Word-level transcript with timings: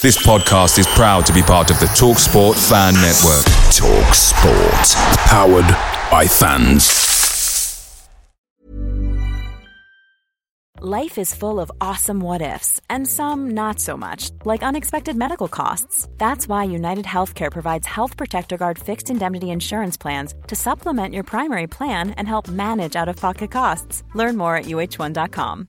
This 0.00 0.16
podcast 0.24 0.78
is 0.78 0.86
proud 0.86 1.26
to 1.26 1.32
be 1.32 1.42
part 1.42 1.72
of 1.72 1.80
the 1.80 1.86
Talk 1.86 2.20
Sport 2.20 2.56
Fan 2.56 2.94
Network. 2.94 3.42
Talk 3.74 4.14
Sport. 4.14 4.94
Powered 5.26 5.66
by 6.08 6.24
fans. 6.24 8.08
Life 10.80 11.18
is 11.18 11.34
full 11.34 11.58
of 11.58 11.72
awesome 11.80 12.20
what 12.20 12.42
ifs, 12.42 12.80
and 12.88 13.08
some 13.08 13.50
not 13.50 13.80
so 13.80 13.96
much, 13.96 14.30
like 14.44 14.62
unexpected 14.62 15.16
medical 15.16 15.48
costs. 15.48 16.06
That's 16.16 16.46
why 16.46 16.62
United 16.62 17.04
Healthcare 17.04 17.50
provides 17.50 17.88
Health 17.88 18.16
Protector 18.16 18.56
Guard 18.56 18.78
fixed 18.78 19.10
indemnity 19.10 19.50
insurance 19.50 19.96
plans 19.96 20.32
to 20.46 20.54
supplement 20.54 21.12
your 21.12 21.24
primary 21.24 21.66
plan 21.66 22.12
and 22.12 22.28
help 22.28 22.46
manage 22.46 22.94
out 22.94 23.08
of 23.08 23.16
pocket 23.16 23.50
costs. 23.50 24.04
Learn 24.14 24.36
more 24.36 24.54
at 24.54 24.66
uh1.com. 24.66 25.68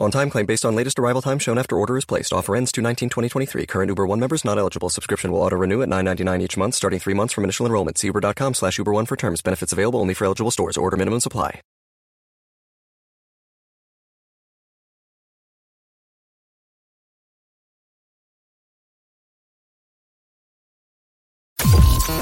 On 0.00 0.10
time 0.10 0.28
claim 0.28 0.44
based 0.44 0.64
on 0.64 0.74
latest 0.74 0.98
arrival 0.98 1.22
time 1.22 1.38
shown 1.38 1.56
after 1.56 1.76
order 1.76 1.96
is 1.96 2.04
placed. 2.04 2.32
Offer 2.32 2.56
ends 2.56 2.72
219 2.72 3.08
2023. 3.10 3.66
Current 3.66 3.88
Uber 3.90 4.06
One 4.06 4.18
members 4.18 4.44
not 4.44 4.58
eligible. 4.58 4.90
Subscription 4.90 5.30
will 5.30 5.40
auto 5.40 5.56
renew 5.56 5.82
at 5.82 5.88
9.99 5.88 6.42
each 6.42 6.56
month 6.56 6.74
starting 6.74 6.98
three 6.98 7.14
months 7.14 7.32
from 7.32 7.44
initial 7.44 7.64
enrollment. 7.64 7.98
See 7.98 8.08
uber.com 8.08 8.54
slash 8.54 8.78
Uber 8.78 8.92
One 8.92 9.06
for 9.06 9.16
terms. 9.16 9.40
Benefits 9.40 9.72
available 9.72 10.00
only 10.00 10.14
for 10.14 10.24
eligible 10.24 10.50
stores. 10.50 10.76
Order 10.76 10.96
minimum 10.96 11.20
supply. 11.20 11.60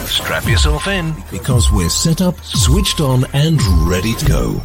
Strap 0.07 0.47
yourself 0.47 0.87
in 0.89 1.15
because 1.31 1.73
we're 1.73 1.89
set 1.89 2.21
up, 2.21 2.39
switched 2.41 3.01
on, 3.01 3.25
and 3.33 3.61
ready 3.89 4.13
to 4.15 4.27
go. 4.27 4.63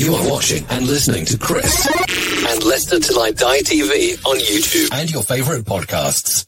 You 0.00 0.14
are 0.14 0.30
watching 0.30 0.64
and 0.70 0.86
listening 0.86 1.26
to 1.26 1.36
Chris 1.36 1.86
and 1.86 2.64
Leicester 2.64 2.98
Till 3.00 3.20
I 3.20 3.32
Die 3.32 3.58
TV 3.58 4.16
on 4.24 4.38
YouTube 4.38 4.88
and 4.98 5.10
your 5.10 5.22
favorite 5.22 5.66
podcasts. 5.66 6.46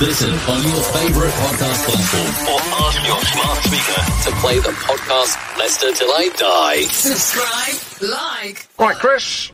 Listen 0.00 0.30
on 0.30 0.62
your 0.62 0.82
favorite 0.96 1.30
podcast 1.30 1.84
platform 1.84 2.54
Or 2.54 2.60
ask 2.86 3.06
your 3.06 3.20
smart 3.20 3.58
speaker. 3.58 4.30
to 4.30 4.36
play 4.40 4.58
the 4.58 4.74
podcast 4.80 5.58
Leicester 5.58 5.92
Till 5.92 6.08
I 6.10 6.28
Die. 6.36 6.82
Subscribe, 6.84 8.10
like. 8.10 8.66
Right, 8.78 8.96
Chris. 8.96 9.52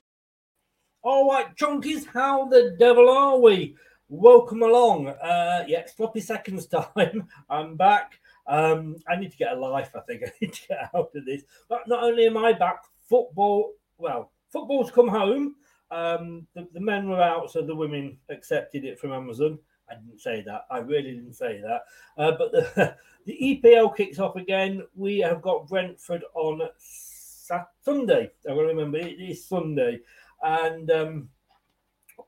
All 1.02 1.28
right, 1.28 1.46
chunkies, 1.56 2.06
how 2.06 2.46
the 2.48 2.76
devil 2.78 3.08
are 3.10 3.38
we? 3.40 3.74
Welcome 4.08 4.62
along. 4.62 5.08
Uh, 5.08 5.64
yeah, 5.66 5.84
sloppy 5.86 6.20
seconds 6.20 6.66
time. 6.96 7.26
I'm 7.50 7.76
back. 7.76 8.20
Um, 8.46 8.96
I 9.08 9.16
need 9.16 9.32
to 9.32 9.36
get 9.36 9.52
a 9.52 9.58
life. 9.58 9.90
I 9.96 10.00
think 10.00 10.22
I 10.26 10.32
need 10.40 10.52
to 10.52 10.68
get 10.68 10.90
out 10.94 11.10
of 11.14 11.24
this. 11.24 11.42
But 11.68 11.88
not 11.88 12.04
only 12.04 12.26
am 12.26 12.36
I 12.36 12.52
back, 12.52 12.82
football. 13.08 13.72
Well, 13.98 14.30
football's 14.52 14.92
come 14.92 15.08
home. 15.08 15.56
Um, 15.90 16.46
the, 16.54 16.68
the 16.72 16.80
men 16.80 17.08
were 17.08 17.20
out, 17.22 17.50
so 17.50 17.62
the 17.62 17.74
women 17.74 18.18
accepted 18.28 18.84
it 18.84 18.98
from 19.00 19.12
Amazon. 19.12 19.58
I 19.90 19.94
didn't 19.94 20.20
say 20.20 20.42
that. 20.42 20.66
I 20.70 20.78
really 20.78 21.12
didn't 21.12 21.34
say 21.34 21.60
that. 21.60 21.82
Uh, 22.16 22.32
but 22.32 22.52
the, 22.52 22.96
the 23.26 23.60
EPL 23.64 23.96
kicks 23.96 24.18
off 24.18 24.36
again. 24.36 24.82
We 24.94 25.18
have 25.18 25.42
got 25.42 25.68
Brentford 25.68 26.24
on 26.34 26.60
Sunday. 26.78 28.30
I 28.48 28.52
will 28.52 28.64
remember 28.64 28.98
it 28.98 29.20
is 29.20 29.44
Sunday, 29.44 30.00
and 30.42 30.90
um, 30.90 31.28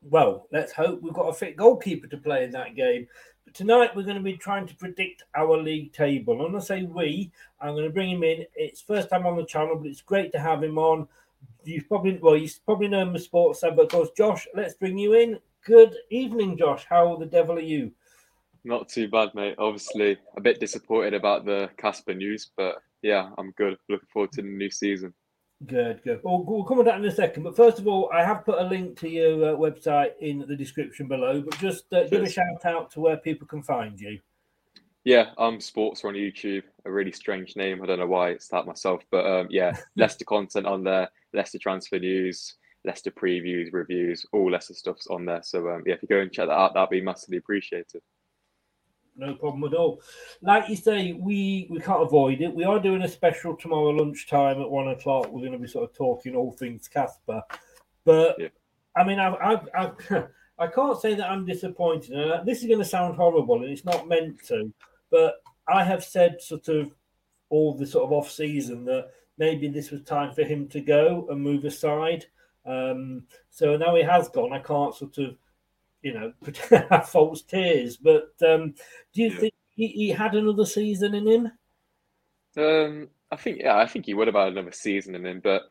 well, 0.01 0.47
let's 0.51 0.71
hope 0.71 1.01
we've 1.01 1.13
got 1.13 1.29
a 1.29 1.33
fit 1.33 1.57
goalkeeper 1.57 2.07
to 2.07 2.17
play 2.17 2.43
in 2.43 2.51
that 2.51 2.75
game. 2.75 3.07
But 3.45 3.53
tonight 3.53 3.95
we're 3.95 4.03
going 4.03 4.17
to 4.17 4.23
be 4.23 4.37
trying 4.37 4.67
to 4.67 4.75
predict 4.75 5.23
our 5.35 5.57
league 5.57 5.91
table. 5.91 6.45
And 6.45 6.55
I 6.55 6.59
say 6.59 6.83
we, 6.83 7.31
I'm 7.59 7.73
going 7.73 7.85
to 7.85 7.89
bring 7.89 8.11
him 8.11 8.23
in. 8.23 8.45
It's 8.55 8.81
first 8.81 9.09
time 9.09 9.25
on 9.25 9.37
the 9.37 9.45
channel, 9.45 9.75
but 9.75 9.87
it's 9.87 10.01
great 10.01 10.31
to 10.33 10.39
have 10.39 10.63
him 10.63 10.77
on. 10.77 11.07
You 11.63 11.83
probably 11.83 12.17
well, 12.21 12.37
you 12.37 12.49
probably 12.65 12.87
know 12.87 13.01
him 13.01 13.15
as 13.15 13.25
sports 13.25 13.61
sub, 13.61 13.75
but 13.75 13.85
of 13.85 13.91
course, 13.91 14.09
Josh, 14.15 14.47
let's 14.55 14.73
bring 14.73 14.97
you 14.97 15.13
in. 15.13 15.39
Good 15.65 15.95
evening, 16.09 16.57
Josh. 16.57 16.85
How 16.89 17.15
the 17.17 17.25
devil 17.25 17.57
are 17.57 17.61
you? 17.61 17.91
Not 18.63 18.89
too 18.89 19.09
bad, 19.09 19.29
mate. 19.35 19.55
Obviously, 19.57 20.17
a 20.37 20.41
bit 20.41 20.59
disappointed 20.59 21.13
about 21.13 21.45
the 21.45 21.69
Kasper 21.77 22.13
news, 22.13 22.51
but 22.55 22.81
yeah, 23.01 23.29
I'm 23.37 23.51
good. 23.51 23.77
Looking 23.89 24.07
forward 24.11 24.31
to 24.33 24.41
the 24.41 24.47
new 24.47 24.71
season. 24.71 25.13
Good, 25.65 26.01
good. 26.03 26.21
Well, 26.23 26.43
we'll 26.45 26.63
come 26.63 26.79
on 26.79 26.85
that 26.85 26.99
in 26.99 27.05
a 27.05 27.11
second. 27.11 27.43
But 27.43 27.57
first 27.57 27.79
of 27.79 27.87
all, 27.87 28.09
I 28.13 28.23
have 28.23 28.45
put 28.45 28.59
a 28.59 28.63
link 28.63 28.97
to 28.99 29.09
your 29.09 29.53
uh, 29.53 29.57
website 29.57 30.11
in 30.21 30.45
the 30.47 30.55
description 30.55 31.07
below. 31.07 31.41
But 31.41 31.59
just 31.59 31.91
uh, 31.91 32.07
give 32.07 32.23
a 32.23 32.29
shout 32.29 32.65
out 32.65 32.91
to 32.91 33.01
where 33.01 33.17
people 33.17 33.45
can 33.45 33.61
find 33.61 33.99
you. 33.99 34.19
Yeah, 35.03 35.31
I'm 35.37 35.59
Sports 35.59 36.05
on 36.05 36.13
YouTube. 36.13 36.63
A 36.85 36.91
really 36.91 37.11
strange 37.11 37.55
name. 37.57 37.81
I 37.81 37.85
don't 37.85 37.99
know 37.99 38.07
why 38.07 38.29
it's 38.29 38.47
that 38.49 38.65
myself, 38.65 39.03
but 39.11 39.25
um, 39.25 39.47
yeah, 39.49 39.75
Leicester 39.97 40.25
content 40.25 40.65
on 40.65 40.83
there. 40.83 41.09
Leicester 41.33 41.59
transfer 41.59 41.99
news, 41.99 42.55
Leicester 42.85 43.11
previews, 43.11 43.73
reviews, 43.73 44.25
all 44.31 44.51
Leicester 44.51 44.73
stuff's 44.73 45.07
on 45.07 45.25
there. 45.25 45.41
So 45.43 45.69
um, 45.69 45.83
yeah, 45.85 45.95
if 45.95 46.01
you 46.01 46.07
go 46.07 46.19
and 46.19 46.31
check 46.31 46.47
that 46.47 46.53
out, 46.53 46.73
that'd 46.73 46.89
be 46.89 47.01
massively 47.01 47.37
appreciated. 47.37 48.01
No 49.15 49.35
problem 49.35 49.65
at 49.65 49.77
all. 49.77 50.01
Like 50.41 50.69
you 50.69 50.77
say, 50.77 51.11
we 51.11 51.67
we 51.69 51.79
can't 51.79 52.01
avoid 52.01 52.41
it. 52.41 52.53
We 52.53 52.63
are 52.63 52.79
doing 52.79 53.01
a 53.01 53.07
special 53.07 53.55
tomorrow 53.55 53.89
lunchtime 53.89 54.61
at 54.61 54.69
one 54.69 54.87
o'clock. 54.87 55.29
We're 55.29 55.41
going 55.41 55.51
to 55.51 55.59
be 55.59 55.67
sort 55.67 55.89
of 55.89 55.95
talking 55.95 56.35
all 56.35 56.53
things 56.53 56.87
Kasper. 56.87 57.41
But 58.05 58.37
Yeah. 58.39 58.47
I 58.95 59.03
mean, 59.03 59.19
I 59.19 59.27
I, 59.33 59.61
I 59.75 60.23
I 60.59 60.67
can't 60.67 60.99
say 60.99 61.15
that 61.15 61.29
I'm 61.29 61.45
disappointed. 61.45 62.11
And 62.11 62.47
this 62.47 62.61
is 62.61 62.67
going 62.67 62.79
to 62.79 62.85
sound 62.85 63.15
horrible, 63.15 63.61
and 63.61 63.71
it's 63.71 63.85
not 63.85 64.07
meant 64.07 64.41
to. 64.47 64.73
But 65.11 65.41
I 65.67 65.83
have 65.83 66.03
said 66.03 66.41
sort 66.41 66.69
of 66.69 66.95
all 67.49 67.73
the 67.73 67.85
sort 67.85 68.05
of 68.05 68.13
off 68.13 68.31
season 68.31 68.85
that 68.85 69.09
maybe 69.37 69.67
this 69.67 69.91
was 69.91 70.01
time 70.03 70.33
for 70.33 70.43
him 70.43 70.67
to 70.69 70.79
go 70.79 71.27
and 71.29 71.41
move 71.41 71.65
aside. 71.65 72.25
Um, 72.69 73.23
so 73.49 73.77
now 73.77 73.95
he 73.95 74.03
has 74.03 74.29
gone. 74.29 74.53
I 74.53 74.59
can't 74.59 74.95
sort 74.95 75.17
of, 75.19 75.37
you 76.03 76.13
know, 76.13 76.33
have 76.91 77.09
false 77.09 77.41
tears. 77.43 77.97
But 77.97 78.33
um, 78.47 78.75
do 79.13 79.23
you 79.23 79.31
Yeah. 79.31 79.39
think 79.39 79.53
he, 79.75 79.87
he 79.87 80.09
had 80.09 80.35
another 80.35 80.65
season 80.65 81.15
in 81.15 81.27
him? 81.27 81.51
Um, 82.57 83.09
I 83.31 83.35
think 83.35 83.59
yeah, 83.59 83.77
I 83.77 83.85
think 83.85 84.05
he 84.05 84.13
would 84.13 84.27
have 84.27 84.35
had 84.35 84.49
another 84.49 84.71
season 84.71 85.15
in 85.15 85.25
him, 85.25 85.39
but 85.43 85.63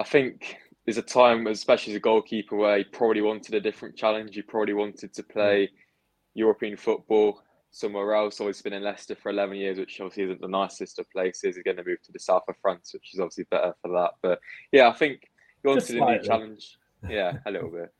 I 0.00 0.04
think 0.04 0.58
there's 0.86 0.98
a 0.98 1.02
time, 1.02 1.46
especially 1.48 1.94
as 1.94 1.98
a 1.98 2.00
goalkeeper, 2.00 2.56
where 2.56 2.78
he 2.78 2.84
probably 2.84 3.22
wanted 3.22 3.54
a 3.54 3.60
different 3.60 3.96
challenge. 3.96 4.34
He 4.36 4.42
probably 4.42 4.74
wanted 4.74 5.14
to 5.14 5.24
play 5.24 5.70
European 6.34 6.76
football 6.78 7.42
somewhere 7.72 8.14
else. 8.14 8.40
Always 8.40 8.62
been 8.62 8.74
in 8.74 8.84
Leicester 8.84 9.16
for 9.16 9.30
11 9.30 9.56
years, 9.58 9.78
which 9.78 10.00
obviously 10.00 10.24
isn't 10.24 10.42
the 10.42 10.48
nicest 10.48 10.98
of 11.00 11.10
places. 11.10 11.56
He's 11.56 11.64
going 11.64 11.78
to 11.78 11.84
move 11.84 12.02
to 12.04 12.12
the 12.12 12.20
south 12.20 12.44
of 12.48 12.56
France, 12.62 12.92
which 12.94 13.14
is 13.14 13.20
obviously 13.20 13.46
better 13.50 13.74
for 13.82 13.92
that. 13.92 14.12
But 14.22 14.40
yeah, 14.72 14.88
I 14.88 14.94
think 14.94 15.27
he 15.62 15.68
wanted 15.68 15.90
a 15.90 16.04
new 16.04 16.22
challenge. 16.22 16.78
Yeah, 17.08 17.38
a 17.46 17.50
little 17.50 17.70
bit. 17.70 17.92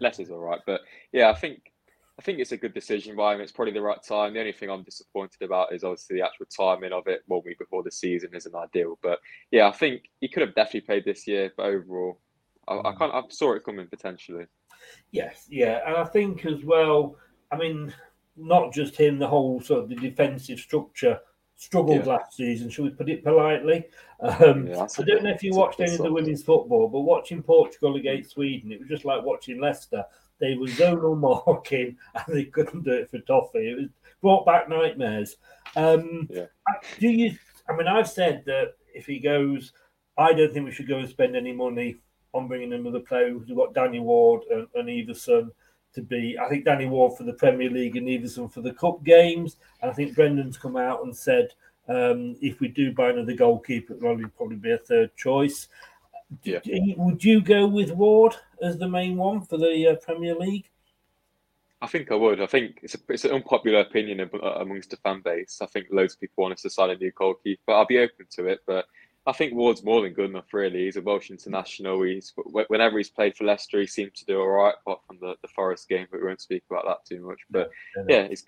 Leicester's 0.00 0.30
all 0.30 0.38
right, 0.38 0.60
but 0.66 0.80
yeah, 1.12 1.30
I 1.30 1.34
think 1.34 1.72
I 2.18 2.22
think 2.22 2.38
it's 2.38 2.52
a 2.52 2.56
good 2.56 2.74
decision 2.74 3.16
by 3.16 3.34
him. 3.34 3.40
It's 3.40 3.52
probably 3.52 3.72
the 3.72 3.82
right 3.82 4.02
time. 4.02 4.34
The 4.34 4.40
only 4.40 4.52
thing 4.52 4.70
I'm 4.70 4.82
disappointed 4.82 5.42
about 5.42 5.72
is 5.72 5.82
obviously 5.82 6.16
the 6.16 6.26
actual 6.26 6.46
timing 6.46 6.92
of 6.92 7.06
it. 7.06 7.22
One 7.26 7.42
week 7.44 7.58
before 7.58 7.82
the 7.82 7.90
season 7.90 8.30
isn't 8.34 8.54
ideal, 8.54 8.98
but 9.02 9.18
yeah, 9.50 9.68
I 9.68 9.72
think 9.72 10.02
he 10.20 10.28
could 10.28 10.42
have 10.42 10.54
definitely 10.54 10.82
played 10.82 11.04
this 11.04 11.26
year. 11.26 11.52
But 11.56 11.66
overall, 11.66 12.20
I, 12.68 12.78
I 12.78 12.94
can't. 12.96 13.12
I 13.12 13.22
saw 13.30 13.54
it 13.54 13.64
coming 13.64 13.86
potentially. 13.86 14.46
Yes, 15.10 15.46
yeah, 15.50 15.80
and 15.86 15.96
I 15.96 16.04
think 16.04 16.44
as 16.44 16.64
well. 16.64 17.16
I 17.50 17.56
mean, 17.56 17.92
not 18.36 18.72
just 18.72 18.96
him. 18.96 19.18
The 19.18 19.28
whole 19.28 19.60
sort 19.60 19.84
of 19.84 19.88
the 19.88 19.96
defensive 19.96 20.58
structure 20.58 21.18
struggled 21.56 22.04
yeah. 22.04 22.12
last 22.12 22.36
season. 22.36 22.70
Should 22.70 22.84
we 22.84 22.90
put 22.90 23.08
it 23.08 23.24
politely? 23.24 23.84
Um, 24.20 24.66
yeah, 24.66 24.86
I 24.98 25.02
don't 25.02 25.22
know 25.22 25.30
if 25.30 25.42
you 25.42 25.54
watched 25.54 25.80
any 25.80 25.94
of 25.94 25.98
the 25.98 26.12
women's 26.12 26.42
football, 26.42 26.88
but 26.88 27.00
watching 27.00 27.42
Portugal 27.42 27.96
against 27.96 28.30
Sweden, 28.30 28.72
it 28.72 28.80
was 28.80 28.88
just 28.88 29.04
like 29.04 29.22
watching 29.22 29.60
Leicester. 29.60 30.04
They 30.40 30.54
were 30.54 30.66
zonal 30.66 31.46
marking 31.46 31.96
and 32.14 32.36
they 32.36 32.44
couldn't 32.44 32.84
do 32.84 32.92
it 32.92 33.10
for 33.10 33.18
Toffee. 33.20 33.70
It 33.70 33.78
was 33.78 33.88
brought 34.20 34.46
back 34.46 34.68
nightmares. 34.68 35.36
Um, 35.76 36.28
yeah. 36.30 36.46
Do 36.98 37.08
you? 37.08 37.36
I 37.68 37.76
mean, 37.76 37.86
I've 37.86 38.08
said 38.08 38.42
that 38.46 38.74
if 38.94 39.06
he 39.06 39.18
goes, 39.18 39.72
I 40.18 40.32
don't 40.32 40.52
think 40.52 40.66
we 40.66 40.72
should 40.72 40.88
go 40.88 40.98
and 40.98 41.08
spend 41.08 41.36
any 41.36 41.52
money 41.52 41.96
on 42.34 42.48
bringing 42.48 42.72
another 42.72 43.00
player. 43.00 43.36
We've 43.36 43.56
got 43.56 43.74
Danny 43.74 44.00
Ward 44.00 44.42
and, 44.50 44.66
and 44.74 44.88
Iversen 44.88 45.50
to 45.94 46.02
be. 46.02 46.38
I 46.38 46.48
think 46.48 46.64
Danny 46.64 46.86
Ward 46.86 47.16
for 47.16 47.24
the 47.24 47.32
Premier 47.32 47.70
League 47.70 47.96
and 47.96 48.08
Iversen 48.08 48.52
for 48.52 48.60
the 48.60 48.72
Cup 48.72 49.02
games. 49.04 49.56
And 49.80 49.90
I 49.90 49.94
think 49.94 50.14
Brendan's 50.14 50.58
come 50.58 50.76
out 50.76 51.04
and 51.04 51.16
said 51.16 51.48
um, 51.88 52.36
if 52.40 52.60
we 52.60 52.68
do 52.68 52.92
buy 52.92 53.10
another 53.10 53.34
goalkeeper, 53.34 53.94
it'll 53.94 54.28
probably 54.36 54.56
be 54.56 54.72
a 54.72 54.78
third 54.78 55.14
choice. 55.16 55.68
Yeah. 56.42 56.60
Would 56.96 57.22
you 57.22 57.42
go 57.42 57.66
with 57.66 57.90
Ward 57.92 58.36
as 58.62 58.78
the 58.78 58.88
main 58.88 59.16
one 59.16 59.42
for 59.42 59.58
the 59.58 59.88
uh, 59.88 59.96
Premier 59.96 60.34
League? 60.34 60.68
I 61.82 61.88
think 61.88 62.12
I 62.12 62.14
would. 62.14 62.40
I 62.40 62.46
think 62.46 62.78
it's 62.82 62.94
a, 62.94 62.98
it's 63.08 63.24
an 63.24 63.32
unpopular 63.32 63.80
opinion 63.80 64.30
amongst 64.40 64.90
the 64.90 64.96
fan 64.98 65.20
base. 65.20 65.58
I 65.60 65.66
think 65.66 65.88
loads 65.90 66.14
of 66.14 66.20
people 66.20 66.42
want 66.42 66.54
us 66.54 66.62
to 66.62 66.70
sign 66.70 66.90
a 66.90 66.94
new 66.94 67.10
goalkeeper. 67.10 67.60
But 67.66 67.72
I'll 67.74 67.86
be 67.86 67.98
open 67.98 68.26
to 68.30 68.46
it, 68.46 68.60
but 68.66 68.86
I 69.26 69.32
think 69.32 69.54
Ward's 69.54 69.84
more 69.84 70.02
than 70.02 70.14
good 70.14 70.30
enough. 70.30 70.52
Really, 70.52 70.84
he's 70.84 70.96
a 70.96 71.02
Welsh 71.02 71.30
international. 71.30 72.02
He's 72.02 72.32
whenever 72.36 72.98
he's 72.98 73.10
played 73.10 73.36
for 73.36 73.44
Leicester, 73.44 73.80
he 73.80 73.86
seems 73.86 74.12
to 74.14 74.24
do 74.24 74.40
all 74.40 74.48
right, 74.48 74.74
apart 74.80 75.00
from 75.06 75.18
the, 75.20 75.36
the 75.42 75.48
Forest 75.48 75.88
game. 75.88 76.06
But 76.10 76.20
we 76.20 76.26
won't 76.26 76.40
speak 76.40 76.64
about 76.68 76.84
that 76.86 77.04
too 77.08 77.24
much. 77.24 77.38
But 77.50 77.70
yeah, 78.08 78.26
he's 78.26 78.44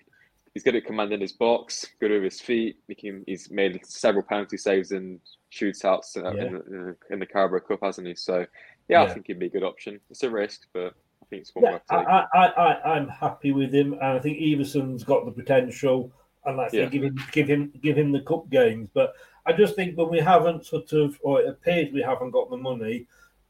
he's 0.55 0.63
good 0.63 0.75
at 0.75 0.85
commanding 0.85 1.21
his 1.21 1.33
box, 1.33 1.85
good 1.99 2.11
with 2.11 2.23
his 2.23 2.41
feet. 2.41 2.77
he's 2.87 3.51
made 3.51 3.85
several 3.85 4.23
penalty 4.23 4.57
saves 4.57 4.91
and 4.91 5.19
shootouts 5.51 6.17
uh, 6.17 6.33
yeah. 6.33 6.45
in, 6.45 6.53
the, 6.53 6.95
in 7.11 7.19
the 7.19 7.25
Carabao 7.25 7.59
Cup, 7.59 7.79
hasn't 7.83 8.07
he? 8.07 8.15
So 8.15 8.39
yeah, 8.87 9.03
yeah, 9.03 9.03
I 9.03 9.13
think 9.13 9.27
he'd 9.27 9.39
be 9.39 9.47
a 9.47 9.49
good 9.49 9.63
option. 9.63 9.99
It's 10.09 10.23
a 10.23 10.29
risk, 10.29 10.67
but 10.73 10.93
I 11.21 11.25
think 11.29 11.41
it's 11.41 11.55
one 11.55 11.65
yeah, 11.65 11.79
I, 11.89 12.25
I, 12.33 12.47
I, 12.47 12.95
I'm 12.95 13.07
happy 13.09 13.51
with 13.51 13.73
him, 13.73 13.93
and 13.93 14.03
I 14.03 14.19
think 14.19 14.39
Iversen's 14.39 15.03
got 15.03 15.25
the 15.25 15.31
potential. 15.31 16.11
Think 16.45 16.73
yeah. 16.73 16.85
give 16.85 17.03
him, 17.03 17.19
give 17.31 17.47
him, 17.47 17.73
give 17.81 17.97
him 17.97 18.11
the 18.11 18.21
cup 18.21 18.49
games. 18.49 18.89
But 18.93 19.13
I 19.45 19.53
just 19.53 19.75
think 19.75 19.97
when 19.97 20.09
we 20.09 20.19
haven't 20.19 20.65
sort 20.65 20.91
of, 20.93 21.19
or 21.21 21.41
it 21.41 21.49
appears 21.49 21.91
we 21.91 22.01
haven't 22.01 22.31
got 22.31 22.49
the 22.49 22.57
money, 22.57 23.07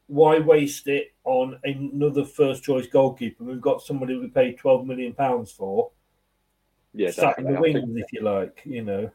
why 0.08 0.38
waste 0.38 0.88
it 0.88 1.12
on 1.24 1.58
another 1.64 2.24
first 2.24 2.62
choice 2.62 2.86
goalkeeper? 2.86 3.44
We've 3.44 3.60
got 3.60 3.82
somebody 3.82 4.16
we 4.16 4.28
paid 4.28 4.58
twelve 4.58 4.86
million 4.86 5.12
pounds 5.12 5.52
for. 5.52 5.90
Yeah, 6.94 7.10
sat 7.10 7.38
in 7.38 7.52
the 7.52 7.60
wings, 7.60 7.74
think, 7.74 7.98
if 7.98 8.12
you 8.12 8.22
like, 8.22 8.62
you 8.64 8.82
know. 8.82 9.10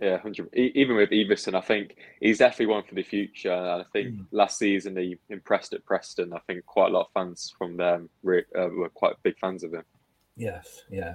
Yeah, 0.00 0.18
hundred. 0.18 0.54
Even 0.54 0.96
with 0.96 1.10
Iversen, 1.10 1.54
I 1.54 1.60
think 1.60 1.96
he's 2.20 2.38
definitely 2.38 2.66
one 2.66 2.84
for 2.84 2.94
the 2.94 3.02
future. 3.02 3.50
And 3.50 3.82
I 3.82 3.84
think 3.92 4.14
mm. 4.14 4.26
last 4.30 4.58
season 4.58 4.96
he 4.96 5.18
impressed 5.30 5.72
at 5.72 5.84
Preston. 5.84 6.32
I 6.34 6.38
think 6.46 6.66
quite 6.66 6.90
a 6.90 6.94
lot 6.94 7.06
of 7.06 7.12
fans 7.14 7.54
from 7.56 7.76
them 7.78 8.10
were, 8.22 8.46
uh, 8.56 8.68
were 8.68 8.90
quite 8.90 9.14
big 9.22 9.38
fans 9.38 9.64
of 9.64 9.72
him. 9.72 9.84
Yes, 10.36 10.84
yeah. 10.90 11.14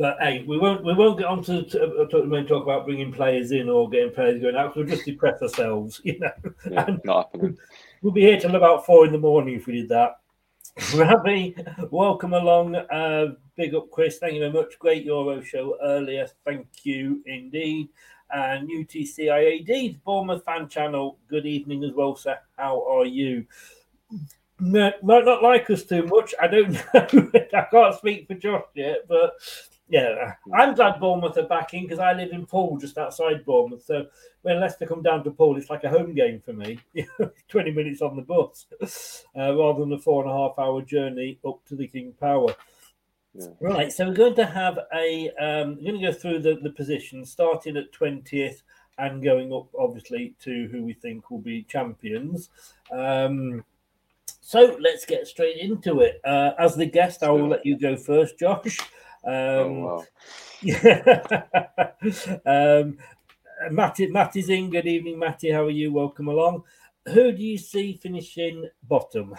But 0.00 0.16
hey, 0.18 0.44
we 0.48 0.56
won't 0.56 0.82
we 0.82 0.94
won't 0.94 1.18
get 1.18 1.26
on 1.26 1.44
to, 1.44 1.62
to, 1.62 1.84
uh, 1.84 2.06
to 2.06 2.44
talk 2.44 2.62
about 2.62 2.86
bringing 2.86 3.12
players 3.12 3.52
in 3.52 3.68
or 3.68 3.86
getting 3.90 4.14
players 4.14 4.40
going 4.40 4.56
out. 4.56 4.74
We'll 4.74 4.86
just 4.86 5.04
depress 5.04 5.42
ourselves, 5.42 6.00
you 6.04 6.18
know. 6.18 6.32
Yeah, 6.70 6.96
not 7.04 7.28
happening. 7.30 7.58
We'll 8.00 8.14
be 8.14 8.22
here 8.22 8.40
till 8.40 8.56
about 8.56 8.86
four 8.86 9.04
in 9.04 9.12
the 9.12 9.18
morning 9.18 9.56
if 9.56 9.66
we 9.66 9.74
did 9.74 9.90
that. 9.90 10.20
Rabbi, 10.94 11.50
welcome 11.90 12.32
along. 12.32 12.76
Uh, 12.76 13.34
big 13.56 13.74
up, 13.74 13.90
Chris. 13.90 14.16
Thank 14.16 14.32
you 14.32 14.40
very 14.40 14.54
much. 14.54 14.78
Great 14.78 15.04
Euro 15.04 15.42
show 15.42 15.76
earlier. 15.82 16.26
Thank 16.46 16.66
you 16.84 17.22
indeed. 17.26 17.90
And 18.30 18.70
UTCIAD, 18.70 20.00
Bournemouth 20.02 20.46
fan 20.46 20.66
channel. 20.70 21.18
Good 21.28 21.44
evening 21.44 21.84
as 21.84 21.92
well, 21.92 22.16
sir. 22.16 22.38
How 22.56 22.82
are 22.88 23.04
you? 23.04 23.44
might 24.60 25.02
not 25.02 25.42
like 25.42 25.68
us 25.70 25.84
too 25.84 26.04
much. 26.06 26.34
I 26.40 26.46
don't 26.46 26.72
know. 26.94 27.30
I 27.54 27.66
can't 27.70 27.94
speak 27.96 28.28
for 28.28 28.34
Josh 28.34 28.64
yet, 28.74 29.06
but 29.08 29.34
yeah, 29.90 30.34
I'm 30.54 30.74
glad 30.74 31.00
Bournemouth 31.00 31.36
are 31.36 31.48
back 31.48 31.74
in 31.74 31.82
because 31.82 31.98
I 31.98 32.12
live 32.12 32.30
in 32.30 32.46
Poole, 32.46 32.78
just 32.78 32.96
outside 32.96 33.44
Bournemouth. 33.44 33.84
So 33.84 34.06
when 34.42 34.60
Leicester 34.60 34.86
come 34.86 35.02
down 35.02 35.24
to 35.24 35.32
Poole, 35.32 35.56
it's 35.56 35.68
like 35.68 35.82
a 35.82 35.90
home 35.90 36.14
game 36.14 36.40
for 36.40 36.52
me. 36.52 36.78
20 37.48 37.72
minutes 37.72 38.00
on 38.00 38.14
the 38.14 38.22
bus 38.22 38.66
uh, 39.36 39.56
rather 39.56 39.80
than 39.80 39.92
a 39.92 39.98
four 39.98 40.22
and 40.22 40.30
a 40.30 40.34
half 40.34 40.58
hour 40.58 40.80
journey 40.82 41.38
up 41.46 41.64
to 41.66 41.74
the 41.74 41.88
King 41.88 42.14
Power. 42.20 42.54
Yeah. 43.34 43.48
Right, 43.60 43.92
so 43.92 44.06
we're 44.06 44.14
going 44.14 44.34
to 44.36 44.46
have 44.46 44.78
a. 44.94 45.30
Um, 45.40 45.76
we're 45.76 45.90
going 45.92 46.00
to 46.00 46.06
go 46.06 46.12
through 46.12 46.40
the, 46.40 46.58
the 46.62 46.70
positions, 46.70 47.30
starting 47.30 47.76
at 47.76 47.92
20th 47.92 48.62
and 48.98 49.22
going 49.22 49.52
up, 49.52 49.68
obviously, 49.78 50.34
to 50.40 50.68
who 50.70 50.84
we 50.84 50.92
think 50.92 51.30
will 51.30 51.38
be 51.38 51.62
champions. 51.62 52.50
Um, 52.92 53.64
so 54.40 54.76
let's 54.80 55.04
get 55.04 55.26
straight 55.26 55.58
into 55.58 56.00
it. 56.00 56.20
Uh, 56.24 56.52
as 56.58 56.74
the 56.74 56.86
guest, 56.86 57.22
I 57.22 57.30
will 57.30 57.48
let 57.48 57.64
you 57.64 57.78
go 57.78 57.96
first, 57.96 58.38
Josh. 58.38 58.78
Um, 59.22 59.32
oh, 59.34 59.72
wow. 59.72 60.04
Yeah. 60.62 61.92
um, 62.46 62.98
Matty, 63.70 64.06
Matty's 64.06 64.48
in. 64.48 64.70
Good 64.70 64.86
evening, 64.86 65.18
Matty. 65.18 65.50
How 65.50 65.64
are 65.64 65.70
you? 65.70 65.92
Welcome 65.92 66.28
along. 66.28 66.64
Who 67.08 67.32
do 67.32 67.42
you 67.42 67.58
see 67.58 67.98
finishing 68.02 68.68
bottom? 68.82 69.34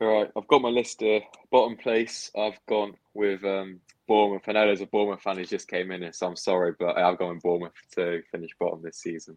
All 0.00 0.08
right, 0.08 0.30
I've 0.36 0.48
got 0.48 0.62
my 0.62 0.68
list 0.68 1.02
of 1.02 1.22
bottom 1.50 1.76
place. 1.76 2.30
I've 2.36 2.58
gone 2.68 2.94
with 3.14 3.44
um, 3.44 3.80
Bournemouth. 4.08 4.42
I 4.46 4.52
know 4.52 4.66
there's 4.66 4.80
a 4.80 4.86
Bournemouth 4.86 5.22
fan 5.22 5.38
who 5.38 5.44
just 5.44 5.68
came 5.68 5.90
in, 5.90 6.12
so 6.12 6.26
I'm 6.26 6.36
sorry, 6.36 6.74
but 6.78 6.98
I've 6.98 7.18
gone 7.18 7.38
Bournemouth 7.38 7.72
to 7.94 8.22
finish 8.30 8.50
bottom 8.58 8.82
this 8.82 8.98
season. 8.98 9.36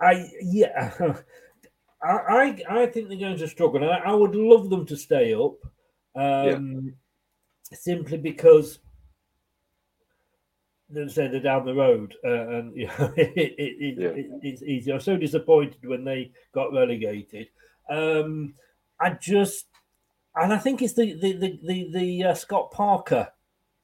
I 0.00 0.30
yeah, 0.40 0.92
I 2.02 2.08
I, 2.08 2.58
I 2.68 2.86
think 2.86 3.08
they're 3.08 3.18
going 3.18 3.36
to 3.36 3.48
struggle, 3.48 3.82
and 3.82 3.92
I, 3.92 3.98
I 3.98 4.14
would 4.14 4.34
love 4.34 4.70
them 4.70 4.86
to 4.86 4.96
stay 4.96 5.34
up. 5.34 5.56
Um, 6.16 6.82
yeah 6.84 6.90
simply 7.72 8.18
because 8.18 8.78
say 11.08 11.28
they're 11.28 11.40
down 11.40 11.64
the 11.64 11.74
road, 11.74 12.14
uh, 12.24 12.48
and 12.48 12.76
you 12.76 12.86
know, 12.86 13.12
it, 13.16 13.32
it, 13.36 13.98
it, 13.98 14.30
it's 14.42 14.62
easy. 14.62 14.90
I 14.90 14.96
was 14.96 15.04
so 15.04 15.16
disappointed 15.16 15.84
when 15.86 16.04
they 16.04 16.32
got 16.52 16.72
relegated. 16.72 17.48
Um, 17.88 18.54
I 19.00 19.10
just, 19.10 19.66
and 20.36 20.52
I 20.52 20.58
think 20.58 20.82
it's 20.82 20.94
the 20.94 21.14
the 21.14 21.32
the 21.32 21.60
the, 21.62 21.90
the 21.92 22.24
uh, 22.24 22.34
Scott 22.34 22.70
Parker 22.72 23.28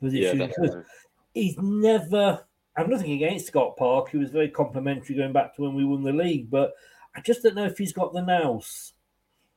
position 0.01 0.39
yeah, 0.41 0.83
he's 1.35 1.57
never. 1.59 2.45
I'm 2.79 2.91
nothing 2.91 3.13
against 3.13 3.47
Scott 3.47 3.77
Park. 3.79 4.11
He 4.11 4.19
was 4.19 4.31
very 4.31 4.51
complimentary 4.51 5.17
going 5.17 5.33
back 5.33 5.57
to 5.57 5.63
when 5.63 5.75
we 5.75 5.85
won 5.85 6.03
the 6.03 6.13
league, 6.13 6.51
but 6.51 6.75
I 7.15 7.21
just 7.21 7.43
don't 7.43 7.55
know 7.55 7.65
if 7.65 7.79
he's 7.79 7.95
got 7.95 8.13
the 8.13 8.21
nous. 8.21 8.93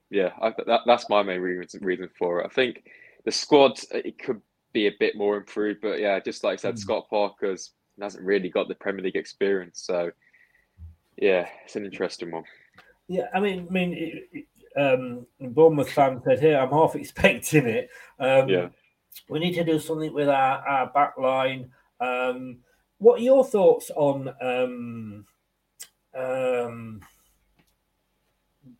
Yeah, 0.09 0.31
I, 0.41 0.53
that, 0.65 0.81
that's 0.85 1.09
my 1.09 1.21
main 1.21 1.41
reason, 1.41 1.83
reason 1.83 2.09
for 2.17 2.39
it. 2.39 2.45
I 2.45 2.49
think 2.49 2.83
the 3.25 3.31
squad 3.31 3.79
it 3.91 4.17
could 4.19 4.41
be 4.73 4.87
a 4.87 4.95
bit 4.99 5.15
more 5.15 5.37
improved, 5.37 5.81
but 5.81 5.99
yeah, 5.99 6.19
just 6.19 6.43
like 6.43 6.53
I 6.53 6.61
said, 6.61 6.75
mm. 6.75 6.79
Scott 6.79 7.09
Parker's 7.09 7.71
hasn't 8.01 8.23
really 8.23 8.49
got 8.49 8.67
the 8.67 8.75
Premier 8.75 9.03
League 9.03 9.15
experience, 9.15 9.81
so 9.81 10.11
yeah, 11.17 11.47
it's 11.65 11.75
an 11.75 11.85
interesting 11.85 12.31
one. 12.31 12.43
Yeah, 13.07 13.27
I 13.33 13.39
mean, 13.39 13.67
I 13.69 13.73
mean, 13.73 13.93
it, 13.93 14.45
um, 14.79 15.25
Bournemouth 15.39 15.91
fan 15.91 16.21
said 16.23 16.39
here, 16.39 16.57
I'm 16.57 16.69
half 16.69 16.95
expecting 16.95 17.67
it. 17.67 17.89
Um, 18.19 18.47
yeah, 18.47 18.69
we 19.29 19.39
need 19.39 19.53
to 19.55 19.63
do 19.63 19.79
something 19.79 20.13
with 20.13 20.29
our, 20.29 20.65
our 20.67 20.87
back 20.87 21.17
line. 21.17 21.71
Um, 21.99 22.59
what 22.99 23.19
are 23.19 23.23
your 23.23 23.43
thoughts 23.43 23.91
on 23.95 24.29
um, 24.41 25.25
um, 26.15 27.01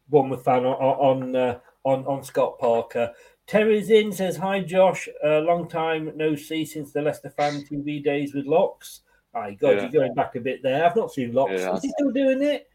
Bournemouth 0.08 0.44
fan 0.44 0.66
on 0.66 0.76
on, 0.76 1.36
uh, 1.36 1.60
on 1.84 2.06
on 2.06 2.24
Scott 2.24 2.60
Parker? 2.60 3.14
Terry's 3.50 3.90
in 3.90 4.12
says 4.12 4.38
hi, 4.38 4.60
Josh. 4.60 5.10
A 5.24 5.40
uh, 5.40 5.42
long 5.42 5.68
time 5.68 6.12
no 6.16 6.36
see 6.36 6.64
since 6.64 6.92
the 6.92 7.02
Leicester 7.02 7.32
fan 7.32 7.64
TV 7.64 8.04
days 8.04 8.36
with 8.36 8.46
Locks. 8.46 9.02
My 9.34 9.56
God, 9.56 9.70
yeah. 9.70 9.82
you're 9.82 9.92
going 9.92 10.14
back 10.14 10.36
a 10.36 10.40
bit 10.40 10.62
there. 10.62 10.86
I've 10.86 10.96
not 10.96 11.12
seen 11.12 11.34
Locks. 11.34 11.54
Yeah, 11.54 11.74
Is 11.74 11.82
he 11.82 11.90
still 11.90 12.12
doing 12.12 12.44
it? 12.44 12.70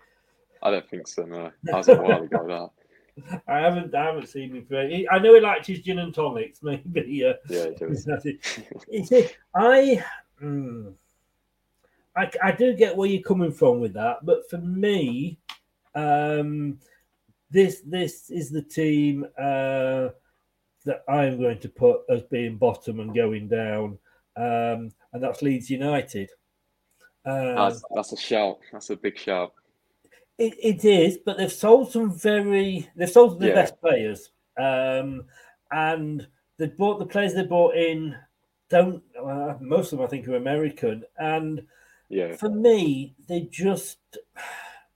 I 0.65 0.73
don't 0.73 0.91
think 0.91 1.07
so. 1.07 1.23
No, 1.23 1.53
that 1.63 1.77
was 1.77 1.89
a 1.89 1.95
while 1.95 2.25
ago. 2.25 2.71
That. 3.17 3.41
I 3.47 3.59
haven't, 3.59 3.95
I 3.95 4.05
haven't 4.05 4.29
seen 4.29 4.51
him 4.51 4.67
for. 4.67 4.81
I 4.81 5.19
know 5.21 5.35
he 5.35 5.41
liked 5.41 5.67
his 5.67 5.79
gin 5.79 6.01
and 6.01 6.13
tonics. 6.13 6.61
Maybe. 6.63 7.25
Uh, 7.25 7.35
yeah, 7.49 7.67
he 7.69 7.75
does. 7.77 8.09
I, 9.55 10.05
mm, 10.43 10.93
I, 12.17 12.31
I 12.43 12.51
do 12.51 12.75
get 12.75 12.97
where 12.97 13.09
you're 13.09 13.23
coming 13.23 13.53
from 13.53 13.79
with 13.79 13.93
that, 13.93 14.27
but 14.27 14.51
for 14.51 14.59
me, 14.59 15.39
um, 15.95 16.81
this 17.49 17.83
this 17.87 18.29
is 18.29 18.51
the 18.51 18.63
team 18.63 19.25
uh, 19.39 20.09
that 20.85 21.03
I'm 21.09 21.41
going 21.41 21.59
to 21.61 21.69
put 21.69 22.03
as 22.09 22.23
being 22.23 22.57
bottom 22.57 23.01
and 23.01 23.15
going 23.15 23.49
down, 23.49 23.99
um, 24.37 24.93
and 25.13 25.23
that's 25.23 25.43
Leeds 25.43 25.71
United. 25.71 26.31
Um, 27.27 27.55
that's, 27.55 27.83
that's 27.95 28.13
a 28.13 28.17
shout. 28.17 28.59
That's 28.73 28.91
a 28.91 28.97
big 28.97 29.19
shout. 29.19 29.55
It, 30.37 30.55
it 30.63 30.85
is, 30.85 31.19
but 31.25 31.39
they've 31.39 31.53
sold 31.53 31.93
some 31.93 32.13
very 32.13 32.89
they've 32.97 33.09
sold 33.09 33.41
the 33.41 33.49
yeah. 33.49 33.55
best 33.55 33.81
players, 33.81 34.31
um, 34.59 35.25
and 35.71 36.27
they 36.59 36.67
bought 36.67 36.99
the 36.99 37.07
players 37.07 37.35
they 37.35 37.45
bought 37.45 37.77
in. 37.77 38.17
Don't 38.69 39.03
uh, 39.19 39.55
most 39.61 39.93
of 39.93 39.99
them 39.99 40.07
I 40.07 40.11
think 40.11 40.27
are 40.27 40.37
American, 40.37 41.05
and 41.19 41.65
yeah, 42.09 42.35
for 42.35 42.51
me 42.51 43.15
they 43.29 43.43
just 43.43 43.99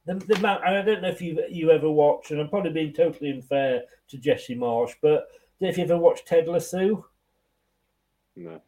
the, 0.07 0.15
the 0.15 0.49
I 0.49 0.83
don't 0.83 1.03
know 1.03 1.09
if 1.09 1.23
you 1.23 1.43
you 1.49 1.71
ever 1.71 1.91
watched, 1.91 2.33
and 2.33 2.41
I'm 2.41 2.49
probably 2.49 2.73
being 2.73 2.93
totally 2.93 3.31
unfair 3.31 3.83
to 4.09 4.19
Jesse 4.19 4.57
Marsch, 4.57 4.95
but 5.01 5.29
if 5.61 5.77
you 5.77 5.85
ever 5.85 5.99
watched 5.99 6.27
Ted 6.27 6.47
Lasso, 6.47 7.07
no. 8.39 8.61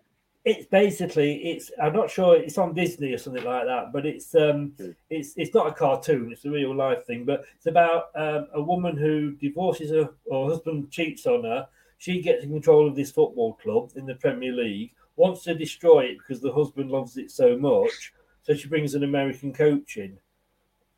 It's 0.42 0.66
basically 0.66 1.36
it's 1.36 1.70
i'm 1.80 1.92
not 1.92 2.10
sure 2.10 2.34
it's 2.34 2.56
on 2.56 2.72
disney 2.72 3.12
or 3.12 3.18
something 3.18 3.44
like 3.44 3.66
that 3.66 3.92
but 3.92 4.06
it's 4.06 4.34
um 4.34 4.72
hmm. 4.78 4.92
it's 5.10 5.34
it's 5.36 5.52
not 5.52 5.66
a 5.66 5.72
cartoon 5.72 6.32
it's 6.32 6.46
a 6.46 6.50
real 6.50 6.74
life 6.74 7.04
thing 7.04 7.26
but 7.26 7.44
it's 7.56 7.66
about 7.66 8.04
um, 8.16 8.46
a 8.54 8.62
woman 8.62 8.96
who 8.96 9.32
divorces 9.32 9.90
her 9.90 10.08
or 10.24 10.48
husband 10.48 10.90
cheats 10.90 11.26
on 11.26 11.44
her. 11.44 11.68
She 11.98 12.22
gets 12.22 12.44
in 12.44 12.50
control 12.50 12.88
of 12.88 12.96
this 12.96 13.10
football 13.10 13.52
club 13.54 13.90
in 13.96 14.06
the 14.06 14.14
premier 14.14 14.52
league 14.52 14.92
wants 15.16 15.42
to 15.42 15.54
destroy 15.54 16.04
it 16.04 16.18
because 16.18 16.40
the 16.40 16.52
husband 16.52 16.90
loves 16.90 17.18
it 17.18 17.30
so 17.30 17.58
much 17.58 18.14
so 18.42 18.54
she 18.54 18.68
brings 18.68 18.94
an 18.94 19.04
american 19.04 19.52
coach 19.52 19.98
in. 19.98 20.18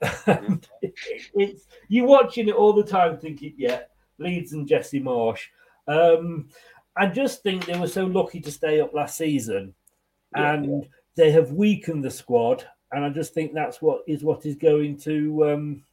Mm-hmm. 0.00 0.54
it's 1.34 1.66
you 1.88 2.04
watching 2.04 2.48
it 2.48 2.54
all 2.54 2.72
the 2.72 2.84
time 2.84 3.18
thinking 3.18 3.54
yeah 3.56 3.80
leeds 4.18 4.52
and 4.52 4.68
jesse 4.68 5.00
marsch 5.00 5.48
um 5.88 6.48
I 6.96 7.06
just 7.06 7.42
think 7.42 7.64
they 7.64 7.78
were 7.78 7.88
so 7.88 8.04
lucky 8.04 8.40
to 8.40 8.50
stay 8.50 8.80
up 8.80 8.92
last 8.92 9.16
season, 9.16 9.74
yeah, 10.36 10.52
and 10.54 10.66
yeah. 10.66 10.88
they 11.16 11.30
have 11.30 11.52
weakened 11.52 12.04
the 12.04 12.10
squad. 12.10 12.66
And 12.90 13.04
I 13.04 13.08
just 13.08 13.32
think 13.32 13.54
that's 13.54 13.80
what 13.80 14.02
is 14.06 14.22
what 14.22 14.44
is 14.44 14.56
going 14.56 14.98
to 15.00 15.52
um, 15.52 15.84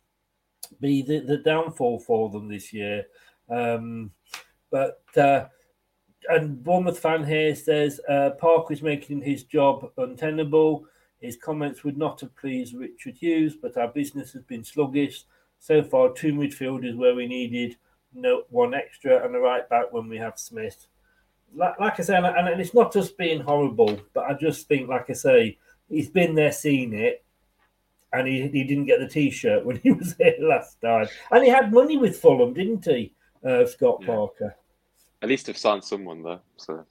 be 0.82 1.02
the, 1.02 1.20
the 1.22 1.38
downfall 1.38 2.00
for 2.00 2.30
them 2.30 2.50
this 2.50 2.74
year. 2.74 3.06
Um, 3.50 4.12
but 4.70 5.02
uh, 5.16 5.46
and 6.28 6.62
Bournemouth 6.62 7.00
fan 7.00 7.24
here 7.24 7.56
says 7.56 8.02
uh, 8.10 8.32
Park 8.32 8.72
is 8.72 8.82
making 8.82 9.22
his 9.22 9.44
job 9.44 9.90
untenable. 9.98 10.86
His 11.22 11.38
comments 11.38 11.84
would 11.84 11.98
not 11.98 12.20
have 12.22 12.36
pleased 12.36 12.76
Richard 12.76 13.16
Hughes, 13.18 13.56
but 13.56 13.78
our 13.78 13.88
business 13.88 14.34
has 14.34 14.44
been 14.44 14.64
sluggish 14.64 15.24
so 15.60 15.82
far. 15.82 16.12
Two 16.12 16.34
midfielders 16.34 16.98
where 16.98 17.16
we 17.16 17.28
needed 17.28 17.78
no 18.14 18.44
one 18.50 18.74
extra 18.74 19.24
and 19.26 19.36
a 19.36 19.40
right 19.40 19.68
back 19.70 19.92
when 19.92 20.08
we 20.08 20.18
have 20.18 20.40
Smith. 20.40 20.88
Like, 21.56 21.80
like 21.80 22.00
I 22.00 22.04
say, 22.04 22.16
and, 22.16 22.26
and 22.26 22.62
it's 22.62 22.74
not 22.74 22.94
just 22.94 23.18
being 23.18 23.42
horrible, 23.42 24.00
but 24.14 24.26
I 24.26 24.34
just 24.34 24.68
think, 24.68 24.88
like 24.90 25.10
I 25.10 25.14
say, 25.14 25.58
he's 25.90 26.10
been 26.10 26.36
there, 26.36 26.52
seen 26.52 26.94
it, 26.94 27.24
and 28.14 28.28
he, 28.28 28.48
he 28.48 28.64
didn't 28.64 28.86
get 28.86 29.00
the 29.00 29.08
t-shirt 29.08 29.66
when 29.66 29.78
he 29.84 29.92
was 29.92 30.16
here 30.18 30.36
last 30.40 30.80
time. 30.82 31.08
And 31.32 31.44
he 31.44 31.50
had 31.50 31.74
money 31.74 31.98
with 31.98 32.20
Fulham, 32.20 32.54
didn't 32.54 32.86
he, 32.86 33.14
uh, 33.46 33.66
Scott 33.66 33.98
yeah. 34.02 34.08
Parker? 34.08 34.56
At 35.22 35.30
least 35.30 35.48
have 35.48 35.58
signed 35.58 35.84
someone 35.84 36.24
though. 36.24 36.40
So. 36.58 36.86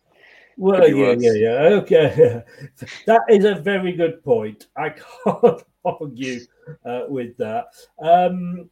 Well, 0.58 0.88
yeah, 0.88 1.14
yeah, 1.18 1.32
yeah. 1.32 1.76
Okay, 1.78 2.42
that 3.06 3.22
is 3.28 3.44
a 3.44 3.54
very 3.54 3.92
good 3.92 4.22
point. 4.24 4.66
I 4.76 4.90
can't 5.24 5.62
argue 5.84 6.40
uh, 6.84 7.02
with 7.08 7.36
that. 7.36 7.66
Um, 8.00 8.68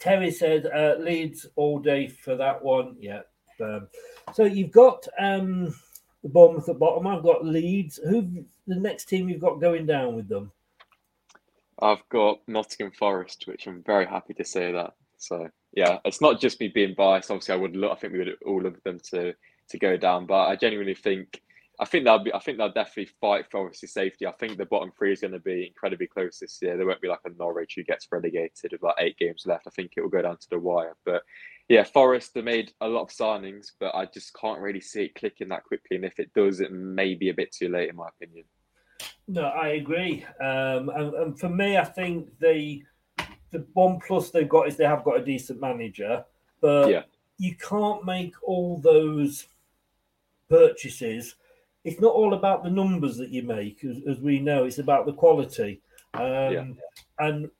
Terry 0.00 0.30
said 0.30 0.66
uh, 0.66 0.96
Leeds 0.98 1.46
all 1.56 1.78
day 1.78 2.08
for 2.08 2.34
that 2.36 2.64
one. 2.64 2.96
Yeah. 2.98 3.20
Um, 3.60 3.88
so 4.32 4.44
you've 4.44 4.72
got 4.72 5.06
um, 5.18 5.74
the 6.22 6.28
Bournemouth 6.30 6.68
at 6.68 6.78
bottom. 6.78 7.06
I've 7.06 7.22
got 7.22 7.44
Leeds. 7.44 8.00
Who 8.02 8.44
the 8.66 8.76
next 8.76 9.04
team 9.04 9.28
you've 9.28 9.42
got 9.42 9.60
going 9.60 9.86
down 9.86 10.16
with 10.16 10.28
them? 10.28 10.50
I've 11.82 12.06
got 12.08 12.40
Nottingham 12.46 12.92
Forest, 12.92 13.44
which 13.46 13.66
I'm 13.66 13.82
very 13.82 14.06
happy 14.06 14.34
to 14.34 14.44
say 14.44 14.72
that. 14.72 14.94
So 15.18 15.48
yeah, 15.72 15.98
it's 16.04 16.20
not 16.20 16.40
just 16.40 16.60
me 16.60 16.68
being 16.68 16.94
biased. 16.96 17.30
Obviously, 17.30 17.54
I 17.54 17.58
would 17.58 17.76
look. 17.76 17.92
I 17.92 17.94
think 17.96 18.14
we 18.14 18.18
would 18.20 18.36
all 18.46 18.62
look 18.62 18.82
them 18.82 18.98
to 19.10 19.34
to 19.68 19.78
go 19.78 19.96
down, 19.96 20.26
but 20.26 20.48
I 20.48 20.56
genuinely 20.56 20.94
think 20.94 21.42
I 21.80 21.86
think 21.86 22.04
they'll 22.04 22.22
be. 22.22 22.32
I 22.34 22.38
think 22.38 22.58
they'll 22.58 22.70
definitely 22.72 23.10
fight 23.20 23.46
for 23.50 23.60
obviously 23.60 23.88
safety. 23.88 24.26
I 24.26 24.32
think 24.32 24.58
the 24.58 24.66
bottom 24.66 24.92
three 24.96 25.12
is 25.12 25.22
going 25.22 25.32
to 25.32 25.38
be 25.40 25.66
incredibly 25.66 26.06
close 26.06 26.38
this 26.38 26.58
year. 26.60 26.76
There 26.76 26.86
won't 26.86 27.00
be 27.00 27.08
like 27.08 27.20
a 27.24 27.30
Norwich 27.30 27.72
who 27.74 27.84
gets 27.84 28.06
relegated 28.12 28.72
with 28.72 28.82
like 28.82 28.96
eight 28.98 29.16
games 29.16 29.44
left. 29.46 29.66
I 29.66 29.70
think 29.70 29.92
it 29.96 30.02
will 30.02 30.10
go 30.10 30.20
down 30.20 30.36
to 30.36 30.50
the 30.50 30.58
wire. 30.58 30.94
But 31.06 31.22
yeah, 31.70 31.84
Forest 31.84 32.32
have 32.34 32.44
made 32.44 32.72
a 32.82 32.88
lot 32.88 33.02
of 33.02 33.08
signings, 33.08 33.72
but 33.80 33.94
I 33.94 34.04
just 34.04 34.34
can't 34.38 34.60
really 34.60 34.82
see 34.82 35.04
it 35.04 35.14
clicking 35.14 35.48
that 35.48 35.64
quickly. 35.64 35.96
And 35.96 36.04
if 36.04 36.20
it 36.20 36.34
does, 36.34 36.60
it 36.60 36.70
may 36.70 37.14
be 37.14 37.30
a 37.30 37.34
bit 37.34 37.50
too 37.50 37.70
late, 37.70 37.88
in 37.88 37.96
my 37.96 38.08
opinion. 38.08 38.44
No, 39.26 39.44
I 39.44 39.68
agree. 39.68 40.26
Um, 40.38 40.90
and, 40.90 41.14
and 41.14 41.40
for 41.40 41.48
me, 41.48 41.78
I 41.78 41.84
think 41.84 42.38
the 42.40 42.82
the 43.52 43.66
one 43.72 43.98
plus 44.06 44.30
they've 44.30 44.48
got 44.48 44.68
is 44.68 44.76
they 44.76 44.84
have 44.84 45.02
got 45.02 45.18
a 45.18 45.24
decent 45.24 45.60
manager, 45.60 46.24
but 46.60 46.90
yeah. 46.90 47.02
you 47.38 47.56
can't 47.56 48.04
make 48.04 48.34
all 48.42 48.78
those 48.78 49.46
purchases 50.48 51.36
it's 51.84 52.00
not 52.00 52.14
all 52.14 52.34
about 52.34 52.62
the 52.62 52.70
numbers 52.70 53.16
that 53.16 53.30
you 53.30 53.42
make, 53.42 53.84
as, 53.84 53.98
as 54.08 54.20
we 54.20 54.38
know. 54.38 54.64
It's 54.64 54.78
about 54.78 55.06
the 55.06 55.12
quality. 55.12 55.80
Um, 56.14 56.22
yeah. 56.22 56.64
And 57.18 57.50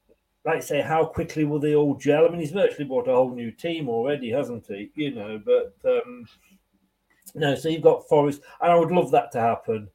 like 0.44 0.56
I 0.56 0.60
say, 0.60 0.80
how 0.80 1.04
quickly 1.04 1.44
will 1.44 1.58
they 1.58 1.74
all 1.74 1.94
gel? 1.94 2.26
I 2.26 2.28
mean, 2.30 2.40
he's 2.40 2.50
virtually 2.50 2.84
bought 2.84 3.08
a 3.08 3.14
whole 3.14 3.34
new 3.34 3.50
team 3.50 3.88
already, 3.88 4.30
hasn't 4.30 4.66
he? 4.66 4.90
You 4.94 5.14
know, 5.14 5.40
but 5.44 5.74
um, 5.84 6.26
no. 7.34 7.54
So 7.54 7.68
you've 7.68 7.82
got 7.82 8.08
Forest, 8.08 8.42
and 8.60 8.72
I 8.72 8.76
would 8.76 8.90
love 8.90 9.10
that 9.12 9.32
to 9.32 9.40
happen. 9.40 9.88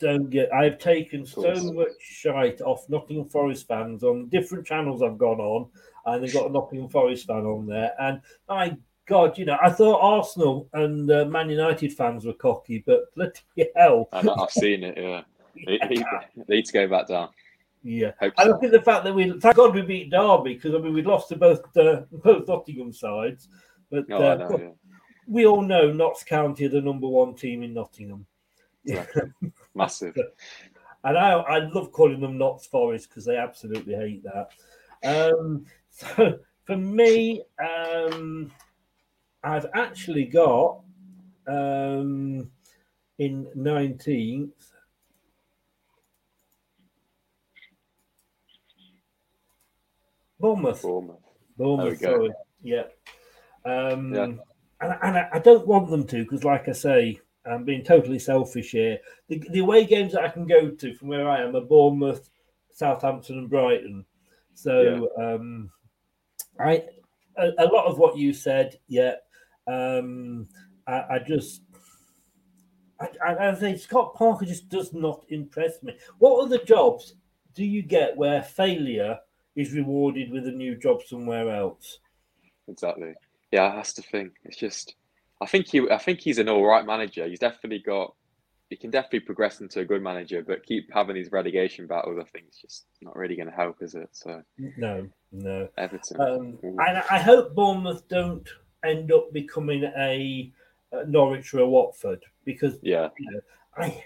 Don't 0.00 0.28
get. 0.28 0.52
I've 0.52 0.78
taken 0.78 1.24
so 1.24 1.54
much 1.72 1.92
shite 2.00 2.60
off 2.60 2.88
Nottingham 2.88 3.28
Forest 3.28 3.66
fans 3.66 4.04
on 4.04 4.28
different 4.28 4.66
channels 4.66 5.02
I've 5.02 5.16
gone 5.16 5.40
on, 5.40 5.70
and 6.04 6.22
they've 6.22 6.32
got 6.32 6.50
a 6.50 6.52
Nottingham 6.52 6.90
Forest 6.90 7.26
fan 7.26 7.46
on 7.46 7.66
there, 7.66 7.92
and 7.98 8.20
I 8.48 8.76
God, 9.10 9.36
you 9.36 9.44
know, 9.44 9.58
I 9.60 9.70
thought 9.70 9.98
Arsenal 10.00 10.68
and 10.72 11.10
uh, 11.10 11.24
Man 11.24 11.50
United 11.50 11.92
fans 11.92 12.24
were 12.24 12.32
cocky, 12.32 12.84
but 12.86 13.12
bloody 13.16 13.40
hell. 13.74 14.08
I 14.12 14.22
have 14.22 14.50
seen 14.50 14.84
it, 14.84 14.96
yeah. 14.96 15.22
yeah. 15.56 15.88
He, 15.88 15.96
he, 15.96 16.42
needs 16.46 16.70
to 16.70 16.74
go 16.74 16.86
back 16.86 17.08
down. 17.08 17.30
Yeah. 17.82 18.12
Hope 18.20 18.34
I 18.38 18.44
think 18.44 18.70
the 18.70 18.80
fact 18.80 19.02
that 19.02 19.12
we, 19.12 19.36
thank 19.40 19.56
God 19.56 19.74
we 19.74 19.82
beat 19.82 20.12
Derby, 20.12 20.54
because 20.54 20.76
I 20.76 20.78
mean, 20.78 20.94
we 20.94 21.02
lost 21.02 21.28
to 21.30 21.36
both 21.36 21.76
uh, 21.76 22.02
both 22.12 22.46
Nottingham 22.46 22.92
sides. 22.92 23.48
But 23.90 24.04
oh, 24.12 24.30
uh, 24.30 24.34
know, 24.36 24.58
yeah. 24.60 24.68
we 25.26 25.44
all 25.44 25.62
know 25.62 25.92
Notts 25.92 26.22
County 26.22 26.66
are 26.66 26.68
the 26.68 26.80
number 26.80 27.08
one 27.08 27.34
team 27.34 27.64
in 27.64 27.74
Nottingham. 27.74 28.26
Exactly. 28.86 29.22
Massive. 29.74 30.16
and 31.02 31.18
I, 31.18 31.32
I 31.32 31.58
love 31.58 31.90
calling 31.90 32.20
them 32.20 32.38
Notts 32.38 32.66
Forest 32.68 33.08
because 33.08 33.24
they 33.24 33.36
absolutely 33.36 33.96
hate 33.96 34.22
that. 34.22 35.32
Um, 35.32 35.66
so 35.90 36.38
for 36.62 36.76
me, 36.76 37.42
um, 37.60 38.52
I've 39.42 39.66
actually 39.74 40.24
got 40.24 40.80
um, 41.46 42.50
in 43.18 43.46
19th. 43.56 44.50
Bournemouth. 50.38 50.82
Bournemouth. 50.82 51.16
Bournemouth, 51.56 52.00
sorry. 52.00 52.30
Yeah. 52.62 52.84
Um, 53.64 54.14
yeah. 54.14 54.24
And, 54.24 54.40
and 54.80 55.18
I, 55.18 55.28
I, 55.34 55.38
don't 55.38 55.66
want 55.66 55.90
them 55.90 56.06
to 56.06 56.22
because, 56.22 56.44
like 56.44 56.68
I 56.68 56.72
say, 56.72 57.20
I'm 57.44 57.64
being 57.64 57.84
totally 57.84 58.18
selfish 58.18 58.70
here. 58.70 58.98
The, 59.28 59.42
the 59.50 59.58
away 59.58 59.84
games 59.84 60.12
that 60.12 60.24
I 60.24 60.28
can 60.28 60.46
go 60.46 60.70
to 60.70 60.94
from 60.94 61.08
where 61.08 61.28
I 61.28 61.42
am 61.42 61.56
are 61.56 61.60
Bournemouth, 61.60 62.30
Southampton, 62.72 63.38
and 63.38 63.50
Brighton. 63.50 64.06
So 64.54 65.10
yeah. 65.18 65.24
um, 65.24 65.70
I 66.58 66.84
a, 67.36 67.50
a, 67.58 67.66
lot 67.66 67.86
of 67.86 67.98
what 67.98 68.16
you 68.16 68.32
said, 68.32 68.78
yeah, 68.88 69.14
um, 69.70 70.48
I, 70.86 70.92
I 70.92 71.18
just, 71.26 71.62
I, 73.00 73.08
I, 73.26 73.48
I 73.48 73.54
think 73.54 73.78
Scott 73.78 74.14
Parker 74.14 74.44
just 74.46 74.68
does 74.68 74.92
not 74.92 75.24
impress 75.28 75.82
me. 75.82 75.96
What 76.18 76.44
other 76.44 76.58
jobs 76.58 77.14
do 77.54 77.64
you 77.64 77.82
get 77.82 78.16
where 78.16 78.42
failure 78.42 79.18
is 79.56 79.72
rewarded 79.72 80.30
with 80.30 80.46
a 80.46 80.52
new 80.52 80.76
job 80.76 81.02
somewhere 81.06 81.54
else? 81.54 81.98
Exactly. 82.68 83.14
Yeah, 83.52 83.74
that's 83.74 83.92
the 83.92 84.02
thing. 84.02 84.30
It's 84.44 84.56
just, 84.56 84.94
I 85.40 85.46
think 85.46 85.68
he, 85.68 85.88
I 85.90 85.98
think 85.98 86.20
he's 86.20 86.38
an 86.38 86.48
all 86.48 86.64
right 86.64 86.86
manager. 86.86 87.26
He's 87.26 87.40
definitely 87.40 87.80
got, 87.80 88.14
he 88.68 88.76
can 88.76 88.90
definitely 88.90 89.20
progress 89.20 89.60
into 89.60 89.80
a 89.80 89.84
good 89.84 90.02
manager, 90.02 90.44
but 90.46 90.64
keep 90.64 90.88
having 90.94 91.16
these 91.16 91.32
relegation 91.32 91.88
battles. 91.88 92.18
I 92.20 92.28
think 92.30 92.44
it's 92.46 92.60
just 92.60 92.86
not 93.02 93.16
really 93.16 93.34
going 93.34 93.50
to 93.50 93.54
help, 93.54 93.82
is 93.82 93.96
it? 93.96 94.08
So 94.12 94.42
no, 94.76 95.08
no. 95.32 95.68
Everton. 95.76 96.20
Um, 96.20 96.58
and 96.62 97.02
I 97.10 97.18
hope 97.18 97.56
Bournemouth 97.56 98.06
don't 98.06 98.48
end 98.84 99.12
up 99.12 99.32
becoming 99.32 99.84
a, 99.84 100.52
a 100.92 101.06
Norwich 101.06 101.52
or 101.54 101.60
a 101.60 101.68
Watford 101.68 102.24
because 102.44 102.78
yeah, 102.82 103.08
you 103.18 103.30
know, 103.30 103.40
I 103.76 104.04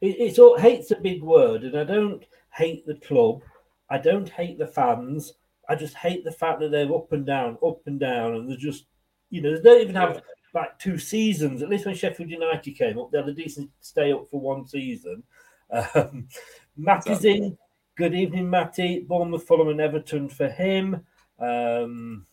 it, 0.00 0.16
it's 0.18 0.38
all 0.38 0.58
hate's 0.58 0.90
a 0.90 0.96
big 0.96 1.22
word, 1.22 1.64
and 1.64 1.76
I 1.76 1.84
don't 1.84 2.24
hate 2.52 2.86
the 2.86 2.96
club. 2.96 3.42
I 3.88 3.98
don't 3.98 4.28
hate 4.28 4.58
the 4.58 4.66
fans. 4.66 5.34
I 5.68 5.74
just 5.74 5.94
hate 5.94 6.24
the 6.24 6.32
fact 6.32 6.60
that 6.60 6.70
they're 6.70 6.94
up 6.94 7.12
and 7.12 7.26
down, 7.26 7.58
up 7.64 7.80
and 7.86 7.98
down, 7.98 8.34
and 8.34 8.48
they're 8.48 8.56
just, 8.56 8.86
you 9.30 9.40
know, 9.40 9.56
they 9.56 9.62
don't 9.62 9.82
even 9.82 9.94
have 9.94 10.22
like 10.54 10.78
two 10.78 10.98
seasons. 10.98 11.62
At 11.62 11.68
least 11.68 11.86
when 11.86 11.94
Sheffield 11.94 12.30
United 12.30 12.70
came 12.72 12.98
up, 12.98 13.10
they 13.10 13.18
had 13.18 13.28
a 13.28 13.34
decent 13.34 13.70
stay 13.80 14.12
up 14.12 14.28
for 14.30 14.40
one 14.40 14.66
season. 14.66 15.22
Um, 15.70 16.28
Matty's 16.76 17.24
in. 17.24 17.56
Good 17.96 18.14
evening, 18.14 18.50
Matty. 18.50 19.00
Bournemouth, 19.00 19.44
Fulham, 19.44 19.68
and 19.68 19.80
Everton 19.80 20.28
for 20.28 20.48
him. 20.48 21.04
Um, 21.38 22.26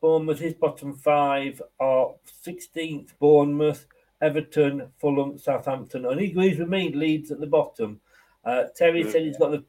Bournemouth, 0.00 0.38
his 0.38 0.54
bottom 0.54 0.94
five 0.94 1.60
are 1.80 2.14
16th 2.44 3.10
Bournemouth, 3.18 3.86
Everton, 4.20 4.88
Fulham, 4.98 5.38
Southampton. 5.38 6.06
And 6.06 6.20
he 6.20 6.30
agrees 6.30 6.58
with 6.58 6.68
me, 6.68 6.92
Leeds 6.92 7.30
at 7.30 7.40
the 7.40 7.46
bottom. 7.46 8.00
Uh, 8.44 8.64
Terry 8.76 9.10
said 9.10 9.22
he's 9.22 9.38
got 9.38 9.50
the 9.50 9.64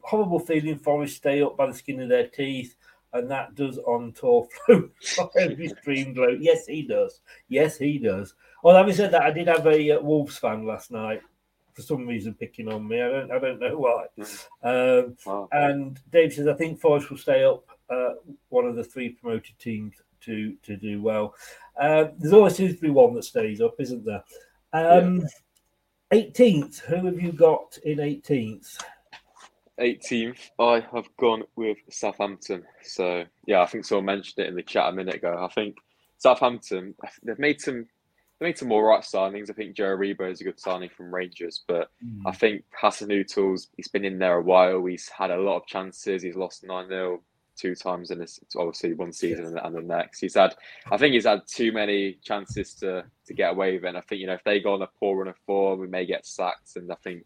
horrible 0.00 0.38
feeling 0.38 0.78
Forest 0.78 1.16
stay 1.16 1.42
up 1.42 1.56
by 1.56 1.66
the 1.66 1.74
skin 1.74 2.00
of 2.00 2.08
their 2.08 2.28
teeth, 2.28 2.76
and 3.12 3.30
that 3.30 3.54
does 3.54 3.78
on 3.78 4.12
tour 4.12 4.46
flow 4.66 5.30
every 5.38 5.68
stream 5.68 6.12
glow. 6.12 6.28
Yes, 6.28 6.66
he 6.66 6.82
does. 6.82 7.20
Yes, 7.48 7.78
he 7.78 7.98
does. 7.98 8.34
Well, 8.62 8.76
having 8.76 8.94
said 8.94 9.10
that, 9.12 9.22
I 9.22 9.30
did 9.30 9.48
have 9.48 9.66
a 9.66 9.92
uh, 9.92 10.00
Wolves 10.00 10.38
fan 10.38 10.66
last 10.66 10.90
night 10.90 11.22
for 11.76 11.82
some 11.82 12.06
reason 12.06 12.34
picking 12.34 12.72
on 12.72 12.88
me. 12.88 13.02
I 13.02 13.08
don't, 13.08 13.30
I 13.30 13.38
don't 13.38 13.60
know 13.60 13.78
why. 13.78 14.06
Um, 14.62 15.16
wow. 15.26 15.48
And 15.52 16.00
Dave 16.10 16.32
says 16.32 16.48
I 16.48 16.54
think 16.54 16.80
Forest 16.80 17.10
will 17.10 17.18
stay 17.18 17.44
up, 17.44 17.66
uh, 17.90 18.14
one 18.48 18.66
of 18.66 18.76
the 18.76 18.84
three 18.84 19.10
promoted 19.10 19.58
teams 19.58 19.94
to 20.22 20.54
to 20.62 20.76
do 20.76 21.02
well. 21.02 21.34
Uh, 21.80 22.06
there's 22.18 22.32
always 22.32 22.56
seems 22.56 22.74
to 22.76 22.80
be 22.80 22.90
one 22.90 23.14
that 23.14 23.24
stays 23.24 23.60
up, 23.60 23.74
isn't 23.78 24.04
there? 24.04 24.24
Um, 24.72 25.20
yeah. 25.20 25.26
18th. 26.12 26.80
Who 26.80 27.06
have 27.06 27.20
you 27.20 27.32
got 27.32 27.78
in 27.84 27.98
18th? 27.98 28.78
18th, 29.80 30.50
I 30.58 30.84
have 30.92 31.08
gone 31.18 31.42
with 31.56 31.78
Southampton. 31.90 32.64
So 32.82 33.24
yeah, 33.46 33.60
I 33.60 33.66
think 33.66 33.84
someone 33.84 34.06
mentioned 34.06 34.44
it 34.44 34.48
in 34.48 34.56
the 34.56 34.62
chat 34.62 34.88
a 34.88 34.92
minute 34.92 35.16
ago. 35.16 35.36
I 35.38 35.52
think 35.52 35.76
Southampton 36.18 36.94
they've 37.22 37.38
made 37.38 37.60
some 37.60 37.86
they 38.38 38.46
made 38.46 38.58
some 38.58 38.68
more 38.68 38.86
right 38.86 39.02
signings. 39.02 39.50
I 39.50 39.54
think 39.54 39.76
Joe 39.76 39.96
Aribo 39.96 40.30
is 40.30 40.40
a 40.40 40.44
good 40.44 40.60
signing 40.60 40.90
from 40.90 41.14
Rangers, 41.14 41.64
but 41.66 41.90
mm. 42.04 42.20
I 42.26 42.32
think 42.32 42.64
Hassan 42.78 43.08
Hasenhüttl's 43.08 43.68
he's 43.76 43.88
been 43.88 44.04
in 44.04 44.18
there 44.18 44.38
a 44.38 44.42
while. 44.42 44.84
He's 44.84 45.08
had 45.08 45.30
a 45.30 45.40
lot 45.40 45.56
of 45.56 45.66
chances. 45.66 46.22
He's 46.22 46.36
lost 46.36 46.64
nine 46.64 46.88
0 46.88 47.22
two 47.56 47.74
times 47.74 48.10
in 48.10 48.18
this 48.18 48.40
obviously 48.56 48.94
one 48.94 49.12
season 49.12 49.46
and, 49.46 49.58
and 49.58 49.74
the 49.74 49.82
next. 49.82 50.20
He's 50.20 50.34
had 50.34 50.54
I 50.90 50.96
think 50.96 51.14
he's 51.14 51.26
had 51.26 51.42
too 51.46 51.72
many 51.72 52.18
chances 52.22 52.74
to 52.76 53.04
to 53.26 53.34
get 53.34 53.52
away 53.52 53.74
with 53.74 53.84
it. 53.84 53.88
And 53.88 53.98
I 53.98 54.02
think 54.02 54.20
you 54.20 54.26
know 54.26 54.34
if 54.34 54.44
they 54.44 54.60
go 54.60 54.74
on 54.74 54.82
a 54.82 54.88
poor 54.98 55.18
run 55.18 55.28
of 55.28 55.36
form, 55.46 55.80
we 55.80 55.88
may 55.88 56.06
get 56.06 56.26
sacked. 56.26 56.76
And 56.76 56.90
I 56.90 56.96
think 57.02 57.24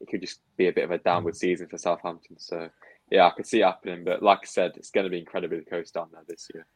it 0.00 0.08
could 0.08 0.20
just 0.20 0.40
be 0.56 0.68
a 0.68 0.72
bit 0.72 0.84
of 0.84 0.90
a 0.90 0.98
downward 0.98 1.34
mm. 1.34 1.38
season 1.38 1.68
for 1.68 1.78
Southampton. 1.78 2.38
So 2.38 2.68
yeah, 3.10 3.26
I 3.26 3.30
could 3.30 3.46
see 3.46 3.60
it 3.60 3.64
happening. 3.64 4.04
But 4.04 4.22
like 4.22 4.40
I 4.42 4.46
said, 4.46 4.72
it's 4.76 4.90
going 4.90 5.04
to 5.04 5.10
be 5.10 5.18
incredibly 5.18 5.60
close 5.60 5.90
down 5.90 6.08
there 6.12 6.24
this 6.28 6.48
year. 6.54 6.66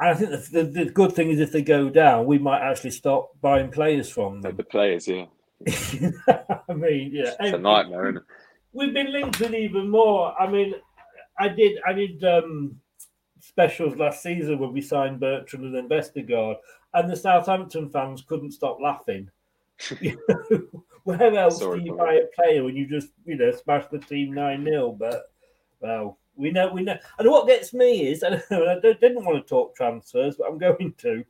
And 0.00 0.10
I 0.10 0.14
think 0.14 0.30
the, 0.30 0.62
the, 0.62 0.84
the, 0.84 0.90
good 0.90 1.12
thing 1.12 1.30
is 1.30 1.38
if 1.38 1.52
they 1.52 1.62
go 1.62 1.88
down, 1.88 2.26
we 2.26 2.38
might 2.38 2.60
actually 2.60 2.90
start 2.90 3.26
buying 3.40 3.70
players 3.70 4.08
from 4.08 4.40
them. 4.40 4.56
The 4.56 4.64
players, 4.64 5.06
yeah. 5.06 5.26
I 5.68 6.72
mean, 6.74 7.10
yeah, 7.12 7.34
it's 7.38 7.54
a 7.54 7.58
nightmare? 7.58 8.24
We've 8.72 8.92
been 8.92 9.12
linked 9.12 9.38
with 9.38 9.54
even 9.54 9.88
more. 9.88 10.34
I 10.38 10.50
mean, 10.50 10.74
I 11.38 11.48
did, 11.48 11.78
I 11.86 11.92
did 11.92 12.24
um, 12.24 12.80
specials 13.40 13.96
last 13.96 14.22
season 14.22 14.58
when 14.58 14.72
we 14.72 14.80
signed 14.80 15.20
Bertrand 15.20 15.74
and 15.74 15.90
Vestergaard, 15.90 16.56
and 16.94 17.10
the 17.10 17.16
Southampton 17.16 17.90
fans 17.90 18.22
couldn't 18.26 18.52
stop 18.52 18.78
laughing. 18.80 19.30
where 21.04 21.34
else 21.34 21.58
Sorry, 21.58 21.80
do 21.80 21.86
you 21.86 21.96
buy 21.96 22.14
a 22.14 22.26
player 22.34 22.64
when 22.64 22.76
you 22.76 22.86
just, 22.86 23.08
you 23.24 23.36
know, 23.36 23.50
smash 23.50 23.84
the 23.90 23.98
team 23.98 24.32
nine 24.32 24.64
0 24.64 24.96
But 24.98 25.30
well, 25.80 26.18
we 26.36 26.50
know, 26.50 26.72
we 26.72 26.82
know. 26.82 26.96
And 27.18 27.30
what 27.30 27.46
gets 27.46 27.74
me 27.74 28.08
is, 28.08 28.22
I, 28.22 28.40
I 28.50 28.80
didn't 28.80 29.24
want 29.24 29.44
to 29.44 29.48
talk 29.48 29.76
transfers, 29.76 30.36
but 30.36 30.48
I'm 30.48 30.58
going 30.58 30.94
to. 30.98 31.24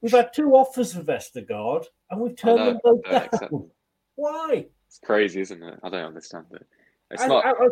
We've 0.00 0.12
had 0.12 0.34
two 0.34 0.54
offers 0.54 0.92
for 0.92 1.00
Vestergaard, 1.00 1.86
and 2.10 2.20
we've 2.20 2.36
turned 2.36 2.58
them 2.58 2.78
both 2.84 3.02
down. 3.04 3.70
Why? 4.16 4.66
It's 4.86 4.98
crazy, 4.98 5.40
isn't 5.40 5.62
it? 5.62 5.80
I 5.82 5.88
don't 5.88 6.04
understand 6.04 6.46
it. 6.52 6.66
It's 7.10 7.22
I, 7.22 7.26
not. 7.26 7.46
I, 7.46 7.50
I, 7.50 7.68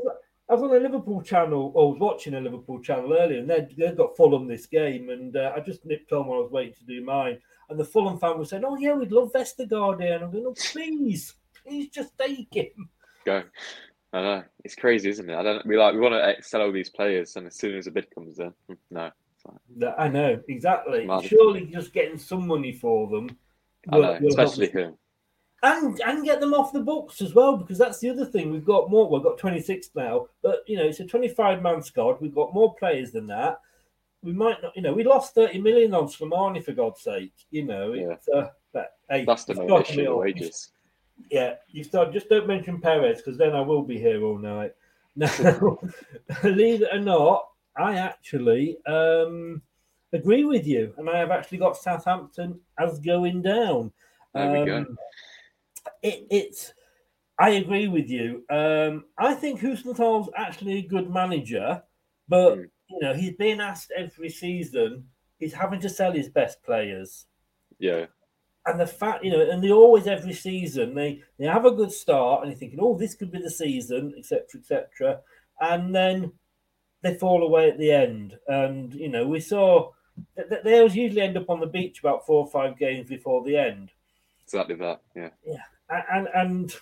I, 0.51 0.55
was, 0.55 0.63
on 0.63 0.77
a 0.77 0.81
Liverpool 0.81 1.23
channel, 1.23 1.73
or 1.75 1.93
was 1.93 2.01
watching 2.01 2.35
a 2.35 2.41
Liverpool 2.41 2.81
channel 2.81 3.13
earlier, 3.13 3.39
and 3.39 3.49
they'd, 3.49 3.75
they'd 3.77 3.97
got 3.97 4.17
Fulham 4.17 4.47
this 4.47 4.67
game, 4.67 5.11
and 5.11 5.37
uh, 5.37 5.53
I 5.57 5.61
just 5.61 5.85
nipped 5.87 6.13
on 6.13 6.27
while 6.27 6.41
I 6.41 6.43
was 6.43 6.53
waiting 6.53 6.75
to 6.75 6.85
do 6.85 7.05
mine. 7.05 7.39
And 7.69 7.79
the 7.79 7.85
Fulham 7.85 8.19
fan 8.19 8.39
was 8.39 8.51
saying, 8.51 8.65
"Oh 8.67 8.77
yeah, 8.77 8.95
we'd 8.95 9.13
love 9.13 9.33
Vestergaard 9.33 10.03
here," 10.03 10.15
and 10.15 10.25
I'm 10.25 10.31
going, 10.31 10.45
"Oh 10.47 10.55
please, 10.55 11.35
please 11.63 11.89
just 11.89 12.17
take 12.19 12.53
him." 12.53 12.89
Go. 13.25 13.45
I 14.13 14.21
know 14.21 14.45
it's 14.63 14.75
crazy, 14.75 15.09
isn't 15.09 15.31
it? 15.31 15.35
I 15.35 15.43
don't. 15.43 15.65
We 15.65 15.79
like 15.79 15.95
we 15.95 16.01
want 16.01 16.15
to 16.15 16.43
sell 16.43 16.61
all 16.61 16.73
these 16.73 16.91
players, 16.91 17.37
and 17.37 17.47
as 17.47 17.57
soon 17.57 17.77
as 17.77 17.87
a 17.87 17.91
bid 17.91 18.15
comes 18.15 18.39
in, 18.39 18.53
no. 18.91 19.11
I 19.99 20.09
know 20.09 20.41
exactly. 20.49 21.09
Surely, 21.27 21.67
just 21.67 21.93
getting 21.93 22.19
some 22.19 22.47
money 22.47 22.73
for 22.73 23.09
them, 23.09 23.29
will, 23.91 24.03
know, 24.03 24.19
especially 24.29 24.71
him, 24.71 24.97
and 25.63 26.01
and 26.01 26.25
get 26.25 26.41
them 26.41 26.55
off 26.55 26.73
the 26.73 26.81
books 26.81 27.21
as 27.21 27.35
well, 27.35 27.57
because 27.57 27.79
that's 27.79 28.01
the 28.01 28.11
other 28.11 28.27
thing. 28.27 28.51
We've 28.51 28.65
got 28.65 28.91
more. 28.91 29.09
We've 29.09 29.23
got 29.23 29.39
twenty 29.39 29.61
six 29.61 29.91
now, 29.95 30.27
but 30.43 30.61
you 30.67 30.77
know 30.77 30.85
it's 30.85 31.01
a 31.01 31.07
twenty 31.07 31.29
five 31.29 31.63
man 31.63 31.83
squad. 31.83 32.21
We've 32.21 32.35
got 32.35 32.55
more 32.55 32.75
players 32.75 33.13
than 33.13 33.27
that. 33.29 33.61
We 34.23 34.33
might 34.33 34.63
not, 34.63 34.77
you 34.77 34.83
know, 34.83 34.93
we 34.93 35.05
lost 35.05 35.35
thirty 35.35 35.61
million 35.61 35.95
on 35.95 36.05
Slimani 36.05 36.65
for 36.65 36.73
God's 36.73 37.03
sake. 37.03 37.33
You 37.51 37.65
know, 37.65 37.93
yeah. 37.93 38.11
it's, 38.11 38.29
uh, 38.29 38.49
but, 38.73 38.93
hey, 39.09 39.25
that's 39.25 39.45
the 39.45 39.55
main 39.55 39.71
issue. 39.81 40.17
Wages. 40.17 40.71
Yeah, 41.31 41.55
you 41.69 41.85
start 41.85 42.13
just 42.13 42.29
don't 42.29 42.49
mention 42.49 42.81
Perez 42.81 43.19
because 43.19 43.39
then 43.39 43.55
I 43.55 43.61
will 43.61 43.83
be 43.83 43.99
here 43.99 44.23
all 44.23 44.39
night. 44.39 44.73
Now, 45.15 45.79
believe 46.41 46.81
it 46.81 46.89
or 46.91 46.99
not, 46.99 47.47
I 47.77 47.99
actually 47.99 48.79
um, 48.87 49.61
agree 50.15 50.47
with 50.47 50.67
you, 50.67 50.95
and 50.97 51.11
I 51.11 51.19
have 51.19 51.31
actually 51.31 51.59
got 51.59 51.77
Southampton 51.77 52.59
as 52.79 52.99
going 52.99 53.43
down. 53.43 53.93
There 54.33 54.61
we 54.61 54.65
go. 54.65 54.87
It, 56.03 56.27
it's. 56.31 56.73
I 57.39 57.51
agree 57.51 57.89
with 57.89 58.09
you. 58.09 58.45
Um, 58.51 59.05
I 59.19 59.35
think 59.35 59.61
Hasenhüttl's 59.61 60.31
actually 60.37 60.79
a 60.79 60.87
good 60.87 61.11
manager, 61.11 61.83
but 62.29 62.59
mm. 62.59 62.65
you 62.89 63.01
know 63.01 63.15
he's 63.15 63.35
being 63.37 63.61
asked 63.61 63.93
every 63.97 64.29
season. 64.31 65.07
He's 65.39 65.55
having 65.55 65.81
to 65.81 65.89
sell 65.89 66.13
his 66.13 66.29
best 66.29 66.63
players. 66.63 67.27
Yeah 67.79 68.07
and 68.67 68.79
the 68.79 68.87
fact, 68.87 69.25
you 69.25 69.31
know, 69.31 69.41
and 69.41 69.63
they 69.63 69.71
always 69.71 70.07
every 70.07 70.33
season 70.33 70.95
they 70.95 71.23
they 71.39 71.47
have 71.47 71.65
a 71.65 71.73
good 71.73 71.91
start, 71.91 72.43
and 72.43 72.51
you're 72.51 72.59
thinking, 72.59 72.79
oh, 72.81 72.97
this 72.97 73.15
could 73.15 73.33
be 73.33 73.41
the 73.41 73.51
season, 73.51 74.15
etc., 74.17 74.45
etc., 74.57 75.21
and 75.61 75.95
then 75.95 76.33
they 77.03 77.15
fall 77.15 77.43
away 77.43 77.71
at 77.71 77.79
the 77.79 77.91
end. 77.91 78.37
And 78.47 78.95
you 78.95 79.09
know, 79.09 79.27
we 79.27 79.41
saw 79.41 79.91
that 80.37 80.65
they 80.65 80.79
always 80.79 80.95
usually 80.95 81.23
end 81.23 81.37
up 81.37 81.51
on 81.51 81.61
the 81.61 81.67
beach 81.67 82.01
about 82.01 82.27
four 82.27 82.45
or 82.45 82.51
five 82.51 82.79
games 82.79 83.09
before 83.09 83.43
the 83.43 83.57
end. 83.57 83.91
Exactly 84.45 84.77
that, 84.77 85.01
yeah, 85.17 85.31
yeah, 85.45 85.63
and 86.13 86.29
and 86.35 86.75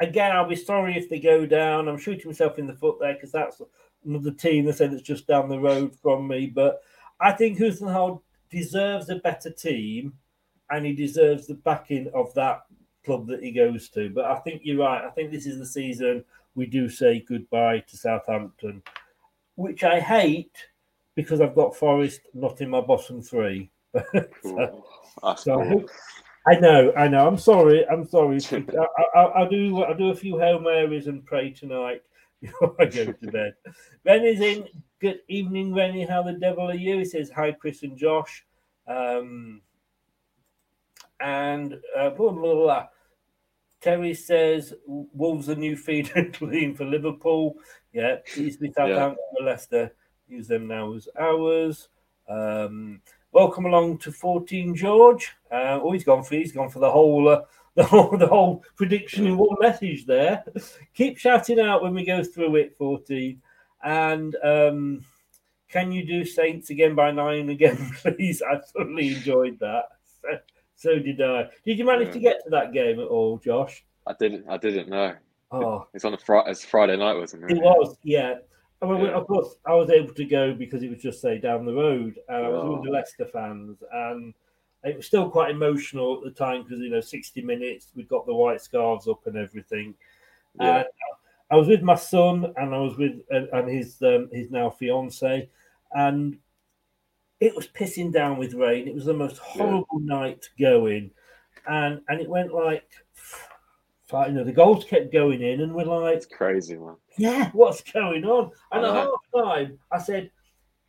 again, 0.00 0.32
I'll 0.32 0.48
be 0.48 0.56
sorry 0.56 0.96
if 0.96 1.08
they 1.08 1.20
go 1.20 1.46
down. 1.46 1.88
I'm 1.88 1.98
shooting 1.98 2.26
myself 2.26 2.58
in 2.58 2.66
the 2.66 2.74
foot 2.74 2.98
there 3.00 3.14
because 3.14 3.32
that's 3.32 3.60
another 4.04 4.30
team 4.30 4.64
they 4.64 4.72
say 4.72 4.86
that's 4.86 5.02
just 5.02 5.26
down 5.26 5.48
the 5.48 5.58
road 5.58 5.94
from 6.00 6.28
me. 6.28 6.46
But 6.46 6.80
I 7.20 7.32
think 7.32 7.58
Hasenhüttl 7.58 8.22
deserves 8.50 9.10
a 9.10 9.16
better 9.16 9.50
team 9.50 10.14
and 10.70 10.84
he 10.84 10.92
deserves 10.92 11.46
the 11.46 11.54
backing 11.54 12.10
of 12.14 12.32
that 12.34 12.62
club 13.04 13.26
that 13.28 13.42
he 13.42 13.50
goes 13.50 13.88
to. 13.90 14.10
But 14.10 14.26
I 14.26 14.36
think 14.40 14.62
you're 14.64 14.78
right. 14.84 15.04
I 15.04 15.10
think 15.10 15.30
this 15.30 15.46
is 15.46 15.58
the 15.58 15.66
season 15.66 16.24
we 16.54 16.66
do 16.66 16.88
say 16.88 17.24
goodbye 17.26 17.80
to 17.80 17.96
Southampton, 17.96 18.82
which 19.56 19.84
I 19.84 20.00
hate 20.00 20.56
because 21.14 21.40
I've 21.40 21.54
got 21.54 21.76
Forest 21.76 22.20
not 22.34 22.60
in 22.60 22.70
my 22.70 22.80
bottom 22.80 23.22
three. 23.22 23.70
so, 24.42 24.84
so 25.36 25.60
I, 25.60 25.68
hope, 25.68 25.90
I, 26.48 26.58
know, 26.60 26.92
I 26.96 27.08
know. 27.08 27.26
I'm 27.26 27.36
sorry. 27.36 27.86
I'm 27.88 28.06
sorry. 28.06 28.40
I, 29.14 29.42
will 29.42 29.48
do. 29.48 29.82
I'll 29.82 29.94
do 29.96 30.10
a 30.10 30.14
few 30.14 30.38
hail 30.38 30.60
marys 30.60 31.06
and 31.06 31.24
pray 31.24 31.50
tonight 31.50 32.02
before 32.40 32.74
I 32.80 32.86
go 32.86 33.12
to 33.12 33.30
bed. 33.30 33.54
Ben 34.04 34.24
is 34.24 34.40
in. 34.40 34.66
Good 35.00 35.20
evening, 35.28 35.74
Rennie. 35.74 36.06
How 36.06 36.22
the 36.22 36.32
devil 36.32 36.70
are 36.70 36.74
you? 36.74 36.98
He 36.98 37.04
says 37.04 37.30
hi, 37.30 37.52
Chris 37.52 37.82
and 37.82 37.96
Josh. 37.96 38.44
Um, 38.86 39.60
and 41.20 41.74
uh, 41.96 42.10
blah, 42.10 42.32
blah, 42.32 42.54
blah. 42.54 42.86
Terry 43.80 44.14
says 44.14 44.74
Wolves 44.86 45.48
a 45.48 45.54
new 45.54 45.76
feed 45.76 46.10
and 46.14 46.32
clean 46.38 46.74
for 46.74 46.84
Liverpool. 46.84 47.56
Yeah, 47.92 48.16
easily 48.36 48.72
Southampton 48.72 49.24
yeah. 49.38 49.46
Leicester 49.46 49.94
use 50.26 50.48
them 50.48 50.66
now 50.66 50.94
as 50.94 51.08
ours. 51.18 51.88
Um, 52.28 53.00
welcome 53.32 53.66
along 53.66 53.98
to 53.98 54.12
14, 54.12 54.74
George. 54.74 55.32
Uh, 55.50 55.78
oh, 55.82 55.92
he's 55.92 56.04
gone 56.04 56.22
for 56.22 56.34
he's 56.34 56.52
gone 56.52 56.68
for 56.68 56.78
the 56.78 56.90
whole 56.90 57.28
uh, 57.28 57.42
the 57.74 57.84
whole 57.84 58.16
the 58.16 58.26
whole 58.26 58.64
prediction 58.76 59.26
in 59.26 59.36
one 59.36 59.56
message 59.60 60.04
there. 60.06 60.44
Keep 60.94 61.18
shouting 61.18 61.60
out 61.60 61.82
when 61.82 61.94
we 61.94 62.04
go 62.04 62.22
through 62.24 62.56
it, 62.56 62.76
14. 62.76 63.40
And 63.84 64.36
um, 64.42 65.04
can 65.68 65.92
you 65.92 66.04
do 66.04 66.24
Saints 66.24 66.70
again 66.70 66.94
by 66.94 67.10
nine 67.12 67.50
again, 67.50 67.76
please? 67.96 68.42
I 68.42 68.58
thoroughly 68.58 69.14
enjoyed 69.14 69.58
that. 69.60 69.84
So, 70.20 70.28
so 70.74 70.98
did 70.98 71.20
I. 71.22 71.48
Did 71.64 71.78
you 71.78 71.84
manage 71.84 72.08
Yeah. 72.08 72.12
to 72.14 72.20
get 72.20 72.44
to 72.44 72.50
that 72.50 72.72
game 72.72 72.98
at 73.00 73.06
all, 73.06 73.38
Josh? 73.38 73.84
I 74.06 74.14
didn't. 74.18 74.48
I 74.48 74.56
didn't 74.56 74.88
know. 74.88 75.14
Oh, 75.50 75.86
It's 75.94 76.04
on 76.04 76.12
a 76.14 76.18
Friday. 76.18 76.50
It's 76.50 76.64
Friday 76.64 76.96
night, 76.96 77.14
wasn't 77.14 77.44
it? 77.44 77.56
it 77.56 77.62
was, 77.62 77.96
yeah. 78.02 78.34
Yeah. 78.82 79.10
of 79.10 79.26
course, 79.26 79.56
I 79.66 79.74
was 79.74 79.90
able 79.90 80.14
to 80.14 80.24
go 80.24 80.54
because 80.54 80.82
it 80.82 80.90
was 80.90 81.02
just 81.02 81.20
say 81.20 81.38
down 81.38 81.66
the 81.66 81.74
road, 81.74 82.18
and 82.28 82.46
I 82.46 82.48
was 82.48 82.64
with 82.64 82.80
Oh. 82.80 82.84
the 82.84 82.90
Leicester 82.90 83.26
fans, 83.26 83.82
and 83.92 84.34
it 84.84 84.96
was 84.96 85.06
still 85.06 85.30
quite 85.30 85.50
emotional 85.50 86.18
at 86.18 86.24
the 86.24 86.30
time 86.30 86.62
because 86.62 86.80
you 86.80 86.90
know, 86.90 87.00
sixty 87.00 87.42
minutes, 87.42 87.92
we 87.94 88.04
got 88.04 88.26
the 88.26 88.34
white 88.34 88.60
scarves 88.60 89.08
up 89.08 89.26
and 89.26 89.36
everything. 89.36 89.94
Yeah. 90.60 90.78
And 90.78 90.86
I 91.50 91.56
was 91.56 91.68
with 91.68 91.82
my 91.82 91.96
son, 91.96 92.52
and 92.56 92.74
I 92.74 92.78
was 92.78 92.96
with 92.96 93.20
and 93.30 93.48
and 93.52 93.68
his 93.68 94.00
um, 94.02 94.28
his 94.32 94.50
now 94.50 94.70
fiance, 94.70 95.48
and 95.92 96.38
it 97.40 97.54
was 97.54 97.68
pissing 97.68 98.12
down 98.12 98.38
with 98.38 98.54
rain. 98.54 98.88
It 98.88 98.94
was 98.94 99.04
the 99.06 99.14
most 99.14 99.38
horrible 99.38 100.00
night 100.00 100.48
going, 100.58 101.10
and 101.68 102.00
and 102.08 102.20
it 102.20 102.28
went 102.28 102.52
like, 102.52 102.90
you 104.12 104.32
know, 104.32 104.44
the 104.44 104.52
goals 104.52 104.84
kept 104.84 105.12
going 105.12 105.42
in, 105.42 105.60
and 105.60 105.74
we're 105.74 105.84
like, 105.84 106.16
It's 106.16 106.26
crazy, 106.26 106.76
man. 106.76 106.96
yeah, 107.16 107.50
what's 107.52 107.82
going 107.82 108.24
on? 108.24 108.50
And 108.72 108.84
I 108.86 108.88
at 108.88 108.94
half 108.94 109.44
time, 109.44 109.78
I 109.92 109.98
said, 109.98 110.30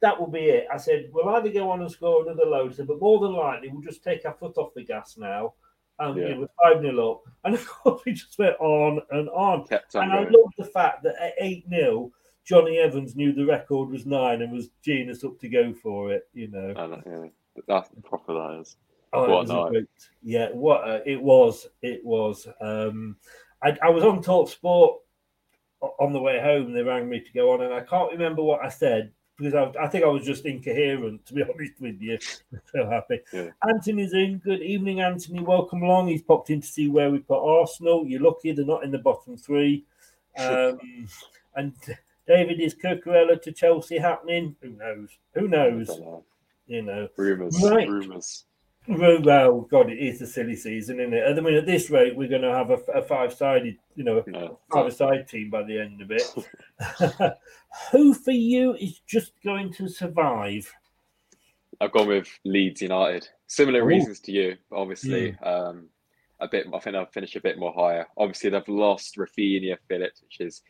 that 0.02 0.18
will 0.18 0.28
be 0.32 0.46
it. 0.46 0.68
I 0.74 0.78
said, 0.78 1.10
we'll 1.12 1.28
either 1.36 1.50
go 1.52 1.70
on 1.70 1.82
and 1.82 1.92
score 1.92 2.24
another 2.24 2.46
load, 2.50 2.72
I 2.72 2.76
said, 2.76 2.88
but 2.88 3.02
more 3.02 3.20
than 3.20 3.34
likely, 3.34 3.68
we'll 3.70 3.82
just 3.82 4.04
take 4.04 4.26
our 4.26 4.34
foot 4.34 4.58
off 4.58 4.74
the 4.74 4.84
gas 4.84 5.18
now. 5.18 5.54
And 6.00 6.16
you 6.16 6.24
Yeah. 6.24 6.34
know, 6.36 6.40
we're 6.64 6.74
5 6.74 6.82
0 6.82 7.12
up. 7.12 7.24
And 7.44 7.54
of 7.56 7.68
course, 7.68 8.02
we 8.06 8.14
just 8.14 8.40
went 8.40 8.56
on 8.62 9.02
and 9.12 9.28
on. 9.30 9.68
Kept 9.68 9.96
on 9.96 10.04
And 10.04 10.14
I 10.14 10.24
going. 10.24 10.34
love 10.34 10.54
the 10.58 10.64
fact 10.66 11.04
that 11.04 11.16
at 11.22 11.34
8 11.42 11.66
0, 11.70 12.12
Jonny 12.46 12.78
Evans 12.80 13.18
knew 13.18 13.34
the 13.34 13.46
record 13.46 13.90
was 13.90 14.06
nine 14.06 14.42
and 14.42 14.54
was 14.54 14.70
genius 14.82 15.26
up 15.26 15.38
to 15.40 15.50
go 15.50 15.74
for 15.74 16.14
it, 16.14 16.30
you 16.34 16.48
know. 16.48 16.74
I 16.78 16.88
know, 16.88 17.02
yeah. 17.06 17.62
That's 17.68 17.90
proper. 18.06 18.34
That 18.34 18.62
is. 18.62 18.78
Oh, 19.12 19.30
What 19.30 19.50
a 19.50 19.62
a 19.62 19.70
great, 19.70 19.86
yeah, 20.22 20.50
what 20.52 20.88
uh, 20.88 21.00
it 21.06 21.22
was, 21.22 21.68
it 21.82 22.04
was. 22.06 22.48
Um, 22.62 23.16
I, 23.64 23.78
I 23.82 23.90
was 23.90 24.04
on 24.04 24.22
Talk 24.22 24.50
Sport 24.50 25.00
on 25.82 26.14
the 26.14 26.20
way 26.20 26.40
home. 26.40 26.74
They 26.74 26.84
rang 26.84 27.10
me 27.10 27.20
to 27.20 27.32
go 27.34 27.52
on, 27.54 27.62
and 27.62 27.74
I 27.74 27.82
can't 27.82 28.12
remember 28.12 28.44
what 28.44 28.64
I 28.64 28.70
said 28.70 29.12
because 29.38 29.56
I, 29.56 29.84
I 29.84 29.88
think 29.88 30.04
I 30.04 30.10
was 30.10 30.26
just 30.26 30.46
incoherent. 30.46 31.26
To 31.26 31.34
be 31.34 31.44
honest 31.54 31.74
with 31.80 32.02
you, 32.02 32.20
so 32.72 32.90
happy. 32.90 33.22
Yeah. 33.34 33.50
Anthony's 33.68 34.14
in. 34.14 34.38
Good 34.44 34.62
evening, 34.62 35.02
Anthony. 35.02 35.40
Welcome 35.40 35.84
along. 35.84 36.10
He's 36.10 36.22
popped 36.22 36.50
in 36.50 36.62
to 36.62 36.68
see 36.68 36.88
where 36.88 37.10
we 37.10 37.20
put 37.20 37.44
Arsenal. 37.44 38.06
You're 38.06 38.22
lucky 38.22 38.52
they're 38.52 38.66
not 38.66 38.84
in 38.84 38.92
the 38.92 39.00
bottom 39.00 39.38
three. 39.38 39.86
Um, 40.38 41.10
and 41.56 41.74
David 42.26 42.62
is 42.62 42.74
Cucurella 42.74 43.42
to 43.42 43.52
Chelsea 43.52 43.98
happening. 43.98 44.56
Who 44.62 44.70
knows? 44.70 45.10
Who 45.34 45.48
knows? 45.50 45.90
know. 45.90 46.24
You 46.68 46.84
know. 46.84 47.10
Rumors. 47.18 47.62
Rumors. 47.62 48.46
Well, 48.88 49.22
well, 49.22 49.62
God, 49.62 49.92
it 49.92 50.00
is 50.00 50.22
a 50.22 50.28
silly 50.28 50.56
season, 50.56 51.00
isn't 51.00 51.14
it? 51.14 51.24
I 51.38 51.40
mean, 51.40 51.54
at 51.54 51.66
this 51.66 51.90
rate, 51.90 52.16
we're 52.16 52.28
going 52.30 52.42
to 52.42 52.54
have 52.56 52.72
a, 52.72 52.80
a 52.94 53.04
five-sided, 53.04 53.78
you 53.96 54.04
know, 54.04 54.24
No. 54.26 54.60
five-a-side 54.72 55.28
team 55.28 55.50
by 55.52 55.64
the 55.64 55.80
end 55.80 56.02
of 56.02 56.10
it. 56.12 57.38
Who 57.92 58.14
for 58.16 58.32
you 58.32 58.74
is 58.76 59.00
just 59.06 59.34
going 59.44 59.72
to 59.74 59.88
survive? 59.88 60.74
I've 61.80 61.92
gone 61.92 62.08
with 62.08 62.28
Leeds 62.46 62.82
United. 62.82 63.28
Similar 63.48 63.82
Ooh. 63.82 63.86
reasons 63.86 64.20
to 64.22 64.32
you, 64.32 64.58
obviously. 64.72 65.38
Um, 65.44 65.88
a 66.40 66.48
bit. 66.48 66.66
I 66.74 66.80
think 66.80 66.96
I'll 66.96 67.06
finish 67.06 67.36
a 67.36 67.42
bit 67.42 67.60
more 67.60 67.74
higher. 67.74 68.08
Obviously, 68.18 68.50
they've 68.50 68.68
lost 68.68 69.18
Raphinha, 69.18 69.78
Phillips, 69.88 70.22
which 70.24 70.40
is 70.40 70.62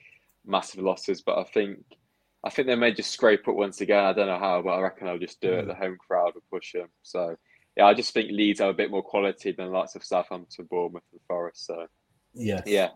massive 0.45 0.81
losses. 0.83 1.21
But 1.21 1.37
I 1.37 1.43
think, 1.43 1.79
I 2.43 2.49
think 2.49 2.67
they 2.67 2.75
may 2.75 2.91
just 2.93 3.11
scrape 3.11 3.47
up 3.47 3.55
once 3.55 3.79
again. 3.81 4.03
I 4.03 4.13
don't 4.13 4.27
know 4.27 4.39
how, 4.39 4.61
but 4.61 4.71
I 4.71 4.81
reckon 4.81 5.07
they'll 5.07 5.17
just 5.19 5.41
do 5.41 5.53
it. 5.53 5.67
The 5.67 5.75
home 5.75 5.97
crowd 6.05 6.33
will 6.33 6.43
push 6.51 6.73
them. 6.73 6.89
So, 7.03 7.35
yeah, 7.77 7.85
I 7.85 7.93
just 7.93 8.13
think 8.13 8.31
Leeds 8.31 8.59
have 8.59 8.69
a 8.69 8.73
bit 8.73 8.91
more 8.91 9.03
quality 9.03 9.51
than 9.51 9.71
lots 9.71 9.95
of 9.95 10.03
Southampton, 10.03 10.65
Bournemouth, 10.69 11.03
and 11.11 11.21
Forest. 11.27 11.65
So, 11.65 11.87
Yes. 12.33 12.63
yeah, 12.65 12.89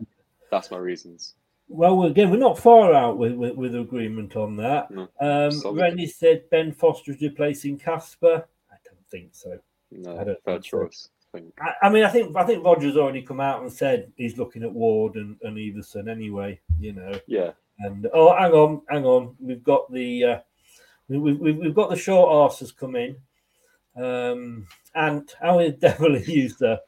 that's 0.50 0.70
my 0.70 0.78
reasons. 0.78 1.34
Well, 1.68 2.04
again, 2.04 2.30
we're 2.30 2.36
not 2.36 2.58
far 2.58 2.92
out 2.92 3.16
with, 3.16 3.32
with, 3.32 3.54
with 3.56 3.74
agreement 3.74 4.36
on 4.36 4.56
that. 4.56 4.90
No, 4.90 5.08
Um. 5.20 5.76
Rennie 5.78 6.06
said 6.06 6.48
Ben 6.50 6.72
Foster 6.72 7.12
is 7.12 7.22
replacing 7.22 7.78
Kasper. 7.78 8.46
I 8.70 8.76
don't 8.84 9.08
think 9.10 9.30
so. 9.34 9.58
No, 9.90 10.12
I 10.12 10.24
don't 10.24 10.42
third 10.44 10.62
think 10.62 10.64
so. 10.66 10.82
choice. 10.84 11.08
I. 11.34 11.72
I, 11.82 11.88
mean, 11.90 12.04
I 12.04 12.10
think 12.10 12.36
I 12.36 12.44
think 12.44 12.64
Rodgers 12.64 12.96
already 12.96 13.22
come 13.22 13.40
out 13.40 13.62
and 13.62 13.72
said 13.72 14.12
he's 14.16 14.36
looking 14.38 14.62
at 14.62 14.72
Ward 14.72 15.16
and, 15.16 15.36
and 15.42 15.56
Iversen 15.56 16.08
anyway. 16.08 16.60
You 16.78 16.92
know. 16.92 17.18
Yeah, 17.26 17.52
And 17.80 18.06
oh, 18.12 18.36
hang 18.36 18.52
on, 18.52 18.82
hang 18.88 19.04
on. 19.06 19.34
We've 19.40 19.64
got 19.64 19.90
the 19.92 20.24
uh, 20.24 20.38
we, 21.08 21.18
we, 21.18 21.32
we've 21.32 21.56
we've 21.56 21.74
got 21.74 21.90
the 21.90 21.96
short 21.96 22.28
arses 22.30 22.76
come 22.76 22.94
in. 22.94 23.16
Um, 23.96 24.66
and 24.94 25.30
how 25.40 25.58
is 25.60 25.74
devil 25.78 26.18
used 26.18 26.58
there? 26.60 26.80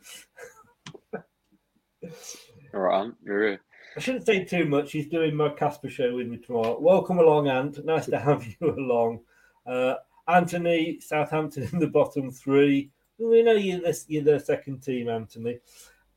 all 2.74 2.80
right, 2.80 3.10
you're 3.24 3.42
here. 3.48 3.60
I 3.96 4.00
shouldn't 4.00 4.26
say 4.26 4.44
too 4.44 4.66
much. 4.66 4.92
He's 4.92 5.06
doing 5.08 5.34
my 5.34 5.48
Kasper 5.50 5.88
show 5.88 6.14
with 6.14 6.26
me 6.26 6.36
tomorrow. 6.36 6.78
Welcome 6.78 7.18
along, 7.18 7.48
Ant. 7.48 7.82
Nice 7.84 8.06
to 8.06 8.18
have 8.18 8.44
you 8.46 8.56
along. 8.78 9.20
Uh, 9.66 9.94
Anthony, 10.28 11.00
Southampton 11.00 11.68
in 11.72 11.78
the 11.78 11.86
bottom 11.86 12.30
three. 12.30 12.90
We 13.18 13.42
know 13.42 13.52
you're 13.52 13.80
the, 13.80 14.04
you're 14.08 14.24
the 14.24 14.38
second 14.38 14.82
team, 14.82 15.08
Anthony. 15.08 15.60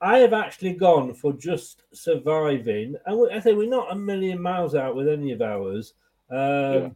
I 0.02 0.18
have 0.20 0.34
actually 0.34 0.74
gone 0.74 1.14
for 1.14 1.32
just 1.34 1.84
surviving. 1.94 2.96
And 3.06 3.20
we- 3.20 3.32
I 3.32 3.40
think 3.40 3.58
we're 3.58 3.70
not 3.70 3.92
a 3.92 3.96
million 3.96 4.42
miles 4.42 4.76
out 4.76 4.96
with 4.96 5.08
any 5.08 5.32
of 5.32 5.42
ours. 5.42 5.94
Um, 6.30 6.38
Yeah. 6.38 6.90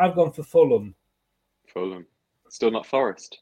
I've 0.00 0.14
gone 0.14 0.32
for 0.32 0.42
Fulham. 0.42 0.94
Fulham. 1.72 2.06
Still 2.48 2.70
not 2.70 2.86
Forest. 2.86 3.38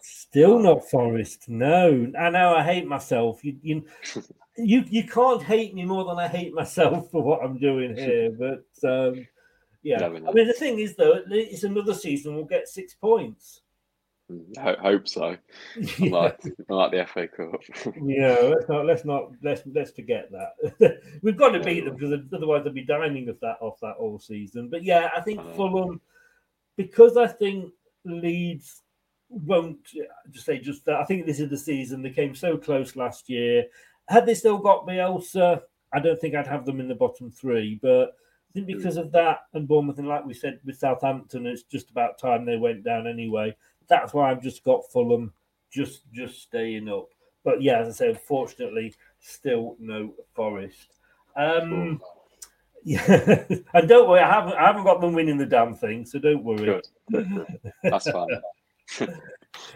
Still 0.00 0.58
not 0.58 0.88
Forest. 0.90 1.48
No, 1.48 2.10
I 2.18 2.30
know. 2.30 2.54
I 2.54 2.62
hate 2.62 2.86
myself. 2.86 3.44
You, 3.44 3.56
you, 3.62 3.84
you, 4.56 4.84
you 4.88 5.04
can't 5.04 5.42
hate 5.42 5.74
me 5.74 5.84
more 5.84 6.04
than 6.04 6.18
I 6.18 6.28
hate 6.28 6.54
myself 6.54 7.10
for 7.10 7.22
what 7.22 7.42
I'm 7.42 7.58
doing 7.58 7.96
here. 7.96 8.30
But 8.38 8.88
um, 8.88 9.26
yeah, 9.82 9.98
Never 9.98 10.16
I 10.16 10.32
mean, 10.32 10.46
the 10.46 10.54
thing 10.54 10.78
is, 10.78 10.96
though, 10.96 11.22
it's 11.28 11.64
another 11.64 11.94
season. 11.94 12.34
We'll 12.34 12.44
get 12.44 12.68
six 12.68 12.94
points. 12.94 13.60
Ho- 14.58 14.76
hope 14.80 15.06
so. 15.06 15.36
Like 15.98 16.40
unlike 16.68 16.92
the 16.92 17.06
FA 17.06 17.28
Cup. 17.28 17.60
Yeah, 18.02 18.36
let's 18.40 18.68
not 18.68 18.86
let's 18.86 19.04
not 19.04 19.30
let's 19.42 19.62
let's 19.66 19.90
forget 19.90 20.30
that. 20.30 21.00
We've 21.22 21.36
got 21.36 21.50
to 21.50 21.60
beat 21.60 21.84
them 21.84 21.96
because 21.96 22.18
otherwise 22.32 22.64
they'll 22.64 22.72
be 22.72 22.84
dining 22.84 23.28
of 23.28 23.38
that 23.40 23.58
off 23.60 23.78
that 23.80 23.96
all 23.98 24.18
season. 24.18 24.70
But 24.70 24.82
yeah, 24.82 25.10
I 25.14 25.20
think 25.20 25.40
I. 25.40 25.52
Fulham 25.52 26.00
because 26.76 27.16
I 27.16 27.26
think 27.26 27.72
Leeds 28.04 28.82
won't 29.28 29.78
just 30.30 30.46
say 30.46 30.58
just 30.58 30.84
that. 30.84 30.96
I 30.96 31.04
think 31.04 31.26
this 31.26 31.40
is 31.40 31.50
the 31.50 31.58
season 31.58 32.02
they 32.02 32.10
came 32.10 32.34
so 32.34 32.56
close 32.56 32.96
last 32.96 33.28
year. 33.28 33.64
Had 34.08 34.26
they 34.26 34.34
still 34.34 34.58
got 34.58 34.86
Bielsa, 34.86 35.62
I 35.92 36.00
don't 36.00 36.20
think 36.20 36.34
I'd 36.34 36.46
have 36.46 36.66
them 36.66 36.80
in 36.80 36.88
the 36.88 36.94
bottom 36.94 37.30
three. 37.30 37.78
But 37.80 38.14
I 38.50 38.52
think 38.52 38.66
because 38.66 38.96
of 38.96 39.12
that 39.12 39.40
and 39.54 39.66
Bournemouth, 39.66 39.98
and 39.98 40.08
like 40.08 40.24
we 40.24 40.34
said 40.34 40.60
with 40.64 40.78
Southampton, 40.78 41.46
it's 41.46 41.62
just 41.62 41.90
about 41.90 42.18
time 42.18 42.44
they 42.44 42.56
went 42.56 42.84
down 42.84 43.06
anyway. 43.06 43.56
That's 43.88 44.14
why 44.14 44.30
I've 44.30 44.42
just 44.42 44.64
got 44.64 44.90
Fulham 44.92 45.32
just 45.70 46.02
just 46.12 46.42
staying 46.42 46.88
up. 46.88 47.08
But 47.44 47.60
yeah, 47.60 47.80
as 47.80 47.88
I 47.88 47.92
say, 47.92 48.08
unfortunately, 48.10 48.94
still 49.20 49.76
no 49.78 50.14
Forest. 50.34 50.98
Um, 51.36 52.00
yeah, 52.84 53.44
and 53.74 53.88
don't 53.88 54.08
worry, 54.08 54.20
I 54.20 54.30
haven't 54.30 54.54
I 54.54 54.66
haven't 54.66 54.84
got 54.84 55.00
them 55.00 55.14
winning 55.14 55.38
the 55.38 55.46
damn 55.46 55.74
thing, 55.74 56.04
so 56.04 56.18
don't 56.18 56.44
worry. 56.44 56.82
Good. 57.10 57.66
That's 57.82 58.10
fine. 58.10 58.28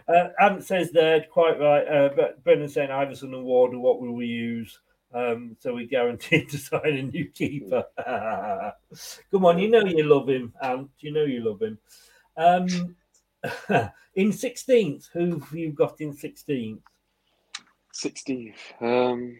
Uh, 0.08 0.30
Ant 0.40 0.64
says 0.64 0.90
there, 0.90 1.24
quite 1.30 1.60
right. 1.60 1.86
Uh, 1.86 2.08
but 2.16 2.42
Brendan 2.42 2.68
saying 2.68 2.90
Iversen 2.90 3.34
and 3.34 3.44
Ward, 3.44 3.74
what 3.74 4.00
will 4.00 4.12
we 4.12 4.26
use? 4.26 4.76
Um, 5.14 5.56
so 5.60 5.74
we're 5.74 5.86
guaranteed 5.86 6.48
to 6.50 6.58
sign 6.58 6.80
a 6.84 7.02
new 7.02 7.26
keeper. 7.30 7.84
Come 9.30 9.44
on, 9.44 9.58
you 9.58 9.70
know 9.70 9.84
you 9.84 10.02
love 10.02 10.28
him, 10.28 10.52
Ant. 10.62 10.90
You 10.98 11.12
know 11.12 11.24
you 11.24 11.48
love 11.48 11.62
him. 11.62 11.78
Um, 12.36 12.96
in 14.14 14.32
16th, 14.32 15.10
who 15.12 15.38
have 15.38 15.52
you 15.52 15.72
got 15.72 16.00
in 16.00 16.12
16th? 16.12 16.80
16th. 17.94 18.54
Um, 18.80 19.38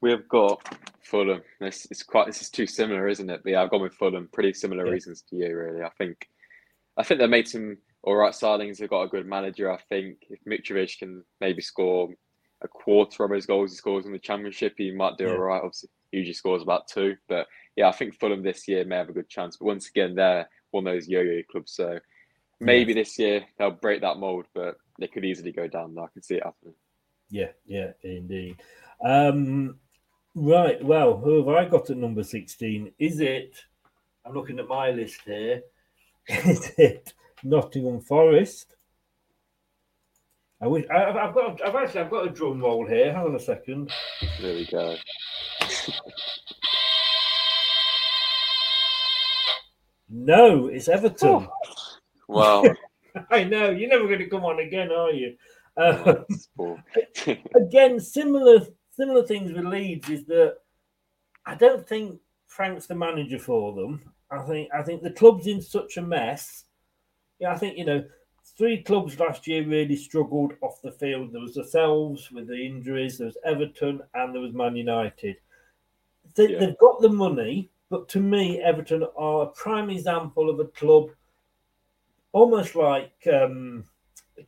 we 0.00 0.10
have 0.10 0.28
got 0.28 0.62
Fulham. 1.02 1.42
This 1.60 1.86
it's 1.90 2.02
quite. 2.02 2.26
This 2.26 2.42
is 2.42 2.50
too 2.50 2.66
similar, 2.66 3.08
isn't 3.08 3.28
it? 3.30 3.42
But 3.42 3.50
yeah, 3.50 3.62
I've 3.62 3.70
gone 3.70 3.82
with 3.82 3.94
Fulham. 3.94 4.28
Pretty 4.32 4.52
similar 4.52 4.86
Yeah. 4.86 4.92
reasons 4.92 5.22
to 5.22 5.36
you, 5.36 5.56
really. 5.56 5.82
I 5.82 5.90
think. 5.98 6.28
I 6.96 7.02
think 7.02 7.20
they 7.20 7.26
made 7.26 7.48
some 7.48 7.78
all 8.02 8.16
right 8.16 8.32
signings. 8.32 8.78
They've 8.78 8.88
got 8.90 9.02
a 9.02 9.08
good 9.08 9.26
manager. 9.26 9.70
I 9.70 9.78
think 9.88 10.18
if 10.30 10.38
Mitrovic 10.44 10.98
can 10.98 11.24
maybe 11.40 11.62
score 11.62 12.10
a 12.62 12.68
quarter 12.68 13.24
of 13.24 13.30
his 13.30 13.46
goals 13.46 13.70
he 13.72 13.76
scores 13.76 14.06
in 14.06 14.12
the 14.12 14.18
Championship, 14.18 14.74
he 14.76 14.90
might 14.90 15.16
do 15.16 15.24
Yeah. 15.24 15.32
all 15.32 15.38
right. 15.38 15.62
Obviously, 15.62 15.88
he 16.10 16.18
usually 16.18 16.34
scores 16.34 16.62
about 16.62 16.88
two. 16.88 17.16
But 17.28 17.46
yeah, 17.76 17.88
I 17.88 17.92
think 17.92 18.14
Fulham 18.14 18.42
this 18.42 18.68
year 18.68 18.84
may 18.84 18.96
have 18.96 19.08
a 19.08 19.14
good 19.14 19.28
chance. 19.28 19.56
But 19.56 19.66
once 19.66 19.88
again, 19.88 20.14
they're 20.14 20.48
one 20.72 20.86
of 20.86 20.92
those 20.94 21.08
yo-yo 21.08 21.42
clubs. 21.50 21.72
So 21.72 21.98
maybe 22.58 22.92
this 22.92 23.18
year 23.18 23.44
they'll 23.58 23.70
break 23.70 24.02
that 24.02 24.18
mold, 24.18 24.46
but 24.54 24.76
they 24.98 25.06
could 25.08 25.24
easily 25.24 25.52
go 25.52 25.66
down. 25.66 25.96
I 25.98 26.06
can 26.12 26.22
see 26.22 26.34
it 26.36 26.44
happening. 26.44 26.74
Yeah, 27.30 27.52
yeah, 27.64 27.92
indeed. 28.02 28.60
Um, 29.02 29.78
right. 30.34 30.82
Well, 30.84 31.18
who 31.18 31.38
have 31.38 31.48
I 31.48 31.68
got 31.68 31.90
at 31.90 31.96
number 31.96 32.22
sixteen? 32.22 32.92
Is 32.98 33.20
it? 33.20 33.56
I'm 34.24 34.34
looking 34.34 34.58
at 34.58 34.68
my 34.68 34.90
list 34.90 35.20
here. 35.24 35.62
Is 36.28 36.72
it 36.76 37.12
Nottingham 37.42 38.00
Forest? 38.00 38.76
I 40.62 40.66
wish 40.66 40.84
I, 40.90 41.04
I've 41.04 41.16
I've 41.16 41.34
got. 41.34 41.66
I've 41.66 41.74
actually 41.74 42.00
I've 42.00 42.10
got 42.10 42.26
a 42.26 42.30
drum 42.30 42.60
roll 42.60 42.86
here. 42.86 43.12
Hang 43.12 43.26
on 43.26 43.34
a 43.34 43.40
second. 43.40 43.90
There 44.40 44.54
we 44.54 44.66
go. 44.66 44.96
No, 50.10 50.66
it's 50.66 50.88
Everton. 50.88 51.48
Wow. 52.28 52.64
I 53.30 53.44
know 53.44 53.70
you're 53.70 53.88
never 53.88 54.06
going 54.06 54.18
to 54.18 54.28
come 54.28 54.44
on 54.44 54.60
again, 54.60 54.90
are 54.92 55.12
you? 55.12 55.36
Oh, 55.76 56.24
Um, 56.58 56.82
again, 57.54 58.00
similar 58.00 58.66
similar 58.90 59.22
things 59.26 59.52
with 59.52 59.64
Leeds 59.64 60.08
is 60.10 60.24
that 60.26 60.56
I 61.46 61.54
don't 61.54 61.86
think 61.88 62.20
Frank's 62.46 62.86
the 62.86 62.94
manager 62.94 63.38
for 63.38 63.74
them. 63.74 64.02
I 64.30 64.42
think 64.42 64.68
I 64.72 64.82
think 64.82 65.02
the 65.02 65.10
club's 65.10 65.46
in 65.46 65.60
such 65.60 65.96
a 65.96 66.02
mess. 66.02 66.64
Yeah, 67.38 67.52
I 67.52 67.58
think 67.58 67.78
you 67.78 67.84
know 67.84 68.04
three 68.56 68.82
clubs 68.82 69.18
last 69.18 69.46
year 69.46 69.66
really 69.66 69.96
struggled 69.96 70.52
off 70.60 70.82
the 70.82 70.92
field. 70.92 71.32
There 71.32 71.40
was 71.40 71.56
ourselves 71.56 72.30
with 72.30 72.48
the 72.48 72.66
injuries. 72.66 73.18
There 73.18 73.26
was 73.26 73.36
Everton 73.44 74.00
and 74.14 74.34
there 74.34 74.42
was 74.42 74.52
Man 74.52 74.76
United. 74.76 75.36
They, 76.34 76.52
Yeah. 76.52 76.58
They've 76.60 76.78
got 76.78 77.00
the 77.00 77.08
money, 77.08 77.70
but 77.88 78.08
to 78.10 78.20
me, 78.20 78.60
Everton 78.60 79.04
are 79.16 79.42
a 79.42 79.46
prime 79.52 79.90
example 79.90 80.50
of 80.50 80.60
a 80.60 80.66
club 80.66 81.10
almost 82.32 82.76
like 82.76 83.26
um, 83.32 83.84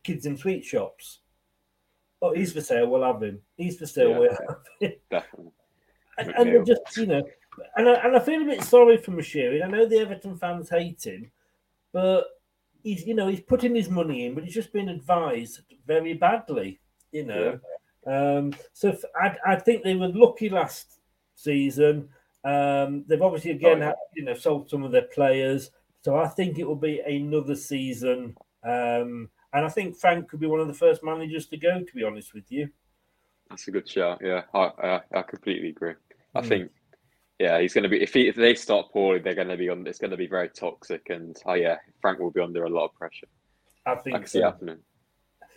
kids 0.03 0.25
in 0.25 0.37
sweet 0.37 0.63
shops. 0.63 1.19
Oh, 2.23 2.33
he's 2.33 2.53
for 2.53 2.61
sale. 2.61 2.87
We'll 2.87 3.03
have 3.03 3.21
him. 3.21 3.41
He's 3.57 3.77
for 3.77 3.85
sale. 3.85 4.11
Yeah. 4.11 4.17
We'll 4.19 4.29
have 4.29 4.39
him. 4.79 4.91
Definitely. 5.11 5.51
And, 6.17 6.29
and 6.29 6.47
they're 6.47 6.63
just, 6.63 6.95
you 6.95 7.05
know, 7.07 7.23
and 7.75 7.89
I, 7.89 7.93
and 7.95 8.15
I 8.15 8.19
feel 8.19 8.41
a 8.41 8.45
bit 8.45 8.63
sorry 8.63 8.97
for 8.97 9.11
Moshiri. 9.11 9.63
I 9.63 9.67
know 9.67 9.85
the 9.85 9.99
Everton 9.99 10.37
fans 10.37 10.69
hate 10.69 11.03
him, 11.05 11.29
but 11.91 12.25
he's, 12.81 13.05
you 13.05 13.13
know, 13.13 13.27
he's 13.27 13.41
putting 13.41 13.75
his 13.75 13.89
money 13.89 14.25
in, 14.25 14.35
but 14.35 14.43
he's 14.43 14.53
just 14.53 14.71
been 14.71 14.89
advised 14.89 15.61
very 15.85 16.13
badly, 16.13 16.79
you 17.11 17.25
know. 17.25 17.59
Um, 18.07 18.53
so 18.73 18.95
I, 19.15 19.35
I 19.45 19.55
think 19.57 19.83
they 19.83 19.95
were 19.95 20.07
lucky 20.07 20.49
last 20.49 20.99
season. 21.35 22.09
Um, 22.45 23.05
they've 23.07 23.21
obviously 23.21 23.51
again, 23.51 23.77
Oh, 23.77 23.79
yeah. 23.79 23.85
had, 23.87 23.95
you 24.15 24.23
know, 24.23 24.33
sold 24.33 24.69
some 24.69 24.83
of 24.83 24.91
their 24.91 25.07
players. 25.13 25.71
So 26.01 26.15
I 26.17 26.27
think 26.27 26.59
it 26.59 26.67
will 26.67 26.75
be 26.75 26.99
another 26.99 27.55
season. 27.55 28.35
Um, 28.63 29.29
and 29.53 29.65
I 29.65 29.69
think 29.69 29.95
Frank 29.95 30.29
could 30.29 30.39
be 30.39 30.47
one 30.47 30.59
of 30.59 30.67
the 30.67 30.73
first 30.73 31.03
managers 31.03 31.47
to 31.47 31.57
go, 31.57 31.81
to 31.83 31.95
be 31.95 32.03
honest 32.03 32.33
with 32.33 32.51
you. 32.51 32.69
That's 33.49 33.67
a 33.67 33.71
good 33.71 33.87
shout. 33.87 34.19
Yeah, 34.23 34.43
I 34.53 34.59
I, 34.59 35.01
I 35.13 35.21
completely 35.23 35.69
agree. 35.69 35.93
I 36.35 36.41
Mm. 36.41 36.47
think, 36.47 36.71
yeah, 37.39 37.59
he's 37.61 37.73
going 37.73 37.83
to 37.83 37.89
be 37.89 38.01
if 38.01 38.13
he 38.13 38.27
if 38.27 38.35
they 38.35 38.55
start 38.55 38.91
poorly, 38.91 39.19
they're 39.19 39.35
going 39.35 39.49
to 39.49 39.57
be 39.57 39.69
on. 39.69 39.85
It's 39.85 39.99
going 39.99 40.11
to 40.11 40.17
be 40.17 40.27
very 40.27 40.49
toxic, 40.49 41.09
and 41.09 41.35
oh 41.45 41.53
yeah, 41.53 41.77
Frank 42.01 42.19
will 42.19 42.31
be 42.31 42.41
under 42.41 42.63
a 42.63 42.69
lot 42.69 42.85
of 42.85 42.93
pressure. 42.95 43.27
I 43.85 43.91
I 43.91 43.95
think 43.97 44.27
see 44.27 44.39
so. 44.39 44.45
happening. 44.45 44.79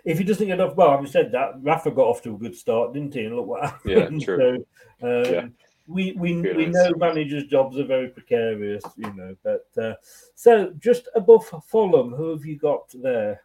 if 0.04 0.18
he 0.18 0.24
doesn't 0.24 0.46
get 0.46 0.60
off, 0.60 0.76
well, 0.76 0.90
having 0.90 1.06
said 1.06 1.32
that, 1.32 1.54
Rafa 1.62 1.90
got 1.90 2.08
off 2.08 2.22
to 2.22 2.34
a 2.34 2.38
good 2.38 2.56
start, 2.56 2.92
didn't 2.92 3.14
he? 3.14 3.24
And 3.24 3.36
look 3.36 3.46
what 3.46 3.62
happened. 3.64 4.20
Yeah, 4.20 4.24
true. 4.24 4.64
So, 5.00 5.06
um, 5.08 5.34
Yeah. 5.34 5.48
we 5.88 6.12
we, 6.12 6.42
we 6.42 6.66
know 6.66 6.92
managers' 6.96 7.44
jobs 7.44 7.78
are 7.78 7.84
very 7.86 8.08
precarious, 8.08 8.84
you 8.96 9.12
know. 9.14 9.36
But 9.42 9.66
uh, 9.82 9.94
so 10.34 10.72
just 10.78 11.08
above 11.14 11.46
Fulham, 11.66 12.10
who 12.12 12.30
have 12.30 12.44
you 12.44 12.58
got 12.58 12.90
there? 12.92 13.42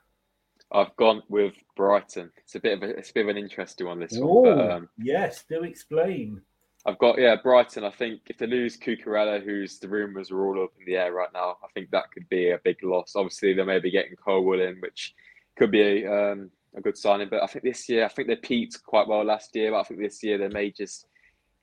I've 0.73 0.95
gone 0.95 1.21
with 1.27 1.55
Brighton. 1.75 2.31
It's 2.37 2.55
a 2.55 2.59
bit 2.59 2.81
of 2.81 2.83
a 2.83 2.97
it's 2.97 3.09
a 3.09 3.13
bit 3.13 3.25
of 3.25 3.29
an 3.29 3.37
interesting 3.37 3.87
one 3.87 3.99
this 3.99 4.13
one, 4.17 4.43
but 4.43 4.59
Oh, 4.59 4.71
um, 4.71 4.89
yes, 4.97 5.43
do 5.49 5.63
explain. 5.63 6.41
I've 6.85 6.97
got 6.97 7.19
yeah 7.19 7.35
Brighton. 7.41 7.83
I 7.83 7.91
think 7.91 8.21
if 8.27 8.37
they 8.37 8.47
lose 8.47 8.77
Cucurella, 8.77 9.43
who's 9.43 9.79
the 9.79 9.89
rumours 9.89 10.31
are 10.31 10.43
all 10.45 10.63
up 10.63 10.71
in 10.79 10.85
the 10.85 10.97
air 10.97 11.13
right 11.13 11.31
now, 11.33 11.57
I 11.63 11.67
think 11.73 11.91
that 11.91 12.11
could 12.11 12.27
be 12.29 12.51
a 12.51 12.59
big 12.63 12.83
loss. 12.83 13.13
Obviously, 13.15 13.53
they 13.53 13.63
may 13.63 13.79
be 13.79 13.91
getting 13.91 14.15
Colwill 14.15 14.61
in, 14.61 14.77
which 14.77 15.13
could 15.57 15.71
be 15.71 16.03
a, 16.03 16.31
um, 16.31 16.49
a 16.75 16.81
good 16.81 16.97
signing. 16.97 17.27
But 17.29 17.43
I 17.43 17.47
think 17.47 17.63
this 17.63 17.87
year, 17.89 18.05
I 18.05 18.07
think 18.07 18.27
they 18.27 18.35
peaked 18.37 18.83
quite 18.83 19.07
well 19.07 19.23
last 19.23 19.55
year, 19.55 19.71
but 19.71 19.81
I 19.81 19.83
think 19.83 19.99
this 19.99 20.23
year 20.23 20.37
they 20.37 20.47
may 20.47 20.71
just 20.71 21.05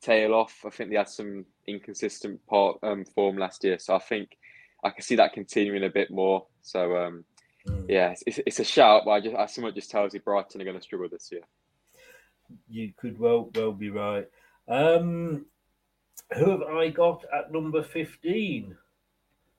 tail 0.03 0.35
off. 0.35 0.65
I 0.65 0.71
think 0.71 0.91
they 0.91 0.97
had 0.97 1.09
some 1.09 1.47
inconsistent 1.67 2.45
part 2.47 2.79
um, 2.83 3.05
form 3.05 3.39
last 3.39 3.65
year, 3.65 3.79
so 3.79 3.95
I 3.97 3.99
think 3.99 4.37
I 4.85 4.91
can 4.91 5.03
see 5.03 5.17
that 5.17 5.33
continuing 5.33 5.83
a 5.85 5.91
bit 5.91 6.11
more. 6.11 6.47
So 6.63 6.97
um, 6.97 7.25
yeah, 7.89 8.11
it's, 8.11 8.23
it's, 8.27 8.41
it's 8.47 8.61
a 8.61 8.65
shout, 8.65 9.03
but 9.05 9.11
I 9.13 9.21
just 9.21 9.37
I, 9.37 9.47
someone 9.47 9.75
just 9.75 9.91
tells 9.91 10.15
you 10.15 10.21
Brighton 10.21 10.61
are 10.61 10.65
going 10.65 10.77
to 10.77 10.83
struggle 10.83 11.09
this 11.09 11.31
year. 11.33 11.43
You 12.69 12.93
could 12.97 13.19
well 13.19 13.51
well 13.55 13.73
be 13.73 13.91
right. 13.91 14.27
Um, 14.69 15.47
who 16.35 16.51
have 16.51 16.63
I 16.63 16.89
got 16.89 17.25
at 17.35 17.53
number 17.53 17.83
fifteen? 17.83 18.77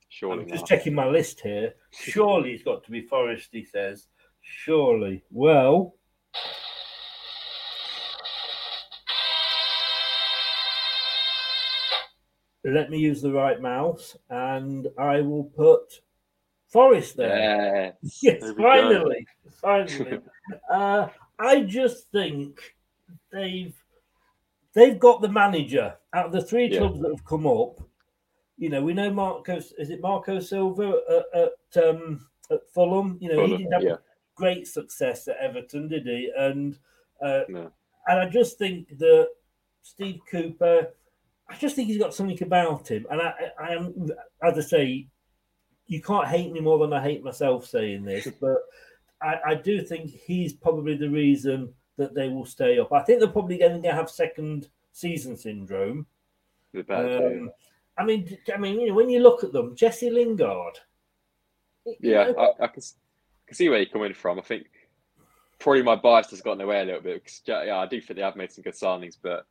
Surely, 0.09 0.43
I'm 0.43 0.49
just 0.49 0.61
not. 0.61 0.69
checking 0.69 0.95
my 0.95 1.07
list 1.07 1.41
here. 1.41 1.75
Surely 1.91 2.53
it's 2.53 2.63
got 2.63 2.83
to 2.83 2.91
be 2.91 3.01
Forest, 3.01 3.49
he 3.51 3.63
says. 3.63 4.07
Surely. 4.41 5.23
Well, 5.29 5.95
let 12.63 12.89
me 12.89 12.97
use 12.97 13.21
the 13.21 13.31
right 13.31 13.61
mouse 13.61 14.17
and 14.29 14.87
I 14.97 15.21
will 15.21 15.45
put 15.45 16.01
Forest 16.69 17.17
there. 17.17 17.93
Yes, 18.01 18.19
Yes, 18.21 18.41
go. 18.51 18.55
finally. 18.55 19.27
Finally. 19.61 20.19
uh, 20.71 21.07
I 21.39 21.61
just 21.61 22.11
think 22.11 22.75
they've 23.31 23.75
they've 24.73 24.99
got 24.99 25.21
the 25.21 25.29
manager 25.29 25.95
out 26.13 26.27
of 26.27 26.31
the 26.31 26.41
three 26.41 26.67
Yeah. 26.67 26.79
clubs 26.79 27.01
that 27.01 27.09
have 27.09 27.25
come 27.25 27.47
up. 27.47 27.81
You 28.57 28.69
know, 28.69 28.83
we 28.83 28.93
know 28.93 29.11
Marco. 29.11 29.55
Is 29.57 29.89
it 29.89 30.01
Marco 30.01 30.39
Silva 30.39 30.99
at, 31.09 31.41
at, 31.77 31.83
um, 31.89 32.27
at 32.51 32.59
Fulham? 32.73 33.17
You 33.21 33.29
know, 33.33 33.45
he 33.45 33.57
didn't 33.57 33.71
have 33.71 33.83
yeah. 33.83 33.95
great 34.35 34.67
success 34.67 35.27
at 35.27 35.37
Everton, 35.37 35.87
did 35.87 36.05
he? 36.05 36.31
And 36.37 36.77
uh, 37.21 37.41
No. 37.49 37.71
and 38.07 38.19
I 38.19 38.29
just 38.29 38.57
think 38.57 38.97
that 38.99 39.29
Steve 39.81 40.19
Cooper, 40.29 40.87
I 41.49 41.55
just 41.55 41.75
think 41.75 41.87
he's 41.87 41.97
got 41.97 42.13
something 42.13 42.41
about 42.43 42.87
him. 42.89 43.07
And 43.09 43.21
I 43.21 43.33
I 43.59 43.69
am, 43.73 44.09
as 44.43 44.57
I 44.57 44.61
say, 44.61 45.07
you 45.89 46.01
can't 46.01 46.29
hate 46.29 46.53
me 46.53 46.61
more 46.61 46.79
than 46.79 46.93
I 46.93 47.03
hate 47.03 47.25
myself 47.25 47.67
saying 47.67 48.05
this, 48.05 48.29
but 48.41 48.59
I, 49.21 49.35
I 49.47 49.55
do 49.55 49.81
think 49.81 50.11
he's 50.11 50.53
probably 50.53 50.95
the 50.95 51.09
reason 51.09 51.73
that 51.97 52.15
they 52.15 52.29
will 52.29 52.45
stay 52.45 52.79
up. 52.79 52.93
I 52.93 53.03
think 53.03 53.19
they're 53.19 53.29
probably 53.29 53.57
going 53.59 53.83
to 53.83 53.91
have 53.93 54.09
second 54.09 54.69
season 54.93 55.37
syndrome. 55.37 56.07
The 56.73 56.83
bad 56.83 57.11
day. 57.17 57.41
Um, 57.41 57.51
I 57.97 58.05
mean, 58.05 58.37
I 58.53 58.57
mean, 58.57 58.79
you 58.79 58.87
know, 58.89 58.93
when 58.95 59.09
you 59.09 59.19
look 59.19 59.43
at 59.43 59.51
them, 59.51 59.75
Jesse 59.75 60.09
Lingard. 60.09 60.79
you 61.85 61.95
Yeah, 62.01 62.25
know, 62.25 62.35
I, 62.37 62.63
I 62.63 62.67
can, 62.67 62.77
s- 62.79 62.95
can 63.47 63.55
see 63.55 63.69
where 63.69 63.79
you're 63.79 63.89
coming 63.89 64.13
from. 64.13 64.39
I 64.39 64.43
think 64.43 64.67
probably 65.59 65.83
my 65.83 65.95
bias 65.95 66.29
has 66.31 66.41
gotten 66.41 66.61
away 66.61 66.81
a 66.81 66.85
little 66.85 67.01
bit 67.01 67.23
because 67.23 67.41
yeah, 67.45 67.77
I 67.77 67.87
do 67.87 68.01
think 68.01 68.17
they 68.17 68.23
have 68.23 68.35
made 68.35 68.51
some 68.51 68.63
good 68.63 68.75
signings, 68.75 69.17
but 69.21 69.45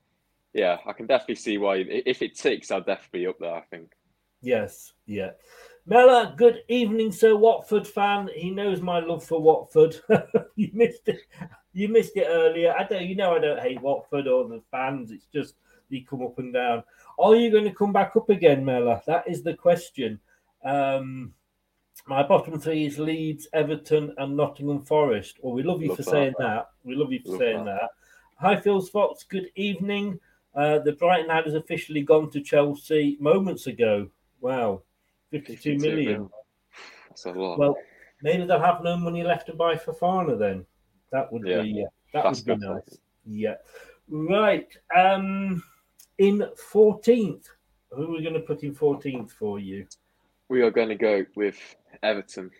yeah, 0.55 0.79
I 0.87 0.93
can 0.95 1.07
definitely 1.07 1.37
see 1.37 1.59
why. 1.59 1.77
If 1.79 2.23
it 2.23 2.37
ticks, 2.37 2.71
I'll 2.71 2.81
definitely 2.83 3.21
be 3.21 3.27
up 3.27 3.39
there. 3.41 3.55
I 3.55 3.63
think. 3.63 3.93
Yes, 4.41 4.93
yeah. 5.07 5.33
Mella, 5.89 6.35
good 6.37 6.65
evening, 6.69 7.11
sir. 7.11 7.35
Watford 7.35 7.87
fan. 7.87 8.29
He 8.35 8.51
knows 8.51 8.83
my 8.83 8.99
love 8.99 9.25
for 9.25 9.41
Watford. 9.41 9.97
you 10.55 10.69
missed 10.75 11.09
it. 11.09 11.21
You 11.73 11.89
missed 11.89 12.15
it 12.15 12.27
earlier. 12.29 12.75
I 12.79 12.85
don't. 12.85 13.07
You 13.07 13.17
know, 13.17 13.35
I 13.35 13.39
don't 13.39 13.59
hate 13.59 13.81
Watford 13.81 14.29
or 14.29 14.47
the 14.47 14.61
fans. 14.71 15.11
It's 15.11 15.25
just 15.33 15.55
they 15.91 16.01
come 16.01 16.21
up 16.21 16.39
and 16.39 16.53
down. 16.53 16.83
Are 17.19 17.35
you 17.37 17.51
going 17.51 17.65
to 17.65 17.73
come 17.73 17.95
back 17.95 18.17
up 18.17 18.29
again, 18.29 18.67
Mella? 18.67 19.01
That 19.07 19.27
is 19.27 19.43
the 19.43 19.55
question. 19.55 20.21
Um, 20.63 21.33
my 22.07 22.23
bottom 22.23 22.61
three 22.61 22.85
is 22.85 22.99
Leeds, 22.99 23.49
Everton, 23.55 24.15
and 24.19 24.37
Nottingham 24.37 24.83
Forest. 24.83 25.39
Well, 25.41 25.55
we 25.55 25.63
love 25.63 25.81
you 25.81 25.89
Love 25.89 25.97
for 25.97 26.03
that. 26.03 26.11
saying 26.11 26.35
that. 26.39 26.69
We 26.85 26.97
love 26.97 27.13
you 27.13 27.21
for 27.25 27.31
Love 27.31 27.39
saying 27.39 27.65
that. 27.65 27.81
that. 27.81 27.91
Hi, 28.37 28.61
Phil's 28.61 28.91
Fox. 28.91 29.25
Good 29.25 29.51
evening. 29.55 30.21
Uh, 30.55 30.81
the 30.81 30.93
Brighton 30.93 31.31
ad 31.31 31.47
has 31.47 31.55
officially 31.55 32.03
gone 32.03 32.31
to 32.33 32.43
Chelsea 32.43 33.17
moments 33.21 33.67
ago. 33.67 34.11
Wow, 34.43 34.83
52 35.31 35.79
million. 35.79 36.29
That's 37.09 37.27
a 37.27 37.33
lot. 37.33 37.59
Well, 37.59 37.77
maybe 38.23 38.45
they'll 38.47 38.61
have 38.61 38.83
no 38.83 38.97
money 38.97 39.23
left 39.23 39.47
to 39.47 39.55
buy 39.55 39.75
Fofana 39.75 40.39
then. 40.39 40.65
That 41.13 41.33
would 41.33 41.47
Yeah. 41.47 41.63
be 41.63 41.85
uh, 41.85 41.89
that 42.13 42.25
That's 42.25 42.45
would 42.47 42.61
be 42.61 42.67
nice. 42.67 42.99
Yeah. 43.27 43.55
Right. 44.09 44.69
Um 44.95 45.63
in 46.19 46.45
14th. 46.73 47.45
Who 47.91 48.03
are 48.03 48.11
we 48.17 48.23
going 48.23 48.35
to 48.35 48.41
put 48.41 48.63
in 48.65 48.75
14th 48.75 49.31
for 49.31 49.59
you? 49.59 49.87
we 50.51 50.63
are 50.63 50.71
going 50.71 50.89
to 50.89 50.95
go 50.95 51.25
with 51.37 51.59
Everton. 52.03 52.51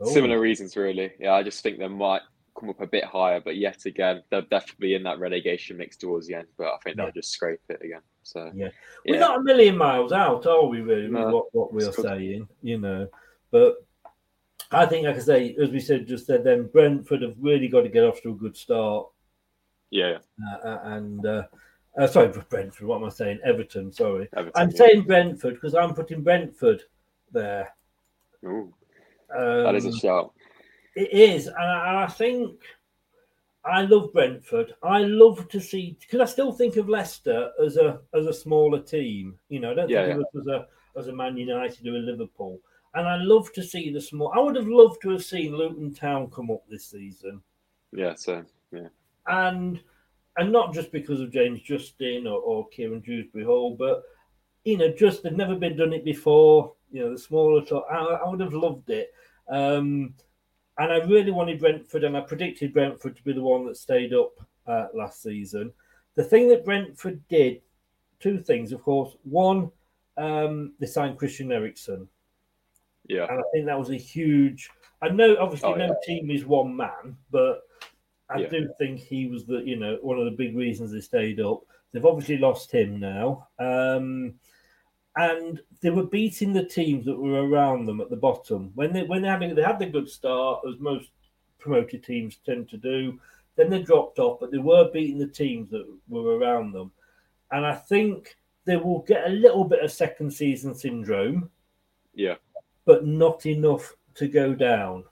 Oh, 0.00 0.10
Similar 0.12 0.38
reasons, 0.40 0.76
really. 0.76 1.10
Yeah, 1.18 1.32
I 1.32 1.42
just 1.42 1.62
think 1.62 1.78
they 1.78 1.88
might 1.88 2.20
come 2.58 2.70
up 2.70 2.80
a 2.80 2.86
bit 2.86 3.04
higher, 3.04 3.40
but 3.40 3.56
yet 3.56 3.84
again, 3.86 4.22
they'll 4.30 4.42
definitely 4.42 4.88
be 4.88 4.94
in 4.94 5.02
that 5.04 5.18
relegation 5.18 5.76
mix 5.76 5.96
towards 5.96 6.26
the 6.26 6.34
end. 6.34 6.48
But 6.58 6.68
I 6.68 6.76
think 6.82 6.96
they'll 6.96 7.06
Yeah. 7.06 7.12
just 7.12 7.30
scrape 7.32 7.60
it 7.68 7.80
again. 7.82 8.02
So 8.22 8.50
Yeah. 8.54 8.68
We're 9.06 9.14
yeah. 9.14 9.20
not 9.20 9.38
a 9.38 9.42
million 9.42 9.76
miles 9.76 10.12
out, 10.12 10.46
are 10.46 10.66
we 10.66 10.80
really, 10.80 11.08
No, 11.08 11.28
what, 11.30 11.54
what 11.54 11.72
we're 11.72 11.92
saying, 11.92 12.48
you 12.62 12.78
know? 12.78 13.08
But 13.50 13.76
I 14.70 14.86
think, 14.86 15.06
like 15.06 15.16
I 15.16 15.20
say, 15.20 15.56
as 15.60 15.70
we 15.70 15.80
said 15.80 16.06
just 16.06 16.26
said, 16.26 16.44
then 16.44 16.66
Brentford 16.68 17.22
have 17.22 17.36
really 17.38 17.68
got 17.68 17.82
to 17.82 17.88
get 17.88 18.04
off 18.04 18.22
to 18.22 18.30
a 18.30 18.34
good 18.34 18.56
start. 18.56 19.06
Yeah. 19.90 20.18
Uh, 20.64 20.78
and 20.84 21.26
uh, 21.26 21.42
uh, 21.98 22.06
sorry, 22.06 22.28
Brentford. 22.48 22.86
What 22.86 22.96
am 22.96 23.04
I 23.04 23.10
saying? 23.10 23.40
Everton. 23.44 23.92
Sorry, 23.92 24.28
Everton, 24.34 24.52
I'm 24.54 24.70
yeah. 24.70 24.76
saying 24.76 25.02
Brentford 25.02 25.54
because 25.54 25.74
I'm 25.74 25.94
putting 25.94 26.22
Brentford 26.22 26.82
there. 27.30 27.74
Ooh, 28.44 28.72
Um, 29.36 29.64
that 29.64 29.74
is 29.74 29.84
a 29.84 29.92
shout. 29.92 30.32
It 30.94 31.10
is, 31.12 31.46
and 31.46 31.56
I, 31.56 32.06
think 32.06 32.60
I 33.64 33.82
love 33.82 34.12
Brentford. 34.12 34.74
I 34.82 34.98
love 34.98 35.48
to 35.48 35.60
see 35.60 35.96
because 36.00 36.20
I 36.20 36.30
still 36.30 36.52
think 36.52 36.76
of 36.76 36.88
Leicester 36.88 37.50
as 37.64 37.76
a 37.76 38.00
as 38.14 38.26
a 38.26 38.32
smaller 38.34 38.80
team. 38.80 39.38
You 39.48 39.60
know, 39.60 39.70
I 39.70 39.74
don't 39.74 39.88
Yeah, 39.88 40.06
think 40.06 40.18
of 40.18 40.20
us 40.20 40.40
as 40.40 40.46
a 40.48 40.66
as 40.98 41.08
a 41.08 41.12
Man 41.14 41.36
United 41.36 41.86
or 41.86 41.96
a 41.96 41.98
Liverpool. 41.98 42.58
And 42.94 43.08
I 43.08 43.16
love 43.16 43.52
to 43.54 43.62
see 43.62 43.90
the 43.90 44.00
small. 44.00 44.32
I 44.34 44.40
would 44.40 44.56
have 44.56 44.68
loved 44.68 45.00
to 45.02 45.10
have 45.10 45.24
seen 45.24 45.56
Luton 45.56 45.94
Town 45.94 46.30
come 46.30 46.50
up 46.50 46.62
this 46.68 46.84
season, 46.90 47.40
Yeah, 47.92 48.14
so 48.14 48.44
yeah. 48.70 48.88
and 49.28 49.80
and 50.36 50.52
not 50.52 50.74
just 50.74 50.92
because 50.92 51.20
of 51.20 51.32
James 51.32 51.60
Justin 51.62 52.26
or, 52.26 52.38
or 52.40 52.68
Kieran 52.68 53.00
Dewsbury 53.00 53.44
Hall, 53.44 53.76
but 53.78 54.02
you 54.64 54.76
know, 54.76 54.92
just 54.92 55.22
they've 55.22 55.32
never 55.32 55.56
been 55.56 55.76
done 55.76 55.92
it 55.92 56.04
before. 56.04 56.74
You 56.90 57.04
know, 57.04 57.12
the 57.12 57.18
smaller. 57.18 57.62
I, 57.90 57.96
I 58.24 58.28
would 58.28 58.40
have 58.40 58.52
loved 58.52 58.90
it. 58.90 59.12
Um, 59.48 60.14
and 60.82 60.92
I 60.92 60.96
really 61.06 61.30
wanted 61.30 61.60
Brentford, 61.60 62.02
and 62.02 62.16
I 62.16 62.20
predicted 62.22 62.72
Brentford 62.72 63.16
to 63.16 63.22
be 63.22 63.32
the 63.32 63.40
one 63.40 63.64
that 63.66 63.76
stayed 63.76 64.12
up 64.12 64.32
uh, 64.66 64.88
last 64.92 65.22
season. 65.22 65.72
The 66.16 66.24
thing 66.24 66.48
that 66.48 66.64
Brentford 66.64 67.22
did, 67.28 67.62
two 68.18 68.40
things, 68.40 68.72
of 68.72 68.82
course. 68.82 69.16
One, 69.22 69.70
um, 70.16 70.72
they 70.80 70.86
signed 70.86 71.18
Christian 71.18 71.52
Eriksen, 71.52 72.08
Yeah. 73.06 73.26
and 73.30 73.38
I 73.38 73.42
think 73.52 73.66
that 73.66 73.78
was 73.78 73.90
a 73.90 73.96
huge. 73.96 74.70
I 75.00 75.08
know, 75.08 75.36
obviously, 75.38 75.68
Oh, 75.72 75.74
no 75.76 75.86
yeah. 75.86 75.94
team 76.04 76.30
is 76.32 76.44
one 76.46 76.76
man, 76.76 77.16
but 77.30 77.60
I 78.28 78.40
Yeah. 78.40 78.48
do 78.48 78.74
think 78.78 78.98
he 78.98 79.28
was 79.28 79.46
the, 79.46 79.58
you 79.58 79.76
know, 79.76 79.98
one 80.02 80.18
of 80.18 80.24
the 80.24 80.30
big 80.32 80.56
reasons 80.56 80.90
they 80.90 81.00
stayed 81.00 81.38
up. 81.40 81.60
They've 81.92 82.04
obviously 82.04 82.38
lost 82.38 82.72
him 82.72 82.98
now. 82.98 83.48
Um, 83.60 84.34
and 85.16 85.60
they 85.80 85.90
were 85.90 86.04
beating 86.04 86.52
the 86.52 86.64
teams 86.64 87.04
that 87.04 87.16
were 87.18 87.46
around 87.46 87.86
them 87.86 88.00
at 88.00 88.08
the 88.10 88.16
bottom 88.16 88.70
when 88.74 88.92
they 88.92 89.02
when 89.04 89.22
they 89.22 89.28
had 89.28 89.40
they 89.56 89.62
had 89.62 89.78
the 89.78 89.86
good 89.86 90.08
start 90.08 90.60
as 90.68 90.78
most 90.78 91.10
promoted 91.58 92.02
teams 92.02 92.38
tend 92.44 92.68
to 92.70 92.76
do. 92.76 93.18
Then 93.56 93.68
they 93.68 93.82
dropped 93.82 94.18
off, 94.18 94.40
but 94.40 94.50
they 94.50 94.58
were 94.58 94.90
beating 94.90 95.18
the 95.18 95.26
teams 95.26 95.70
that 95.70 95.86
were 96.08 96.38
around 96.38 96.72
them, 96.72 96.90
and 97.50 97.66
I 97.66 97.74
think 97.74 98.36
they 98.64 98.76
will 98.76 99.00
get 99.00 99.26
a 99.26 99.30
little 99.30 99.64
bit 99.64 99.84
of 99.84 99.90
second 99.92 100.32
season 100.32 100.74
syndrome, 100.74 101.50
Yeah. 102.14 102.36
but 102.84 103.04
not 103.06 103.44
enough 103.44 103.94
to 104.14 104.28
go 104.28 104.54
down. 104.54 105.04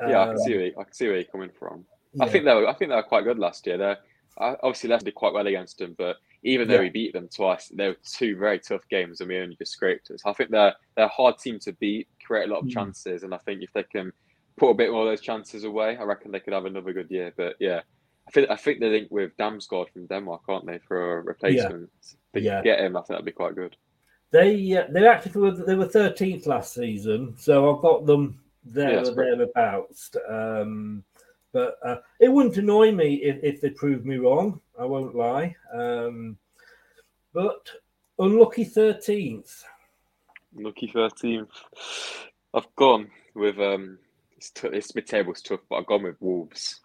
Yeah, 0.00 0.22
I 0.22 0.24
can 0.26 0.36
Um, 0.36 0.38
see 0.38 0.56
where, 0.56 0.72
I 0.78 0.84
can 0.84 0.92
see 0.92 1.06
where 1.06 1.16
you're 1.16 1.24
coming 1.24 1.50
from. 1.50 1.84
I 2.20 2.28
think 2.28 2.44
they 2.44 2.54
were, 2.54 2.66
I 2.66 2.72
think 2.72 2.88
they 2.88 2.96
were 2.96 3.02
quite 3.02 3.24
good 3.24 3.38
last 3.38 3.66
year. 3.66 3.76
They 3.76 3.96
obviously 4.38 4.88
Leicester 4.88 5.04
did 5.04 5.14
quite 5.14 5.32
well 5.32 5.46
against 5.46 5.78
them, 5.78 5.94
but 5.96 6.16
even 6.44 6.68
though 6.68 6.74
Yeah. 6.74 6.80
we 6.82 6.90
beat 6.90 7.12
them 7.14 7.28
twice, 7.28 7.68
they 7.68 7.88
were 7.88 7.96
two 8.04 8.36
very 8.36 8.58
tough 8.60 8.86
games, 8.88 9.20
and 9.20 9.28
we 9.28 9.38
only 9.38 9.56
just 9.56 9.72
scraped 9.72 10.10
us. 10.10 10.22
I 10.24 10.32
think 10.34 10.50
they're 10.50 10.74
they're 10.96 11.06
a 11.06 11.08
hard 11.08 11.38
team 11.38 11.58
to 11.60 11.72
beat, 11.74 12.06
create 12.24 12.48
a 12.48 12.52
lot 12.52 12.60
of 12.60 12.66
Mm. 12.66 12.72
chances, 12.72 13.22
and 13.22 13.34
I 13.34 13.38
think 13.38 13.62
if 13.62 13.72
they 13.72 13.82
can 13.84 14.12
put 14.56 14.70
a 14.70 14.74
bit 14.74 14.90
more 14.92 15.02
of 15.02 15.08
those 15.08 15.20
chances 15.20 15.64
away, 15.64 15.96
I 15.96 16.04
reckon 16.04 16.30
they 16.30 16.40
could 16.40 16.52
have 16.52 16.66
another 16.66 16.92
good 16.92 17.10
year. 17.10 17.32
But 17.36 17.56
yeah, 17.58 17.80
I 18.28 18.30
think 18.30 18.50
I 18.50 18.56
think 18.56 18.78
they 18.80 18.90
link 18.90 19.08
with 19.10 19.36
Damsgaard 19.36 19.90
from 19.90 20.06
Denmark, 20.06 20.42
aren't 20.48 20.66
they, 20.66 20.78
for 20.78 21.18
a 21.18 21.22
replacement? 21.22 21.90
They 22.32 22.40
Yeah. 22.40 22.62
get 22.62 22.80
him, 22.80 22.96
I 22.96 23.00
think 23.00 23.08
that'd 23.08 23.24
be 23.24 23.32
quite 23.32 23.54
good. 23.56 23.76
They 24.30 24.76
uh, 24.76 24.86
they 24.90 25.06
actually 25.06 25.40
were 25.40 25.52
they 25.52 25.74
were 25.76 25.88
thirteenth 25.88 26.46
last 26.46 26.74
season, 26.74 27.34
so 27.38 27.74
I've 27.74 27.82
got 27.82 28.04
them 28.06 28.40
there 28.64 28.92
Yeah, 28.94 29.00
or 29.08 29.14
great. 29.14 29.36
thereabouts. 29.38 30.10
Um, 30.28 31.04
but 31.54 31.78
uh, 31.82 31.96
it 32.20 32.30
wouldn't 32.30 32.58
annoy 32.58 32.92
me 32.92 33.14
if, 33.14 33.38
if 33.42 33.60
they 33.62 33.70
proved 33.70 34.04
me 34.04 34.16
wrong. 34.16 34.60
I 34.78 34.84
won't 34.84 35.14
lie. 35.14 35.56
Um, 35.72 36.36
but 37.32 37.70
unlucky 38.18 38.64
thirteenth. 38.64 39.64
Lucky 40.56 40.88
13th. 40.94 41.48
I've 42.52 42.74
gone 42.76 43.10
with 43.34 43.58
um. 43.58 43.98
It's, 44.36 44.50
t- 44.50 44.68
it's 44.68 44.94
mid 44.94 45.06
table's 45.06 45.42
tough, 45.42 45.60
but 45.68 45.76
I've 45.76 45.86
gone 45.86 46.02
with 46.02 46.20
Wolves. 46.20 46.80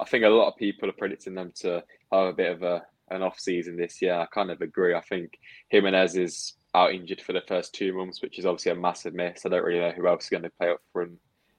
I 0.00 0.04
think 0.04 0.24
a 0.24 0.28
lot 0.28 0.48
of 0.48 0.56
people 0.56 0.88
are 0.88 0.92
predicting 0.92 1.34
them 1.34 1.52
to 1.56 1.84
have 2.12 2.26
a 2.26 2.32
bit 2.32 2.52
of 2.52 2.62
a 2.62 2.82
an 3.10 3.22
off 3.22 3.38
season 3.38 3.76
this 3.76 4.00
year. 4.00 4.14
I 4.14 4.26
kind 4.26 4.50
of 4.50 4.62
agree. 4.62 4.94
I 4.94 5.00
think 5.00 5.38
Jimenez 5.68 6.16
is 6.16 6.54
out 6.74 6.92
injured 6.92 7.20
for 7.20 7.32
the 7.32 7.42
first 7.46 7.74
two 7.74 7.96
months, 7.96 8.22
which 8.22 8.38
is 8.38 8.46
obviously 8.46 8.72
a 8.72 8.76
massive 8.76 9.14
miss. 9.14 9.44
I 9.44 9.50
don't 9.50 9.62
really 9.62 9.80
know 9.80 9.92
who 9.92 10.08
else 10.08 10.24
is 10.24 10.30
going 10.30 10.42
to 10.42 10.50
play 10.50 10.70
up 10.70 10.80
front. 10.92 11.18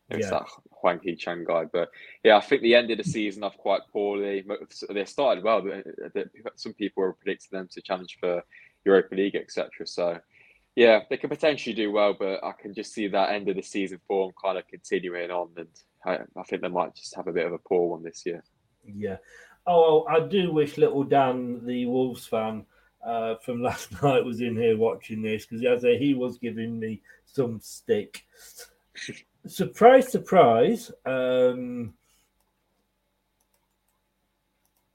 It's 0.09 0.25
Yeah. 0.25 0.31
that 0.31 0.47
Hwang 0.71 0.99
Hee 1.01 1.15
Chan 1.15 1.45
guy, 1.45 1.65
but 1.65 1.89
yeah, 2.23 2.37
I 2.37 2.41
think 2.41 2.61
the 2.61 2.75
end 2.75 2.91
of 2.91 2.97
the 2.97 3.03
season 3.03 3.43
off 3.43 3.57
quite 3.57 3.81
poorly. 3.91 4.45
They 4.89 5.05
started 5.05 5.43
well. 5.43 5.61
but 5.61 6.59
Some 6.59 6.73
people 6.73 7.01
were 7.01 7.13
predicting 7.13 7.57
them 7.57 7.67
to 7.71 7.81
challenge 7.81 8.17
for 8.19 8.43
Europa 8.85 9.15
League, 9.15 9.35
etc. 9.35 9.69
So 9.85 10.19
yeah, 10.75 11.01
they 11.09 11.17
could 11.17 11.29
potentially 11.29 11.73
do 11.73 11.91
well, 11.91 12.13
but 12.13 12.43
I 12.43 12.51
can 12.51 12.73
just 12.73 12.93
see 12.93 13.07
that 13.07 13.31
end 13.31 13.49
of 13.49 13.55
the 13.55 13.63
season 13.63 13.99
form 14.07 14.33
kind 14.43 14.57
of 14.57 14.67
continuing 14.67 15.31
on, 15.31 15.49
and 15.57 15.67
I, 16.05 16.19
I 16.39 16.43
think 16.43 16.61
they 16.61 16.67
might 16.67 16.95
just 16.95 17.15
have 17.15 17.27
a 17.27 17.33
bit 17.33 17.47
of 17.47 17.53
a 17.53 17.57
poor 17.57 17.87
one 17.89 18.03
this 18.03 18.23
year. 18.25 18.43
Yeah. 18.85 19.17
Oh, 19.65 20.05
I 20.05 20.19
do 20.19 20.51
wish 20.51 20.77
little 20.77 21.03
Dan, 21.03 21.65
the 21.65 21.85
Wolves 21.87 22.27
fan 22.27 22.65
uh, 23.03 23.35
from 23.43 23.61
last 23.63 24.03
night, 24.03 24.23
was 24.23 24.41
in 24.41 24.55
here 24.55 24.77
watching 24.77 25.23
this 25.23 25.45
because 25.45 25.65
as 25.65 25.83
I 25.83 25.93
say, 25.93 25.97
he 25.97 26.13
was 26.13 26.37
giving 26.37 26.77
me 26.79 27.01
some 27.25 27.59
stick. 27.61 28.23
Surprise, 29.47 30.11
surprise. 30.11 30.91
Um, 31.05 31.93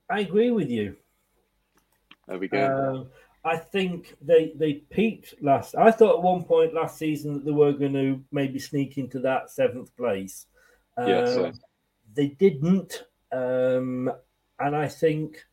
I 0.09 0.19
agree 0.21 0.51
with 0.51 0.69
you. 0.69 0.95
There 2.27 2.37
we 2.37 2.47
go. 2.47 2.65
Um, 2.65 3.07
I 3.43 3.57
think 3.57 4.15
they 4.21 4.53
they 4.55 4.73
peaked 4.73 5.35
last. 5.41 5.75
I 5.75 5.89
thought 5.91 6.17
at 6.17 6.23
one 6.23 6.43
point 6.43 6.73
last 6.73 6.97
season 6.97 7.33
that 7.33 7.45
they 7.45 7.51
were 7.51 7.73
going 7.73 7.93
to 7.93 8.23
maybe 8.31 8.59
sneak 8.59 8.97
into 8.97 9.19
that 9.21 9.49
seventh 9.49 9.95
place. 9.97 10.45
Yeah, 10.97 11.23
Um, 11.23 11.53
They 12.13 12.27
didn't, 12.27 13.05
um, 13.31 14.11
and 14.59 14.75
I 14.75 14.87
think 14.87 15.43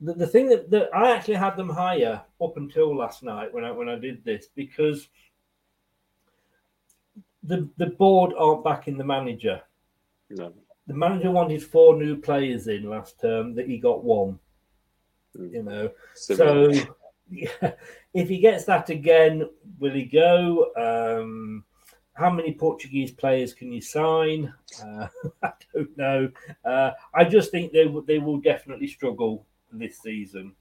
the, 0.00 0.14
the 0.14 0.26
thing 0.26 0.48
that, 0.48 0.70
that 0.70 0.94
I 0.94 1.10
actually 1.10 1.34
had 1.34 1.56
them 1.56 1.68
higher 1.68 2.22
up 2.40 2.56
until 2.56 2.96
last 2.96 3.22
night 3.22 3.52
when 3.52 3.64
I 3.64 3.72
when 3.72 3.88
I 3.88 3.96
did 3.96 4.24
this 4.24 4.46
because 4.54 5.08
the 7.44 7.68
the 7.76 7.86
board 7.86 8.32
aren't 8.38 8.64
backing 8.64 8.98
the 8.98 9.04
manager. 9.04 9.60
no. 10.30 10.52
The 10.86 10.92
manager 10.92 11.30
wanted 11.30 11.62
four 11.62 11.96
new 11.96 12.14
players 12.14 12.68
in 12.68 12.90
last 12.90 13.18
term. 13.18 13.54
That 13.54 13.66
he 13.66 13.78
got 13.78 14.04
one. 14.04 14.38
Mm. 15.36 15.52
You 15.52 15.62
know, 15.62 15.90
Similar. 16.14 16.74
so 16.74 16.86
yeah, 17.30 17.72
if 18.14 18.28
he 18.28 18.38
gets 18.38 18.64
that 18.66 18.90
again, 18.90 19.48
will 19.78 19.92
he 19.92 20.04
go? 20.04 20.70
Um, 20.76 21.64
how 22.12 22.30
many 22.30 22.52
Portuguese 22.52 23.10
players 23.10 23.54
can 23.54 23.72
you 23.72 23.80
sign? 23.80 24.52
Uh, 24.82 25.08
I 25.42 25.52
don't 25.74 25.96
know. 25.96 26.30
Uh, 26.64 26.90
I 27.14 27.24
just 27.24 27.50
think 27.50 27.72
they 27.72 27.86
will 27.86 28.02
they 28.02 28.18
will 28.18 28.38
definitely 28.38 28.88
struggle 28.88 29.46
this 29.72 30.00
season. 30.00 30.54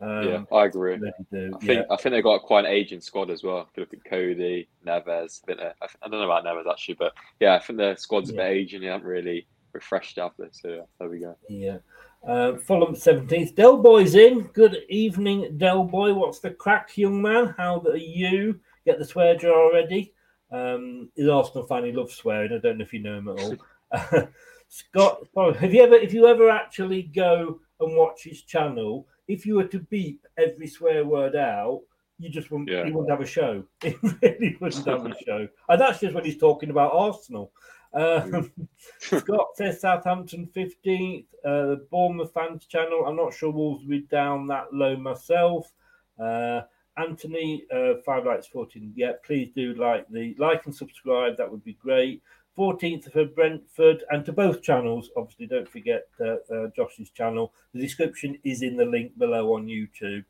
Um, 0.00 0.28
yeah, 0.28 0.44
I 0.52 0.66
agree. 0.66 0.98
do. 0.98 1.52
I 1.54 1.64
think. 1.64 1.86
I 1.90 1.96
think 1.96 2.12
they've 2.12 2.22
got 2.22 2.42
quite 2.42 2.66
an 2.66 2.70
aging 2.70 3.00
squad 3.00 3.30
as 3.30 3.42
well. 3.42 3.60
If 3.60 3.76
you 3.76 3.82
look 3.82 3.94
at 3.94 4.04
Coady, 4.04 4.68
Neves, 4.86 5.40
I, 5.42 5.46
think 5.46 5.60
I 5.60 5.72
I 6.02 6.08
don't 6.08 6.20
know 6.20 6.30
about 6.30 6.44
Neves 6.44 6.70
actually, 6.70 6.94
but 6.94 7.14
yeah, 7.40 7.54
I 7.54 7.58
think 7.58 7.78
the 7.78 7.96
squad's 7.96 8.30
a 8.30 8.34
bit 8.34 8.50
aging. 8.50 8.82
They 8.82 8.88
haven't 8.88 9.06
really 9.06 9.46
refreshed 9.72 10.18
after. 10.18 10.48
So 10.52 10.68
yeah, 10.68 10.80
there 10.98 11.08
we 11.08 11.20
go. 11.20 11.36
Yeah. 11.48 11.78
Uh, 12.26 12.56
Fulham 12.56 12.94
17th. 12.94 13.54
Del 13.54 13.76
Boy's 13.76 14.16
in. 14.16 14.42
Good 14.52 14.78
evening, 14.88 15.56
Del 15.58 15.84
Boy. 15.84 16.12
What's 16.12 16.40
the 16.40 16.50
crack, 16.50 16.96
young 16.98 17.22
man? 17.22 17.54
How 17.56 17.80
are 17.86 17.96
you? 17.96 18.60
Get 18.84 18.98
the 18.98 19.04
swear 19.04 19.36
jar 19.36 19.72
ready. 19.72 20.12
Um, 20.50 21.08
he's 21.14 21.28
Arsenal 21.28 21.66
fan. 21.66 21.84
He 21.84 21.92
loves 21.92 22.14
swearing. 22.14 22.52
I 22.52 22.58
don't 22.58 22.78
know 22.78 22.84
if 22.84 22.92
you 22.92 23.00
know 23.00 23.18
him 23.18 23.28
at 23.28 23.40
all. 23.40 24.28
Scott, 24.68 25.26
have 25.60 25.72
you 25.72 25.82
ever, 25.82 25.94
if 25.94 26.12
you 26.12 26.26
ever 26.26 26.50
actually 26.50 27.02
go 27.02 27.60
and 27.78 27.96
watch 27.96 28.24
his 28.24 28.42
channel, 28.42 29.06
if 29.28 29.46
you 29.46 29.54
were 29.56 29.64
to 29.68 29.80
beep 29.80 30.26
every 30.38 30.66
swear 30.66 31.04
word 31.04 31.36
out, 31.36 31.82
you 32.18 32.30
just 32.30 32.50
wouldn't, 32.50 32.70
Yeah. 32.70 32.84
you 32.86 32.94
wouldn't 32.94 33.10
have 33.10 33.20
a 33.20 33.26
show. 33.26 33.64
It 33.82 33.96
really 34.22 34.56
wouldn't 34.60 34.86
have 34.86 35.06
a 35.06 35.14
show. 35.24 35.48
And 35.68 35.80
that's 35.80 36.00
just 36.00 36.14
when 36.14 36.24
he's 36.24 36.38
talking 36.38 36.70
about 36.70 36.92
Arsenal. 36.94 37.52
Um, 37.92 38.52
Scott 38.98 39.48
says 39.56 39.80
Southampton 39.80 40.48
15th, 40.54 41.26
uh, 41.44 41.66
the 41.66 41.86
Bournemouth 41.90 42.32
fans 42.32 42.66
channel. 42.66 43.04
I'm 43.06 43.16
not 43.16 43.34
sure 43.34 43.50
Wolves 43.50 43.82
will 43.82 43.90
be 43.90 44.00
down 44.00 44.46
that 44.48 44.72
low 44.72 44.96
myself. 44.96 45.72
Uh, 46.18 46.62
Anthony, 46.98 47.64
uh, 47.74 47.94
five 48.04 48.24
likes, 48.24 48.46
14. 48.46 48.92
Yeah, 48.96 49.12
please 49.24 49.50
do 49.54 49.74
like 49.74 50.08
the 50.08 50.34
like 50.38 50.64
and 50.64 50.74
subscribe. 50.74 51.36
That 51.36 51.50
would 51.50 51.64
be 51.64 51.74
great. 51.74 52.22
14th 52.56 53.12
for 53.12 53.24
Brentford 53.26 54.04
and 54.10 54.24
to 54.24 54.32
both 54.32 54.62
channels. 54.62 55.10
Obviously, 55.16 55.46
don't 55.46 55.68
forget 55.68 56.08
uh, 56.20 56.36
uh, 56.54 56.68
Josh's 56.74 57.10
channel. 57.10 57.52
The 57.74 57.80
description 57.80 58.38
is 58.44 58.62
in 58.62 58.76
the 58.76 58.84
link 58.84 59.18
below 59.18 59.54
on 59.54 59.66
YouTube. 59.66 60.24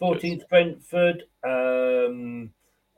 14th 0.00 0.48
Brentford. 0.48 1.24
Um, 1.42 2.50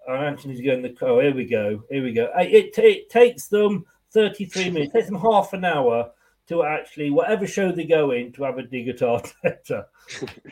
and 0.09 0.25
Anthony's 0.25 0.61
going 0.61 0.83
the 0.83 0.97
oh 1.03 1.19
here 1.19 1.35
we 1.35 1.45
go 1.45 1.83
here 1.91 2.05
we 2.05 2.13
go 2.13 2.31
it, 2.37 2.79
it 2.79 3.11
takes 3.11 3.49
them 3.49 3.85
33 4.13 4.71
minutes 4.71 4.95
it 4.95 4.99
takes 4.99 5.09
them 5.09 5.19
half 5.19 5.53
an 5.53 5.65
hour 5.65 6.13
to 6.49 6.63
actually 6.63 7.11
whatever 7.11 7.47
show 7.47 7.73
they 7.73 7.85
go 7.85 8.13
in 8.13 8.33
to 8.33 8.45
have 8.45 8.59
a 8.59 8.63
dig 8.63 8.89
at 8.89 8.99
Arteta. 8.99 9.87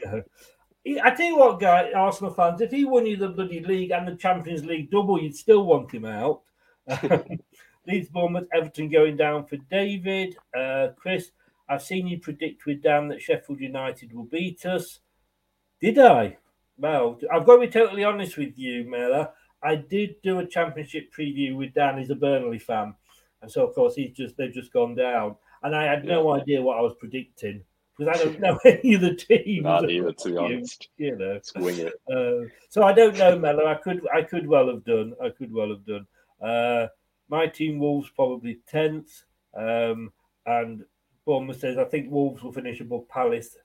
I 1.03 1.11
tell 1.15 1.27
you 1.27 1.39
what, 1.39 1.61
guy, 1.61 1.93
Arsenal 1.93 2.35
fans, 2.35 2.61
if 2.61 2.71
he 2.71 2.85
won 2.85 3.07
you 3.07 3.17
the 3.17 3.29
bloody 3.29 3.61
league 3.61 3.91
and 3.91 4.07
the 4.07 4.17
Champions 4.17 4.65
League 4.65 4.91
double, 4.91 5.21
you'd 5.21 5.37
still 5.37 5.65
want 5.65 5.91
him 5.91 6.05
out. 6.05 6.43
Leeds, 7.87 8.09
Bournemouth, 8.09 8.49
Everton 8.53 8.89
going 8.89 9.17
down 9.17 9.47
for 9.47 9.57
David. 9.71 10.37
Uh, 10.57 10.89
Chris, 10.97 11.31
I've 11.69 11.83
seen 11.83 12.07
you 12.07 12.19
predict 12.19 12.67
with 12.67 12.83
Dan 12.83 13.09
that 13.09 13.23
Sheffield 13.23 13.61
United 13.61 14.13
will 14.13 14.25
beat 14.25 14.65
us. 14.67 15.01
Did 15.81 15.99
I? 15.99 16.39
Well, 16.79 17.19
I've 17.33 17.47
got 17.47 17.57
to 17.57 17.61
be 17.61 17.69
totally 17.69 18.05
honest 18.05 18.37
with 18.37 18.59
you, 18.59 18.85
Mela. 18.85 19.31
I 19.63 19.77
did 19.77 20.17
do 20.23 20.41
a 20.41 20.47
championship 20.47 21.13
preview 21.17 21.57
with 21.57 21.75
Dan. 21.75 21.99
He's 21.99 22.11
a 22.11 22.15
Burnley 22.15 22.59
fan, 22.59 22.95
and 23.41 23.51
so 23.51 23.67
of 23.67 23.75
course 23.75 23.95
he's 23.95 24.13
just 24.13 24.37
they've 24.37 24.53
just 24.53 24.73
gone 24.73 24.95
down, 24.95 25.37
and 25.63 25.75
I 25.75 25.85
had 25.85 26.05
no 26.05 26.33
idea 26.35 26.61
what 26.61 26.77
I 26.77 26.83
was 26.83 26.95
predicting 26.99 27.63
because 27.97 28.15
I 28.15 28.23
don't 28.23 28.41
know 28.41 28.59
any 28.65 28.95
of 28.95 29.01
the 29.01 29.15
teams. 29.15 29.65
Not 29.65 29.91
either, 29.91 30.13
to 30.13 30.29
be 30.29 30.37
honest. 30.37 30.89
You 30.99 31.17
know, 31.17 31.41
it. 31.55 31.95
Uh, 32.13 32.49
so 32.69 32.83
I 32.83 32.93
don't 32.93 33.17
know, 33.17 33.39
Mela. 33.39 33.65
I 33.67 33.75
could, 33.77 34.07
I 34.15 34.23
could 34.23 34.47
well 34.47 34.69
have 34.69 34.85
done. 34.85 35.15
I 35.23 35.31
could 35.31 35.53
well 35.53 35.71
have 35.71 35.87
done. 35.87 36.07
Uh, 36.43 36.89
my 37.29 37.47
team, 37.47 37.79
Wolves, 37.79 38.11
probably 38.15 38.61
tenth, 38.69 39.25
um, 39.57 40.13
and 40.47 40.85
Bournemouth 41.25 41.61
says 41.61 41.79
I 41.79 41.85
think 41.85 42.11
Wolves 42.11 42.43
will 42.43 42.53
finish 42.53 42.81
above 42.81 43.09
Palace, 43.09 43.57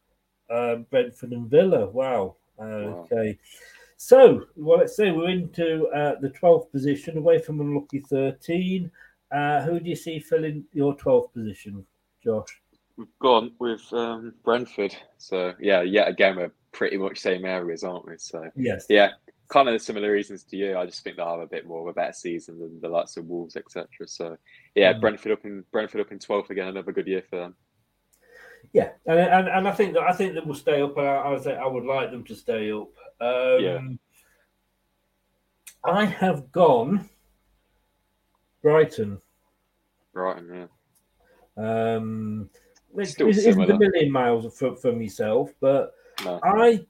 uh, 0.50 0.78
Brentford, 0.90 1.32
and 1.32 1.50
Villa. 1.50 1.88
Wow. 1.88 2.36
Okay. 2.62 3.28
Wow. 3.28 3.36
So, 4.02 4.46
well, 4.56 4.80
let's 4.80 4.96
say 4.96 5.12
we're 5.12 5.30
into 5.30 5.88
uh, 5.88 6.16
the 6.22 6.30
12th 6.30 6.72
position, 6.72 7.18
away 7.18 7.40
from 7.40 7.60
unlucky 7.60 8.00
13. 8.00 8.90
Uh, 9.30 9.62
who 9.64 9.78
do 9.80 9.90
you 9.90 9.96
see 9.96 10.20
filling 10.20 10.64
your 10.72 10.96
12th 10.96 11.34
position, 11.34 11.86
Josh? 12.24 12.62
We've 12.96 13.08
gone 13.22 13.52
with 13.60 13.82
um, 13.92 14.34
Brentford. 14.46 14.96
So, 15.18 15.54
yeah, 15.60 15.82
yet 15.82 16.08
again, 16.08 16.38
we're 16.38 16.54
pretty 16.72 16.98
much 16.98 17.20
same 17.20 17.44
areas, 17.44 17.84
aren't 17.84 18.08
we? 18.08 18.18
So, 18.18 18.50
yes. 18.56 18.86
Yeah, 18.90 19.12
kind 19.50 19.68
of 19.68 19.82
similar 19.82 20.12
reasons 20.12 20.44
to 20.46 20.56
you. 20.56 20.78
I 20.78 20.86
just 20.86 21.04
think 21.04 21.18
they'll 21.18 21.30
have 21.30 21.40
a 21.40 21.48
bit 21.48 21.68
more 21.68 21.82
of 21.82 21.88
a 21.88 21.94
better 21.94 22.14
season 22.14 22.60
than 22.60 22.80
the 22.80 22.88
likes 22.88 23.18
of 23.18 23.26
Wolves, 23.26 23.56
etc. 23.56 23.88
So, 24.06 24.38
yeah, 24.76 24.94
mm. 24.94 25.02
Brentford 25.02 25.32
up 25.32 25.44
in 25.46 25.64
Brentford 25.72 26.02
up 26.02 26.12
in 26.12 26.20
12th 26.20 26.52
again, 26.52 26.68
another 26.68 26.92
good 26.92 27.08
year 27.08 27.24
for 27.30 27.38
them. 27.38 27.56
Yeah, 28.74 28.90
and, 29.06 29.20
and, 29.20 29.48
and 29.48 29.68
I 29.68 29.72
think 29.72 29.94
that 29.94 30.04
I 30.04 30.14
think 30.14 30.36
that 30.36 30.46
will 30.46 30.54
stay 30.54 30.82
up. 30.82 30.98
I, 30.98 31.02
I, 31.02 31.36
I 31.36 31.68
would 31.68 31.86
like 31.86 32.12
them 32.12 32.24
to 32.26 32.36
stay 32.36 32.72
up. 32.72 32.90
Um, 33.20 33.60
yeah. 33.60 33.80
I 35.84 36.06
have 36.06 36.52
gone 36.52 37.10
Brighton. 38.62 39.22
Brighton, 40.14 40.68
yeah. 41.58 41.96
Um, 41.96 42.50
it's, 42.96 43.12
Still 43.12 43.30
it's, 43.30 43.46
a 43.46 43.56
million 43.56 44.12
miles 44.12 44.58
from, 44.58 44.76
from 44.76 45.02
yourself, 45.02 45.52
but 45.60 45.94
no. 46.26 46.40
I, 46.44 46.86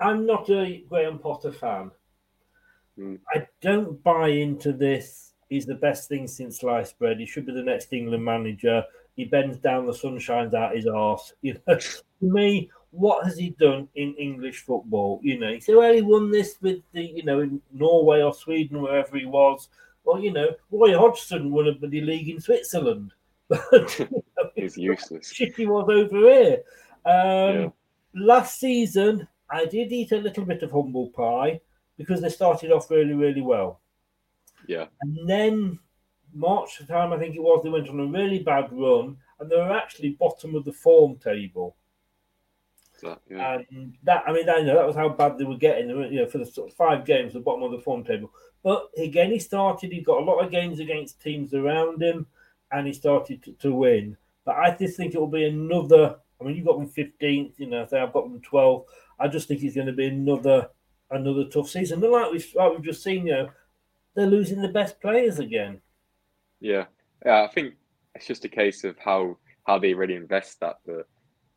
I'm 0.00 0.26
not 0.26 0.48
a 0.50 0.84
Graham 0.88 1.18
Potter 1.18 1.52
fan. 1.52 1.90
Mm. 2.98 3.18
I 3.34 3.46
don't 3.60 4.02
buy 4.02 4.28
into 4.28 4.72
this. 4.72 5.32
He's 5.48 5.66
the 5.66 5.74
best 5.74 6.08
thing 6.08 6.26
since 6.26 6.60
sliced 6.60 6.98
bread. 6.98 7.18
He 7.18 7.26
should 7.26 7.46
be 7.46 7.52
the 7.52 7.62
next 7.62 7.92
England 7.92 8.24
manager. 8.24 8.84
He 9.16 9.24
bends 9.24 9.58
down, 9.58 9.86
the 9.86 9.92
sun 9.92 10.18
shines 10.18 10.54
out 10.54 10.76
his 10.76 10.86
arse. 10.86 11.34
You 11.42 11.60
know, 11.66 11.78
to 11.78 12.02
me, 12.20 12.70
what 12.90 13.24
has 13.24 13.36
he 13.36 13.50
done 13.50 13.88
in 13.94 14.14
English 14.14 14.60
football? 14.64 15.20
You 15.22 15.38
know, 15.38 15.52
he 15.52 15.60
said, 15.60 15.76
well, 15.76 15.92
he 15.92 16.02
won 16.02 16.30
this 16.30 16.56
with 16.60 16.80
the, 16.92 17.02
you 17.02 17.24
know, 17.24 17.40
in 17.40 17.60
Norway 17.72 18.22
or 18.22 18.34
Sweden, 18.34 18.82
wherever 18.82 19.16
he 19.16 19.26
was. 19.26 19.68
Well, 20.04 20.22
you 20.22 20.32
know, 20.32 20.48
Roy 20.70 20.96
Hodgson 20.96 21.50
won 21.50 21.68
a 21.68 21.72
bloody 21.72 22.00
league 22.00 22.28
in 22.28 22.40
Switzerland. 22.40 23.12
But 23.48 23.98
you 23.98 24.08
know, 24.10 24.50
he's 24.54 24.76
useless. 24.76 25.32
Shit, 25.32 25.56
he 25.56 25.66
was 25.66 25.88
over 25.88 26.18
here. 26.18 26.62
Um, 27.04 27.56
yeah. 27.56 27.68
Last 28.14 28.58
season, 28.58 29.28
I 29.50 29.66
did 29.66 29.92
eat 29.92 30.12
a 30.12 30.18
little 30.18 30.44
bit 30.44 30.62
of 30.62 30.70
humble 30.70 31.08
pie 31.08 31.60
because 31.96 32.20
they 32.20 32.28
started 32.28 32.70
off 32.72 32.90
really, 32.90 33.14
really 33.14 33.42
well. 33.42 33.80
Yeah. 34.66 34.86
And 35.02 35.28
then 35.28 35.78
March 36.32 36.80
time 36.86 37.12
I 37.12 37.18
think 37.18 37.34
it 37.34 37.42
was, 37.42 37.62
they 37.62 37.70
went 37.70 37.88
on 37.88 38.00
a 38.00 38.06
really 38.06 38.38
bad 38.38 38.68
run 38.70 39.16
and 39.38 39.50
they 39.50 39.56
were 39.56 39.76
actually 39.76 40.10
bottom 40.10 40.54
of 40.54 40.64
the 40.64 40.72
form 40.72 41.16
table. 41.16 41.76
So, 42.98 43.18
yeah. 43.30 43.62
And 43.70 43.96
that, 44.02 44.24
I 44.26 44.32
mean, 44.32 44.48
I 44.48 44.60
know 44.60 44.74
that 44.74 44.86
was 44.86 44.96
how 44.96 45.08
bad 45.08 45.38
they 45.38 45.44
were 45.44 45.56
getting. 45.56 45.88
You 45.88 46.20
know, 46.20 46.26
for 46.26 46.36
the 46.36 46.44
sort 46.44 46.70
of 46.70 46.76
five 46.76 47.06
games, 47.06 47.32
the 47.32 47.40
bottom 47.40 47.62
of 47.62 47.72
the 47.72 47.80
form 47.80 48.04
table. 48.04 48.30
But 48.62 48.90
again, 48.98 49.30
he 49.30 49.38
started. 49.38 49.90
He 49.90 50.02
got 50.02 50.20
a 50.20 50.24
lot 50.24 50.44
of 50.44 50.50
games 50.50 50.80
against 50.80 51.22
teams 51.22 51.54
around 51.54 52.02
him, 52.02 52.26
and 52.70 52.86
he 52.86 52.92
started 52.92 53.42
to, 53.44 53.52
to 53.52 53.72
win. 53.72 54.18
But 54.44 54.56
I 54.56 54.76
just 54.76 54.98
think 54.98 55.14
it 55.14 55.18
will 55.18 55.28
be 55.28 55.46
another. 55.46 56.16
I 56.38 56.44
mean, 56.44 56.56
you've 56.56 56.66
got 56.66 56.76
them 56.76 56.88
fifteenth. 56.88 57.58
You 57.58 57.68
know, 57.68 57.86
say 57.86 57.98
I've 57.98 58.12
got 58.12 58.24
them 58.24 58.42
twelfth. 58.42 58.90
I 59.20 59.28
just 59.28 59.48
think 59.48 59.62
it's 59.62 59.74
going 59.74 59.86
to 59.86 59.92
be 59.92 60.06
another 60.06 60.68
another 61.10 61.44
tough 61.44 61.68
season. 61.68 62.02
And 62.02 62.12
like 62.12 62.32
we've 62.32 62.54
like 62.54 62.72
we've 62.72 62.84
just 62.84 63.02
seen, 63.02 63.26
you 63.26 63.32
know, 63.32 63.50
they're 64.14 64.26
losing 64.26 64.62
the 64.62 64.68
best 64.68 65.00
players 65.00 65.38
again. 65.38 65.80
Yeah, 66.60 66.86
yeah. 67.24 67.42
I 67.42 67.48
think 67.48 67.74
it's 68.14 68.26
just 68.26 68.44
a 68.44 68.48
case 68.48 68.84
of 68.84 68.96
how 68.98 69.36
how 69.66 69.78
they 69.78 69.94
really 69.94 70.14
invest 70.14 70.60
that, 70.60 70.76
but 70.86 71.06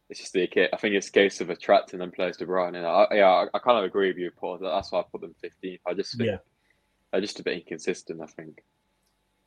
it's 0.10 0.20
just 0.20 0.34
the 0.34 0.44
I 0.44 0.78
think 0.78 0.96
it's 0.96 1.10
a 1.10 1.12
case 1.12 1.42
of 1.42 1.50
attracting 1.50 2.00
them 2.00 2.12
players 2.12 2.38
to 2.38 2.46
Brighton. 2.46 2.76
And 2.76 2.86
I, 2.86 3.08
yeah, 3.12 3.46
I, 3.54 3.60
kind 3.60 3.78
of 3.78 3.86
agree 3.86 4.10
with 4.10 4.18
you, 4.18 4.32
Paul. 4.32 4.60
That's 4.60 4.92
why 4.92 5.00
I 5.00 5.04
put 5.12 5.22
them 5.22 5.36
15th. 5.44 5.80
I 5.88 5.94
just 5.94 6.18
think 6.18 6.30
yeah. 6.30 6.38
they're 7.12 7.22
just 7.22 7.40
a 7.40 7.44
bit 7.44 7.58
inconsistent. 7.58 8.22
I 8.22 8.28
think. 8.28 8.64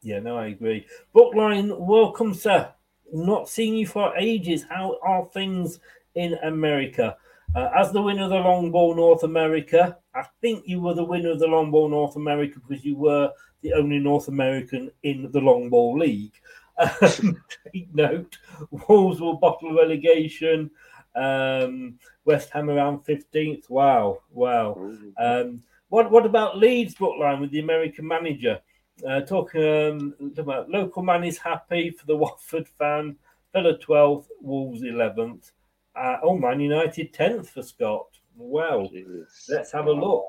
Yeah, 0.03 0.21
no, 0.21 0.37
I 0.37 0.49
agree. 0.49 0.87
Bookline, 1.13 1.73
welcome, 1.79 2.35
sir. 2.35 2.73
Not 3.13 3.49
seen 3.49 3.75
you 3.75 3.87
for 3.87 4.17
ages. 4.17 4.65
How 4.69 4.99
are 5.03 5.25
things 5.27 5.79
in 6.15 6.35
America? 6.43 7.17
Uh, 7.57 7.71
as 7.75 7.91
the 7.91 8.03
winner 8.03 8.25
of 8.25 8.29
the 8.29 8.37
long 8.37 8.71
ball 8.71 8.95
North 8.95 9.23
America, 9.23 9.97
I 10.15 10.25
think 10.43 10.65
you 10.67 10.79
were 10.79 10.93
the 10.93 11.03
winner 11.03 11.31
of 11.31 11.39
the 11.39 11.47
long 11.47 11.71
ball 11.71 11.89
North 11.89 12.17
America 12.17 12.61
because 12.61 12.85
you 12.85 12.97
were 12.97 13.33
the 13.63 13.73
only 13.73 13.99
North 13.99 14.29
American 14.29 14.91
in 15.05 15.31
the 15.33 15.41
long 15.41 15.71
ball 15.71 15.99
league. 15.99 16.35
Um, 16.77 17.43
take 17.73 17.95
note, 17.95 18.37
Wolves 18.71 19.23
will 19.23 19.39
bottle 19.39 19.75
relegation. 19.75 20.71
Um, 21.15 21.99
West 22.27 22.51
Ham 22.51 22.69
around 22.69 23.07
15th. 23.07 23.71
Wow, 23.71 24.19
wow. 24.31 24.93
Um, 25.17 25.63
what 25.89 26.11
what 26.11 26.27
about 26.27 26.59
Leeds 26.59 26.97
bookline 26.97 27.41
with 27.41 27.53
the 27.53 27.61
American 27.61 28.07
manager? 28.07 28.61
Uh, 29.09 29.23
talking 29.23 30.13
um, 30.23 30.33
about 30.37 30.69
local 30.69 31.03
man 31.03 31.25
is 31.25 31.39
happy 31.39 31.89
for 31.89 32.05
the 32.05 32.17
Watford 32.19 32.69
fan. 32.69 33.17
Villa 33.55 33.79
12th, 33.79 34.27
Wolves 34.43 34.83
11th. 34.83 35.53
Uh, 35.97 36.19
oh, 36.23 36.37
Man 36.37 36.61
United 36.61 37.13
10th 37.13 37.47
for 37.47 37.63
Scott. 37.63 38.07
Well, 38.37 38.89
Jesus. 38.89 39.47
let's 39.49 39.73
have 39.73 39.87
a 39.87 39.93
look. 39.93 40.27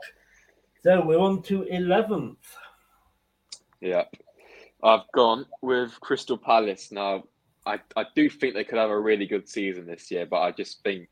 So 0.83 1.05
we're 1.05 1.19
on 1.19 1.41
to 1.43 1.63
11th. 1.63 2.37
Yeah. 3.81 4.03
I've 4.81 5.11
gone 5.13 5.45
with 5.61 5.99
Crystal 5.99 6.37
Palace. 6.37 6.91
Now, 6.91 7.23
I, 7.65 7.79
I 7.95 8.05
do 8.15 8.29
think 8.29 8.53
they 8.53 8.63
could 8.63 8.77
have 8.77 8.89
a 8.89 8.99
really 8.99 9.25
good 9.25 9.49
season 9.49 9.85
this 9.85 10.09
year, 10.09 10.25
but 10.25 10.39
I 10.39 10.51
just 10.51 10.81
think 10.83 11.09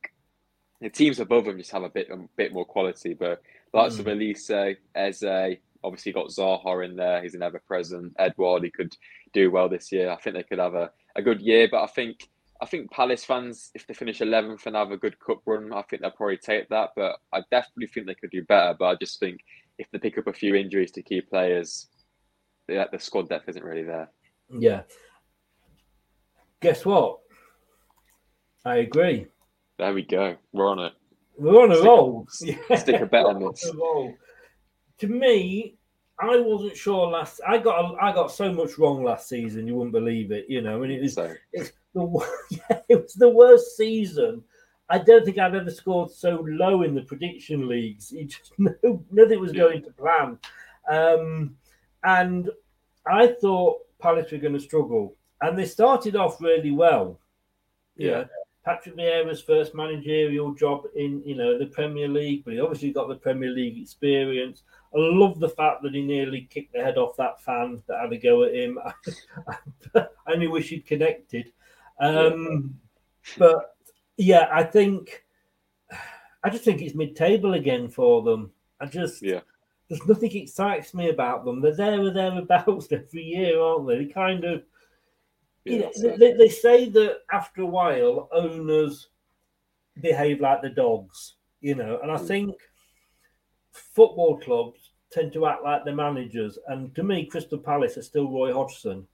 the 0.79 0.89
teams 0.89 1.19
above 1.19 1.45
them 1.45 1.57
just 1.57 1.71
have 1.71 1.83
a 1.83 1.89
bit 1.89 2.09
a 2.09 2.17
bit 2.37 2.53
more 2.53 2.65
quality. 2.65 3.13
But 3.13 3.41
lots 3.73 3.97
mm. 3.97 3.99
of 3.99 4.05
Olise, 4.05 4.77
Eze, 4.95 5.57
obviously 5.83 6.13
got 6.13 6.27
Zaha 6.27 6.85
in 6.85 6.95
there. 6.95 7.21
He's 7.21 7.35
an 7.35 7.43
ever 7.43 7.61
present. 7.67 8.13
Edouard, 8.17 8.63
he 8.63 8.71
could 8.71 8.95
do 9.33 9.51
well 9.51 9.67
this 9.67 9.91
year. 9.91 10.11
I 10.11 10.15
think 10.15 10.35
they 10.35 10.43
could 10.43 10.59
have 10.59 10.75
a, 10.75 10.91
a 11.15 11.21
good 11.21 11.41
year, 11.41 11.67
but 11.69 11.83
I 11.83 11.87
think 11.87 12.29
I 12.61 12.65
think 12.65 12.91
Palace 12.91 13.25
fans, 13.25 13.71
if 13.75 13.85
they 13.85 13.93
finish 13.93 14.19
11th 14.19 14.65
and 14.65 14.75
have 14.75 14.91
a 14.91 14.97
good 14.97 15.19
cup 15.19 15.41
run, 15.45 15.73
I 15.73 15.81
think 15.83 16.01
they'll 16.01 16.11
probably 16.11 16.37
take 16.37 16.69
that. 16.69 16.91
But 16.95 17.17
I 17.33 17.41
definitely 17.51 17.87
think 17.87 18.07
they 18.07 18.15
could 18.15 18.31
do 18.31 18.43
better. 18.43 18.75
But 18.77 18.85
I 18.85 18.95
just 18.95 19.19
think 19.19 19.41
if 19.77 19.87
they 19.91 19.99
pick 19.99 20.17
up 20.17 20.27
a 20.27 20.33
few 20.33 20.55
injuries 20.55 20.91
to 20.91 21.01
key 21.01 21.21
players, 21.21 21.87
the, 22.67 22.87
the 22.91 22.99
squad 22.99 23.29
depth 23.29 23.49
isn't 23.49 23.63
really 23.63 23.83
there. 23.83 24.09
Yeah. 24.49 24.81
Guess 26.61 26.85
what? 26.85 27.19
I 28.63 28.77
agree. 28.77 29.27
There 29.77 29.93
we 29.93 30.03
go. 30.03 30.37
We're 30.53 30.69
on 30.69 30.79
it. 30.79 30.93
We're 31.37 31.61
on 31.61 31.71
a 31.71 31.75
stick 31.75 31.85
roll. 31.85 32.27
A, 32.41 32.45
yeah. 32.45 32.75
Stick 32.77 33.01
a 33.01 33.05
bet 33.05 33.25
on 33.25 33.39
this. 33.39 33.69
To 34.99 35.09
me, 35.09 35.75
I 36.19 36.39
wasn't 36.39 36.77
sure 36.77 37.07
last. 37.07 37.41
I 37.45 37.57
got 37.57 37.95
I 38.01 38.13
got 38.13 38.31
so 38.31 38.51
much 38.53 38.77
wrong 38.77 39.03
last 39.03 39.27
season. 39.27 39.67
You 39.67 39.75
wouldn't 39.75 39.93
believe 39.93 40.31
it. 40.31 40.45
You 40.47 40.61
know, 40.61 40.83
and 40.83 40.91
it 40.91 41.01
was 41.01 41.13
so. 41.13 41.33
it's 41.51 41.73
the 41.93 42.27
yeah, 42.51 42.79
it 42.87 43.01
was 43.03 43.13
the 43.13 43.29
worst 43.29 43.75
season. 43.75 44.43
I 44.89 44.99
don't 44.99 45.25
think 45.25 45.39
I've 45.39 45.55
ever 45.55 45.71
scored 45.71 46.11
so 46.11 46.45
low 46.47 46.83
in 46.83 46.93
the 46.93 47.01
prediction 47.01 47.67
leagues. 47.67 48.11
You 48.11 48.25
just 48.25 48.53
no, 48.57 49.03
nothing 49.11 49.39
was 49.39 49.51
going 49.51 49.83
to 49.83 49.91
plan. 49.91 50.37
Um, 50.89 51.55
and 52.03 52.49
I 53.05 53.27
thought 53.27 53.79
Palace 53.99 54.31
were 54.31 54.37
going 54.37 54.53
to 54.53 54.59
struggle, 54.59 55.15
and 55.41 55.57
they 55.57 55.65
started 55.65 56.15
off 56.15 56.39
really 56.39 56.71
well. 56.71 57.19
Yeah, 57.97 58.25
Patrick 58.63 58.95
Vieira's 58.95 59.41
first 59.41 59.75
managerial 59.75 60.53
job 60.53 60.85
in 60.95 61.21
you 61.25 61.35
know 61.35 61.57
the 61.57 61.67
Premier 61.67 62.07
League, 62.07 62.43
but 62.45 62.53
he 62.53 62.59
obviously 62.59 62.91
got 62.91 63.07
the 63.07 63.15
Premier 63.15 63.49
League 63.49 63.81
experience. 63.81 64.63
I 64.95 64.99
love 64.99 65.39
the 65.39 65.49
fact 65.49 65.83
that 65.83 65.93
he 65.93 66.01
nearly 66.01 66.47
kicked 66.49 66.73
the 66.73 66.83
head 66.83 66.97
off 66.97 67.17
that 67.17 67.41
fan 67.41 67.83
that 67.87 67.99
had 67.99 68.13
a 68.13 68.17
go 68.17 68.43
at 68.43 68.53
him. 68.53 68.79
I 69.95 70.05
only 70.31 70.47
wish 70.47 70.69
he'd 70.69 70.85
connected. 70.85 71.51
Um, 71.99 72.79
but 73.37 73.75
yeah, 74.17 74.47
I 74.51 74.63
think 74.63 75.25
I 76.43 76.49
just 76.49 76.63
think 76.63 76.81
it's 76.81 76.95
mid-table 76.95 77.55
again 77.55 77.89
for 77.89 78.21
them. 78.21 78.51
I 78.79 78.85
just 78.85 79.21
yeah. 79.21 79.41
There's 79.87 80.05
nothing 80.07 80.35
excites 80.35 80.95
me 80.95 81.09
about 81.09 81.45
them. 81.45 81.61
They're 81.61 81.75
there 81.75 82.01
or 82.01 82.11
thereabouts 82.11 82.87
every 82.91 83.23
year, 83.23 83.59
aren't 83.59 83.87
they? 83.87 83.99
They 83.99 84.05
kind 84.05 84.43
of 84.43 84.63
you 85.65 85.79
know, 85.79 86.17
they, 86.17 86.33
they 86.33 86.49
say 86.49 86.89
that 86.89 87.21
after 87.31 87.63
a 87.63 87.65
while, 87.65 88.29
owners 88.31 89.09
behave 89.99 90.39
like 90.39 90.61
the 90.61 90.69
dogs, 90.69 91.35
you 91.59 91.73
know, 91.75 91.99
and 92.01 92.11
I 92.11 92.17
Hmm. 92.17 92.25
think 92.27 92.55
football 93.71 94.37
clubs 94.37 94.84
tend 95.15 95.33
to 95.33 95.45
act 95.47 95.63
like 95.63 95.85
the 95.85 95.93
managers. 95.93 96.59
And 96.67 96.93
to 96.95 97.03
me, 97.03 97.25
Crystal 97.25 97.57
Palace 97.57 97.97
are 97.97 98.01
still 98.03 98.29
Roy 98.29 98.53
Hodgson. 98.53 99.07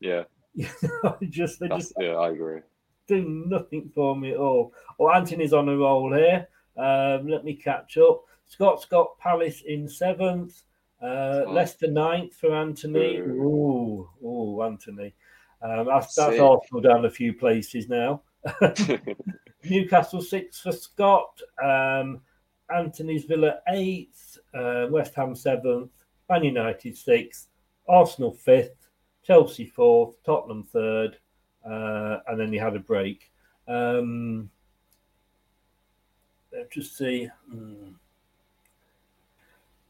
Yeah, 0.00 0.24
just 1.28 1.60
they 1.60 1.68
that's, 1.68 1.88
just 1.88 1.94
yeah, 2.00 2.14
I 2.14 2.30
agree. 2.30 2.60
do 3.06 3.22
nothing 3.46 3.90
for 3.94 4.16
me 4.16 4.32
at 4.32 4.38
all. 4.38 4.72
Well, 4.98 5.14
Anthony's 5.14 5.52
on 5.52 5.68
a 5.68 5.76
roll 5.76 6.12
here. 6.12 6.48
Um, 6.76 7.28
let 7.28 7.44
me 7.44 7.54
catch 7.54 7.96
up. 7.98 8.24
Scott's 8.46 8.86
got 8.86 9.18
Palace 9.18 9.62
in 9.66 9.88
seventh. 9.88 10.62
Uh, 11.00 11.44
Oh. 11.46 11.52
Leicester 11.52 11.86
ninth 11.88 12.34
for 12.34 12.52
Anthony. 12.54 13.18
Ooh. 13.18 14.08
Ooh, 14.22 14.26
ooh, 14.26 14.62
Anthony. 14.62 15.14
Um, 15.62 15.86
that's 15.86 16.14
that's 16.16 16.32
Sick. 16.32 16.40
Arsenal 16.40 16.80
down 16.80 17.04
a 17.04 17.10
few 17.10 17.32
places 17.34 17.88
now. 17.88 18.22
Newcastle 19.64 20.22
sixth 20.22 20.62
for 20.62 20.72
Scott. 20.72 21.40
Um, 21.62 22.20
Anthony's 22.74 23.24
Villa 23.24 23.60
eighth. 23.68 24.27
Uh, 24.54 24.86
West 24.90 25.14
Ham 25.14 25.34
seventh. 25.34 25.90
Man 26.28 26.44
United 26.44 26.96
sixth. 26.96 27.48
Arsenal 27.88 28.32
fifth. 28.32 28.88
Chelsea 29.22 29.66
fourth. 29.66 30.14
Tottenham 30.24 30.64
third. 30.64 31.18
Uh, 31.64 32.18
and 32.28 32.40
then 32.40 32.52
he 32.52 32.58
had 32.58 32.76
a 32.76 32.80
break. 32.80 33.30
Um, 33.66 34.50
let's 36.52 36.74
just 36.74 36.96
see. 36.96 37.28
Hmm. 37.50 37.90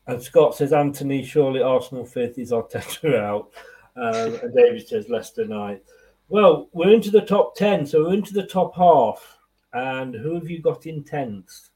And 0.07 0.23
Scott 0.23 0.55
says 0.55 0.73
Anthony, 0.73 1.23
surely 1.23 1.61
Arsenal 1.61 2.07
fifth 2.07 2.39
is 2.39 2.51
Arteta 2.51 3.19
out. 3.21 3.51
Um, 3.95 4.37
and 4.43 4.55
David 4.55 4.89
says 4.89 5.09
Leicester 5.09 5.45
ninth. 5.45 5.83
Well, 6.31 6.69
we're 6.73 6.93
into 6.93 7.11
the 7.11 7.21
top 7.23 7.57
10, 7.57 7.87
so 7.87 8.05
we're 8.05 8.15
into 8.15 8.35
the 8.35 8.47
top 8.47 8.75
half. 8.75 9.39
And 9.73 10.15
who 10.15 10.35
have 10.35 10.49
you 10.49 10.61
got 10.61 10.87
in 10.87 11.05
10th? 11.05 11.68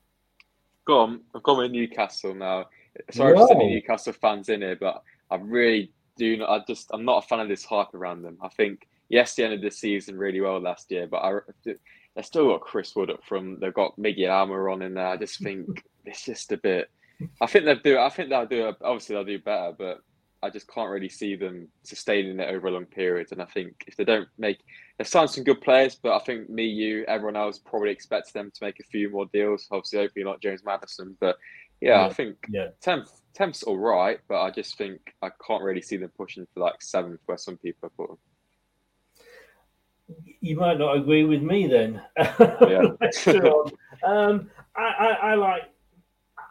Go 0.85 1.01
on, 1.01 1.21
I've 1.35 1.43
gone 1.43 1.59
with 1.59 1.71
Newcastle 1.71 2.35
now. 2.35 2.67
Sorry 3.11 3.37
for 3.37 3.53
any. 3.53 3.75
Newcastle 3.75 4.13
fans 4.13 4.49
in 4.49 4.63
here, 4.63 4.77
but 4.77 5.03
I 5.31 5.37
really 5.37 5.93
do 6.17 6.37
not. 6.37 6.51
I 6.51 6.65
just 6.67 6.91
I'm 6.93 7.05
not 7.05 7.25
a 7.25 7.27
fan 7.27 7.41
of 7.41 7.49
this 7.49 7.65
hype 7.65 7.95
around 7.95 8.23
them. 8.23 8.39
I 8.43 8.49
think 8.49 8.87
yes, 9.09 9.35
they 9.35 9.45
ended 9.45 9.63
the 9.63 9.71
season 9.71 10.19
really 10.19 10.41
well 10.41 10.61
last 10.61 10.91
year, 10.91 11.07
but 11.07 11.19
I 11.19 11.39
they 11.65 12.23
still 12.23 12.49
got 12.49 12.61
Chris 12.61 12.95
Wood 12.95 13.11
up 13.11 13.25
from. 13.25 13.59
They've 13.61 13.73
got 13.73 13.97
Miggy 13.99 14.21
Almirón 14.21 14.85
in 14.85 14.95
there. 14.95 15.07
I 15.07 15.17
just 15.17 15.41
think 15.41 15.85
it's 16.05 16.25
just 16.25 16.53
a 16.53 16.57
bit. 16.57 16.91
I 17.41 17.47
think 17.47 17.65
they'll 17.65 17.77
do. 17.77 17.99
I 17.99 18.09
think 18.09 18.29
they'll 18.29 18.47
do. 18.47 18.73
Obviously, 18.83 19.15
they'll 19.15 19.25
do 19.25 19.39
better, 19.39 19.73
but 19.79 20.03
I 20.43 20.51
just 20.51 20.67
can't 20.69 20.91
really 20.91 21.09
see 21.09 21.37
them 21.37 21.69
sustaining 21.85 22.41
it 22.41 22.53
over 22.53 22.67
a 22.67 22.71
long 22.73 22.87
period. 22.87 23.29
And 23.31 23.41
I 23.41 23.45
think 23.45 23.85
if 23.87 23.97
they 23.97 24.05
don't 24.05 24.29
make, 24.39 24.59
they've 24.99 25.07
signed 25.07 25.31
some 25.31 25.45
good 25.45 25.61
players, 25.61 25.95
but 25.95 26.15
I 26.15 26.19
think 26.25 26.51
me, 26.51 26.65
you, 26.67 27.05
everyone 27.07 27.37
else 27.37 27.59
probably 27.59 27.91
expects 27.91 28.33
them 28.33 28.51
to 28.53 28.65
make 28.65 28.81
a 28.81 28.85
few 28.85 29.09
more 29.11 29.27
deals. 29.33 29.69
Obviously, 29.71 30.01
hopefully 30.01 30.25
not 30.25 30.43
James 30.43 30.65
Maddison, 30.65 31.17
but 31.21 31.37
yeah, 31.81 32.05
I 32.05 32.13
think 32.13 32.37
Yeah. 32.49 32.69
tenth, 32.81 33.11
tenth's 33.35 33.63
all 33.63 33.79
right, 33.79 34.19
but 34.29 34.41
I 34.43 34.51
just 34.51 34.77
think 34.77 35.15
I 35.23 35.31
can't 35.47 35.63
really 35.63 35.83
see 35.83 35.97
them 35.97 36.11
pushing 36.17 36.47
for 36.53 36.61
like 36.61 36.83
seventh, 36.83 37.21
where 37.27 37.39
some 37.39 37.57
people 37.57 37.89
have 37.89 37.97
put 37.97 38.09
them. 38.09 38.19
You 40.41 40.57
might 40.57 40.79
not 40.79 40.97
agree 40.97 41.25
with 41.25 41.43
me 41.43 41.67
then. 41.69 42.03
Yeah. 42.19 42.93
Um, 44.05 44.51
I, 44.75 44.83
I, 44.83 45.09
I 45.31 45.35
like 45.37 45.63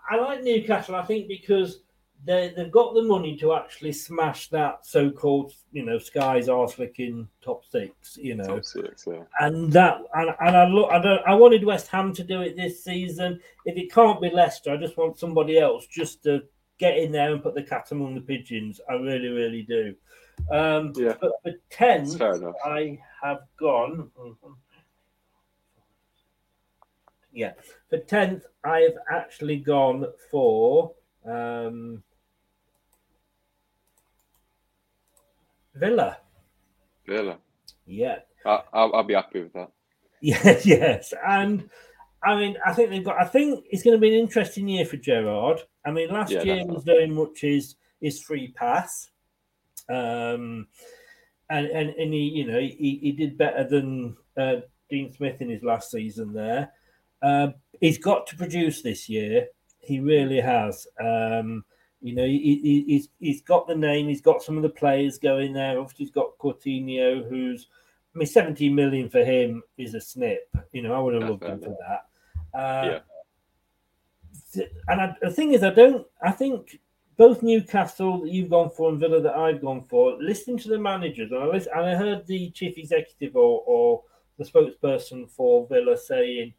I 0.10 0.16
like 0.16 0.42
Newcastle. 0.42 0.96
I 0.96 1.04
think 1.04 1.28
because 1.28 1.82
they 2.24 2.54
they've 2.56 2.72
got 2.72 2.94
the 2.94 3.04
money 3.04 3.36
to 3.38 3.54
actually 3.54 3.92
smash 3.92 4.50
that 4.50 4.86
so-called 4.86 5.54
you 5.72 5.84
know 5.84 5.98
Sky's 5.98 6.50
arse 6.50 6.78
licking 6.78 7.28
top 7.42 7.66
six. 7.66 8.18
You 8.18 8.36
know, 8.36 8.46
Top 8.46 8.66
six, 8.66 9.08
yeah. 9.08 9.24
and 9.40 9.72
that 9.74 10.02
and, 10.14 10.30
and 10.40 10.58
I 10.58 10.66
look 10.66 10.92
I 10.92 11.00
don't 11.00 11.22
I 11.26 11.34
wanted 11.34 11.64
West 11.64 11.88
Ham 11.88 12.14
to 12.14 12.24
do 12.24 12.42
it 12.42 12.56
this 12.56 12.84
season. 12.84 13.40
If 13.66 13.78
it 13.78 13.92
can't 13.92 14.22
be 14.22 14.30
Leicester, 14.30 14.72
I 14.72 14.78
just 14.78 14.98
want 14.98 15.18
somebody 15.18 15.58
else 15.60 15.88
just 15.88 16.24
to 16.24 16.44
get 16.78 16.98
in 16.98 17.12
there 17.12 17.32
and 17.32 17.44
put 17.44 17.56
the 17.56 17.64
cat 17.64 17.92
among 17.92 18.16
the 18.16 18.22
pigeons. 18.22 18.82
I 18.90 18.94
really, 18.94 19.30
really 19.30 19.64
do. 19.64 19.96
Um, 20.52 20.94
Yeah. 20.96 21.16
But 21.22 21.34
for 21.44 21.54
ten. 21.70 22.08
I 22.66 23.00
have 23.22 23.42
gone. 23.60 24.10
Yeah, 27.34 27.54
for 27.90 27.98
tenth, 28.00 28.46
I've 28.64 28.98
actually 29.10 29.58
gone 29.58 30.06
for 30.30 30.92
um, 31.26 32.04
Villa. 35.76 36.18
Villa. 37.06 37.38
Yeah, 37.86 38.20
I, 38.46 38.62
I'll, 38.74 38.96
I'll 38.96 39.04
be 39.04 39.14
happy 39.14 39.42
with 39.44 39.54
that. 39.54 39.72
Yes, 40.24 40.66
yes, 40.68 41.14
and 41.28 41.68
I 42.24 42.36
mean, 42.36 42.56
I 42.64 42.74
think 42.74 42.90
they've 42.92 43.04
got. 43.04 43.20
I 43.20 43.26
think 43.26 43.66
it's 43.72 43.82
going 43.82 43.98
to 43.98 44.02
be 44.02 44.14
an 44.16 44.22
interesting 44.22 44.68
year 44.68 44.86
for 44.86 44.98
Gerrard. 44.98 45.62
I 45.84 45.90
mean, 45.92 46.10
last 46.12 46.32
Yeah, 46.32 46.44
year 46.44 46.64
was 46.66 46.84
very 46.84 47.08
much 47.08 47.42
his 47.42 47.76
his 48.00 48.22
free 48.22 48.52
pass, 48.52 49.10
um, 49.90 50.68
and 51.50 51.66
and 51.68 51.90
and 51.90 52.14
he, 52.14 52.20
you 52.20 52.46
know, 52.46 52.60
he, 52.60 53.00
he 53.02 53.12
did 53.14 53.36
better 53.38 53.64
than 53.64 54.16
uh, 54.38 54.58
Dean 54.92 55.12
Smith 55.12 55.42
in 55.42 55.50
his 55.50 55.64
last 55.64 55.90
season 55.90 56.34
there. 56.34 56.72
Uh, 57.24 57.48
he's 57.80 57.98
got 57.98 58.28
to 58.28 58.36
produce 58.36 58.84
this 58.84 59.10
year. 59.10 59.48
He 59.80 60.00
really 60.00 60.40
has. 60.40 60.86
Um, 61.00 61.66
you 62.02 62.16
know, 62.16 62.26
he, 62.26 62.38
he, 62.64 62.84
he's 62.88 63.10
he's 63.20 63.42
got 63.42 63.68
the 63.68 63.76
name. 63.76 64.08
He's 64.08 64.22
got 64.22 64.42
some 64.42 64.58
of 64.58 64.64
the 64.64 64.70
players 64.70 65.18
going 65.20 65.54
there. 65.54 65.80
Obviously, 65.80 66.06
he's 66.06 66.14
got 66.14 66.38
Coutinho, 66.40 67.28
who's 67.30 67.68
I 68.14 68.18
mean, 68.18 68.28
17 68.28 68.74
million 68.76 69.10
for 69.10 69.24
him 69.24 69.64
is 69.78 69.94
a 69.94 70.02
snip. 70.02 70.50
You 70.74 70.82
know, 70.82 70.94
I 70.94 71.00
would 71.00 71.14
have 71.14 71.30
loved 71.30 71.44
him 71.44 71.62
for 71.62 71.78
that. 71.80 72.60
Uh, 72.60 72.86
Yeah. 72.92 73.00
th- 74.54 74.72
And 74.88 75.02
I, 75.02 75.16
the 75.22 75.32
thing 75.32 75.54
is, 75.54 75.64
I 75.64 75.70
don't. 75.70 76.06
I 76.22 76.32
think 76.32 76.80
both 77.18 77.44
Newcastle 77.44 78.22
that 78.22 78.32
you've 78.32 78.50
gone 78.50 78.70
for 78.70 78.90
and 78.90 79.00
Villa 79.00 79.22
that 79.22 79.36
I've 79.36 79.62
gone 79.62 79.84
for. 79.84 80.18
Listening 80.22 80.58
to 80.60 80.70
the 80.70 80.80
managers, 80.80 81.32
and 81.32 81.42
I, 81.42 81.46
listen, 81.46 81.72
and 81.76 81.86
I 81.86 81.96
heard 81.96 82.26
the 82.28 82.50
chief 82.52 82.78
executive 82.78 83.36
or, 83.36 83.64
or 83.66 84.04
the 84.38 84.44
spokesperson 84.46 85.30
for 85.30 85.68
Villa 85.68 85.98
saying 85.98 86.54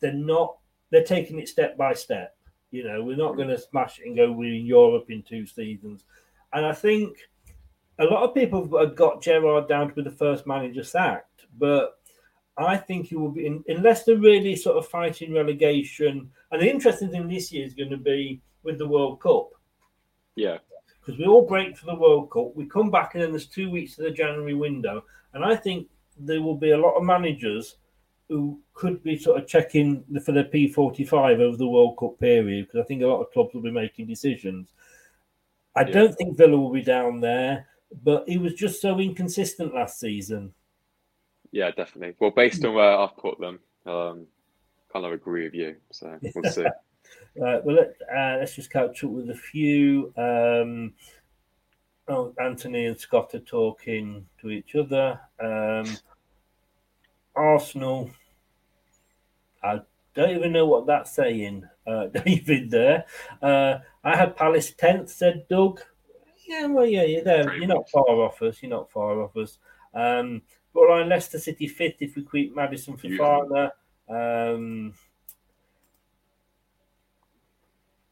they're 0.00 0.12
not. 0.12 0.58
They're 0.90 1.04
taking 1.04 1.38
it 1.38 1.48
step 1.48 1.76
by 1.76 1.94
step. 1.94 2.36
You 2.70 2.84
know, 2.84 3.02
we're 3.02 3.16
not 3.16 3.36
going 3.36 3.48
to 3.48 3.58
smash 3.58 3.98
it 3.98 4.06
and 4.06 4.16
go 4.16 4.30
we're 4.30 4.54
in 4.54 4.66
Europe 4.66 5.06
in 5.10 5.22
two 5.22 5.46
seasons. 5.46 6.04
And 6.52 6.66
I 6.66 6.72
think 6.72 7.16
a 7.98 8.04
lot 8.04 8.22
of 8.22 8.34
people 8.34 8.60
have 8.78 8.94
got 8.94 9.22
Gerrard 9.22 9.68
down 9.68 9.88
to 9.88 9.94
be 9.94 10.02
the 10.02 10.10
first 10.10 10.46
manager 10.46 10.84
sacked, 10.84 11.46
but 11.58 11.98
I 12.56 12.76
think 12.76 13.06
he 13.06 13.16
will 13.16 13.30
be, 13.30 13.60
unless 13.68 14.04
they're 14.04 14.16
really 14.16 14.56
sort 14.56 14.76
of 14.76 14.86
fighting 14.86 15.32
relegation. 15.32 16.30
And 16.50 16.60
the 16.62 16.70
interesting 16.70 17.10
thing 17.10 17.28
this 17.28 17.52
year 17.52 17.64
is 17.64 17.74
going 17.74 17.90
to 17.90 17.96
be 17.96 18.40
with 18.62 18.78
the 18.78 18.88
World 18.88 19.20
Cup 19.20 19.50
Yeah. 20.36 20.58
because 21.00 21.18
we 21.18 21.26
all 21.26 21.46
break 21.46 21.76
for 21.76 21.86
the 21.86 21.94
World 21.94 22.30
Cup. 22.30 22.54
We 22.54 22.66
come 22.66 22.90
back 22.90 23.14
and 23.14 23.22
then 23.22 23.30
there's 23.30 23.46
two 23.46 23.70
weeks 23.70 23.98
of 23.98 24.04
the 24.04 24.10
January 24.10 24.54
window, 24.54 25.04
and 25.32 25.44
I 25.44 25.56
think 25.56 25.88
there 26.18 26.42
will 26.42 26.56
be 26.56 26.72
a 26.72 26.78
lot 26.78 26.96
of 26.96 27.04
managers 27.04 27.76
who 28.28 28.60
could 28.74 29.02
be 29.02 29.16
sort 29.16 29.40
of 29.40 29.48
checking 29.48 30.04
for 30.24 30.32
the 30.32 30.44
P45 30.44 31.40
over 31.40 31.56
the 31.56 31.66
World 31.66 31.96
Cup 31.98 32.18
period 32.20 32.66
because 32.66 32.80
I 32.80 32.84
think 32.84 33.02
a 33.02 33.06
lot 33.06 33.20
of 33.20 33.32
clubs 33.32 33.54
will 33.54 33.62
be 33.62 33.70
making 33.70 34.06
decisions. 34.06 34.72
I 35.74 35.82
Yeah. 35.82 35.92
don't 35.92 36.14
think 36.14 36.36
Villa 36.36 36.56
will 36.56 36.72
be 36.72 36.82
down 36.82 37.20
there, 37.20 37.66
but 38.02 38.28
he 38.28 38.36
was 38.38 38.54
just 38.54 38.80
so 38.82 38.98
inconsistent 38.98 39.74
last 39.74 39.98
season. 39.98 40.52
Yeah, 41.52 41.70
definitely. 41.70 42.16
Well, 42.18 42.30
based 42.30 42.64
on 42.64 42.74
where 42.74 42.98
I've 42.98 43.16
put 43.16 43.38
them, 43.40 43.60
um, 43.86 44.26
kind 44.92 45.06
of 45.06 45.12
agree 45.12 45.44
with 45.44 45.54
you. 45.54 45.76
So 45.90 46.18
we'll 46.34 46.52
see. 46.52 46.66
Right, 47.36 47.64
well, 47.64 47.76
let, 47.76 47.94
uh, 48.14 48.36
let's 48.38 48.54
just 48.54 48.70
catch 48.70 49.02
up 49.02 49.10
with 49.10 49.30
a 49.30 49.34
few. 49.34 50.12
Um, 50.18 50.92
oh, 52.08 52.34
Anthony 52.38 52.84
and 52.84 52.98
Scott 53.00 53.34
are 53.34 53.40
talking 53.40 54.26
to 54.42 54.50
each 54.50 54.74
other. 54.74 55.18
Um, 55.40 55.86
Arsenal, 57.38 58.10
I 59.62 59.80
don't 60.14 60.36
even 60.36 60.52
know 60.52 60.66
what 60.66 60.86
that's 60.86 61.12
saying, 61.12 61.64
uh, 61.86 62.06
David. 62.24 62.70
There, 62.70 63.04
uh, 63.42 63.78
I 64.04 64.16
had 64.16 64.36
Palace 64.36 64.72
tenth, 64.72 65.10
said 65.10 65.46
Doug. 65.48 65.80
Yeah, 66.46 66.66
well, 66.66 66.86
yeah, 66.86 67.04
you're 67.04 67.24
there. 67.24 67.44
Pretty 67.44 67.60
You're 67.60 67.68
not 67.68 67.90
far 67.90 68.08
off 68.08 68.40
us. 68.42 68.62
You're 68.62 68.70
not 68.70 68.90
far 68.90 69.22
off 69.22 69.36
us. 69.36 69.58
Um, 69.94 70.42
Borderline 70.72 71.08
Leicester 71.08 71.38
City 71.38 71.66
fifth 71.66 72.00
if 72.00 72.16
we 72.16 72.24
keep 72.30 72.54
Maddison 72.54 72.96
for 72.96 73.08
Fana. 73.08 73.70
Um, 74.08 74.94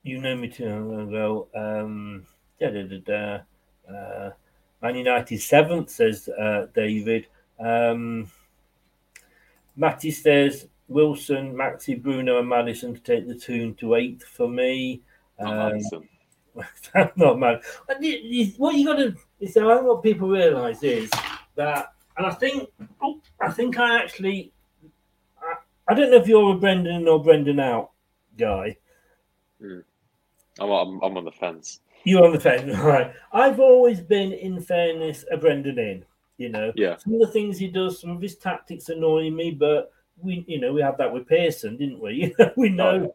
you 0.02 0.18
know 0.18 0.36
me 0.36 0.48
too 0.48 1.08
well. 1.10 1.48
Um, 1.54 2.26
da, 2.60 2.70
da, 2.70 2.82
da, 2.82 2.98
da. 2.98 3.92
Uh, 3.92 4.30
Man 4.82 4.96
United 4.96 5.40
seventh, 5.40 5.90
says 5.90 6.28
uh, 6.28 6.66
David. 6.74 7.26
Um, 7.58 8.30
Matty 9.76 10.10
says 10.10 10.68
Wilson, 10.88 11.54
Maxi, 11.54 12.00
Bruno, 12.00 12.38
and 12.38 12.48
Maddison 12.48 12.94
to 12.94 13.00
take 13.00 13.26
the 13.26 13.34
tune 13.34 13.74
to 13.76 13.94
eighth 13.94 14.24
for 14.24 14.48
me. 14.48 15.02
Um, 15.38 15.80
not 17.16 17.38
mad. 17.38 17.62
What 17.86 18.74
you 18.74 18.86
got 18.86 18.96
to, 18.96 19.14
so 19.48 19.70
I 19.70 19.74
think 19.74 19.86
what 19.86 20.02
people 20.02 20.28
realise 20.28 20.82
is 20.82 21.10
that, 21.56 21.92
and 22.16 22.26
I 22.26 22.30
think, 22.30 22.68
oh, 23.02 23.20
I 23.40 23.50
think 23.50 23.78
I 23.78 24.02
actually, 24.02 24.52
I, 25.42 25.54
I, 25.92 25.94
don't 25.94 26.10
know 26.10 26.16
if 26.16 26.26
you're 26.26 26.54
a 26.54 26.58
Brendan 26.58 27.06
or 27.08 27.22
Brendan 27.22 27.60
out 27.60 27.90
guy. 28.38 28.76
Mm. 29.62 29.84
I'm, 30.58 30.70
I'm, 30.70 31.00
I'm 31.02 31.16
on 31.18 31.24
the 31.24 31.32
fence. 31.32 31.80
You're 32.04 32.24
on 32.24 32.32
the 32.32 32.40
fence, 32.40 32.76
right? 32.78 33.12
I've 33.32 33.60
always 33.60 34.00
been, 34.00 34.32
in 34.32 34.60
fairness, 34.60 35.24
a 35.30 35.36
Brendan 35.36 35.78
in. 35.78 36.04
You 36.38 36.50
know, 36.50 36.72
yeah. 36.76 36.96
Some 36.96 37.14
of 37.14 37.20
the 37.20 37.28
things 37.28 37.58
he 37.58 37.68
does, 37.68 38.00
some 38.00 38.10
of 38.10 38.20
his 38.20 38.36
tactics 38.36 38.88
annoy 38.88 39.30
me, 39.30 39.52
but 39.52 39.90
we, 40.18 40.44
you 40.46 40.60
know, 40.60 40.72
we 40.72 40.82
had 40.82 40.98
that 40.98 41.12
with 41.12 41.26
Pearson, 41.26 41.76
didn't 41.76 42.00
we? 42.00 42.34
we 42.56 42.68
know, 42.68 43.08
oh. 43.10 43.14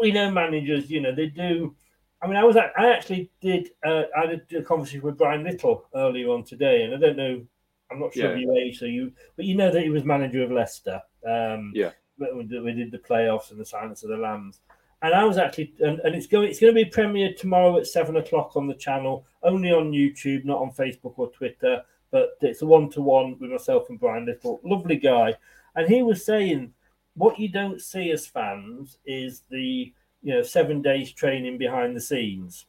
we 0.00 0.12
know 0.12 0.30
managers. 0.30 0.90
You 0.90 1.00
know, 1.00 1.14
they 1.14 1.26
do. 1.26 1.74
I 2.22 2.26
mean, 2.26 2.36
I 2.36 2.44
was, 2.44 2.56
I 2.56 2.90
actually 2.90 3.30
did. 3.40 3.70
Uh, 3.84 4.04
I 4.16 4.26
did 4.26 4.52
a 4.56 4.62
conversation 4.62 5.02
with 5.02 5.18
Brian 5.18 5.44
Little 5.44 5.86
earlier 5.94 6.28
on 6.28 6.44
today, 6.44 6.82
and 6.82 6.94
I 6.94 6.98
don't 6.98 7.16
know. 7.16 7.44
I'm 7.90 8.00
not 8.00 8.14
sure 8.14 8.24
yeah. 8.24 8.30
of 8.30 8.40
your 8.40 8.56
age, 8.56 8.78
so 8.78 8.86
you, 8.86 9.12
but 9.36 9.44
you 9.44 9.54
know 9.54 9.70
that 9.70 9.82
he 9.82 9.90
was 9.90 10.04
manager 10.04 10.42
of 10.42 10.50
Leicester. 10.50 11.00
Um, 11.26 11.70
yeah. 11.74 11.90
We 12.18 12.72
did 12.72 12.92
the 12.92 12.98
playoffs 12.98 13.50
and 13.50 13.60
the 13.60 13.66
Silence 13.66 14.04
of 14.04 14.10
the 14.10 14.16
Lambs 14.16 14.60
and 15.04 15.12
I 15.12 15.22
was 15.24 15.36
actually, 15.36 15.74
and, 15.80 16.00
and 16.00 16.14
it's 16.14 16.26
going, 16.26 16.48
it's 16.48 16.58
going 16.58 16.74
to 16.74 16.84
be 16.84 16.90
premiered 16.90 17.36
tomorrow 17.36 17.76
at 17.76 17.86
seven 17.86 18.16
o'clock 18.16 18.56
on 18.56 18.66
the 18.66 18.74
channel, 18.74 19.26
only 19.42 19.70
on 19.70 19.92
YouTube, 19.92 20.46
not 20.46 20.62
on 20.62 20.72
Facebook 20.72 21.12
or 21.18 21.30
Twitter. 21.30 21.82
But 22.14 22.38
it's 22.42 22.62
a 22.62 22.66
one 22.66 22.90
to 22.90 23.00
one 23.00 23.36
with 23.40 23.50
myself 23.50 23.90
and 23.90 23.98
Brian 23.98 24.24
Little, 24.24 24.60
lovely 24.62 24.94
guy, 24.94 25.34
and 25.74 25.88
he 25.88 26.04
was 26.04 26.24
saying 26.24 26.72
what 27.14 27.40
you 27.40 27.48
don't 27.48 27.82
see 27.82 28.12
as 28.12 28.24
fans 28.24 28.98
is 29.04 29.42
the 29.50 29.92
you 30.22 30.32
know 30.32 30.42
seven 30.42 30.80
days 30.80 31.10
training 31.10 31.58
behind 31.58 31.96
the 31.96 32.00
scenes. 32.00 32.66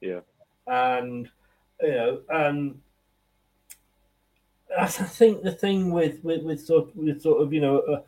Yeah, 0.00 0.20
and 0.66 1.28
you 1.82 1.90
know, 1.90 2.20
um, 2.32 2.80
I 4.78 4.86
think 4.86 5.42
the 5.42 5.52
thing 5.52 5.90
with 5.90 6.24
with 6.24 6.42
with 6.42 6.64
sort 6.64 6.96
with 6.96 7.20
sort 7.20 7.42
of 7.42 7.52
you 7.52 7.60
know. 7.60 7.80
Uh, 7.80 8.00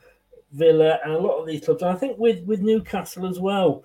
Villa, 0.53 0.99
and 1.05 1.13
a 1.13 1.19
lot 1.19 1.39
of 1.39 1.47
these 1.47 1.65
clubs. 1.65 1.83
And 1.83 1.93
I 1.93 1.95
think 1.95 2.19
with 2.19 2.43
with 2.45 2.61
Newcastle 2.61 3.25
as 3.29 3.39
well, 3.39 3.85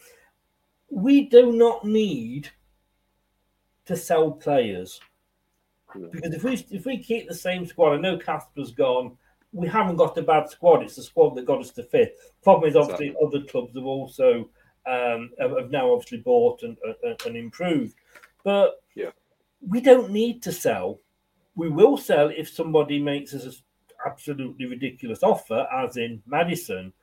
we 0.89 1.25
do 1.27 1.51
not 1.51 1.85
need 1.85 2.49
to 3.85 3.95
sell 3.95 4.31
players 4.31 4.99
because 5.93 6.33
if 6.33 6.43
we 6.43 6.65
if 6.71 6.85
we 6.85 6.97
keep 6.97 7.27
the 7.27 7.35
same 7.35 7.65
squad, 7.65 7.93
I 7.93 7.97
know 7.97 8.17
Kasper's 8.17 8.71
gone. 8.71 9.17
We 9.51 9.67
haven't 9.67 9.95
got 9.95 10.17
a 10.17 10.21
bad 10.21 10.49
squad. 10.49 10.83
It's 10.83 10.95
the 10.95 11.03
squad 11.03 11.35
that 11.35 11.45
got 11.45 11.61
us 11.61 11.71
to 11.71 11.83
fifth. 11.83 12.33
Problem 12.43 12.69
is, 12.69 12.75
obviously, 12.75 13.07
exactly. 13.07 13.27
other 13.27 13.45
clubs 13.45 13.75
have 13.75 13.85
also 13.85 14.49
um, 14.85 15.31
have 15.39 15.71
now 15.71 15.91
obviously 15.93 16.17
bought 16.17 16.63
and, 16.63 16.77
and, 17.03 17.21
and 17.25 17.37
improved. 17.37 17.95
But 18.43 18.81
yeah, 18.95 19.11
we 19.65 19.81
don't 19.81 20.11
need 20.11 20.43
to 20.43 20.51
sell. 20.51 20.99
We 21.55 21.69
will 21.69 21.97
sell 21.97 22.29
if 22.29 22.49
somebody 22.49 23.01
makes 23.01 23.33
us 23.33 23.45
a 23.45 23.51
absolutely 24.05 24.65
ridiculous 24.65 25.23
offer, 25.23 25.67
as 25.73 25.97
in 25.97 26.21
Maddison. 26.25 26.93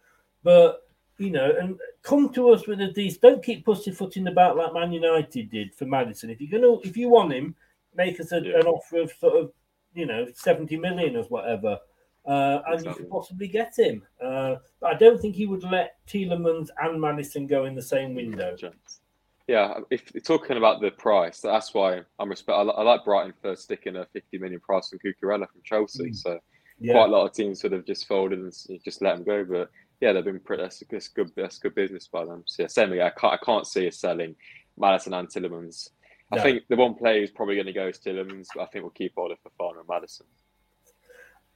But 0.42 0.82
you 1.18 1.30
know, 1.30 1.52
and 1.60 1.78
come 2.02 2.32
to 2.32 2.50
us 2.50 2.66
with 2.66 2.80
a 2.80 2.88
decent. 2.88 3.22
Don't 3.22 3.44
keep 3.44 3.64
pussyfooting 3.64 4.26
about 4.26 4.56
like 4.56 4.72
Man 4.72 4.92
United 4.92 5.50
did 5.50 5.74
for 5.74 5.84
Maddison. 5.84 6.30
If 6.30 6.40
you're 6.40 6.60
gonna, 6.60 6.78
if 6.80 6.96
you 6.96 7.08
want 7.08 7.32
him, 7.32 7.54
make 7.94 8.20
us 8.20 8.32
a, 8.32 8.40
yeah. 8.40 8.60
an 8.60 8.66
offer 8.66 8.98
of 8.98 9.12
sort 9.12 9.36
of, 9.36 9.52
you 9.94 10.06
know, 10.06 10.26
seventy 10.34 10.76
million 10.76 11.16
or 11.16 11.24
whatever, 11.24 11.78
uh, 12.26 12.60
and 12.66 12.74
exactly. 12.74 12.88
you 12.88 12.94
could 12.94 13.10
possibly 13.10 13.48
get 13.48 13.72
him. 13.76 14.02
Uh, 14.22 14.56
but 14.80 14.94
I 14.94 14.94
don't 14.94 15.20
think 15.20 15.34
he 15.34 15.46
would 15.46 15.64
let 15.64 15.96
Tielemans 16.06 16.68
and 16.80 17.00
Maddison 17.00 17.46
go 17.46 17.64
in 17.64 17.74
the 17.74 17.82
same 17.82 18.14
window. 18.14 18.56
Yeah, 19.48 19.80
if 19.90 20.14
you're 20.14 20.22
talking 20.22 20.56
about 20.56 20.80
the 20.80 20.92
price, 20.92 21.40
that's 21.40 21.74
why 21.74 22.00
I'm 22.18 22.30
respect. 22.30 22.56
I, 22.56 22.62
like 22.62 23.04
Brighton 23.04 23.34
for 23.42 23.56
sticking 23.56 23.96
a 23.96 24.06
50 24.12 24.38
million 24.38 24.60
price 24.60 24.92
on 24.92 25.00
Cucurella 25.00 25.50
from 25.50 25.62
Chelsea. 25.64 26.10
Mm. 26.10 26.16
So 26.16 26.38
yeah. 26.78 26.92
quite 26.92 27.08
a 27.08 27.12
lot 27.12 27.26
of 27.26 27.34
teams 27.34 27.60
sort 27.60 27.72
of 27.72 27.84
just 27.84 28.06
folded 28.06 28.38
and 28.38 28.52
just 28.84 29.02
let 29.02 29.16
them 29.16 29.24
go. 29.24 29.44
But 29.44 29.70
yeah, 30.00 30.12
they've 30.12 30.24
been 30.24 30.40
pretty. 30.40 30.62
That's, 30.62 30.82
that's 30.90 31.08
good. 31.08 31.32
That's 31.36 31.58
good 31.58 31.74
business 31.74 32.08
by 32.08 32.24
them. 32.24 32.44
So 32.46 32.62
yeah, 32.62 32.68
same 32.68 32.92
again. 32.92 33.06
I 33.06 33.20
can't. 33.20 33.34
I 33.34 33.44
can't 33.44 33.66
see 33.66 33.88
us 33.88 33.98
selling 33.98 34.36
Maddison 34.76 35.12
and 35.14 35.28
Tielemans. 36.32 36.36
No. 36.36 36.40
I 36.40 36.42
think 36.42 36.62
the 36.68 36.76
one 36.76 36.94
player 36.94 37.20
who's 37.20 37.30
probably 37.30 37.54
going 37.54 37.66
to 37.66 37.72
go 37.72 37.88
is 37.88 37.98
Tielemans, 37.98 38.48
but 38.54 38.62
I 38.62 38.66
think 38.66 38.84
we'll 38.84 38.90
keep 38.90 39.12
Oliver 39.16 39.40
Fofana 39.60 39.80
and 39.80 39.88
Maddison. 39.88 40.26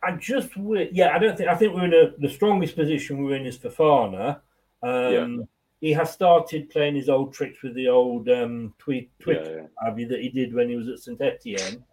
I 0.03 0.13
just 0.13 0.51
yeah, 0.93 1.15
I 1.15 1.19
don't 1.19 1.37
think 1.37 1.49
I 1.49 1.55
think 1.55 1.75
we're 1.75 1.87
in 1.87 1.95
a, 1.95 2.13
the 2.19 2.29
strongest 2.29 2.77
position 2.77 3.25
we're 3.25 3.37
in 3.37 3.47
is 3.47 3.59
Fofana. 3.59 4.41
Um, 4.83 5.13
yeah. 5.13 5.45
He 5.81 5.93
has 5.93 6.13
started 6.13 6.71
playing 6.71 6.97
his 6.97 7.09
old 7.09 7.35
tricks 7.35 7.63
with 7.63 7.75
the 7.75 7.89
old 7.89 8.29
um, 8.29 8.75
tweet 8.79 9.11
Twitter 9.19 9.69
yeah, 9.83 9.95
yeah. 9.97 10.09
that 10.09 10.21
he 10.21 10.29
did 10.31 10.55
when 10.55 10.69
he 10.69 10.77
was 10.77 10.89
at 10.89 10.99
Saint 11.01 11.21
Etienne. 11.21 11.85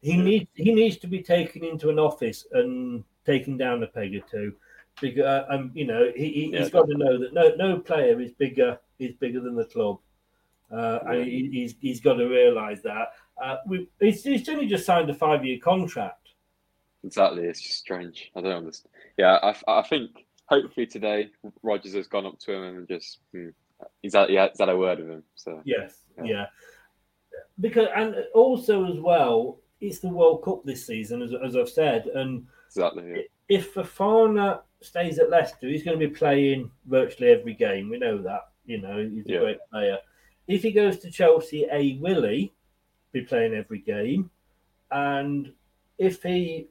He 0.00 0.16
needs 0.16 0.48
he 0.54 0.72
needs 0.72 0.96
to 0.98 1.06
be 1.06 1.22
taken 1.22 1.64
into 1.64 1.90
an 1.90 1.98
office 1.98 2.46
and 2.52 3.04
taken 3.26 3.56
down 3.56 3.82
a 3.82 3.86
peg 3.86 4.14
or 4.14 4.20
two, 4.20 4.54
because 5.00 5.24
uh, 5.24 5.44
um, 5.50 5.70
you 5.74 5.86
know 5.86 6.10
he, 6.16 6.52
has 6.52 6.70
got 6.70 6.88
to 6.88 6.96
know 6.96 7.18
that 7.18 7.34
no 7.34 7.54
no 7.56 7.78
player 7.78 8.20
is 8.20 8.32
bigger 8.32 8.78
is 8.98 9.14
bigger 9.14 9.40
than 9.40 9.56
the 9.56 9.64
club, 9.64 9.98
uh, 10.70 10.98
and 11.06 11.24
he, 11.24 11.48
he's 11.52 11.74
he's 11.80 12.00
got 12.00 12.14
to 12.14 12.26
realise 12.26 12.80
that. 12.82 13.12
Uh, 13.42 13.56
we 13.66 13.88
he's, 14.00 14.22
he's 14.22 14.48
only 14.48 14.66
just 14.66 14.84
signed 14.84 15.08
a 15.10 15.14
five 15.14 15.44
year 15.44 15.58
contract. 15.62 16.28
Exactly, 17.04 17.44
it's 17.44 17.60
just 17.60 17.78
strange. 17.78 18.30
I 18.36 18.40
don't 18.40 18.52
understand. 18.52 18.92
Yeah, 19.16 19.38
I, 19.42 19.54
I 19.68 19.82
think 19.82 20.26
hopefully 20.46 20.86
today 20.86 21.30
Rodgers 21.62 21.94
has 21.94 22.08
gone 22.08 22.26
up 22.26 22.38
to 22.40 22.52
him 22.52 22.78
and 22.78 22.88
just 22.88 23.18
hmm, 23.32 23.48
he's 24.02 24.14
had, 24.14 24.30
yeah, 24.30 24.48
he's 24.48 24.58
had 24.58 24.68
a 24.68 24.76
word 24.76 24.98
with 24.98 25.08
him. 25.08 25.22
So 25.34 25.62
yes, 25.64 25.94
yeah. 26.18 26.24
yeah. 26.24 26.46
Because 27.60 27.88
and 27.94 28.16
also 28.34 28.84
as 28.84 28.98
well, 28.98 29.60
it's 29.80 30.00
the 30.00 30.08
World 30.08 30.42
Cup 30.44 30.64
this 30.64 30.86
season, 30.86 31.22
as, 31.22 31.32
as 31.44 31.56
I've 31.56 31.68
said, 31.68 32.06
and 32.06 32.46
exactly. 32.68 33.10
Yeah. 33.10 33.22
If 33.48 33.74
Fofana 33.74 34.60
stays 34.82 35.18
at 35.18 35.30
Leicester, 35.30 35.68
he's 35.68 35.82
going 35.82 35.98
to 35.98 36.06
be 36.06 36.14
playing 36.14 36.70
virtually 36.86 37.30
every 37.30 37.54
game. 37.54 37.88
We 37.88 37.98
know 37.98 38.18
that. 38.18 38.48
You 38.66 38.82
know, 38.82 38.98
he's 38.98 39.24
a 39.26 39.32
yeah. 39.32 39.38
great 39.38 39.58
player. 39.70 39.98
If 40.48 40.62
he 40.62 40.72
goes 40.72 40.98
to 41.00 41.10
Chelsea, 41.10 41.66
a 41.70 41.98
Willie 42.00 42.52
be 43.12 43.20
playing 43.20 43.54
every 43.54 43.80
game, 43.80 44.30
and 44.90 45.52
if 45.98 46.22
he 46.22 46.68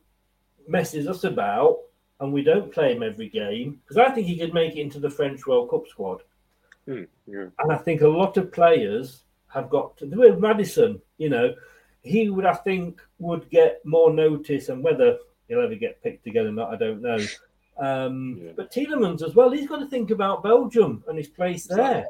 messes 0.67 1.07
us 1.07 1.23
about 1.23 1.77
and 2.19 2.33
we 2.33 2.43
don't 2.43 2.73
play 2.73 2.93
him 2.93 3.03
every 3.03 3.29
game, 3.29 3.79
because 3.83 3.97
I 3.97 4.09
think 4.11 4.25
he 4.25 4.37
could 4.37 4.53
make 4.53 4.75
it 4.75 4.81
into 4.81 4.99
the 4.99 5.09
French 5.09 5.45
World 5.45 5.69
Cup 5.69 5.87
squad. 5.87 6.23
Mm, 6.87 7.07
yeah. 7.27 7.45
And 7.59 7.71
I 7.71 7.77
think 7.77 8.01
a 8.01 8.07
lot 8.07 8.37
of 8.37 8.51
players 8.51 9.21
have 9.49 9.69
got 9.69 9.95
to 9.97 10.07
do 10.07 10.23
it. 10.23 10.39
Maddison, 10.39 10.99
you 11.17 11.29
know, 11.29 11.53
he 12.01 12.29
would, 12.29 12.45
I 12.45 12.55
think, 12.55 13.01
would 13.19 13.49
get 13.49 13.85
more 13.85 14.11
notice, 14.11 14.69
and 14.69 14.83
whether 14.83 15.17
he'll 15.47 15.61
ever 15.61 15.75
get 15.75 16.01
picked 16.01 16.23
together 16.23 16.49
or 16.49 16.53
not, 16.53 16.73
I 16.73 16.77
don't 16.77 17.01
know. 17.01 17.19
Um, 17.77 18.39
yeah. 18.41 18.51
But 18.55 18.71
Tielemans 18.71 19.21
as 19.21 19.35
well, 19.35 19.51
he's 19.51 19.67
got 19.67 19.79
to 19.79 19.87
think 19.87 20.09
about 20.09 20.41
Belgium 20.41 21.03
and 21.07 21.17
his 21.17 21.27
place 21.27 21.65
there. 21.65 22.07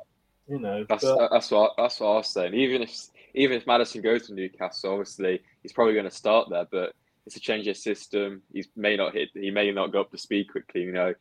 You 0.47 0.59
know, 0.59 0.85
that's 0.87 1.03
but... 1.03 1.29
that's 1.31 1.51
what 1.51 1.73
that's 1.77 1.99
what 1.99 2.07
I 2.07 2.17
was 2.17 2.27
saying. 2.27 2.53
Even 2.53 2.81
if 2.83 2.95
even 3.33 3.57
if 3.57 3.67
Maddison 3.67 4.01
goes 4.01 4.27
to 4.27 4.33
Newcastle, 4.33 4.91
obviously 4.91 5.41
he's 5.61 5.73
probably 5.73 5.93
going 5.93 6.05
to 6.05 6.11
start 6.11 6.49
there, 6.49 6.67
but 6.71 6.93
it's 7.25 7.35
a 7.35 7.41
change 7.41 7.67
of 7.67 7.77
system. 7.77 8.41
He 8.53 8.63
may 8.75 8.95
not 8.95 9.13
hit. 9.13 9.29
He 9.33 9.51
may 9.51 9.71
not 9.71 9.91
go 9.91 10.01
up 10.01 10.11
to 10.11 10.17
speed 10.17 10.49
quickly. 10.49 10.81
You 10.81 10.93
know, 10.93 11.13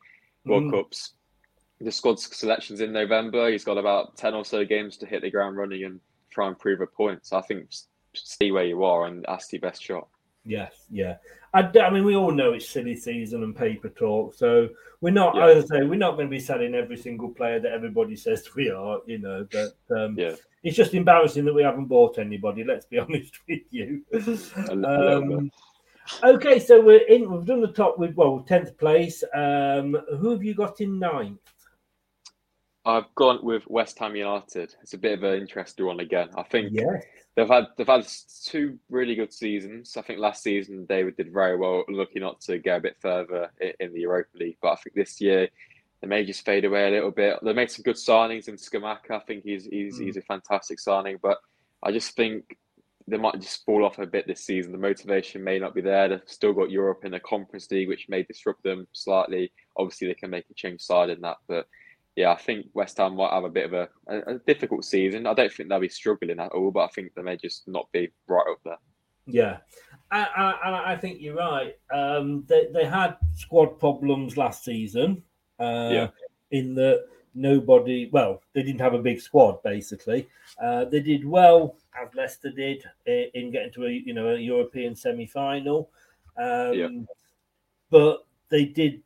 World 0.45 0.65
mm. 0.65 0.71
Cups, 0.71 1.15
the 1.81 1.91
squad 1.91 2.21
selections 2.21 2.81
in 2.81 2.93
November. 2.93 3.51
He's 3.51 3.65
got 3.65 3.79
about 3.79 4.17
ten 4.17 4.35
or 4.35 4.45
so 4.45 4.65
games 4.65 4.97
to 4.99 5.07
hit 5.07 5.23
the 5.23 5.31
ground 5.31 5.57
running 5.57 5.85
and 5.85 6.01
try 6.31 6.47
and 6.47 6.59
prove 6.59 6.81
a 6.81 6.87
point. 6.87 7.27
So 7.27 7.37
I 7.37 7.43
think 7.43 7.71
see 8.15 8.53
where 8.53 8.65
you 8.65 8.83
are 8.85 9.07
and 9.07 9.25
that's 9.29 9.49
the 9.49 9.59
best 9.59 9.83
shot. 9.83 10.09
Yes, 10.47 10.73
yeah. 10.91 11.17
I, 11.53 11.71
I, 11.81 11.91
mean, 11.91 12.05
we 12.05 12.15
all 12.15 12.31
know 12.31 12.53
it's 12.53 12.69
silly 12.69 12.95
season 12.95 13.43
and 13.43 13.55
paper 13.55 13.89
talk, 13.89 14.33
so 14.35 14.69
we're 15.01 15.11
not. 15.11 15.35
Yeah. 15.35 15.49
As 15.49 15.65
I 15.65 15.79
say, 15.79 15.83
we're 15.85 15.97
not 15.97 16.13
going 16.13 16.29
to 16.29 16.31
be 16.31 16.39
selling 16.39 16.75
every 16.75 16.97
single 16.97 17.31
player 17.31 17.59
that 17.59 17.73
everybody 17.73 18.15
says 18.15 18.49
we 18.57 18.71
are. 18.71 19.01
You 19.07 19.19
know, 19.19 19.47
but 19.51 19.77
um, 19.97 20.17
yeah, 20.17 20.37
it's 20.63 20.77
just 20.77 20.95
embarrassing 20.95 21.45
that 21.47 21.55
we 21.55 21.63
haven't 21.63 21.87
bought 21.87 22.19
anybody. 22.19 22.63
Let's 22.63 22.87
be 22.87 22.99
honest 23.01 23.41
with 23.49 23.63
you. 23.71 24.03
um, 24.85 25.51
okay, 26.23 26.61
so 26.61 26.81
we're 26.81 27.07
in. 27.09 27.31
We've 27.31 27.45
done 27.45 27.61
the 27.61 27.73
top 27.73 27.99
with 27.99 28.15
well, 28.15 28.45
tenth 28.47 28.79
place. 28.79 29.25
Um, 29.35 29.97
who 30.19 30.31
have 30.31 30.45
you 30.45 30.55
got 30.55 30.81
in 30.81 31.01
ninth? 31.01 31.41
I've 32.87 33.13
gone 33.17 33.41
with 33.43 33.65
West 33.67 33.99
Ham 33.99 34.15
United. 34.15 34.75
It's 34.81 34.95
a 34.95 34.99
bit 34.99 35.19
of 35.19 35.25
an 35.25 35.41
interesting 35.41 35.87
one 35.87 35.99
again. 35.99 36.29
I 36.37 36.45
think 36.45 36.73
they've 37.35 37.49
had 37.49 37.65
they've 37.77 37.87
had 37.87 38.07
two 38.45 38.79
really 38.89 39.17
good 39.17 39.33
seasons. 39.33 39.97
I 39.97 40.03
think 40.03 40.21
last 40.21 40.45
season 40.45 40.87
David 40.87 41.17
did 41.17 41.33
very 41.33 41.57
well, 41.57 41.85
lucky 41.89 42.21
not 42.21 42.41
to 42.43 42.59
go 42.59 42.77
a 42.77 42.81
bit 42.81 42.97
further 43.01 43.51
in 43.81 43.93
the 43.93 44.03
Europa 44.03 44.31
League. 44.39 44.59
But 44.63 44.75
I 44.75 44.77
think 44.77 44.95
this 44.95 45.21
year 45.21 45.49
they 46.01 46.07
may 46.07 46.25
just 46.25 46.45
fade 46.45 46.65
away 46.65 46.87
a 46.87 46.93
little 46.93 47.11
bit. 47.11 47.41
They 47.43 47.53
made 47.53 47.73
some 47.73 47.83
good 47.83 47.97
signings 47.97 48.47
in 48.47 48.55
Scamacca. 48.55 49.11
I 49.11 49.19
think 49.19 49.43
he's 49.43 49.65
he's 49.65 49.99
he's 49.99 50.15
hmm. 50.15 50.21
a 50.21 50.23
fantastic 50.23 50.79
signing, 50.79 51.19
but 51.21 51.39
I 51.83 51.91
just 51.91 52.15
think 52.15 52.57
they 53.09 53.17
might 53.17 53.41
just 53.41 53.65
fall 53.65 53.85
off 53.85 53.99
a 53.99 54.07
bit 54.07 54.29
this 54.29 54.45
season. 54.45 54.71
The 54.71 54.79
motivation 54.79 55.43
may 55.43 55.59
not 55.59 55.75
be 55.75 55.81
there. 55.81 56.09
They've 56.09 56.21
still 56.27 56.53
got 56.53 56.71
Europe 56.71 57.05
in 57.05 57.11
the 57.11 57.21
Conference 57.21 57.69
League, 57.69 57.89
which 57.89 58.09
may 58.09 58.23
disrupt 58.23 58.63
them 58.63 58.87
slightly. 58.93 59.51
Obviously, 59.77 60.07
they 60.07 60.15
can 60.15 60.31
make 60.31 60.47
a 60.51 60.55
change 60.55 60.83
side 60.83 61.11
in 61.11 61.21
that, 61.23 61.39
but 61.49 61.67
yeah, 62.17 62.33
I 62.33 62.37
think 62.37 62.67
West 62.73 62.97
Ham 62.97 63.17
might 63.17 63.33
have 63.33 63.45
a 63.45 63.51
bit 63.51 63.67
of 63.67 63.75
a, 63.75 63.89
a, 64.09 64.35
a 64.35 64.39
difficult 64.47 64.85
season. 64.85 65.27
I 65.27 65.35
don't 65.35 65.53
think 65.53 65.69
they'll 65.69 65.81
be 65.81 65.89
struggling 65.89 66.41
at 66.41 66.53
all, 66.53 66.71
but 66.71 66.85
I 66.85 66.89
think 66.89 67.13
they 67.15 67.23
may 67.23 67.37
just 67.37 67.69
not 67.69 67.93
be 67.93 68.11
right 68.27 68.47
up 68.51 68.59
there. 68.65 68.79
Yeah, 69.27 69.59
and 70.11 70.27
I, 70.37 70.51
I, 70.65 70.93
I 70.93 70.97
think 70.97 71.21
you're 71.21 71.37
right. 71.37 71.77
Um, 71.93 72.45
they 72.47 72.69
they 72.73 72.85
had 72.85 73.17
squad 73.35 73.79
problems 73.79 74.37
last 74.37 74.65
season. 74.65 75.23
Uh, 75.61 75.91
Yeah. 75.93 76.09
In 76.53 76.75
that 76.77 77.07
nobody, 77.35 78.09
well, 78.13 78.41
they 78.55 78.63
didn't 78.63 78.81
have 78.81 78.95
a 78.95 79.03
big 79.03 79.21
squad. 79.21 79.63
Basically, 79.65 80.29
uh, 80.63 80.85
they 80.85 81.01
did 81.01 81.25
well 81.25 81.77
as 82.01 82.15
Leicester 82.15 82.51
did 82.51 82.85
in, 83.05 83.27
in 83.35 83.51
getting 83.51 83.73
to 83.73 83.87
a 83.87 83.91
you 83.91 84.15
know 84.15 84.29
a 84.29 84.39
European 84.39 84.95
semi 84.95 85.27
final. 85.27 85.91
Um, 86.39 86.73
Yeah. 86.73 86.89
But 87.91 88.27
they 88.49 88.65
did 88.65 89.03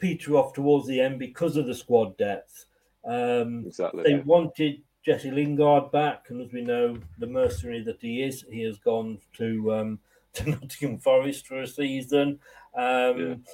peter 0.00 0.36
off 0.36 0.52
towards 0.52 0.86
the 0.86 1.00
end 1.00 1.18
because 1.18 1.56
of 1.56 1.66
the 1.66 1.74
squad 1.74 2.16
depth. 2.16 2.66
Um, 3.04 3.64
Exactly. 3.66 4.02
they 4.02 4.10
yeah. 4.10 4.22
wanted 4.24 4.82
Jesse 5.04 5.30
Lingard 5.30 5.90
back, 5.92 6.26
and 6.28 6.40
as 6.40 6.52
we 6.52 6.62
know, 6.62 6.98
the 7.18 7.26
mercenary 7.26 7.82
that 7.84 8.00
he 8.00 8.22
is, 8.22 8.44
he 8.50 8.62
has 8.62 8.78
gone 8.78 9.18
to 9.38 9.72
um, 9.72 9.98
to 10.34 10.50
Nottingham 10.50 10.98
Forest 10.98 11.46
for 11.46 11.62
a 11.62 11.66
season. 11.66 12.38
Um, 12.76 13.44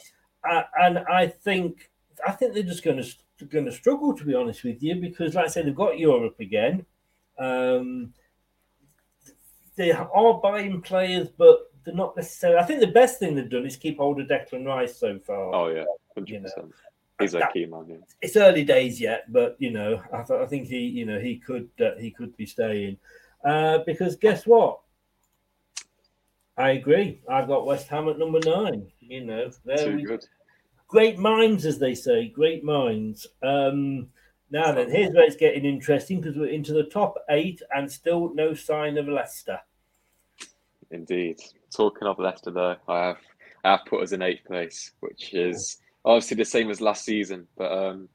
a- 0.45 0.67
and 0.81 0.99
I 0.99 1.29
think 1.29 1.91
I 2.27 2.33
think 2.33 2.55
they're 2.55 2.63
just 2.63 2.85
going 2.85 3.03
to 3.03 3.45
going 3.47 3.67
to 3.67 3.73
struggle, 3.73 4.15
to 4.17 4.25
be 4.25 4.35
honest 4.35 4.65
with 4.65 4.83
you, 4.83 4.97
because 4.97 5.35
like 5.35 5.47
I 5.47 5.49
said, 5.49 5.67
they've 5.67 5.75
got 5.75 5.99
Europe 5.99 6.41
again. 6.41 6.85
Um, 7.39 8.15
they 9.77 9.93
are 9.93 10.41
buying 10.41 10.81
players, 10.81 11.29
but 11.29 11.71
they're 11.85 11.95
not 11.95 12.17
necessarily. 12.17 12.59
I 12.59 12.65
think 12.65 12.81
the 12.81 12.87
best 12.89 13.19
thing 13.19 13.35
they've 13.35 13.49
done 13.49 13.67
is 13.67 13.77
keep 13.77 13.99
hold 13.99 14.21
of 14.21 14.27
Declan 14.27 14.67
Rice 14.67 14.97
so 14.97 15.19
far. 15.19 15.55
Oh 15.55 15.69
yeah, 15.69 15.85
hundred 16.17 16.35
You 16.35 16.41
know. 16.41 16.69
He's 17.21 17.35
a 17.35 17.49
key 17.53 17.64
man. 17.67 17.87
Yeah. 17.89 17.97
it's 18.21 18.37
early 18.37 18.64
days 18.64 19.01
yet, 19.01 19.33
but 19.33 19.57
you 19.59 19.71
know, 19.71 20.03
I, 20.12 20.23
th- 20.23 20.41
I 20.41 20.47
think 20.47 20.67
he, 20.67 20.81
you 20.81 21.07
know, 21.07 21.19
he 21.19 21.39
could 21.39 21.69
uh, 21.81 21.99
he 21.99 22.11
could 22.11 22.37
be 22.37 22.45
staying 22.45 22.99
uh, 23.45 23.79
because 23.87 24.17
guess 24.17 24.47
what? 24.47 24.81
I 26.59 26.71
agree. 26.71 27.21
I've 27.29 27.49
got 27.49 27.67
West 27.67 27.89
Ham 27.89 28.09
at 28.09 28.19
number 28.19 28.41
nine. 28.45 28.87
You 29.01 29.25
know, 29.25 29.51
there 29.64 29.95
we 29.95 30.03
good. 30.03 30.25
great 30.89 31.19
minds, 31.19 31.64
as 31.64 31.79
they 31.79 31.95
say, 31.95 32.29
great 32.29 32.64
minds. 32.64 33.27
Um, 33.43 34.09
now 34.51 34.73
then, 34.73 34.91
here's 34.91 35.12
where 35.12 35.25
it's 35.25 35.37
getting 35.37 35.64
interesting 35.64 36.21
because 36.21 36.37
we're 36.37 36.49
into 36.49 36.73
the 36.73 36.85
top 36.85 37.17
eight 37.31 37.62
and 37.75 37.91
still 37.91 38.33
no 38.35 38.55
sign 38.55 38.99
of 38.99 39.09
Leicester. 39.09 39.61
Indeed. 40.91 41.41
Talking 41.75 42.09
of 42.09 42.19
Leicester, 42.19 42.51
though, 42.51 42.77
I 42.89 43.07
have 43.09 43.19
I 43.64 43.71
have 43.73 43.87
put 43.87 44.03
us 44.03 44.12
in 44.12 44.23
eighth 44.23 44.45
place, 44.45 44.93
which 45.01 45.35
is 45.35 45.79
obviously 46.07 46.37
the 46.37 46.45
same 46.45 46.71
as 46.71 46.81
last 46.81 47.05
season. 47.05 47.47
But 47.57 47.73
um, 47.73 48.09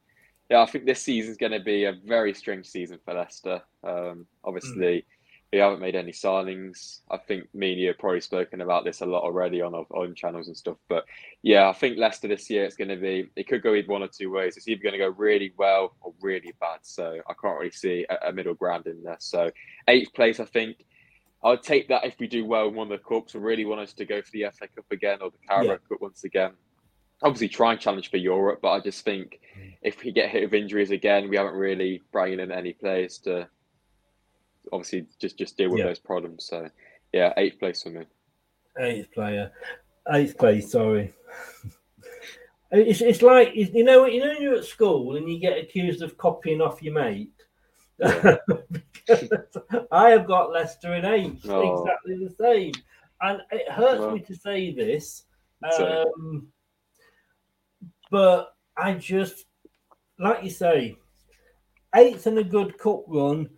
yeah, 0.50 0.62
I 0.62 0.66
think 0.66 0.86
this 0.86 1.02
season's 1.02 1.38
going 1.38 1.52
to 1.52 1.60
be 1.60 1.84
a 1.84 1.94
very 2.06 2.34
strange 2.34 2.66
season 2.66 3.00
for 3.04 3.14
Leicester. 3.14 3.62
Um, 3.84 4.26
obviously, 4.44 5.06
we 5.52 5.60
haven't 5.60 5.82
made 5.82 5.96
any 5.96 6.14
signings. 6.14 7.02
I 7.10 7.18
think 7.18 7.54
me 7.54 7.74
and 7.74 7.82
you 7.82 7.88
have 7.90 8.00
probably 8.00 8.22
spoken 8.22 8.62
about 8.62 8.86
this 8.86 9.02
a 9.02 9.06
lot 9.06 9.24
already 9.24 9.62
on 9.62 9.76
our 9.76 9.86
own 9.94 10.16
channels 10.16 10.48
and 10.48 10.56
stuff. 10.56 10.78
But 10.88 11.04
yeah, 11.44 11.68
I 11.68 11.74
think 11.74 11.98
Leicester 11.98 12.30
this 12.30 12.50
year 12.50 12.64
it's 12.64 12.78
going 12.78 12.90
to 12.90 12.96
be 12.96 13.30
it 13.36 13.48
could 13.50 13.62
go 13.62 13.76
either 13.76 13.92
one 13.92 14.04
or 14.04 14.08
two 14.08 14.32
ways. 14.32 14.56
It's 14.56 14.70
either 14.70 14.82
going 14.82 14.94
to 14.94 15.00
go 15.00 15.10
really 15.10 15.54
well 15.58 15.96
or 16.00 16.14
really 16.22 16.54
bad. 16.62 16.80
So 16.84 17.20
I 17.28 17.34
can't 17.42 17.60
really 17.60 17.72
see 17.72 18.06
a, 18.10 18.30
a 18.30 18.34
middle 18.34 18.54
ground 18.54 18.88
in 18.88 19.04
there. 19.04 19.18
So 19.20 19.52
eighth 19.88 20.14
place, 20.14 20.40
I 20.40 20.46
think. 20.46 20.86
I'll 21.44 21.58
take 21.58 21.88
that 21.88 22.06
if 22.06 22.20
we 22.20 22.28
do 22.28 22.46
well 22.46 22.68
in 22.68 22.76
one 22.76 22.92
of 22.92 23.00
the 23.00 23.04
cups. 23.04 23.36
I 23.36 23.40
really 23.40 23.66
want 23.66 23.82
us 23.82 23.94
to 23.94 24.06
go 24.06 24.22
for 24.22 24.30
the 24.32 24.46
FA 24.54 24.68
Cup 24.68 24.86
again 24.92 25.20
or 25.22 25.32
the 25.32 25.40
Carabao 25.48 25.80
Cup 25.90 26.00
once 26.00 26.24
again. 26.24 26.52
Obviously, 27.24 27.50
try 27.50 27.72
and 27.72 27.80
challenge 27.80 28.10
for 28.10 28.18
Europe, 28.18 28.60
but 28.62 28.72
I 28.72 28.80
just 28.80 29.06
think 29.06 29.40
if 29.82 30.04
we 30.04 30.12
get 30.12 30.30
hit 30.30 30.44
with 30.44 30.54
injuries 30.54 30.92
again, 30.92 31.30
we 31.30 31.38
haven't 31.38 31.54
really 31.54 32.02
brought 32.12 32.30
in 32.30 32.52
any 32.52 32.74
players 32.74 33.18
to 33.20 33.48
obviously 34.72 35.06
just 35.20 35.38
just 35.38 35.58
deal 35.58 35.70
with 35.70 35.80
Yeah. 35.80 35.86
those 35.86 36.00
problems. 36.00 36.46
So 36.46 36.68
yeah, 37.14 37.34
eighth 37.38 37.60
place 37.60 37.84
for 37.84 37.90
me. 37.90 38.06
Eighth 38.80 39.12
player, 39.14 39.52
eighth 40.12 40.38
place. 40.38 40.72
Sorry. 40.72 41.14
It's, 42.74 43.02
it's 43.02 43.22
like 43.22 43.54
you 43.54 43.84
know 43.84 44.06
you 44.06 44.22
know 44.24 44.32
you're 44.32 44.56
at 44.56 44.64
school 44.64 45.18
and 45.18 45.30
you 45.30 45.40
get 45.40 45.58
accused 45.58 46.02
of 46.02 46.18
copying 46.18 46.62
off 46.62 46.82
your 46.82 46.94
mate. 46.94 47.34
I 49.92 50.10
have 50.10 50.26
got 50.26 50.52
Leicester 50.54 50.94
in 50.96 51.04
eighth, 51.04 51.46
Oh. 51.50 51.84
exactly 51.84 52.16
the 52.26 52.34
same, 52.40 52.72
and 53.22 53.42
it 53.52 53.70
hurts 53.70 54.00
Well. 54.00 54.12
me 54.12 54.20
to 54.22 54.36
say 54.36 54.74
this, 54.74 55.24
um, 55.78 56.48
but 58.12 58.54
I 58.78 58.94
just 58.94 59.46
like 60.22 60.44
you 60.44 60.52
say, 60.52 60.96
eighth 61.96 62.28
and 62.28 62.38
a 62.38 62.44
good 62.44 62.78
cup 62.78 63.04
run. 63.08 63.50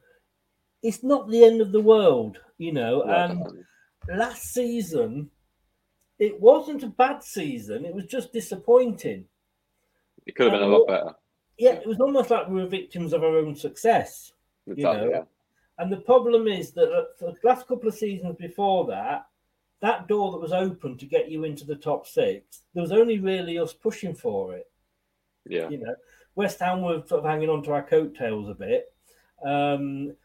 It's 0.82 1.04
not 1.04 1.30
the 1.30 1.44
end 1.44 1.62
of 1.62 1.72
the 1.72 1.82
world, 1.82 2.40
you 2.58 2.74
know. 2.74 3.04
No, 3.06 3.14
and 3.14 3.40
definitely. 3.40 3.64
last 4.10 4.54
season, 4.54 5.30
it 6.20 6.40
wasn't 6.40 6.84
a 6.84 6.88
bad 6.88 7.24
season. 7.24 7.86
It 7.86 7.94
was 7.94 8.06
just 8.06 8.34
disappointing. 8.34 9.26
It 10.26 10.36
could 10.36 10.52
have 10.52 10.60
been 10.60 10.70
a 10.70 10.72
lot 10.72 10.88
better. 10.88 11.14
Yeah, 11.58 11.74
it 11.74 11.88
was 11.88 12.00
almost 12.00 12.32
like 12.32 12.48
we 12.48 12.62
were 12.62 12.68
victims 12.68 13.14
of 13.14 13.24
our 13.24 13.38
own 13.38 13.56
success. 13.56 14.32
You 14.66 14.76
know, 14.84 15.10
yeah. 15.10 15.24
and 15.78 15.92
the 15.92 15.98
problem 15.98 16.48
is 16.48 16.72
that 16.72 16.92
uh, 16.92 17.04
for 17.20 17.32
the 17.32 17.48
last 17.48 17.68
couple 17.68 17.90
of 17.90 17.96
seasons 17.96 18.38
before 18.40 18.88
that, 18.88 19.26
that 19.84 20.08
door 20.08 20.32
that 20.32 20.40
was 20.42 20.54
open 20.54 20.98
to 20.98 21.06
get 21.06 21.30
you 21.30 21.44
into 21.44 21.66
the 21.66 21.76
top 21.76 22.08
six, 22.08 22.62
there 22.74 22.82
was 22.82 22.94
only 22.94 23.20
really 23.20 23.60
us 23.60 23.74
pushing 23.74 24.16
for 24.16 24.56
it. 24.56 24.72
Yeah. 25.46 25.68
You 25.70 25.80
know, 25.80 25.94
West 26.36 26.60
Ham 26.62 26.82
were 26.82 27.04
sort 27.06 27.20
of 27.24 27.30
hanging 27.30 27.50
on 27.50 27.62
to 27.64 27.74
our 27.74 27.84
coattails 27.84 28.50
a 28.50 28.54
bit. 28.54 28.94
Um, 29.46 30.16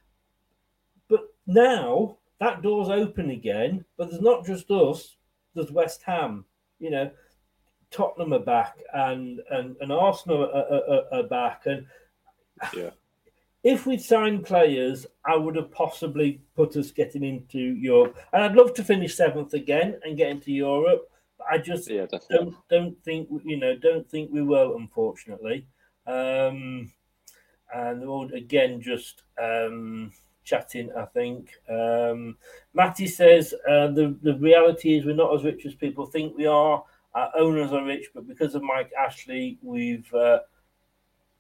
but 1.09 1.35
now 1.49 2.19
that 2.39 2.63
door's 2.63 2.89
open 2.89 3.31
again, 3.31 3.85
but 3.97 4.09
there's 4.11 4.23
not 4.23 4.47
just 4.47 4.71
us, 4.71 5.17
there's 5.55 5.73
West 5.73 6.03
Ham. 6.05 6.45
You 6.79 6.91
know, 6.91 7.11
Tottenham 7.91 8.33
are 8.35 8.39
back 8.39 8.79
and, 8.95 9.41
and, 9.51 9.75
and 9.81 9.91
Arsenal 9.93 10.45
are, 10.45 10.53
are, 10.55 10.91
are- 10.91 11.15
are 11.21 11.23
back. 11.25 11.67
And 11.67 11.85
Yeah. 12.73 12.91
If 13.65 13.87
we'd 13.87 14.01
signed 14.01 14.45
players, 14.45 15.07
I 15.25 15.37
would 15.37 15.57
have 15.57 15.73
possibly 15.73 16.41
put 16.55 16.77
us 16.77 16.91
getting 16.91 17.25
into 17.25 17.59
Europe. 17.59 18.17
And 18.33 18.43
I'd 18.45 18.57
love 18.57 18.75
to 18.75 18.85
finish 18.85 19.17
seventh 19.17 19.53
again 19.55 19.99
and 20.05 20.17
get 20.17 20.31
into 20.31 20.53
Europe. 20.53 21.11
But 21.37 21.47
I 21.51 21.59
just 21.59 21.91
Yeah, 21.91 22.07
don't 22.31 22.55
don't 22.69 23.03
think 23.05 23.29
you 23.45 23.57
know 23.57 23.77
don't 23.77 24.09
think 24.09 24.31
we 24.33 24.43
will, 24.43 24.77
unfortunately. 24.77 25.67
Um, 26.07 26.93
and 27.75 28.01
they're 28.01 28.09
all 28.09 28.33
again 28.33 28.81
just 28.81 29.23
um, 29.41 30.13
chatting. 30.45 30.91
I 30.97 31.05
think 31.07 31.51
um, 31.69 32.37
Matty 32.75 33.07
says 33.07 33.55
uh, 33.69 33.89
the 33.89 34.17
the 34.23 34.37
reality 34.39 34.97
is 34.97 35.05
we're 35.05 35.15
not 35.15 35.35
as 35.35 35.45
rich 35.45 35.67
as 35.67 35.75
people 35.75 36.07
think 36.07 36.37
we 36.37 36.47
are. 36.47 36.83
Our 37.15 37.31
owners 37.37 37.73
are 37.73 37.85
rich, 37.85 38.07
but 38.15 38.29
because 38.29 38.55
of 38.55 38.63
Mike 38.63 38.91
Ashley, 38.99 39.59
we've 39.63 40.13
uh, 40.15 40.41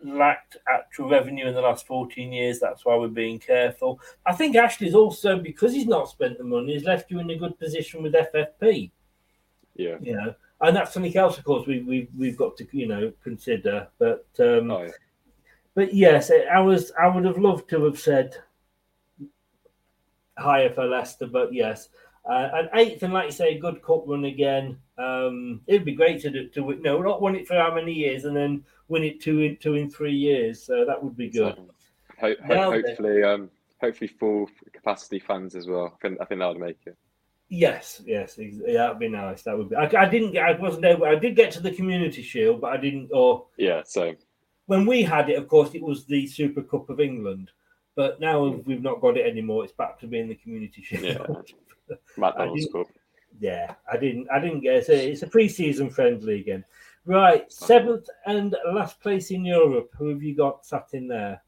lacked 0.02 0.56
actual 0.72 1.08
revenue 1.08 1.46
in 1.46 1.54
the 1.54 1.60
last 1.60 1.86
14 1.86 2.32
years. 2.32 2.60
That's 2.60 2.84
why 2.84 2.96
we're 2.96 3.08
being 3.08 3.38
careful. 3.38 4.00
I 4.26 4.32
think 4.32 4.56
Ashley's 4.56 4.94
also, 4.94 5.38
because 5.38 5.72
he's 5.72 5.86
not 5.86 6.08
spent 6.08 6.38
the 6.38 6.44
money, 6.44 6.74
he's 6.74 6.84
left 6.84 7.10
you 7.10 7.18
in 7.20 7.30
a 7.30 7.36
good 7.36 7.58
position 7.58 8.02
with 8.02 8.14
FFP. 8.14 8.90
Yeah. 9.74 9.96
You 10.00 10.16
know, 10.16 10.34
and 10.60 10.76
that's 10.76 10.92
something 10.92 11.16
else, 11.16 11.38
of 11.38 11.44
course, 11.44 11.66
we, 11.66 11.82
we, 11.82 12.08
we've 12.16 12.36
got 12.36 12.56
to, 12.58 12.66
you 12.72 12.86
know, 12.86 13.12
consider. 13.22 13.88
But, 13.98 14.26
um, 14.40 14.70
Oh, 14.70 14.82
yeah. 14.82 14.90
but 15.74 15.94
yes, 15.94 16.30
I 16.52 16.60
was, 16.60 16.92
I 17.00 17.08
would 17.08 17.24
have 17.24 17.38
loved 17.38 17.68
to 17.70 17.84
have 17.84 17.98
said 17.98 18.36
higher 20.36 20.70
for 20.72 20.86
Leicester, 20.86 21.26
but 21.26 21.52
yes. 21.52 21.88
Uh, 22.28 22.50
and 22.54 22.68
eighth, 22.74 23.02
and 23.02 23.12
like 23.12 23.26
you 23.26 23.32
say, 23.32 23.58
good 23.58 23.82
cup 23.82 24.04
run 24.06 24.24
again. 24.24 24.76
Um, 24.98 25.60
it'd 25.66 25.84
be 25.84 25.94
great 25.94 26.20
to 26.22 26.30
do, 26.30 26.48
to 26.48 26.74
no, 26.80 27.00
not 27.00 27.22
win 27.22 27.36
it 27.36 27.46
for 27.46 27.54
how 27.54 27.74
many 27.74 27.92
years, 27.92 28.24
and 28.24 28.36
then 28.36 28.64
win 28.88 29.04
it 29.04 29.20
two 29.20 29.40
in 29.40 29.56
two 29.56 29.74
in 29.74 29.90
three 29.90 30.14
years. 30.14 30.62
So 30.62 30.84
that 30.84 31.02
would 31.02 31.16
be 31.16 31.28
good. 31.28 31.56
Ho- 31.56 31.66
ho- 32.20 32.34
then. 32.48 32.82
hopefully, 32.84 33.22
um, 33.22 33.50
hopefully 33.80 34.08
full 34.08 34.48
capacity 34.72 35.18
fans 35.18 35.54
as 35.54 35.66
well. 35.66 35.94
I 35.94 36.08
think 36.08 36.20
I 36.20 36.24
think 36.24 36.40
that 36.40 36.48
would 36.48 36.58
make 36.58 36.78
it. 36.86 36.96
Yes, 37.50 38.02
yes, 38.04 38.38
yeah, 38.38 38.74
that'd 38.74 38.98
be 38.98 39.08
nice. 39.08 39.42
That 39.42 39.56
would 39.56 39.70
be. 39.70 39.76
I, 39.76 39.84
I 39.84 40.06
didn't 40.06 40.32
get. 40.32 40.44
I 40.44 40.52
wasn't 40.52 40.84
able. 40.84 41.06
I 41.06 41.14
did 41.14 41.36
get 41.36 41.50
to 41.52 41.60
the 41.60 41.70
community 41.70 42.22
shield, 42.22 42.60
but 42.60 42.72
I 42.72 42.76
didn't. 42.76 43.10
Or 43.12 43.46
Yeah. 43.56 43.82
So 43.86 44.14
when 44.66 44.84
we 44.84 45.02
had 45.02 45.30
it, 45.30 45.38
of 45.38 45.48
course, 45.48 45.74
it 45.74 45.82
was 45.82 46.04
the 46.04 46.26
Super 46.26 46.62
Cup 46.62 46.90
of 46.90 47.00
England. 47.00 47.50
But 47.96 48.20
now 48.20 48.46
we've 48.46 48.82
not 48.82 49.00
got 49.00 49.16
it 49.16 49.26
anymore. 49.26 49.64
It's 49.64 49.72
back 49.72 49.98
to 50.00 50.06
being 50.06 50.28
the 50.28 50.34
Community 50.36 50.82
Shield. 50.82 51.02
Yeah. 51.88 51.96
McDonald's 52.16 52.68
Cup. 52.70 52.86
Yeah, 53.40 53.74
I 53.90 53.96
didn't. 53.96 54.28
I 54.30 54.40
didn't 54.40 54.60
get 54.60 54.88
it. 54.88 54.90
It's 54.90 55.22
a 55.22 55.26
pre-season 55.26 55.90
friendly 55.90 56.40
again. 56.40 56.64
Right, 57.08 57.50
seventh 57.50 58.06
and 58.26 58.54
last 58.70 59.00
place 59.00 59.30
in 59.30 59.42
Europe. 59.42 59.88
Who 59.96 60.10
have 60.10 60.22
you 60.22 60.36
got 60.36 60.66
sat 60.66 60.88
in 60.92 61.08
there? 61.08 61.42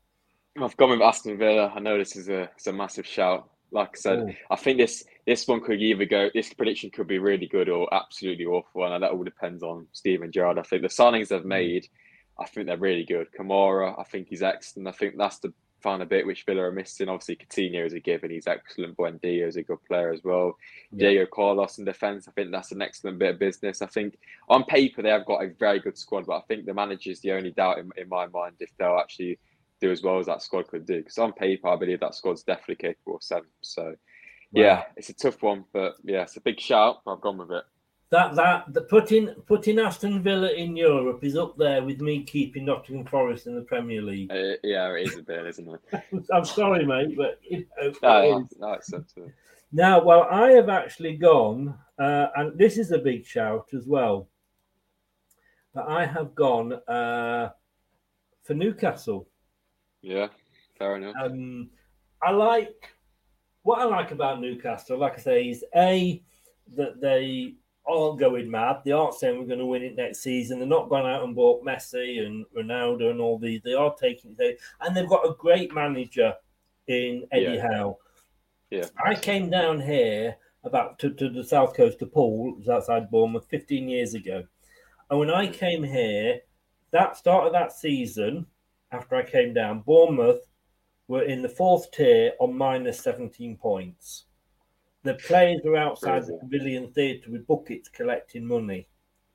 I've 0.58 0.74
gone 0.78 0.88
with 0.88 1.02
Aston 1.02 1.36
Villa. 1.36 1.70
I 1.74 1.80
know 1.80 1.98
this 1.98 2.16
is 2.16 2.30
a, 2.30 2.44
it's 2.56 2.66
a 2.66 2.72
massive 2.72 3.06
shout. 3.06 3.46
Like 3.70 3.90
I 3.90 3.98
said, 3.98 4.18
Ooh. 4.20 4.32
I 4.50 4.56
think 4.56 4.78
this 4.78 5.04
this 5.26 5.46
one 5.46 5.60
could 5.60 5.82
either 5.82 6.06
go. 6.06 6.30
This 6.32 6.54
prediction 6.54 6.88
could 6.88 7.06
be 7.06 7.18
really 7.18 7.46
good 7.46 7.68
or 7.68 7.92
absolutely 7.92 8.46
awful, 8.46 8.90
and 8.90 9.02
that 9.02 9.10
all 9.10 9.22
depends 9.22 9.62
on 9.62 9.86
Steven 9.92 10.32
Gerrard. 10.32 10.58
I 10.58 10.62
think 10.62 10.80
the 10.80 10.88
signings 10.88 11.28
they've 11.28 11.42
hmm. 11.42 11.48
made, 11.48 11.86
I 12.38 12.46
think 12.46 12.66
they're 12.66 12.78
really 12.78 13.04
good. 13.04 13.26
Kamara, 13.38 13.94
I 14.00 14.04
think 14.04 14.28
he's 14.28 14.42
excellent. 14.42 14.88
I 14.88 14.92
think 14.92 15.18
that's 15.18 15.40
the 15.40 15.52
final 15.80 16.06
bit 16.06 16.26
which 16.26 16.44
Villa 16.44 16.62
are 16.62 16.72
missing. 16.72 17.08
Obviously, 17.08 17.36
Coutinho 17.36 17.84
is 17.84 17.92
a 17.92 18.00
given; 18.00 18.30
he's 18.30 18.46
excellent. 18.46 18.96
Buendia 18.96 19.46
is 19.46 19.56
a 19.56 19.62
good 19.62 19.82
player 19.86 20.12
as 20.12 20.22
well. 20.22 20.56
Yeah. 20.92 21.10
Diego 21.10 21.26
Carlos 21.32 21.78
in 21.78 21.84
defence, 21.84 22.28
I 22.28 22.32
think 22.32 22.50
that's 22.50 22.72
an 22.72 22.82
excellent 22.82 23.18
bit 23.18 23.34
of 23.34 23.38
business. 23.38 23.82
I 23.82 23.86
think 23.86 24.18
on 24.48 24.64
paper 24.64 25.02
they 25.02 25.10
have 25.10 25.26
got 25.26 25.42
a 25.42 25.48
very 25.58 25.80
good 25.80 25.98
squad, 25.98 26.26
but 26.26 26.36
I 26.36 26.42
think 26.42 26.66
the 26.66 26.74
manager 26.74 27.10
is 27.10 27.20
the 27.20 27.32
only 27.32 27.50
doubt 27.50 27.78
in, 27.78 27.90
in 27.96 28.08
my 28.08 28.26
mind 28.26 28.56
if 28.60 28.70
they'll 28.78 28.98
actually 28.98 29.38
do 29.80 29.90
as 29.90 30.02
well 30.02 30.18
as 30.18 30.26
that 30.26 30.42
squad 30.42 30.68
could 30.68 30.86
do. 30.86 30.98
Because 30.98 31.18
on 31.18 31.32
paper, 31.32 31.68
I 31.68 31.76
believe 31.76 32.00
that 32.00 32.14
squad's 32.14 32.42
definitely 32.42 32.76
capable 32.76 33.16
of 33.16 33.22
seven. 33.22 33.48
So, 33.62 33.94
yeah, 34.52 34.84
it's 34.96 35.08
a 35.08 35.14
tough 35.14 35.42
one, 35.42 35.64
but 35.72 35.94
yeah, 36.04 36.22
it's 36.22 36.36
a 36.36 36.40
big 36.40 36.60
shout. 36.60 37.00
But 37.04 37.14
I've 37.14 37.20
gone 37.20 37.38
with 37.38 37.50
it. 37.50 37.64
That 38.10 38.34
that 38.34 38.74
the 38.74 38.82
putting 38.82 39.28
putting 39.46 39.78
Aston 39.78 40.20
Villa 40.20 40.50
in 40.50 40.74
Europe 40.74 41.22
is 41.22 41.36
up 41.36 41.56
there 41.56 41.82
with 41.82 42.00
me 42.00 42.24
keeping 42.24 42.64
Nottingham 42.64 43.06
Forest 43.06 43.46
in 43.46 43.54
the 43.54 43.62
Premier 43.62 44.02
League. 44.02 44.32
Uh, 44.32 44.56
yeah, 44.64 44.92
it 44.94 45.06
is 45.06 45.16
a 45.16 45.22
bit, 45.22 45.46
isn't 45.46 45.68
it? 45.92 46.24
I'm 46.32 46.44
sorry, 46.44 46.84
mate, 46.84 47.16
but 47.16 47.38
it, 47.44 47.68
it 47.78 47.96
No, 48.02 48.48
no, 48.58 48.72
it's 48.72 48.92
up 48.92 49.06
to 49.14 49.24
it. 49.24 49.34
Now, 49.72 50.02
well, 50.02 50.26
I 50.28 50.50
have 50.50 50.68
actually 50.68 51.16
gone, 51.16 51.78
uh, 52.00 52.26
and 52.34 52.58
this 52.58 52.76
is 52.76 52.90
a 52.90 52.98
big 52.98 53.24
shout 53.24 53.68
as 53.72 53.86
well. 53.86 54.28
But 55.72 55.86
I 55.86 56.04
have 56.04 56.34
gone 56.34 56.72
uh, 56.88 57.50
for 58.42 58.54
Newcastle. 58.54 59.28
Yeah, 60.02 60.26
fair 60.76 60.96
enough. 60.96 61.14
Um, 61.22 61.70
I 62.20 62.32
like 62.32 62.92
what 63.62 63.78
I 63.78 63.84
like 63.84 64.10
about 64.10 64.40
Newcastle. 64.40 64.98
Like 64.98 65.14
I 65.14 65.22
say, 65.22 65.48
is 65.48 65.64
a 65.76 66.20
that 66.74 67.00
they 67.00 67.54
aren't 67.90 68.20
going 68.20 68.50
mad. 68.50 68.78
They 68.84 68.92
aren't 68.92 69.14
saying 69.14 69.38
we're 69.38 69.46
going 69.46 69.58
to 69.58 69.66
win 69.66 69.82
it 69.82 69.96
next 69.96 70.22
season. 70.22 70.58
They're 70.58 70.68
not 70.68 70.88
going 70.88 71.06
out 71.06 71.24
and 71.24 71.34
bought 71.34 71.64
Messi 71.64 72.24
and 72.24 72.44
Ronaldo 72.56 73.10
and 73.10 73.20
all 73.20 73.38
these. 73.38 73.60
They 73.62 73.74
are 73.74 73.94
taking 73.94 74.34
it, 74.38 74.58
and 74.80 74.96
they've 74.96 75.08
got 75.08 75.28
a 75.28 75.34
great 75.38 75.74
manager 75.74 76.34
in 76.86 77.26
Eddie 77.32 77.56
Yeah. 77.56 77.68
Howe. 77.72 77.98
Yeah, 78.70 78.86
I 79.04 79.14
came 79.14 79.50
down 79.50 79.80
here 79.80 80.36
about 80.62 80.98
to, 81.00 81.10
to 81.10 81.28
the 81.28 81.42
south 81.42 81.74
coast 81.74 81.98
to 81.98 82.04
it 82.04 82.10
was 82.12 82.68
outside 82.68 83.10
Bournemouth, 83.10 83.46
15 83.50 83.88
years 83.88 84.14
ago. 84.14 84.44
And 85.08 85.18
when 85.18 85.30
I 85.30 85.48
came 85.48 85.82
here, 85.82 86.40
that 86.92 87.16
start 87.16 87.46
of 87.46 87.52
that 87.52 87.72
season, 87.72 88.46
after 88.92 89.16
I 89.16 89.24
came 89.24 89.54
down, 89.54 89.80
Bournemouth 89.80 90.46
were 91.08 91.22
in 91.22 91.42
the 91.42 91.48
fourth 91.48 91.90
tier 91.90 92.32
on 92.38 92.56
minus 92.56 93.00
17 93.00 93.56
points. 93.56 94.26
The 95.02 95.14
players 95.14 95.60
were 95.64 95.76
outside 95.76 96.26
the 96.26 96.36
pavilion 96.36 96.92
theatre 96.92 97.30
with 97.30 97.46
buckets 97.46 97.88
collecting 97.88 98.44
money. 98.44 98.86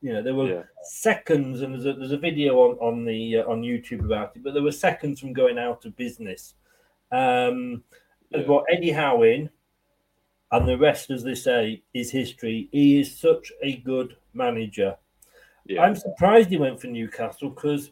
You 0.02 0.14
know, 0.14 0.22
there 0.22 0.36
were 0.36 0.48
Yeah. 0.50 0.64
seconds, 0.84 1.62
and 1.62 1.74
there's 1.74 1.86
a, 1.88 1.94
there's 1.94 2.12
a 2.12 2.18
video 2.18 2.60
on 2.60 2.78
on 2.78 3.06
the 3.06 3.38
uh, 3.38 3.50
on 3.50 3.62
YouTube 3.64 4.06
about 4.06 4.36
it. 4.36 4.44
But 4.44 4.54
there 4.54 4.62
were 4.64 4.72
seconds 4.72 5.20
from 5.20 5.34
going 5.34 5.58
out 5.58 5.86
of 5.86 5.96
business. 5.96 6.54
Um, 7.12 7.84
They've 8.32 8.46
got 8.46 8.66
Eddie 8.70 8.92
Howe 8.92 9.22
in, 9.24 9.50
and 10.52 10.68
the 10.68 10.78
rest, 10.78 11.10
as 11.12 11.24
they 11.24 11.36
say, 11.36 11.84
is 11.94 12.12
history. 12.12 12.70
He 12.72 13.00
is 13.00 13.18
such 13.18 13.52
a 13.62 13.78
good 13.78 14.18
manager. 14.34 14.98
yeah, 15.66 15.82
I'm 15.84 15.96
surprised 15.96 16.50
he 16.50 16.58
went 16.58 16.82
for 16.82 16.88
Newcastle 16.88 17.50
because 17.50 17.92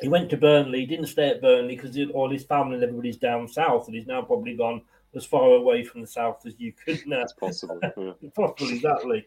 he 0.00 0.08
went 0.08 0.28
to 0.30 0.36
Burnley. 0.36 0.80
He 0.80 0.86
didn't 0.86 1.06
stay 1.06 1.28
at 1.30 1.40
Burnley 1.40 1.76
because 1.76 1.96
all 2.14 2.30
his 2.30 2.44
family 2.44 2.74
and 2.74 2.82
everybody's 2.84 3.16
down 3.16 3.48
south, 3.48 3.86
and 3.86 3.96
he's 3.96 4.06
now 4.06 4.22
probably 4.22 4.54
gone 4.54 4.82
as 5.14 5.24
far 5.24 5.52
away 5.52 5.84
from 5.84 6.00
the 6.00 6.06
south 6.06 6.44
as 6.46 6.54
you 6.58 6.72
could 6.72 7.06
now. 7.06 7.22
it's 7.22 7.32
possible. 7.32 7.80
Yeah. 7.96 8.12
Possibly, 8.34 8.76
exactly. 8.76 9.26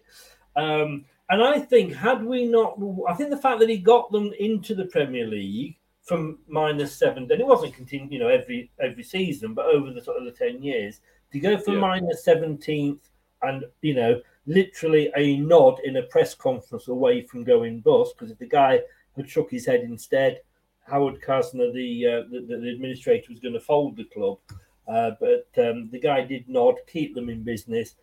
Um, 0.56 1.06
and 1.30 1.42
I 1.42 1.60
think, 1.60 1.94
had 1.94 2.24
we 2.24 2.46
not, 2.46 2.78
I 3.08 3.14
think 3.14 3.30
the 3.30 3.38
fact 3.38 3.60
that 3.60 3.70
he 3.70 3.78
got 3.78 4.12
them 4.12 4.32
into 4.40 4.76
the 4.76 4.86
Premier 4.86 5.26
League 5.26 5.78
from 6.04 6.40
minus 6.48 6.96
seven, 6.96 7.28
then 7.28 7.40
it 7.40 7.46
wasn't 7.48 7.74
continuing, 7.74 8.12
you 8.12 8.20
know, 8.20 8.28
every 8.28 8.70
every 8.80 9.04
season, 9.04 9.54
but 9.54 9.66
over 9.66 9.92
the 9.92 10.02
sort 10.02 10.18
of 10.18 10.26
the 10.26 10.32
ten 10.32 10.62
years, 10.62 11.00
to 11.32 11.40
go 11.40 11.58
from 11.58 11.76
Yeah. 11.76 11.80
minus 11.82 12.24
seventeenth 12.26 13.08
and 13.44 13.64
you 13.82 13.94
know, 13.96 14.22
literally 14.46 15.12
a 15.16 15.38
nod 15.38 15.80
in 15.86 15.98
a 15.98 16.04
press 16.04 16.36
conference 16.36 16.88
away 16.90 17.22
from 17.22 17.44
going 17.44 17.80
bust, 17.80 18.16
because 18.18 18.32
if 18.32 18.40
the 18.40 18.48
guy 18.48 18.82
had 19.16 19.30
shook 19.30 19.50
his 19.52 19.66
head 19.66 19.82
instead, 19.82 20.42
Howard 20.88 21.22
Cosner, 21.22 21.72
the, 21.74 22.08
uh, 22.08 22.24
the 22.30 22.58
the 22.60 22.70
administrator, 22.70 23.28
was 23.30 23.40
going 23.40 23.54
to 23.54 23.60
fold 23.60 23.96
the 23.96 24.04
club. 24.06 24.40
Uh, 24.88 25.12
but 25.20 25.48
um, 25.64 25.90
the 25.92 26.00
guy 26.00 26.22
did 26.22 26.50
nod, 26.50 26.76
keep 26.88 27.16
them 27.16 27.30
in 27.30 27.44
business. 27.44 27.96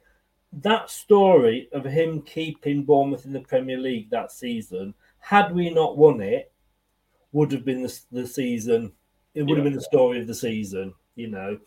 That 0.52 0.90
story 0.90 1.68
of 1.72 1.84
him 1.84 2.22
keeping 2.22 2.84
Bournemouth 2.84 3.26
in 3.26 3.32
the 3.32 3.40
Premier 3.40 3.78
League 3.78 4.10
that 4.10 4.32
season, 4.32 4.94
had 5.18 5.54
we 5.54 5.70
not 5.70 5.98
won 5.98 6.20
it, 6.20 6.52
would 7.32 7.52
have 7.52 7.64
been 7.64 7.82
the, 7.82 8.00
the 8.10 8.26
season. 8.26 8.92
It 9.34 9.42
would 9.42 9.58
have 9.58 9.64
been 9.64 9.74
the 9.74 9.80
story 9.82 10.20
of 10.20 10.26
the 10.26 10.34
season, 10.34 10.94
you 11.14 11.28
know. 11.28 11.58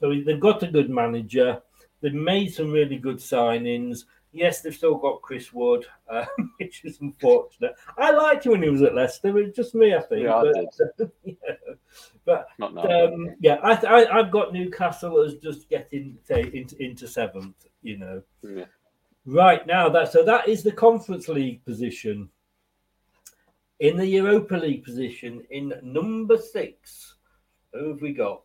So 0.00 0.14
they've 0.24 0.38
got 0.40 0.62
a 0.62 0.70
good 0.70 0.90
manager. 0.90 1.60
They've 2.00 2.14
made 2.14 2.52
some 2.52 2.70
really 2.70 2.96
good 2.96 3.16
signings. 3.16 4.04
Yes, 4.32 4.60
they've 4.60 4.74
still 4.74 4.96
got 4.96 5.22
Chris 5.22 5.52
Wood, 5.52 5.86
uh, 6.10 6.26
which 6.58 6.84
is 6.84 7.00
unfortunate. 7.00 7.74
I 7.96 8.10
liked 8.10 8.44
him 8.44 8.52
when 8.52 8.62
he 8.62 8.68
was 8.68 8.82
at 8.82 8.94
Leicester. 8.94 9.38
It's 9.38 9.56
just 9.56 9.74
me, 9.74 9.94
I 9.94 10.00
think. 10.00 10.24
Yeah, 10.24 10.36
I 10.36 10.66
but, 10.84 11.10
yeah. 11.24 11.36
but 12.26 12.46
um, 12.90 13.30
yeah, 13.40 13.56
I, 13.62 13.72
I, 13.74 14.18
I've 14.18 14.30
got 14.30 14.52
Newcastle 14.52 15.20
as 15.20 15.36
just 15.36 15.68
getting 15.70 16.18
say, 16.24 16.50
into, 16.52 16.80
into 16.82 17.08
seventh. 17.08 17.66
You 17.82 17.98
know, 17.98 18.22
yeah. 18.42 18.66
right 19.24 19.66
now 19.66 19.88
that 19.88 20.12
so 20.12 20.24
that 20.24 20.48
is 20.48 20.62
the 20.62 20.72
Conference 20.72 21.28
League 21.28 21.64
position. 21.64 22.28
In 23.80 23.96
the 23.96 24.06
Europa 24.06 24.56
League 24.56 24.82
position, 24.82 25.40
in 25.50 25.72
number 25.84 26.36
six, 26.36 27.14
who 27.72 27.90
have 27.90 28.02
we 28.02 28.12
got? 28.12 28.42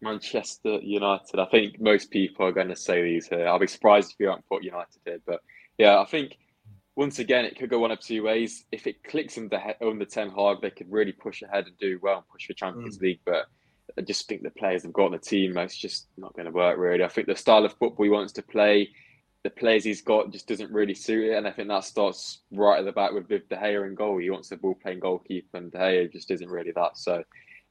Manchester 0.00 0.78
United. 0.82 1.38
I 1.38 1.46
think 1.46 1.80
most 1.80 2.10
people 2.10 2.46
are 2.46 2.52
going 2.52 2.68
to 2.68 2.76
say 2.76 3.02
these 3.02 3.28
here. 3.28 3.46
I'll 3.46 3.58
be 3.58 3.66
surprised 3.66 4.12
if 4.12 4.20
you 4.20 4.28
haven't 4.28 4.48
put 4.48 4.64
United 4.64 5.00
here, 5.04 5.20
but 5.26 5.40
yeah, 5.78 5.98
I 5.98 6.04
think 6.04 6.36
once 6.96 7.18
again 7.18 7.44
it 7.44 7.58
could 7.58 7.70
go 7.70 7.78
one 7.78 7.90
of 7.90 8.00
two 8.00 8.22
ways. 8.22 8.64
If 8.72 8.86
it 8.86 9.04
clicks 9.04 9.38
under 9.38 9.60
under 9.80 10.04
Ten 10.04 10.30
Hag, 10.30 10.60
they 10.60 10.70
could 10.70 10.90
really 10.90 11.12
push 11.12 11.42
ahead 11.42 11.66
and 11.66 11.78
do 11.78 11.98
well 12.02 12.16
and 12.16 12.28
push 12.28 12.46
for 12.46 12.54
Champions 12.54 12.98
mm. 12.98 13.02
League. 13.02 13.20
But 13.24 13.46
I 13.96 14.02
just 14.02 14.28
think 14.28 14.42
the 14.42 14.50
players 14.50 14.82
they've 14.82 14.92
got 14.92 15.06
on 15.06 15.12
the 15.12 15.18
team, 15.18 15.56
it's 15.58 15.76
just 15.76 16.08
not 16.16 16.34
going 16.34 16.46
to 16.46 16.52
work 16.52 16.78
really. 16.78 17.04
I 17.04 17.08
think 17.08 17.26
the 17.26 17.36
style 17.36 17.64
of 17.64 17.72
football 17.72 18.04
he 18.04 18.10
wants 18.10 18.32
to 18.34 18.42
play, 18.42 18.90
the 19.44 19.50
players 19.50 19.84
he's 19.84 20.02
got 20.02 20.32
just 20.32 20.48
doesn't 20.48 20.72
really 20.72 20.94
suit 20.94 21.30
it, 21.30 21.36
and 21.36 21.46
I 21.46 21.52
think 21.52 21.68
that 21.68 21.84
starts 21.84 22.40
right 22.50 22.78
at 22.78 22.84
the 22.84 22.92
back 22.92 23.12
with, 23.12 23.28
with 23.28 23.48
De 23.48 23.56
Gea 23.56 23.86
in 23.86 23.94
goal. 23.94 24.18
He 24.18 24.30
wants 24.30 24.50
a 24.50 24.56
ball 24.56 24.74
playing 24.74 25.00
goalkeeper, 25.00 25.56
and 25.58 25.70
De 25.70 25.78
Gea 25.78 26.12
just 26.12 26.30
isn't 26.30 26.50
really 26.50 26.72
that. 26.72 26.96
So 26.98 27.22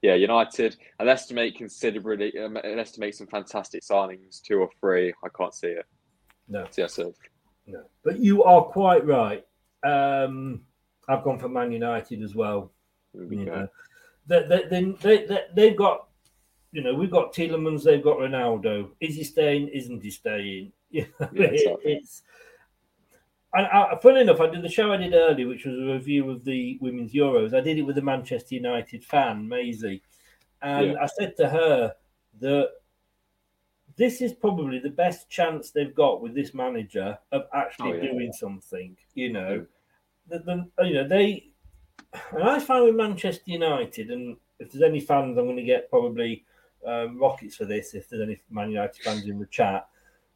yeah, 0.06 0.14
United, 0.14 0.78
unless 1.00 1.26
to 1.28 1.34
make 1.34 1.58
considerably, 1.58 2.32
um, 2.40 2.58
unless 2.58 2.92
to 2.92 3.00
make 3.00 3.16
some 3.16 3.26
fantastic 3.26 3.82
signings, 3.82 4.40
two 4.40 4.60
or 4.60 4.70
three, 4.80 5.12
I 5.24 5.28
can't 5.36 5.54
see 5.54 5.70
it. 5.70 5.86
No, 6.48 6.66
So, 6.70 6.82
yeah, 6.82 6.88
so 6.88 7.14
no. 7.66 7.82
But 8.04 8.20
you 8.20 8.44
are 8.44 8.62
quite 8.62 9.04
right. 9.04 9.44
Um, 9.84 10.62
I've 11.10 11.24
gone 11.24 11.40
for 11.40 11.50
Man 11.50 11.72
United 11.72 12.22
as 12.22 12.36
well. 12.36 12.72
You 13.16 13.46
know, 13.46 13.68
they, 14.28 14.46
they, 14.48 14.64
they, 15.02 15.26
they, 15.26 15.40
they've 15.56 15.78
got, 15.78 16.08
you 16.72 16.84
know, 16.84 16.94
we've 16.94 17.10
got 17.10 17.34
Tielemans, 17.34 17.84
they've 17.84 18.04
got 18.04 18.18
Ronaldo. 18.18 18.90
Is 19.00 19.16
he 19.16 19.24
staying? 19.24 19.70
Isn't 19.70 20.04
he 20.04 20.12
staying? 20.12 20.72
You 20.92 21.08
know, 21.20 21.30
Yeah, 21.34 21.48
exactly. 21.48 21.94
it's. 21.94 22.22
And 23.56 23.68
I, 23.68 23.98
funny 24.02 24.22
enough, 24.22 24.42
I 24.42 24.48
did 24.48 24.62
the 24.62 24.70
show 24.70 24.92
I 24.92 24.98
did 24.98 25.14
earlier, 25.14 25.48
which 25.48 25.66
was 25.66 25.78
a 25.78 25.94
review 25.94 26.30
of 26.30 26.44
the 26.44 26.78
Women's 26.82 27.14
Euros. 27.14 27.54
I 27.54 27.62
did 27.62 27.78
it 27.78 27.84
with 27.84 27.98
a 27.98 28.02
Manchester 28.02 28.56
United 28.56 29.04
fan, 29.04 29.48
Maisie, 29.48 30.02
and 30.62 30.92
Yeah. 30.92 31.02
I 31.02 31.06
said 31.06 31.38
to 31.38 31.48
her 31.50 31.96
that 32.42 32.72
this 33.96 34.22
is 34.22 34.34
probably 34.34 34.80
the 34.80 34.90
best 34.90 35.30
chance 35.30 35.72
they've 35.72 35.96
got 35.96 36.22
with 36.22 36.36
this 36.36 36.54
manager 36.54 37.18
of 37.32 37.48
actually 37.54 37.94
Oh, 37.94 37.96
yeah. 37.96 38.12
doing 38.12 38.34
something. 38.34 38.98
You 39.14 39.32
know, 39.32 39.66
the, 40.28 40.40
the, 40.40 40.86
you 40.86 40.96
know 40.96 41.08
they. 41.08 41.52
And 42.32 42.44
I 42.44 42.60
find 42.60 42.84
with 42.86 42.96
Manchester 42.96 43.52
United, 43.52 44.12
and 44.12 44.36
if 44.60 44.72
there's 44.72 44.84
any 44.84 45.00
fans, 45.00 45.38
I'm 45.38 45.46
going 45.46 45.56
to 45.56 45.64
get 45.64 45.90
probably 45.90 46.44
um, 46.86 47.18
rockets 47.20 47.56
for 47.56 47.66
this. 47.66 47.94
If 47.94 48.10
there's 48.10 48.22
any 48.22 48.42
Man 48.50 48.70
United 48.72 49.02
fans 49.02 49.26
in 49.26 49.40
the 49.40 49.46
chat, 49.46 49.88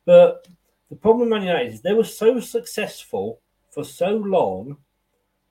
but 0.06 0.48
the 0.90 0.96
problem 0.96 1.22
with 1.22 1.30
Man 1.30 1.48
United 1.48 1.74
is 1.74 1.82
they 1.82 1.94
were 1.94 2.04
so 2.04 2.40
successful 2.40 3.42
for 3.72 3.84
so 3.84 4.16
long 4.18 4.78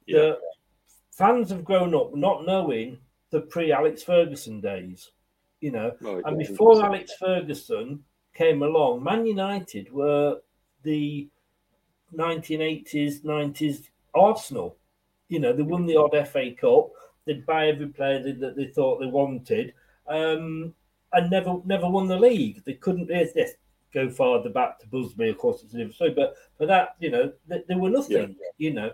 Yeah. 0.06 0.18
that 0.20 0.38
fans 1.12 1.50
have 1.50 1.64
grown 1.64 1.94
up 1.94 2.14
not 2.14 2.44
knowing 2.46 2.98
the 3.30 3.40
pre-Alex 3.42 4.02
Ferguson 4.02 4.60
days, 4.60 5.12
you 5.60 5.70
know, 5.70 5.92
and 6.00 6.40
yeah, 6.40 6.48
before 6.48 6.74
100%. 6.74 6.84
Alex 6.84 7.12
Ferguson 7.18 8.04
came 8.34 8.62
along, 8.62 9.02
Man 9.04 9.26
United 9.26 9.92
were 9.92 10.40
the 10.82 11.28
1980s, 12.14 13.22
90s 13.24 13.88
Arsenal. 14.14 14.76
You 15.28 15.40
know, 15.40 15.52
they 15.52 15.62
won 15.62 15.86
the 15.86 15.96
odd 15.96 16.14
FA 16.28 16.52
Cup. 16.52 16.90
They'd 17.26 17.44
buy 17.44 17.68
every 17.68 17.88
player 17.88 18.22
that, 18.32 18.56
they 18.56 18.66
thought 18.68 18.98
they 18.98 19.06
wanted, 19.06 19.74
um, 20.08 20.74
and 21.12 21.30
never 21.30 21.60
never 21.66 21.88
won 21.88 22.08
the 22.08 22.18
league. 22.18 22.64
They 22.64 22.74
couldn't. 22.74 23.10
Yes, 23.94 24.04
yes, 24.04 24.08
go 24.08 24.10
farther 24.10 24.50
back 24.50 24.78
to 24.80 24.86
Busby, 24.86 25.28
of 25.28 25.38
course, 25.38 25.62
it's 25.62 25.74
a 25.74 25.76
different 25.76 25.94
story. 25.94 26.10
But 26.10 26.34
for 26.56 26.66
that, 26.66 26.96
you 26.98 27.10
know, 27.10 27.32
they, 27.46 27.62
they 27.68 27.74
were 27.74 27.90
nothing. 27.90 28.36
You 28.58 28.72
know, 28.72 28.92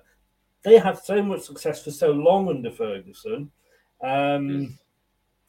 they 0.63 0.79
had 0.79 0.99
so 0.99 1.23
much 1.23 1.43
success 1.43 1.85
for 1.85 1.91
so 1.91 2.11
long 2.11 2.49
under 2.49 2.71
Ferguson. 2.71 3.51
Um, 4.03 4.79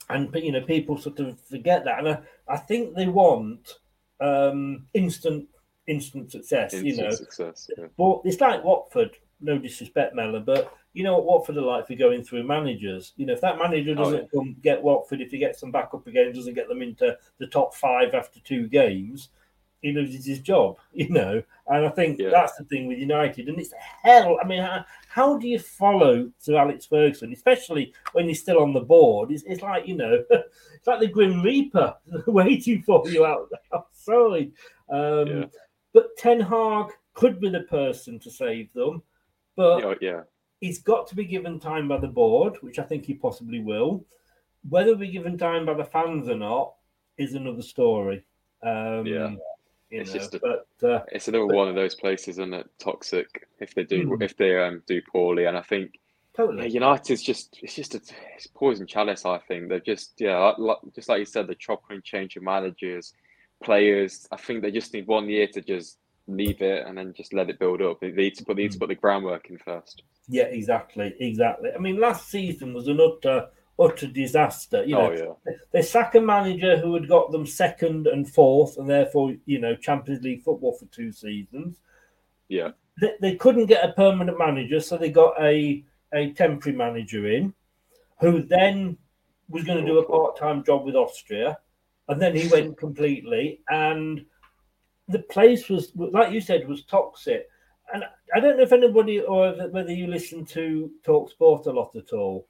and 0.09 0.33
you 0.35 0.51
know 0.51 0.61
people 0.61 0.97
sort 0.97 1.19
of 1.19 1.39
forget 1.41 1.83
that 1.85 1.99
and 1.99 2.09
i, 2.09 2.19
I 2.47 2.57
think 2.57 2.95
they 2.95 3.07
want 3.07 3.79
um 4.19 4.85
instant 4.93 5.47
instant 5.87 6.31
success 6.31 6.73
you 6.73 6.95
know 6.95 7.09
success. 7.11 7.69
Yeah. 7.77 7.85
but 7.97 8.21
it's 8.23 8.41
like 8.41 8.63
watford 8.63 9.15
no 9.41 9.57
disrespect 9.57 10.15
Mella, 10.15 10.39
but 10.39 10.73
you 10.93 11.03
know 11.03 11.13
what 11.17 11.25
watford 11.25 11.57
are 11.57 11.61
like 11.61 11.87
for 11.87 11.95
going 11.95 12.23
through 12.23 12.43
managers 12.43 13.11
you 13.17 13.25
know 13.25 13.33
if 13.33 13.41
that 13.41 13.57
manager 13.59 13.91
Oh, 13.97 14.03
doesn't 14.05 14.31
come 14.31 14.55
get 14.61 14.81
watford 14.81 15.19
if 15.19 15.29
he 15.29 15.37
gets 15.37 15.59
them 15.59 15.69
back 15.71 15.89
up 15.93 16.07
again 16.07 16.31
doesn't 16.31 16.53
get 16.53 16.69
them 16.69 16.81
into 16.81 17.17
the 17.37 17.47
top 17.47 17.75
five 17.75 18.13
after 18.13 18.39
two 18.39 18.69
games 18.69 19.27
he 19.81 19.91
loses 19.91 20.25
his 20.25 20.39
job 20.39 20.77
you 20.93 21.09
know 21.09 21.43
and 21.67 21.85
i 21.85 21.89
think 21.89 22.17
Yeah. 22.17 22.29
that's 22.29 22.55
the 22.55 22.63
thing 22.63 22.87
with 22.87 22.97
united 22.97 23.49
and 23.49 23.59
it's 23.59 23.73
hell 24.03 24.37
i 24.41 24.47
mean 24.47 24.61
how, 24.61 24.85
how 25.09 25.37
do 25.37 25.49
you 25.49 25.59
follow 25.59 26.31
Sir 26.39 26.55
Alex 26.55 26.85
Ferguson, 26.85 27.33
especially 27.33 27.93
when 28.13 28.27
he's 28.29 28.41
still 28.41 28.59
on 28.61 28.73
the 28.73 28.81
board? 28.81 29.31
It's, 29.31 29.43
it's 29.43 29.61
like 29.61 29.87
you 29.87 29.95
know, 29.95 30.23
it's 30.29 30.87
like 30.87 30.99
the 30.99 31.07
Grim 31.07 31.41
Reaper 31.41 31.95
waiting 32.27 32.81
for 32.83 33.01
you 33.09 33.25
out 33.25 33.49
outside. 33.73 34.51
Um, 34.89 35.27
Yeah. 35.27 35.45
But 35.93 36.15
Ten 36.17 36.41
Hag 36.41 36.87
could 37.13 37.39
be 37.39 37.47
the 37.49 37.61
person 37.61 38.19
to 38.19 38.29
save 38.29 38.73
them, 38.73 39.01
but 39.55 39.79
Yeah, 39.81 39.93
yeah. 40.01 40.21
he's 40.61 40.79
got 40.81 41.07
to 41.07 41.15
be 41.15 41.25
given 41.25 41.59
time 41.59 41.87
by 41.87 41.97
the 41.97 42.07
board, 42.07 42.57
which 42.61 42.79
I 42.79 42.83
think 42.83 43.05
he 43.05 43.13
possibly 43.13 43.59
will. 43.59 44.05
Whether 44.69 44.95
we're 44.95 45.11
given 45.11 45.37
time 45.37 45.65
by 45.65 45.73
the 45.75 45.83
fans 45.85 46.27
or 46.27 46.35
not 46.37 46.73
is 47.17 47.35
another 47.35 47.61
story. 47.61 48.23
Um, 48.63 49.05
Yeah. 49.05 49.35
It's 49.91 50.11
know, 50.13 50.19
just 50.19 50.33
a- 50.35 50.39
but 50.39 50.67
uh, 50.89 51.03
It's 51.11 51.27
another 51.27 51.45
but- 51.47 51.55
one 51.55 51.67
of 51.69 51.75
those 51.75 51.95
places, 51.95 52.27
isn't 52.39 52.53
it? 52.53 52.67
Toxic 52.79 53.47
if 53.59 53.73
they 53.75 53.83
do 53.83 54.07
Mm. 54.07 54.21
if 54.23 54.35
they 54.35 54.57
um 54.57 54.81
do 54.87 55.01
poorly, 55.03 55.45
and 55.45 55.55
I 55.55 55.61
think 55.61 55.99
totally. 56.35 56.67
United's 56.69 57.21
just 57.21 57.59
it's 57.61 57.75
just 57.75 57.93
a 57.95 58.01
it's 58.35 58.47
poison 58.47 58.87
chalice. 58.87 59.23
I 59.25 59.37
think 59.37 59.69
they're 59.69 59.79
just 59.79 60.19
yeah, 60.19 60.53
like- 60.57 60.79
just 60.95 61.07
like 61.07 61.19
you 61.19 61.25
said, 61.25 61.45
the 61.47 61.55
chopping 61.55 61.95
and 61.97 62.03
changing 62.03 62.43
managers, 62.43 63.13
players. 63.63 64.27
I 64.31 64.37
think 64.37 64.61
they 64.63 64.71
just 64.71 64.91
need 64.93 65.05
one 65.07 65.29
year 65.29 65.47
to 65.53 65.61
just 65.61 65.99
leave 66.27 66.61
it 66.61 66.85
and 66.85 66.97
then 66.97 67.13
just 67.13 67.33
let 67.33 67.49
it 67.49 67.59
build 67.59 67.81
up. 67.81 67.99
They 67.99 68.11
need 68.11 68.35
to 68.35 68.45
put 68.45 68.57
they 68.57 68.63
need 68.63 68.71
to 68.71 68.77
hmm. 68.77 68.79
put 68.81 68.89
the 68.89 68.95
groundwork 68.95 69.49
in 69.49 69.57
first. 69.57 70.03
Yeah, 70.27 70.45
exactly, 70.45 71.15
exactly. 71.19 71.69
I 71.75 71.79
mean, 71.79 71.99
last 71.99 72.29
season 72.29 72.73
was 72.73 72.87
an 72.87 72.99
utter, 72.99 73.47
utter 73.77 74.07
disaster. 74.07 74.83
You 74.83 74.97
oh, 74.97 75.13
know, 75.13 75.13
oh 75.13 75.37
yeah, 75.45 75.53
they 75.71 75.81
sack 75.81 76.15
a 76.15 76.21
manager 76.21 76.77
who 76.77 76.93
had 76.95 77.07
got 77.07 77.31
them 77.31 77.45
second 77.45 78.07
and 78.07 78.27
fourth, 78.27 78.77
and 78.77 78.89
therefore, 78.89 79.35
you 79.45 79.59
know, 79.59 79.75
Champions 79.75 80.23
League 80.23 80.43
football 80.43 80.73
for 80.73 80.85
two 80.85 81.11
seasons. 81.11 81.77
yeah, 82.47 82.71
They, 82.99 83.13
they 83.21 83.35
couldn't 83.35 83.67
get 83.67 83.87
a 83.87 83.93
permanent 83.93 84.39
manager, 84.39 84.79
so 84.79 84.97
they 84.97 85.11
got 85.11 85.39
a 85.41 85.83
a 86.13 86.31
temporary 86.31 86.77
manager 86.77 87.27
in, 87.27 87.53
who 88.21 88.41
then 88.41 88.97
was 89.49 89.63
going 89.63 89.79
to 89.79 89.85
do 89.85 89.99
a 89.99 90.05
part 90.05 90.37
time 90.37 90.63
job 90.63 90.85
with 90.85 90.95
Austria, 90.95 91.59
and 92.07 92.19
then 92.19 92.35
he 92.35 92.47
went 92.47 92.77
completely, 92.77 93.61
and 93.69 94.25
the 95.07 95.19
place 95.19 95.69
was, 95.69 95.91
like 95.95 96.31
you 96.33 96.41
said, 96.41 96.67
was 96.67 96.83
toxic. 96.85 97.47
And 97.93 98.03
I 98.33 98.39
don't 98.39 98.57
know 98.57 98.63
if 98.63 98.73
anybody 98.73 99.19
or 99.19 99.51
whether 99.69 99.93
you 99.93 100.07
listen 100.07 100.45
to 100.45 100.89
Talk 101.03 101.29
Sport 101.29 101.67
a 101.67 101.71
lot 101.71 101.95
at 101.95 102.11
all. 102.13 102.47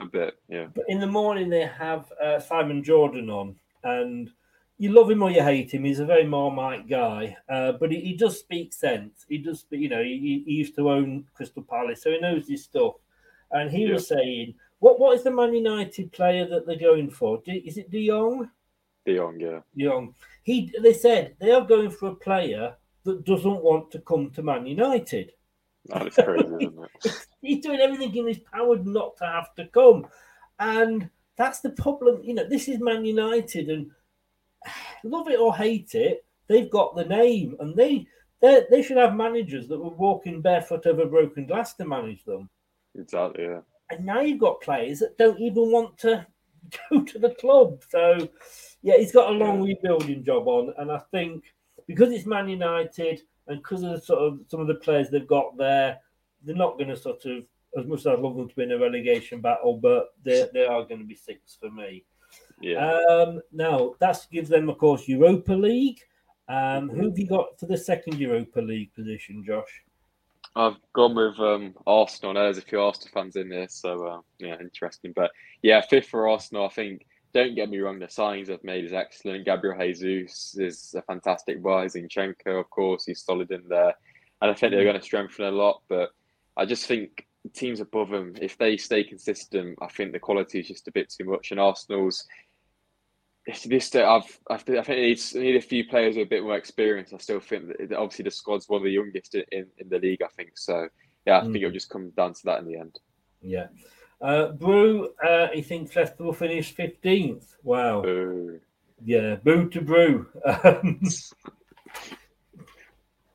a 0.00 0.06
bit. 0.06 0.34
Yeah, 0.48 0.66
But 0.74 0.84
in 0.88 1.00
the 1.00 1.06
morning, 1.06 1.48
they 1.48 1.66
have 1.66 2.12
uh, 2.22 2.38
Simon 2.38 2.84
Jordan 2.84 3.30
on, 3.30 3.56
and 3.84 4.30
you 4.76 4.92
love 4.92 5.10
him 5.10 5.22
or 5.22 5.30
you 5.30 5.42
hate 5.42 5.72
him. 5.72 5.84
He's 5.84 6.00
a 6.00 6.04
very 6.06 6.24
Marmite 6.26 6.88
guy, 6.88 7.36
uh, 7.48 7.72
but 7.72 7.90
he, 7.90 8.00
he 8.00 8.16
does 8.16 8.38
speak 8.38 8.72
sense. 8.74 9.24
He 9.28 9.38
does, 9.38 9.60
speak- 9.60 9.80
you 9.80 9.88
know, 9.88 10.02
he, 10.02 10.42
he 10.46 10.52
used 10.52 10.76
to 10.76 10.90
own 10.90 11.24
Crystal 11.34 11.62
Palace, 11.62 12.02
so 12.02 12.10
he 12.10 12.20
knows 12.20 12.46
his 12.46 12.62
stuff. 12.64 12.94
And 13.50 13.70
he 13.70 13.90
was 13.90 14.06
saying, 14.06 14.54
"What 14.80 15.00
what 15.00 15.16
is 15.16 15.22
the 15.24 15.30
Man 15.30 15.54
United 15.54 16.12
player 16.12 16.46
that 16.46 16.66
they're 16.66 16.76
going 16.78 17.08
for? 17.08 17.40
De, 17.46 17.52
is 17.66 17.78
it 17.78 17.90
De 17.90 18.06
Jong? 18.06 18.50
De 19.08 19.16
Jong. 19.16 19.40
Yeah, 19.40 19.60
De 19.76 19.84
Jong. 19.84 20.14
He 20.42 20.72
they 20.82 20.92
said 20.92 21.34
they 21.40 21.50
are 21.50 21.64
going 21.64 21.90
for 21.90 22.08
a 22.10 22.14
player 22.14 22.74
that 23.04 23.24
doesn't 23.24 23.62
want 23.62 23.90
to 23.92 24.00
come 24.00 24.30
to 24.30 24.42
Man 24.42 24.66
United." 24.66 25.32
that 25.86 26.06
is 26.06 26.14
crazy, 26.14 26.54
isn't 26.60 26.88
it? 27.04 27.26
he's 27.40 27.64
doing 27.64 27.80
everything 27.80 28.14
in 28.14 28.26
his 28.26 28.40
power 28.40 28.76
not 28.76 29.16
to 29.16 29.24
have 29.24 29.54
to 29.54 29.66
come. 29.68 30.06
And 30.58 31.08
that's 31.36 31.60
the 31.60 31.70
problem. 31.70 32.20
You 32.22 32.34
know, 32.34 32.48
this 32.48 32.68
is 32.68 32.80
Man 32.80 33.04
United, 33.04 33.70
and 33.70 33.90
love 35.04 35.28
it 35.28 35.40
or 35.40 35.54
hate 35.54 35.94
it, 35.94 36.24
they've 36.48 36.70
got 36.70 36.94
the 36.94 37.04
name, 37.04 37.56
and 37.60 37.74
they 37.74 38.06
they 38.40 38.64
they 38.70 38.82
should 38.82 38.98
have 38.98 39.14
managers 39.14 39.68
that 39.68 39.78
were 39.78 39.90
walking 39.90 40.42
barefoot 40.42 40.86
over 40.86 41.06
broken 41.06 41.46
glass 41.46 41.74
to 41.74 41.84
manage 41.84 42.24
them. 42.24 42.50
Exactly. 42.94 43.44
Yeah. 43.44 43.60
And 43.90 44.04
now 44.04 44.20
you've 44.20 44.40
got 44.40 44.60
players 44.60 44.98
that 44.98 45.16
don't 45.16 45.40
even 45.40 45.72
want 45.72 45.96
to 45.98 46.26
go 46.90 47.02
to 47.02 47.18
the 47.18 47.34
club. 47.36 47.82
So, 47.88 48.28
yeah, 48.82 48.96
he's 48.96 49.12
got 49.12 49.30
a 49.30 49.32
long 49.32 49.62
rebuilding 49.62 50.24
job 50.24 50.46
on, 50.46 50.72
and 50.78 50.90
I 50.90 50.98
think 51.10 51.44
because 51.86 52.12
it's 52.12 52.26
Man 52.26 52.48
United 52.48 53.22
and 53.46 53.58
because 53.58 53.82
of 53.82 53.92
the 53.92 54.00
sort 54.00 54.20
of 54.20 54.40
some 54.48 54.60
of 54.60 54.66
the 54.66 54.74
players 54.74 55.10
they've 55.10 55.26
got 55.26 55.56
there, 55.56 55.98
they're 56.44 56.54
not 56.54 56.78
going 56.78 56.90
to 56.90 56.96
sort 56.96 57.24
of 57.24 57.44
as 57.76 57.86
much 57.86 58.00
as 58.00 58.06
I'd 58.06 58.18
love 58.20 58.36
them 58.36 58.48
to 58.48 58.54
be 58.54 58.62
in 58.62 58.72
a 58.72 58.78
relegation 58.78 59.40
battle, 59.40 59.78
but 59.78 60.08
they 60.22 60.46
they 60.52 60.66
are 60.66 60.84
going 60.84 61.00
to 61.00 61.06
be 61.06 61.14
six 61.14 61.56
for 61.60 61.70
me. 61.70 62.04
Yeah. 62.60 62.90
Um, 62.90 63.40
now 63.52 63.94
that 64.00 64.26
gives 64.30 64.48
them, 64.48 64.68
of 64.68 64.78
course, 64.78 65.08
Europa 65.08 65.52
League. 65.52 66.00
Um, 66.48 66.88
who 66.88 67.08
have 67.08 67.18
you 67.18 67.26
got 67.26 67.58
for 67.60 67.66
the 67.66 67.76
second 67.76 68.18
Europa 68.18 68.60
League 68.60 68.94
position, 68.94 69.44
Josh? 69.44 69.82
I've 70.56 70.76
gone 70.94 71.14
with 71.14 71.38
um, 71.38 71.74
Arsenal. 71.86 72.30
I 72.30 72.34
know 72.34 72.42
there's 72.44 72.58
a 72.58 72.62
few 72.62 72.80
Arsenal 72.80 73.10
fans 73.12 73.36
in 73.36 73.48
there, 73.48 73.68
so 73.68 74.06
uh, 74.06 74.20
yeah, 74.38 74.56
interesting. 74.60 75.12
But 75.14 75.30
yeah, 75.62 75.80
fifth 75.82 76.08
for 76.08 76.28
Arsenal. 76.28 76.66
I 76.66 76.70
think. 76.70 77.06
Don't 77.34 77.54
get 77.54 77.68
me 77.68 77.78
wrong, 77.78 77.98
the 77.98 78.06
signings 78.06 78.46
they've 78.46 78.64
made 78.64 78.84
is 78.84 78.92
excellent. 78.92 79.44
Gabriel 79.44 79.76
Jesus 79.78 80.56
is 80.58 80.94
a 80.96 81.02
fantastic 81.02 81.62
buy. 81.62 81.86
Zinchenko, 81.86 82.60
of 82.60 82.70
course, 82.70 83.04
he's 83.04 83.22
solid 83.22 83.50
in 83.50 83.62
there, 83.68 83.94
and 84.40 84.50
I 84.50 84.54
think 84.54 84.72
they're 84.72 84.80
mm. 84.80 84.90
going 84.90 85.00
to 85.00 85.02
strengthen 85.02 85.44
a 85.44 85.50
lot. 85.50 85.82
But 85.88 86.10
I 86.56 86.64
just 86.64 86.86
think 86.86 87.26
teams 87.54 87.80
above 87.80 88.10
them, 88.10 88.34
if 88.40 88.56
they 88.56 88.76
stay 88.76 89.04
consistent, 89.04 89.78
I 89.82 89.88
think 89.88 90.12
the 90.12 90.18
quality 90.18 90.60
is 90.60 90.68
just 90.68 90.88
a 90.88 90.92
bit 90.92 91.10
too 91.10 91.24
much. 91.24 91.50
And 91.50 91.60
Arsenal's 91.60 92.26
it's 93.48 93.64
this 93.64 93.94
I've 93.94 94.38
I 94.50 94.58
think 94.58 94.78
I 94.78 94.82
think 94.82 94.98
it 94.98 95.02
needs, 95.02 95.34
need 95.34 95.56
a 95.56 95.60
few 95.60 95.86
players 95.88 96.16
with 96.16 96.26
a 96.26 96.28
bit 96.28 96.42
more 96.42 96.56
experience. 96.56 97.12
I 97.14 97.18
still 97.18 97.40
think 97.40 97.68
that 97.68 97.92
obviously 97.96 98.24
the 98.24 98.30
squad's 98.30 98.68
one 98.68 98.78
of 98.78 98.84
the 98.84 98.90
youngest 98.90 99.34
in, 99.34 99.44
in, 99.50 99.66
in 99.78 99.88
the 99.88 99.98
league. 99.98 100.22
I 100.22 100.28
think 100.36 100.50
so. 100.54 100.88
Yeah, 101.26 101.38
I 101.38 101.40
think 101.42 101.54
mm. 101.54 101.56
it'll 101.62 101.70
just 101.70 101.88
come 101.88 102.10
down 102.10 102.34
to 102.34 102.40
that 102.44 102.60
in 102.60 102.66
the 102.66 102.76
end. 102.76 102.98
Yeah. 103.40 103.68
Uh, 104.20 104.48
Brew, 104.48 105.10
uh, 105.24 105.48
he 105.52 105.62
thinks 105.62 105.94
Leicester 105.94 106.24
will 106.24 106.32
finish 106.32 106.74
15th. 106.74 107.54
Wow. 107.62 108.02
Boo. 108.02 108.60
Yeah, 109.04 109.36
boo 109.36 109.68
to 109.70 109.80
Brew. 109.80 110.26
Um, 110.44 111.00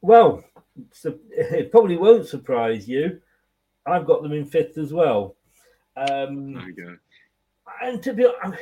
well, 0.01 0.43
so 0.91 1.17
it 1.31 1.71
probably 1.71 1.95
won't 1.95 2.27
surprise 2.27 2.87
you. 2.87 3.21
I've 3.85 4.05
got 4.05 4.23
them 4.23 4.33
in 4.33 4.45
fifth 4.45 4.77
as 4.77 4.93
well. 4.93 5.35
Um, 5.95 6.53
There 6.53 6.65
we 6.65 6.73
go. 6.73 6.97
and 7.81 8.03
to 8.03 8.13
be 8.13 8.27
honest, 8.43 8.61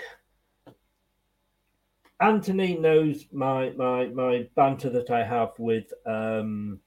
Anthony 2.19 2.77
knows 2.77 3.25
my 3.31 3.71
my 3.71 4.07
my 4.07 4.47
banter 4.55 4.89
that 4.91 5.09
I 5.09 5.23
have 5.23 5.53
with. 5.57 5.91
Um, 6.05 6.79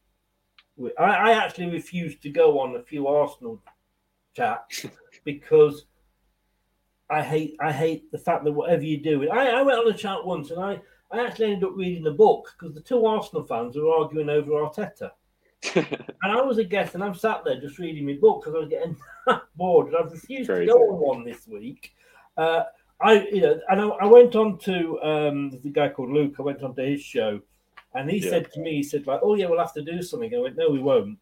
with 0.77 0.93
I, 0.99 1.31
I 1.31 1.33
actually 1.33 1.71
refused 1.71 2.23
to 2.23 2.31
go 2.31 2.61
on 2.61 2.77
a 2.77 2.83
few 2.83 3.09
Arsenal 3.09 3.61
chats 4.35 4.87
because 5.25 5.87
I 7.11 7.23
hate 7.23 7.57
I 7.61 7.73
hate 7.73 8.11
the 8.11 8.19
fact 8.19 8.45
that 8.45 8.53
whatever 8.53 8.83
you 8.83 8.99
do, 8.99 9.29
I, 9.31 9.47
I 9.47 9.63
went 9.63 9.79
on 9.79 9.93
a 9.93 9.97
chat 9.97 10.25
once 10.25 10.51
and 10.51 10.61
I 10.61 10.81
I 11.11 11.25
actually 11.25 11.53
ended 11.53 11.65
up 11.69 11.77
reading 11.77 12.03
the 12.03 12.11
book 12.11 12.53
because 12.59 12.75
the 12.75 12.81
two 12.81 13.05
Arsenal 13.07 13.45
fans 13.45 13.77
were 13.77 13.89
arguing 13.89 14.29
over 14.29 14.51
Arteta. 14.53 15.13
and 15.75 16.33
I 16.33 16.43
was 16.43 16.59
a 16.59 16.65
guest, 16.65 16.95
and 16.95 17.05
I'm 17.05 17.15
sat 17.15 17.45
there 17.45 17.61
just 17.61 17.79
reading 17.79 18.07
my 18.07 18.15
book 18.21 18.43
because 18.43 18.55
I 18.55 18.59
was 18.59 18.69
getting 18.69 18.97
bored, 19.57 19.89
and 19.89 19.97
I've 19.97 20.11
refused 20.13 20.51
Crazy. 20.51 20.67
to 20.67 20.73
go 20.73 20.91
on 20.91 20.99
one 20.99 21.25
this 21.25 21.47
week. 21.47 21.95
Uh, 22.37 22.65
I, 23.01 23.27
you 23.29 23.43
know, 23.43 23.61
and 23.69 23.81
I, 23.81 23.87
I 23.87 24.07
went 24.07 24.35
on 24.35 24.59
to 24.61 25.01
um, 25.03 25.61
a 25.65 25.69
guy 25.69 25.89
called 25.89 26.11
Luke. 26.11 26.35
I 26.39 26.43
went 26.43 26.63
on 26.63 26.75
to 26.75 26.83
his 26.83 27.03
show, 27.03 27.41
and 27.95 28.11
he 28.11 28.19
Yeah. 28.19 28.31
said 28.31 28.53
to 28.53 28.61
me, 28.61 28.77
he 28.77 28.83
said 28.83 29.07
like, 29.07 29.21
"Oh 29.23 29.35
yeah, 29.35 29.47
we'll 29.47 29.59
have 29.59 29.75
to 29.75 29.83
do 29.83 30.03
something." 30.03 30.35
I 30.35 30.39
went, 30.39 30.57
"No, 30.57 30.71
we 30.71 30.81
won't." 30.81 31.19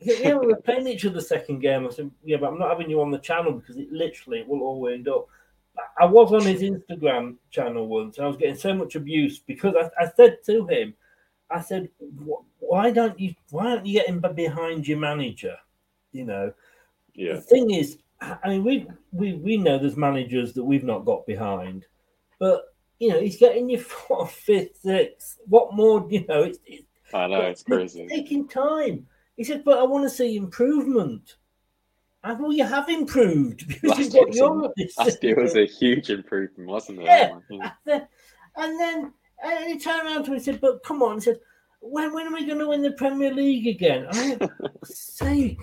Yeah, 0.00 0.34
we 0.34 0.46
were 0.46 0.56
playing 0.56 0.86
each 0.86 1.06
other 1.06 1.20
second 1.20 1.60
game. 1.60 1.86
I 1.86 1.90
said, 1.90 2.10
yeah, 2.24 2.36
but 2.36 2.48
I'm 2.48 2.58
not 2.58 2.70
having 2.70 2.90
you 2.90 3.00
on 3.00 3.10
the 3.10 3.18
channel 3.18 3.52
because 3.52 3.76
it 3.76 3.90
literally 3.90 4.44
will 4.46 4.60
all 4.60 4.80
wind 4.80 5.08
up. 5.08 5.26
I 5.98 6.06
was 6.06 6.32
on 6.32 6.42
his 6.42 6.62
Instagram 6.62 7.36
channel 7.50 7.86
once, 7.86 8.16
and 8.16 8.24
I 8.24 8.28
was 8.28 8.36
getting 8.36 8.56
so 8.56 8.74
much 8.74 8.94
abuse 8.94 9.38
because 9.38 9.74
I, 9.78 10.04
I 10.04 10.10
said 10.16 10.38
to 10.46 10.66
him, 10.66 10.94
I 11.50 11.60
said, 11.60 11.90
why 12.58 12.90
don't 12.90 13.18
you 13.18 13.34
why 13.50 13.70
aren't 13.70 13.86
you 13.86 14.00
getting 14.00 14.20
behind 14.34 14.88
your 14.88 14.98
manager? 14.98 15.56
You 16.12 16.24
know, 16.24 16.52
yeah. 17.14 17.34
The 17.34 17.40
thing 17.40 17.70
is, 17.70 17.98
I 18.20 18.48
mean, 18.48 18.64
we 18.64 18.86
we 19.12 19.34
we 19.34 19.56
know 19.56 19.78
there's 19.78 19.96
managers 19.96 20.54
that 20.54 20.64
we've 20.64 20.84
not 20.84 21.04
got 21.04 21.26
behind, 21.26 21.84
but 22.38 22.74
you 22.98 23.10
know, 23.10 23.20
he's 23.20 23.36
getting 23.38 23.68
you 23.68 23.78
fourth, 23.80 24.32
fifth, 24.32 24.78
sixth. 24.82 25.38
What 25.46 25.74
more? 25.74 26.06
You 26.10 26.26
know, 26.26 26.42
it's, 26.42 26.58
it's 26.66 26.86
I 27.14 27.26
know 27.26 27.42
it's 27.42 27.62
crazy. 27.62 28.02
It's 28.02 28.12
taking 28.12 28.48
time. 28.48 29.06
He 29.36 29.44
said, 29.44 29.64
but 29.64 29.78
I 29.78 29.82
want 29.84 30.04
to 30.04 30.10
see 30.10 30.36
improvement. 30.36 31.36
And 32.24 32.40
well, 32.40 32.52
you 32.52 32.64
have 32.64 32.88
improved 32.88 33.68
because 33.68 33.90
last 33.90 34.00
you've 34.00 34.12
got 34.12 34.34
your. 34.34 34.72
Last 34.98 35.22
year 35.22 35.40
was 35.40 35.54
a 35.54 35.66
huge 35.66 36.10
improvement, 36.10 36.68
wasn't 36.68 37.00
it? 37.00 37.04
Yeah. 37.04 37.30
Oh, 37.32 37.42
and 37.50 37.76
then, 37.84 38.08
and 38.56 38.80
then 38.80 39.12
and 39.44 39.70
he 39.70 39.78
turned 39.78 40.06
around 40.06 40.24
to 40.24 40.30
me 40.30 40.36
and 40.36 40.44
said, 40.44 40.60
"But 40.60 40.82
come 40.82 41.02
on," 41.02 41.16
he 41.16 41.20
said, 41.20 41.38
"When 41.80 42.12
when 42.12 42.26
are 42.26 42.32
we 42.32 42.46
going 42.46 42.58
to 42.58 42.68
win 42.68 42.82
the 42.82 42.92
Premier 42.92 43.32
League 43.32 43.66
again?" 43.66 44.06
I 44.08 44.12
said, 44.12 44.50
"Sake." 44.84 45.60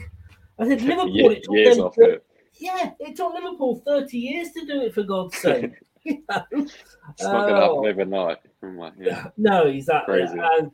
I 0.60 0.68
said, 0.68 0.82
"Liverpool." 0.82 1.32
It 1.32 1.44
took 1.44 1.56
years 1.56 1.78
them, 1.78 1.86
off 1.86 1.96
it. 1.98 2.26
Yeah, 2.60 2.92
it 3.00 3.16
took 3.16 3.34
Liverpool 3.34 3.82
thirty 3.86 4.20
years 4.20 4.52
to 4.52 4.66
do 4.66 4.82
it. 4.84 4.94
For 4.94 5.04
God's 5.04 5.38
sake. 5.38 5.74
you 6.04 6.24
know? 6.30 6.44
It's 6.52 7.24
not 7.24 7.48
going 7.48 7.56
to 7.56 7.62
happen 7.62 7.86
overnight. 7.86 8.38
Like, 8.62 8.94
yeah. 9.00 9.28
No, 9.38 9.64
exactly. 9.64 10.16
Crazy. 10.16 10.38
And 10.40 10.72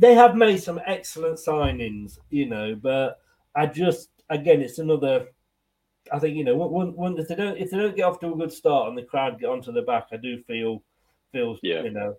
they 0.00 0.14
have 0.14 0.34
made 0.34 0.62
some 0.62 0.80
excellent 0.86 1.36
signings, 1.36 2.18
you 2.30 2.46
know, 2.46 2.74
but 2.74 3.18
I 3.54 3.66
just 3.66 4.08
again, 4.30 4.62
it's 4.62 4.78
another. 4.78 5.26
I 6.10 6.18
think 6.18 6.36
you 6.36 6.44
know, 6.44 6.56
when, 6.56 7.18
if 7.18 7.28
they 7.28 7.34
don't 7.34 7.58
if 7.58 7.70
they 7.70 7.76
don't 7.76 7.94
get 7.94 8.04
off 8.04 8.18
to 8.20 8.32
a 8.32 8.36
good 8.36 8.52
start 8.52 8.88
and 8.88 8.96
the 8.96 9.02
crowd 9.02 9.38
get 9.38 9.50
onto 9.50 9.72
the 9.72 9.82
back, 9.82 10.08
I 10.10 10.16
do 10.16 10.42
feel 10.44 10.82
feel 11.32 11.58
Yeah. 11.62 11.82
you 11.82 11.90
know, 11.90 12.16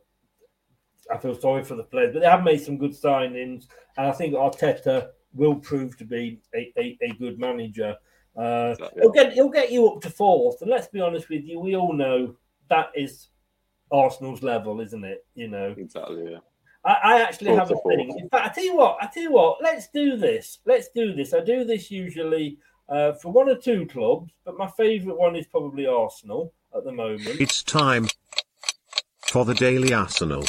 I 1.11 1.17
feel 1.17 1.33
sorry 1.33 1.63
for 1.63 1.75
the 1.75 1.83
players, 1.83 2.13
but 2.13 2.19
they 2.21 2.29
have 2.29 2.43
made 2.43 2.61
some 2.61 2.77
good 2.77 2.91
signings, 2.91 3.65
and 3.97 4.07
I 4.07 4.11
think 4.11 4.35
Arteta 4.35 5.09
will 5.33 5.55
prove 5.55 5.97
to 5.97 6.05
be 6.05 6.39
a, 6.53 6.71
a, 6.77 6.97
a 7.01 7.13
good 7.13 7.39
manager. 7.39 7.97
Uh, 8.37 8.75
Exactly. 8.77 9.01
he'll 9.01 9.11
get 9.11 9.33
he'll 9.33 9.49
get 9.49 9.71
you 9.71 9.87
up 9.89 10.01
to 10.01 10.09
fourth, 10.11 10.61
and 10.61 10.69
let's 10.69 10.87
be 10.87 11.01
honest 11.01 11.29
with 11.29 11.43
you, 11.43 11.59
we 11.59 11.75
all 11.75 11.93
know 11.93 12.35
that 12.69 12.91
is 12.95 13.29
Arsenal's 13.91 14.43
level, 14.43 14.79
isn't 14.81 15.03
it? 15.03 15.25
You 15.33 15.47
know, 15.47 15.73
Exactly, 15.77 16.31
yeah. 16.31 16.37
I, 16.83 16.97
I 17.03 17.21
actually 17.21 17.55
have 17.55 17.69
a 17.69 17.75
to 17.75 17.81
thing. 17.87 18.17
In 18.17 18.29
fact, 18.29 18.45
I 18.45 18.53
tell 18.53 18.63
you 18.63 18.75
what, 18.75 18.97
I 19.01 19.07
tell 19.07 19.23
you 19.23 19.31
what, 19.31 19.61
let's 19.61 19.87
do 19.87 20.17
this. 20.17 20.59
Let's 20.65 20.89
do 20.95 21.13
this. 21.13 21.33
I 21.33 21.41
do 21.41 21.63
this 21.63 21.91
usually 21.91 22.57
uh, 22.89 23.13
for 23.13 23.31
one 23.31 23.49
or 23.49 23.55
two 23.55 23.85
clubs, 23.85 24.31
but 24.45 24.57
my 24.57 24.67
favourite 24.67 25.17
one 25.17 25.35
is 25.35 25.45
probably 25.47 25.85
Arsenal 25.85 26.53
at 26.75 26.83
the 26.83 26.91
moment. 26.91 27.39
It's 27.39 27.63
time 27.63 28.07
for 29.27 29.45
the 29.45 29.53
Daily 29.53 29.93
Arsenal. 29.93 30.45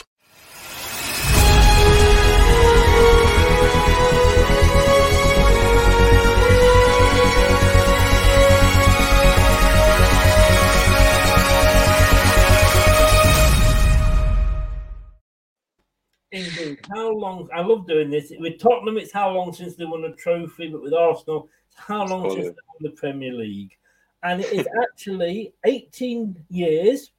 Indeed. 16.32 16.80
How 16.90 17.10
long? 17.12 17.48
I 17.54 17.60
love 17.60 17.86
doing 17.86 18.10
this. 18.10 18.32
With 18.38 18.58
Tottenham, 18.58 18.96
it's 18.96 19.12
how 19.12 19.30
long 19.30 19.52
since 19.52 19.76
they 19.76 19.84
won 19.84 20.04
a 20.04 20.14
trophy, 20.14 20.68
but 20.68 20.82
with 20.82 20.94
Arsenal, 20.94 21.48
it's 21.68 21.78
how 21.78 22.06
long 22.06 22.30
since 22.30 22.46
they 22.46 22.62
won 22.68 22.80
the 22.80 22.90
Premier 22.90 23.32
League. 23.32 23.76
And 24.22 24.40
it 24.40 24.52
is 24.52 24.66
actually 24.82 25.52
18 25.64 26.44
years, 26.48 27.10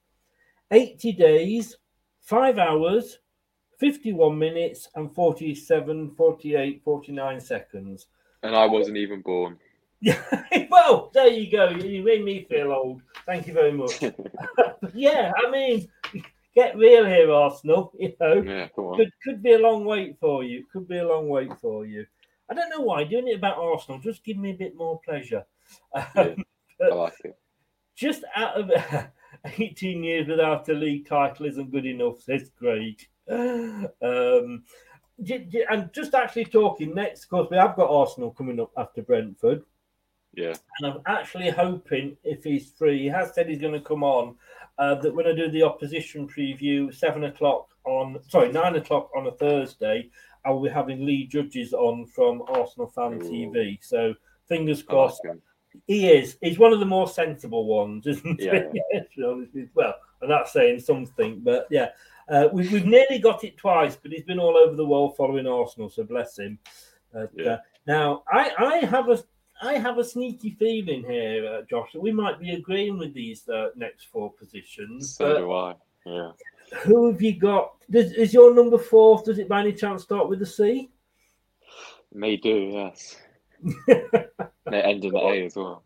80 0.72 1.12
days, 1.14 1.78
5 2.22 2.58
hours, 2.58 3.20
51 3.80 4.38
minutes, 4.38 4.90
and 4.96 5.14
47, 5.14 6.16
48, 6.16 6.82
49 6.84 7.40
seconds. 7.40 8.08
And 8.42 8.56
I 8.56 8.66
wasn't 8.66 8.98
even 8.98 9.22
born. 9.22 9.60
Yeah, 10.04 10.22
well, 10.70 11.12
there 11.14 11.28
you 11.28 11.52
go. 11.52 11.70
You 11.70 12.04
made 12.04 12.26
me 12.26 12.46
feel 12.50 12.72
old. 12.72 13.02
Thank 13.26 13.48
you 13.48 13.54
very 13.54 13.72
much. 13.72 14.02
yeah, 14.94 15.32
I 15.38 15.50
mean, 15.50 15.88
get 16.56 16.78
real 16.78 17.06
here, 17.06 17.32
Arsenal. 17.32 17.94
You 18.00 18.14
know, 18.20 18.42
Yeah, 18.42 18.68
could 18.76 19.12
could 19.24 19.44
be 19.44 19.54
a 19.54 19.60
long 19.60 19.86
wait 19.86 20.18
for 20.20 20.44
you. 20.44 20.66
Could 20.72 20.88
be 20.88 20.98
a 20.98 21.08
long 21.08 21.28
wait 21.28 21.52
for 21.60 21.86
you. 21.86 22.06
I 22.50 22.54
don't 22.54 22.70
know 22.70 22.82
why 22.82 23.04
doing 23.04 23.28
it 23.28 23.38
about 23.38 23.58
Arsenal 23.58 24.00
just 24.00 24.24
give 24.24 24.38
me 24.38 24.52
a 24.52 24.56
bit 24.56 24.76
more 24.76 25.00
pleasure. 25.04 25.46
Yeah, 26.80 26.90
I 26.92 26.96
like 26.96 27.14
it. 27.24 27.38
Just 27.96 28.24
out 28.36 28.60
of 28.60 28.72
18 29.58 30.04
years 30.04 30.28
without 30.28 30.68
a 30.70 30.74
league 30.74 31.08
title 31.08 31.46
isn't 31.46 31.72
good 31.72 31.86
enough, 31.86 32.22
says 32.22 32.52
Craig. 32.58 33.08
Um, 33.30 34.64
and 35.70 35.94
just 35.94 36.16
actually 36.16 36.46
talking 36.46 36.94
next, 36.94 37.26
because 37.26 37.48
we 37.50 37.58
have 37.58 37.76
got 37.76 37.90
Arsenal 37.90 38.32
coming 38.32 38.60
up 38.60 38.72
after 38.76 39.02
Brentford. 39.02 39.64
Yeah. 40.34 40.56
And 40.80 40.94
I'm 40.94 41.02
actually 41.06 41.50
hoping, 41.50 42.18
if 42.24 42.44
he's 42.44 42.72
free, 42.72 43.04
he 43.04 43.08
has 43.08 43.34
said 43.34 43.48
he's 43.48 43.62
going 43.62 43.74
to 43.74 43.82
come 43.82 44.04
on, 44.04 44.36
uh, 44.78 44.96
that 44.96 45.14
when 45.14 45.28
I 45.28 45.34
do 45.34 45.50
the 45.50 45.64
opposition 45.64 46.28
preview, 46.28 46.94
seven 46.94 47.26
o'clock 47.26 47.70
on, 47.86 48.18
sorry, 48.28 48.52
nine 48.52 48.76
o'clock 48.76 49.10
on 49.16 49.28
a 49.28 49.32
Thursday, 49.32 50.10
I 50.46 50.52
will 50.52 50.64
be 50.64 50.70
having 50.70 51.06
Lee 51.06 51.26
Judges 51.26 51.74
on 51.74 52.06
from 52.08 52.44
Arsenal 52.48 52.88
Fan 52.88 53.14
Ooh. 53.14 53.20
TV. 53.20 53.78
So 53.82 54.14
fingers 54.48 54.80
I 54.80 54.82
like 54.82 54.88
crossed. 54.90 55.22
He 55.88 56.10
is. 56.10 56.38
He's 56.42 56.60
one 56.60 56.74
of 56.74 56.80
the 56.80 56.86
more 56.86 57.08
sensible 57.08 57.66
ones, 57.66 58.06
isn't 58.08 58.40
Yeah, 58.40 58.64
he? 58.72 59.24
honest 59.24 59.52
well, 59.74 59.96
and 60.22 60.30
that's 60.30 60.54
saying 60.54 60.80
something, 60.80 61.40
but 61.44 61.68
yeah. 61.70 61.90
Uh, 62.30 62.48
we've, 62.54 62.72
we've 62.72 62.86
nearly 62.86 63.20
got 63.20 63.44
it 63.44 63.58
twice, 63.58 63.98
but 63.98 64.12
he's 64.12 64.24
been 64.24 64.40
all 64.40 64.56
over 64.56 64.76
the 64.76 64.86
world 64.86 65.16
following 65.18 65.46
Arsenal, 65.48 65.90
so 65.90 66.04
bless 66.04 66.38
him. 66.40 66.58
Uh, 67.14 67.26
Yeah. 67.36 67.52
uh, 67.54 67.58
now, 67.86 68.24
I, 68.32 68.52
I 68.58 68.78
have 68.86 69.10
a 69.10 69.22
I 69.62 69.74
have 69.74 69.98
a 69.98 70.04
sneaky 70.04 70.52
feeling 70.60 71.04
here, 71.04 71.46
uh, 71.48 71.62
Josh, 71.70 71.92
that 71.94 72.02
we 72.02 72.12
might 72.12 72.40
be 72.40 72.52
agreeing 72.52 72.98
with 72.98 73.14
these 73.14 73.48
uh, 73.48 73.70
next 73.76 74.06
four 74.12 74.32
positions. 74.34 75.16
So 75.16 75.38
do 75.38 75.52
I. 75.52 75.76
Yeah. 76.06 76.32
who 76.84 77.10
have 77.12 77.22
you 77.22 77.40
got? 77.40 77.76
Does, 77.90 78.12
is 78.14 78.34
your 78.34 78.54
number 78.54 78.78
four? 78.78 79.22
Does 79.24 79.40
it 79.40 79.48
by 79.48 79.62
any 79.62 79.72
chance 79.74 80.04
start 80.04 80.28
with 80.28 80.42
a 80.42 80.46
C? 80.46 80.90
May 82.14 82.36
do, 82.38 82.72
yes. 82.74 83.16
May 84.70 84.82
end 84.82 85.06
in 85.06 85.16
A 85.16 85.46
as 85.46 85.56
well. 85.56 85.84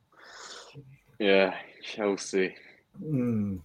Yeah, 1.19 1.55
Chelsea. 1.83 2.55
Yeah, 2.99 3.57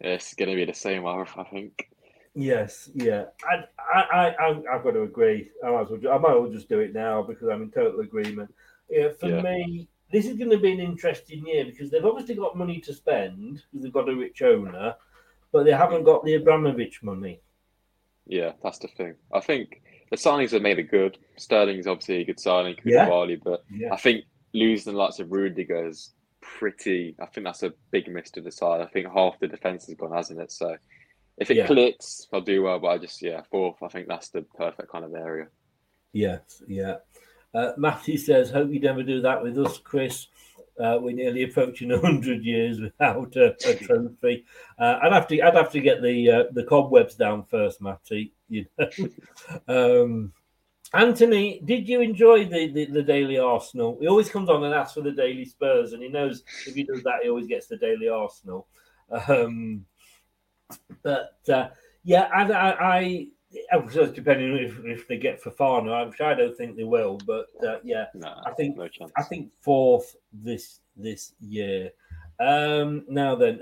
it's 0.00 0.34
going 0.34 0.50
to 0.50 0.56
be 0.56 0.64
the 0.64 0.74
same, 0.74 1.06
I 1.06 1.24
I 1.36 1.44
think. 1.44 1.90
Yes, 2.34 2.90
yeah. 2.94 3.24
I, 3.50 3.64
I, 3.78 4.00
I, 4.02 4.34
I- 4.38 4.74
I've 4.74 4.84
got 4.84 4.92
to 4.92 5.02
agree. 5.02 5.50
I 5.64 5.70
might, 5.70 5.82
as 5.82 5.88
well, 5.90 6.12
I 6.12 6.18
might 6.18 6.30
as 6.36 6.40
well 6.40 6.50
just 6.50 6.68
do 6.68 6.80
it 6.80 6.92
now 6.94 7.22
because 7.22 7.48
I'm 7.48 7.62
in 7.62 7.70
total 7.70 8.00
agreement. 8.00 8.52
Yeah, 8.90 9.08
for 9.18 9.28
Yeah. 9.28 9.42
me, 9.42 9.88
this 10.12 10.26
is 10.26 10.36
going 10.36 10.50
to 10.50 10.58
be 10.58 10.72
an 10.72 10.80
interesting 10.80 11.46
year 11.46 11.64
because 11.64 11.90
they've 11.90 12.04
obviously 12.04 12.34
got 12.36 12.56
money 12.56 12.80
to 12.80 12.94
spend 12.94 13.62
because 13.70 13.82
they've 13.82 13.92
got 13.92 14.08
a 14.08 14.14
rich 14.14 14.42
owner, 14.42 14.94
but 15.52 15.64
they 15.64 15.72
haven't 15.72 16.04
got 16.04 16.24
the 16.24 16.34
Abramovich 16.34 17.02
money. 17.02 17.40
Yeah, 18.26 18.52
that's 18.62 18.78
the 18.78 18.88
thing. 18.88 19.14
I 19.32 19.40
think 19.40 19.82
the 20.10 20.16
signings 20.16 20.50
they 20.50 20.58
made 20.60 20.78
are 20.78 20.82
good. 20.82 21.18
Sterling's 21.36 21.86
obviously 21.86 22.20
a 22.20 22.24
good 22.24 22.40
signing, 22.40 22.76
Yeah. 22.84 23.08
But 23.42 23.64
Yeah. 23.70 23.92
I 23.92 23.96
think 23.96 24.24
losing 24.52 24.92
the 24.92 24.98
likes 24.98 25.18
of 25.18 25.30
Rudiger 25.32 25.86
is 25.86 26.14
pretty. 26.40 27.16
I 27.20 27.26
think 27.26 27.44
that's 27.44 27.62
a 27.64 27.72
big 27.90 28.08
miss 28.08 28.30
to 28.32 28.40
the 28.40 28.52
side. 28.52 28.80
I 28.80 28.86
think 28.86 29.08
half 29.12 29.38
the 29.40 29.48
defense 29.48 29.86
has 29.86 29.94
gone, 29.96 30.12
hasn't 30.12 30.40
it? 30.40 30.52
So 30.52 30.76
if 31.38 31.50
it 31.50 31.56
Yeah. 31.58 31.66
clicks, 31.66 32.28
I'll 32.32 32.40
do 32.40 32.62
well. 32.62 32.78
But 32.78 32.88
I 32.88 32.98
just 32.98 33.20
yeah, 33.22 33.42
fourth. 33.50 33.82
I 33.82 33.88
think 33.88 34.06
that's 34.08 34.28
the 34.28 34.42
perfect 34.42 34.88
kind 34.88 35.04
of 35.04 35.14
area. 35.14 35.48
Yes, 36.12 36.62
yeah. 36.66 36.96
Uh, 37.56 37.72
Matthew 37.78 38.18
says, 38.18 38.50
"Hope 38.50 38.70
you 38.70 38.80
never 38.80 39.02
do 39.02 39.22
that 39.22 39.42
with 39.42 39.58
us, 39.58 39.78
Chris. 39.78 40.26
Uh, 40.78 40.98
we're 41.00 41.14
nearly 41.14 41.44
approaching 41.44 41.90
hundred 42.00 42.44
years 42.44 42.80
without 42.80 43.34
a, 43.36 43.56
a 43.66 43.74
trophy. 43.76 44.44
Uh, 44.78 44.98
I'd 45.02 45.12
have 45.12 45.26
to, 45.28 45.40
I'd 45.40 45.54
have 45.54 45.72
to 45.72 45.80
get 45.80 46.02
the 46.02 46.30
uh, 46.30 46.44
the 46.52 46.64
cobwebs 46.64 47.14
down 47.14 47.44
first, 47.44 47.80
Matty. 47.80 48.34
You 48.48 48.66
know. 48.78 48.90
um, 50.02 50.32
Anthony, 50.92 51.60
did 51.64 51.88
you 51.88 52.02
enjoy 52.02 52.44
the, 52.44 52.70
the 52.72 52.84
the 52.86 53.02
Daily 53.02 53.38
Arsenal? 53.38 53.96
He 54.00 54.06
always 54.06 54.28
comes 54.28 54.50
on 54.50 54.62
and 54.62 54.74
asks 54.74 54.94
for 54.94 55.00
the 55.00 55.12
Daily 55.12 55.46
Spurs, 55.46 55.94
and 55.94 56.02
he 56.02 56.08
knows 56.08 56.44
if 56.66 56.74
he 56.74 56.82
does 56.82 57.02
that, 57.04 57.20
he 57.22 57.30
always 57.30 57.46
gets 57.46 57.68
the 57.68 57.78
Daily 57.78 58.08
Arsenal. 58.08 58.68
Um, 59.28 59.86
but 61.02 61.38
uh, 61.48 61.68
yeah, 62.04 62.28
I 62.32 62.52
I 62.52 63.28
suppose 63.70 64.12
depending 64.12 64.52
on 64.52 64.58
if, 64.58 64.78
if 64.84 65.08
they 65.08 65.18
get 65.18 65.42
Fofana, 65.42 66.08
which 66.08 66.20
I 66.20 66.34
don't 66.34 66.56
think 66.56 66.76
they 66.76 66.84
will, 66.84 67.18
but 67.26 67.46
uh, 67.66 67.78
yeah, 67.84 68.06
Nah, 68.14 68.42
I 68.44 68.52
think 68.52 68.76
no. 68.76 68.88
I 69.16 69.22
think 69.22 69.52
fourth 69.62 70.16
this 70.32 70.80
this 70.96 71.32
year. 71.40 71.90
Um, 72.38 73.04
now 73.08 73.34
then, 73.34 73.60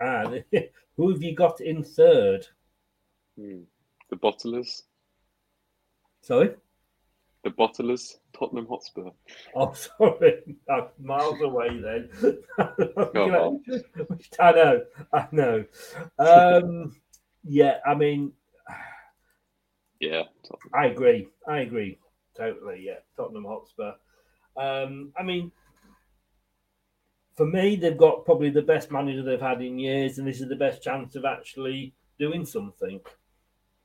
ah, 0.00 0.24
who 0.96 1.10
have 1.10 1.22
you 1.22 1.34
got 1.34 1.60
in 1.60 1.82
third? 1.84 2.46
Hmm. 3.38 3.62
The 4.10 4.16
bottlers, 4.16 4.82
Sorry, 6.22 6.54
the 7.42 7.50
bottlers, 7.50 8.16
Tottenham 8.32 8.66
Hotspur. 8.66 9.10
Oh, 9.54 9.72
sorry, 9.98 10.56
I'm 10.68 10.86
miles 10.98 11.40
away 11.40 11.80
then. 11.80 12.10
on. 13.14 13.62
I 14.38 14.52
know, 14.52 14.82
I 15.12 15.28
know. 15.32 15.64
Um, 16.18 16.96
yeah, 17.44 17.78
I 17.86 17.94
mean, 17.94 18.32
Yeah, 20.00 20.22
I 20.74 20.86
agree. 20.86 21.28
I 21.46 21.60
agree 21.60 21.98
totally. 22.36 22.82
Yeah, 22.84 22.98
Tottenham 23.16 23.44
Hotspur. 23.44 23.92
Um, 24.56 25.12
I 25.16 25.22
mean, 25.22 25.52
for 27.36 27.46
me, 27.46 27.76
they've 27.76 27.96
got 27.96 28.24
probably 28.24 28.50
the 28.50 28.62
best 28.62 28.90
manager 28.90 29.22
they've 29.22 29.40
had 29.40 29.62
in 29.62 29.78
years, 29.78 30.18
and 30.18 30.26
this 30.26 30.40
is 30.40 30.48
the 30.48 30.56
best 30.56 30.82
chance 30.82 31.16
of 31.16 31.24
actually 31.24 31.94
doing 32.18 32.44
something. 32.44 33.00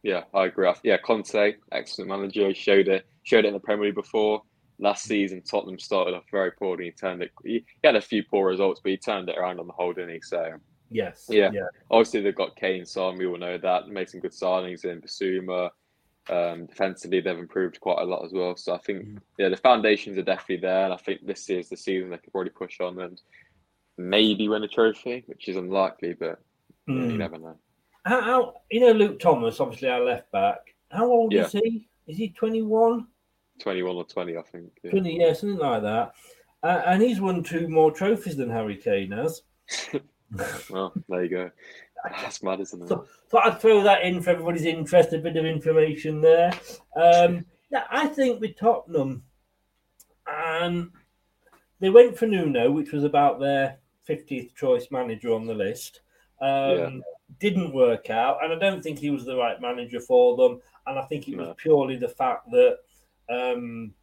Yeah, 0.04 0.24
I 0.34 0.46
agree. 0.46 0.72
Yeah, 0.84 0.98
Conte, 0.98 1.56
excellent 1.72 2.10
manager. 2.10 2.48
He 2.48 2.54
showed 2.54 2.88
it. 2.88 3.06
Showed 3.24 3.46
it 3.46 3.50
in 3.50 3.54
the 3.54 3.60
Premier 3.60 3.88
League 3.88 3.96
before. 3.96 4.42
Last 4.78 5.06
season, 5.06 5.42
Tottenham 5.42 5.80
started 5.80 6.14
off 6.14 6.26
very 6.32 6.52
poorly. 6.52 6.86
He 6.86 6.92
turned 6.92 7.24
it. 7.24 7.32
He 7.44 7.66
had 7.84 7.96
a 7.96 8.02
few 8.02 8.24
poor 8.24 8.48
results, 8.48 8.82
but 8.84 8.92
he 8.92 8.98
turned 8.98 9.30
it 9.30 9.38
around 9.38 9.60
on 9.60 9.68
the 9.68 9.74
whole, 9.74 9.94
didn't 9.94 10.14
he? 10.14 10.22
So 10.22 10.54
yes, 10.92 11.26
yeah. 11.30 11.50
yeah. 11.54 11.68
Obviously, 11.90 12.22
they've 12.22 12.36
got 12.36 12.56
Kane, 12.56 12.86
Son. 12.86 13.18
We 13.18 13.26
all 13.26 13.38
know 13.38 13.58
that. 13.58 13.86
They 13.88 13.94
made 13.94 14.10
some 14.10 14.20
good 14.20 14.34
signings 14.34 14.86
in 14.86 15.02
Bissouma. 15.02 15.70
Um, 16.30 16.66
defensively, 16.66 17.22
they've 17.22 17.38
improved 17.38 17.80
quite 17.80 18.00
a 18.00 18.06
lot 18.06 18.26
as 18.26 18.34
well. 18.34 18.56
So 18.56 18.74
I 18.74 18.80
think 18.80 19.06
mm. 19.06 19.18
yeah, 19.38 19.50
the 19.50 19.58
foundations 19.58 20.18
are 20.18 20.24
definitely 20.24 20.68
there, 20.68 20.86
and 20.86 20.94
I 20.94 20.98
think 20.98 21.26
this 21.26 21.50
is 21.50 21.70
the 21.70 21.78
season 21.78 22.10
they 22.10 22.18
could 22.18 22.32
probably 22.32 22.50
push 22.50 22.80
on 22.80 23.00
and 23.00 23.22
maybe 23.98 24.50
win 24.50 24.64
a 24.64 24.68
trophy, 24.68 25.24
which 25.28 25.48
is 25.48 25.56
unlikely, 25.56 26.14
but 26.14 26.40
mm. 26.90 27.00
yeah, 27.00 27.12
you 27.12 27.18
never 27.18 27.38
know. 27.38 27.58
How, 28.06 28.22
how, 28.22 28.54
you 28.72 28.80
know 28.82 28.92
Luke 28.92 29.20
Thomas, 29.20 29.60
obviously 29.60 29.90
our 29.90 30.04
left 30.04 30.32
back. 30.32 30.76
How 30.92 31.06
old 31.06 31.34
yeah. 31.34 31.46
is 31.46 31.52
he? 31.52 31.88
Is 32.08 32.18
he 32.18 32.30
twenty 32.30 32.62
one? 32.62 33.08
21 33.60 33.96
or 33.96 34.04
20, 34.04 34.38
I 34.38 34.42
think. 34.42 34.72
Yeah. 34.84 34.92
20, 34.92 35.18
yeah, 35.18 35.34
something 35.34 35.58
like 35.58 35.82
that. 35.84 36.14
Uh, 36.62 36.82
and 36.88 37.02
he's 37.02 37.22
won 37.22 37.44
two 37.44 37.68
more 37.68 37.92
trophies 37.92 38.36
than 38.36 38.50
Harry 38.50 38.76
Kane 38.76 39.12
has. 39.12 39.44
well, 40.70 40.94
there 41.08 41.24
you 41.24 41.30
go. 41.30 41.52
That's 42.22 42.44
mad, 42.44 42.60
isn't 42.62 42.84
it? 42.84 42.90
So, 42.90 43.06
thought 43.30 43.48
I'd 43.48 43.62
throw 43.62 43.84
that 43.84 44.04
in 44.04 44.22
for 44.22 44.32
everybody's 44.32 44.66
interest, 44.66 45.14
a 45.14 45.18
bit 45.18 45.38
of 45.38 45.46
information 45.46 46.22
there. 46.22 46.54
Um, 46.96 47.46
yeah, 47.72 47.84
I 47.90 48.08
think 48.08 48.42
with 48.42 48.58
Tottenham, 48.58 49.24
um, 50.28 50.94
they 51.80 51.90
went 51.90 52.18
for 52.18 52.28
Nuno, 52.28 52.72
which 52.72 52.92
was 52.92 53.04
about 53.04 53.40
their 53.40 53.78
50th 54.08 54.56
choice 54.56 54.88
manager 54.92 55.34
on 55.34 55.46
the 55.46 55.54
list. 55.54 56.02
Um, 56.42 56.50
yeah. 56.50 56.90
Didn't 57.40 57.74
work 57.74 58.10
out, 58.10 58.44
and 58.44 58.54
I 58.54 58.60
don't 58.60 58.84
think 58.84 59.00
he 59.00 59.10
was 59.10 59.26
the 59.26 59.36
right 59.36 59.60
manager 59.60 60.00
for 60.00 60.38
them. 60.38 60.62
And 60.88 61.00
I 61.00 61.04
think 61.04 61.28
it 61.28 61.36
was 61.36 61.48
no. 61.48 61.54
purely 61.56 61.98
the 61.98 62.08
fact 62.08 62.52
that 62.52 62.78
um, 63.30 63.94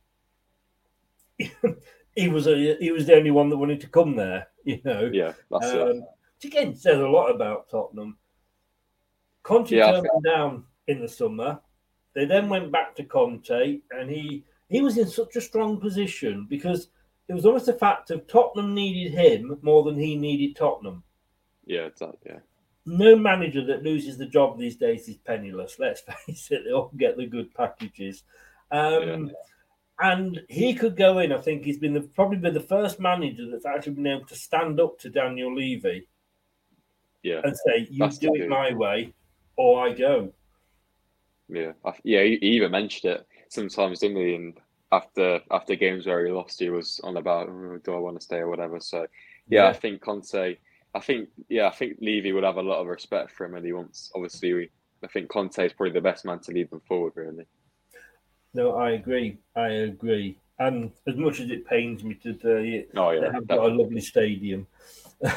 he 2.14 2.28
was 2.28 2.46
a, 2.46 2.76
he 2.78 2.90
was 2.90 3.06
the 3.06 3.14
only 3.14 3.30
one 3.30 3.48
that 3.48 3.56
wanted 3.56 3.80
to 3.80 3.88
come 3.88 4.16
there. 4.16 4.48
You 4.64 4.80
know, 4.84 5.10
yeah, 5.12 5.32
that's 5.50 5.72
um, 5.72 5.88
it. 5.88 5.96
Which 5.96 6.52
again 6.52 6.76
says 6.76 7.00
a 7.00 7.08
lot 7.08 7.34
about 7.34 7.68
Tottenham. 7.68 8.16
Conte 9.42 9.74
yeah, 9.74 9.90
turned 9.90 10.06
them 10.06 10.22
down 10.22 10.64
in 10.86 11.00
the 11.00 11.08
summer. 11.08 11.60
They 12.14 12.26
then 12.26 12.48
went 12.48 12.70
back 12.70 12.94
to 12.94 13.02
Conte, 13.02 13.80
and 13.90 14.08
he 14.08 14.44
he 14.68 14.80
was 14.80 14.98
in 14.98 15.08
such 15.08 15.34
a 15.34 15.40
strong 15.40 15.80
position 15.80 16.46
because 16.48 16.90
it 17.28 17.34
was 17.34 17.44
almost 17.44 17.66
a 17.66 17.72
fact 17.72 18.10
of 18.10 18.26
Tottenham 18.28 18.72
needed 18.72 19.12
him 19.12 19.58
more 19.62 19.82
than 19.82 19.98
he 19.98 20.14
needed 20.14 20.54
Tottenham. 20.54 21.02
Yeah, 21.66 21.88
that, 21.98 22.14
yeah. 22.24 22.38
No 22.86 23.16
manager 23.16 23.64
that 23.66 23.82
loses 23.82 24.16
the 24.16 24.26
job 24.26 24.58
these 24.58 24.76
days 24.76 25.08
is 25.08 25.16
penniless. 25.16 25.78
Let's 25.78 26.00
face 26.26 26.52
it; 26.52 26.62
they 26.64 26.72
all 26.72 26.92
get 26.96 27.16
the 27.16 27.26
good 27.26 27.52
packages. 27.54 28.22
Um, 28.70 29.26
yeah. 29.26 29.32
And 30.00 30.40
he 30.48 30.74
could 30.74 30.96
go 30.96 31.18
in. 31.18 31.32
I 31.32 31.40
think 31.40 31.64
he's 31.64 31.78
been 31.78 31.94
the, 31.94 32.00
probably 32.00 32.38
been 32.38 32.54
the 32.54 32.60
first 32.60 32.98
manager 32.98 33.48
that's 33.50 33.66
actually 33.66 33.94
been 33.94 34.06
able 34.06 34.26
to 34.26 34.34
stand 34.34 34.80
up 34.80 34.98
to 35.00 35.10
Daniel 35.10 35.54
Levy. 35.54 36.08
Yeah, 37.22 37.40
and 37.44 37.56
say, 37.56 37.86
"You 37.88 37.98
that's 38.00 38.18
do 38.18 38.34
it 38.34 38.48
my 38.48 38.72
way, 38.72 39.14
or 39.56 39.86
I 39.86 39.92
go." 39.92 40.32
Yeah, 41.48 41.72
yeah. 42.02 42.22
He 42.24 42.36
even 42.42 42.72
mentioned 42.72 43.12
it 43.12 43.26
sometimes, 43.48 44.00
didn't 44.00 44.16
he? 44.16 44.34
And 44.34 44.54
after 44.90 45.40
after 45.50 45.76
games 45.76 46.06
where 46.06 46.26
he 46.26 46.32
lost, 46.32 46.58
he 46.58 46.70
was 46.70 47.00
on 47.04 47.16
about, 47.16 47.48
oh, 47.48 47.78
"Do 47.84 47.94
I 47.94 47.98
want 47.98 48.18
to 48.18 48.24
stay 48.24 48.38
or 48.38 48.48
whatever?" 48.48 48.80
So, 48.80 49.06
yeah, 49.48 49.64
yeah. 49.64 49.68
I 49.68 49.72
think 49.72 50.00
Conte. 50.00 50.56
I 50.94 51.00
think, 51.00 51.30
yeah, 51.48 51.68
I 51.68 51.70
think 51.70 51.96
Levy 52.00 52.32
would 52.32 52.44
have 52.44 52.58
a 52.58 52.62
lot 52.62 52.80
of 52.80 52.86
respect 52.86 53.30
for 53.30 53.46
him, 53.46 53.54
and 53.54 53.64
he 53.64 53.72
wants. 53.72 54.10
Obviously, 54.14 54.52
we, 54.52 54.70
I 55.02 55.06
think 55.06 55.30
Conte 55.30 55.64
is 55.64 55.72
probably 55.72 55.92
the 55.92 56.00
best 56.00 56.24
man 56.24 56.40
to 56.40 56.52
lead 56.52 56.70
them 56.70 56.82
forward, 56.86 57.12
really. 57.16 57.46
No, 58.54 58.76
I 58.76 58.92
agree. 58.92 59.38
I 59.56 59.68
agree. 59.68 60.38
And 60.58 60.92
as 61.08 61.16
much 61.16 61.40
as 61.40 61.50
it 61.50 61.66
pains 61.66 62.04
me 62.04 62.14
to 62.22 62.38
say 62.38 62.86
oh, 62.96 63.10
yeah, 63.10 63.20
they 63.20 63.32
have 63.32 63.48
got 63.48 63.70
a 63.70 63.74
lovely 63.74 64.00
stadium. 64.00 64.66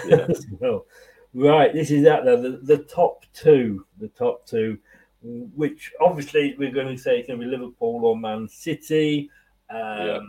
Yeah. 0.06 0.28
well, 0.60 0.86
right, 1.34 1.74
this 1.74 1.92
is 1.92 2.04
that 2.04 2.26
the, 2.26 2.60
the 2.64 2.84
top 2.84 3.26
two, 3.34 3.86
the 4.00 4.10
top 4.10 4.46
two, 4.46 4.78
which 5.24 5.92
obviously 6.02 6.56
we're 6.58 6.72
going 6.72 6.96
to 6.96 7.02
say 7.02 7.20
it's 7.20 7.28
going 7.28 7.40
to 7.40 7.46
be 7.46 7.52
Liverpool 7.52 8.06
or 8.06 8.18
Man 8.18 8.48
City. 8.48 9.30
Um, 9.70 9.80
yeah. 9.80 10.20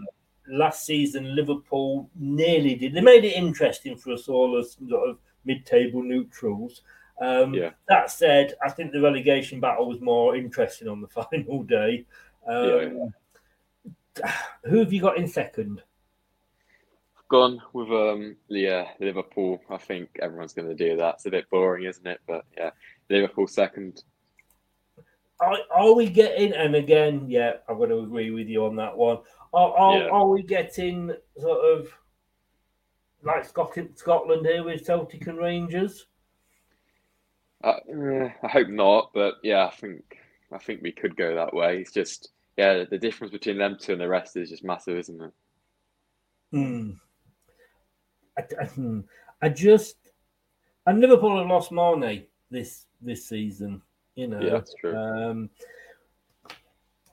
Last 0.48 0.86
season, 0.86 1.34
Liverpool 1.34 2.08
nearly 2.14 2.76
did. 2.76 2.94
They 2.94 3.00
made 3.00 3.24
it 3.24 3.36
interesting 3.36 3.96
for 3.96 4.12
us 4.12 4.28
all 4.28 4.58
as 4.58 4.76
sort 4.88 5.10
of 5.10 5.18
mid-table 5.44 6.02
neutrals. 6.02 6.82
Um, 7.20 7.54
yeah. 7.54 7.70
That 7.88 8.10
said, 8.10 8.54
I 8.64 8.70
think 8.70 8.92
the 8.92 9.00
relegation 9.00 9.60
battle 9.60 9.88
was 9.88 10.00
more 10.00 10.36
interesting 10.36 10.88
on 10.88 11.00
the 11.00 11.08
final 11.30 11.62
day. 11.64 12.06
Um, 12.47 13.12
yeah. 14.23 14.32
Who 14.64 14.78
have 14.78 14.93
you 14.93 15.01
got 15.01 15.18
in 15.18 15.28
second? 15.28 15.82
Gone 17.28 17.60
with 17.73 17.90
um 17.90 18.36
yeah 18.48 18.86
Liverpool. 19.01 19.60
I 19.68 19.78
think 19.78 20.10
everyone's 20.23 20.52
going 20.52 20.68
to 20.68 20.74
do 20.74 20.97
that. 20.97 21.14
It's 21.14 21.27
a 21.27 21.31
bit 21.31 21.51
boring, 21.51 21.85
isn't 21.85 22.06
it? 22.06 22.20
But 22.27 22.44
yeah, 22.56 22.70
Liverpool 23.10 23.48
second. 23.48 24.05
Are, 25.40 25.59
are 25.74 25.93
we 25.93 26.09
getting? 26.09 26.52
And 26.52 26.77
again, 26.77 27.27
yeah, 27.28 27.55
I'm 27.68 27.78
going 27.78 27.90
to 27.90 27.98
agree 27.98 28.31
with 28.31 28.47
you 28.47 28.64
on 28.64 28.77
that 28.77 28.97
one. 28.97 29.18
Are 29.52 29.77
are, 29.77 29.98
yeah. 29.98 30.09
are 30.09 30.28
we 30.28 30.44
getting 30.44 31.12
sort 31.36 31.64
of 31.64 31.93
like 33.23 33.44
Scotland, 33.44 33.90
Scotland 33.97 34.47
here 34.47 34.62
with 34.62 34.85
Celtic 34.85 35.27
and 35.27 35.39
Rangers? 35.39 36.06
Uh, 37.64 37.74
I 38.43 38.48
hope 38.48 38.68
not, 38.68 39.10
but 39.12 39.35
yeah, 39.43 39.66
I 39.66 39.70
think 39.70 40.18
I 40.52 40.59
think 40.59 40.81
we 40.82 40.93
could 40.93 41.16
go 41.16 41.35
that 41.35 41.55
way. 41.55 41.78
It's 41.78 41.93
just 41.93 42.31
yeah, 42.56 42.84
the 42.90 42.98
difference 42.98 43.32
between 43.32 43.58
them 43.58 43.76
two 43.78 43.92
and 43.92 44.00
the 44.00 44.08
rest 44.08 44.36
is 44.36 44.50
just 44.50 44.64
massive, 44.64 44.98
isn't 44.98 45.22
it? 45.22 45.32
Hmm. 46.52 46.90
I, 48.38 48.42
I, 48.60 48.64
hmm. 48.66 49.00
I 49.42 49.48
just 49.48 49.96
and 50.86 51.00
Liverpool 51.00 51.38
have 51.38 51.48
lost 51.48 51.72
Mane 51.72 52.24
this 52.50 52.86
this 53.02 53.28
season. 53.28 53.82
You 54.14 54.28
know, 54.28 54.40
yeah, 54.40 54.50
that's 54.50 54.74
true. 54.74 54.96
Um, 54.96 55.50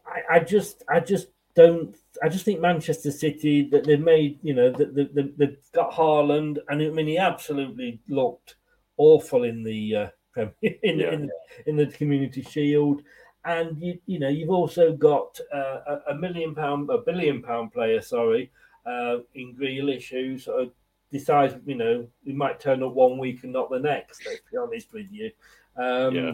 I, 0.05 0.35
I 0.35 0.39
just 0.39 0.83
I 0.89 0.99
just 0.99 1.27
don't. 1.55 1.95
I 2.21 2.29
just 2.29 2.45
think 2.45 2.61
Manchester 2.61 3.11
City 3.11 3.67
that 3.69 3.83
they've 3.83 3.99
made. 3.99 4.39
You 4.43 4.53
know, 4.53 4.71
that 4.71 4.95
the, 4.95 5.09
they, 5.13 5.31
they've 5.37 5.57
got 5.73 5.91
Haaland, 5.91 6.59
and 6.69 6.81
I 6.81 6.89
mean 6.89 7.07
he 7.07 7.17
absolutely 7.17 7.99
looked 8.07 8.55
awful 8.97 9.43
in 9.43 9.63
the 9.63 9.95
uh, 9.95 10.07
in, 10.61 10.99
yeah. 10.99 11.11
in, 11.11 11.31
in 11.65 11.75
the 11.75 11.87
Community 11.87 12.43
Shield 12.43 13.01
and 13.45 13.81
you 13.81 13.99
you 14.05 14.19
know 14.19 14.29
you've 14.29 14.49
also 14.49 14.93
got 14.93 15.39
uh, 15.53 15.99
a, 16.09 16.15
million 16.15 16.55
pound, 16.55 16.89
a 16.89 16.99
billion 16.99 17.41
pound 17.41 17.73
player, 17.73 18.01
sorry, 18.01 18.51
uh, 18.85 19.17
in 19.35 19.55
Grealish, 19.55 20.09
who 20.09 20.37
sort 20.37 20.63
of 20.63 20.71
decides 21.11 21.55
you 21.65 21.75
know 21.75 22.07
he 22.23 22.33
might 22.33 22.59
turn 22.59 22.83
up 22.83 22.93
one 22.93 23.17
week 23.17 23.43
and 23.43 23.53
not 23.53 23.69
the 23.69 23.79
next. 23.79 24.25
Let's 24.25 24.41
be 24.51 24.57
honest 24.57 24.93
with 24.93 25.07
you. 25.11 25.31
Um, 25.77 26.15
yeah. 26.15 26.33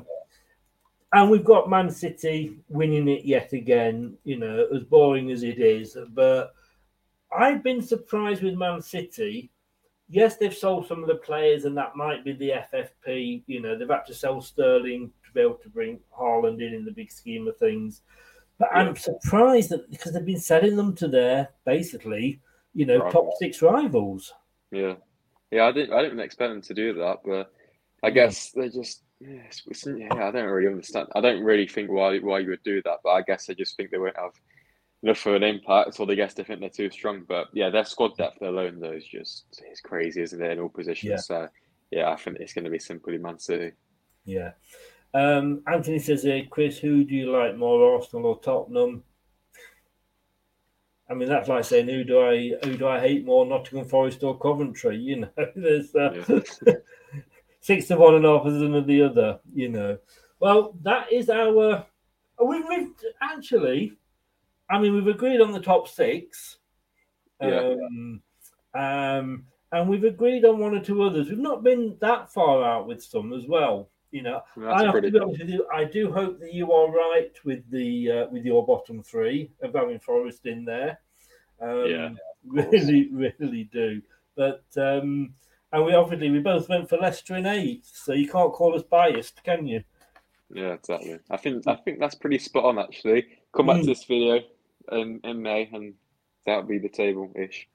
And 1.12 1.32
we've 1.32 1.44
got 1.44 1.70
Man 1.70 1.90
City 1.90 2.58
winning 2.68 3.08
it 3.08 3.26
yet 3.26 3.54
again. 3.54 4.16
You 4.24 4.38
know, 4.38 4.68
as 4.74 4.84
boring 4.84 5.32
as 5.32 5.44
it 5.44 5.60
is, 5.60 5.98
but 6.10 6.54
I've 7.36 7.64
been 7.64 7.82
surprised 7.82 8.44
with 8.44 8.56
Man 8.56 8.82
City. 8.82 9.52
Yes, 10.12 10.38
they've 10.38 10.56
sold 10.56 10.88
some 10.88 11.04
of 11.04 11.08
the 11.08 11.16
players, 11.16 11.66
and 11.66 11.78
that 11.78 11.96
might 11.96 12.24
be 12.26 12.34
the 12.34 12.54
FFP. 12.74 13.44
You 13.48 13.62
know, 13.62 13.78
they've 13.78 13.90
had 13.90 14.06
to 14.08 14.14
sell 14.14 14.42
Sterling 14.42 15.12
to 15.30 15.34
be 15.34 15.42
able 15.42 15.60
to 15.64 15.70
bring 15.70 16.00
Haaland 16.18 16.66
in 16.66 16.74
in 16.74 16.86
the 16.86 16.92
big 16.92 17.12
scheme 17.12 17.48
of 17.48 17.58
things. 17.58 18.02
But 18.58 18.70
yeah. 18.72 18.80
I'm 18.80 18.96
surprised 18.96 19.70
that 19.70 19.90
because 19.90 20.14
they've 20.14 20.26
been 20.26 20.40
selling 20.40 20.76
them 20.76 20.96
to 20.96 21.08
their 21.08 21.50
basically, 21.66 22.42
you 22.74 22.86
know, 22.86 23.00
right. 23.00 23.12
top 23.12 23.30
six 23.40 23.62
rivals. 23.62 24.34
Yeah, 24.72 24.96
yeah. 25.52 25.66
I 25.66 25.72
didn't. 25.72 25.94
I 25.94 26.02
didn't 26.02 26.20
expect 26.20 26.52
them 26.52 26.62
to 26.62 26.74
do 26.74 26.94
that, 26.96 27.20
but 27.26 27.52
I 28.04 28.10
guess 28.10 28.52
they 28.52 28.70
just. 28.70 29.04
Yeah, 29.22 29.42
yeah, 29.86 30.14
I 30.14 30.32
don't 30.32 30.46
really 30.46 30.72
understand. 30.72 31.08
I 31.14 31.20
don't 31.20 31.44
really 31.44 31.68
think 31.68 31.90
why 31.92 32.20
why 32.20 32.40
you 32.40 32.50
would 32.50 32.64
do 32.64 32.82
that, 32.84 33.00
but 33.04 33.10
I 33.10 33.22
guess 33.22 33.50
I 33.50 33.54
just 33.54 33.76
think 33.76 33.92
they 33.92 33.98
won't 33.98 34.16
have 34.16 34.32
enough 35.04 35.26
of 35.26 35.36
an 35.36 35.44
impact, 35.44 36.00
or 36.00 36.06
they 36.06 36.16
guess 36.16 36.34
they 36.34 36.44
think 36.44 36.62
they're 36.62 36.70
too 36.70 36.90
strong. 36.90 37.26
But 37.28 37.48
yeah, 37.54 37.70
their 37.70 37.84
squad 37.86 38.16
depth 38.18 38.42
alone 38.42 38.80
though 38.80 38.94
is 38.94 39.06
just 39.06 39.46
it's 39.70 39.82
crazy, 39.82 40.22
isn't 40.22 40.42
it? 40.42 40.52
In 40.52 40.60
all 40.60 40.70
positions. 40.70 41.10
Yeah. 41.10 41.18
So 41.18 41.48
yeah, 41.92 42.12
I 42.12 42.16
think 42.16 42.38
it's 42.40 42.54
going 42.54 42.66
to 42.66 42.72
be 42.72 42.80
simply 42.80 43.18
Man 43.18 43.40
City. 43.40 43.72
Yeah. 44.26 44.52
Um, 45.14 45.62
Anthony 45.68 46.00
says 46.00 46.24
here, 46.24 46.46
Chris, 46.50 46.78
who 46.78 47.04
do 47.04 47.16
you 47.16 47.32
like 47.32 47.58
more, 47.58 47.96
Arsenal 47.96 48.28
or 48.28 48.40
Tottenham? 48.40 49.04
I 51.10 51.16
mean, 51.16 51.28
that's 51.28 51.50
like 51.50 51.66
saying 51.66 51.88
who 51.88 52.04
do 52.04 52.22
I 52.22 52.54
who 52.64 52.78
do 52.78 52.88
I 52.88 53.00
hate 53.00 53.26
more, 53.26 53.46
Nottingham 53.46 53.88
Forest 53.88 54.24
or 54.24 54.38
Coventry? 54.38 54.98
You 55.00 55.22
know, 55.22 55.30
there's 55.56 55.96
uh, 55.96 56.24
yeah. 56.68 56.74
six 57.62 57.90
of 57.90 58.00
one 58.00 58.16
and 58.16 58.26
half 58.26 58.46
of 58.46 58.88
the 58.88 59.02
other. 59.02 59.40
You 59.54 59.70
know, 59.70 59.98
well, 60.40 60.76
that 60.84 61.12
is 61.12 61.30
our. 61.30 61.86
We've, 62.42 62.64
we've 62.70 62.92
actually, 63.22 63.94
I 64.70 64.80
mean, 64.80 64.94
we've 64.94 65.08
agreed 65.08 65.42
on 65.42 65.52
the 65.52 65.60
top 65.60 65.88
six. 65.88 66.58
Yeah. 67.42 67.76
Um, 67.76 68.22
um, 68.76 69.46
and 69.72 69.90
we've 69.90 70.04
agreed 70.04 70.46
on 70.46 70.60
one 70.60 70.76
or 70.76 70.80
two 70.80 71.02
others. 71.04 71.30
We've 71.30 71.38
not 71.38 71.64
been 71.64 71.98
that 72.02 72.32
far 72.32 72.64
out 72.64 72.88
with 72.88 73.04
some 73.04 73.34
as 73.34 73.46
well. 73.48 73.90
You 74.12 74.24
know, 74.24 74.42
I 74.68 74.86
have 74.86 75.02
to 75.02 75.12
be 75.12 75.20
honest 75.20 75.40
with 75.40 75.50
you. 75.50 75.68
I 75.74 75.84
do 75.84 76.12
hope 76.12 76.40
that 76.40 76.54
you 76.54 76.72
are 76.72 76.92
right 76.92 77.32
with 77.46 77.70
the 77.70 78.12
uh, 78.12 78.28
with 78.32 78.44
your 78.44 78.66
bottom 78.66 79.04
three 79.04 79.52
of 79.62 79.74
having 79.76 80.00
Forest 80.00 80.46
in 80.46 80.66
there. 80.66 81.00
Um, 81.62 81.86
yeah, 81.86 82.10
really, 82.46 83.10
really 83.12 83.66
do. 83.66 84.02
But 84.36 84.64
um, 84.78 85.34
and 85.72 85.86
we 85.86 85.94
obviously 85.94 86.32
we 86.32 86.40
both 86.40 86.70
went 86.70 86.90
for 86.90 86.98
Leicester 86.98 87.36
in 87.36 87.46
eighth, 87.46 87.92
so 87.94 88.14
you 88.14 88.28
can't 88.28 88.52
call 88.54 88.76
us 88.76 88.84
biased, 88.84 89.44
can 89.44 89.68
you? 89.68 89.84
Yeah, 90.52 90.74
exactly. 90.74 91.20
I 91.30 91.38
think 91.38 91.68
I 91.68 91.76
think 91.76 92.00
that's 92.00 92.16
pretty 92.16 92.40
spot 92.40 92.66
on. 92.66 92.80
Actually, 92.80 93.28
come 93.54 93.68
back 93.68 93.78
Mm. 93.78 93.82
to 93.82 93.86
this 93.88 94.06
video 94.06 94.42
in 94.92 95.20
in 95.24 95.42
May, 95.42 95.70
and 95.72 95.94
that'll 96.48 96.64
be 96.64 96.80
the 96.80 96.90
table 96.90 97.32
ish. 97.36 97.68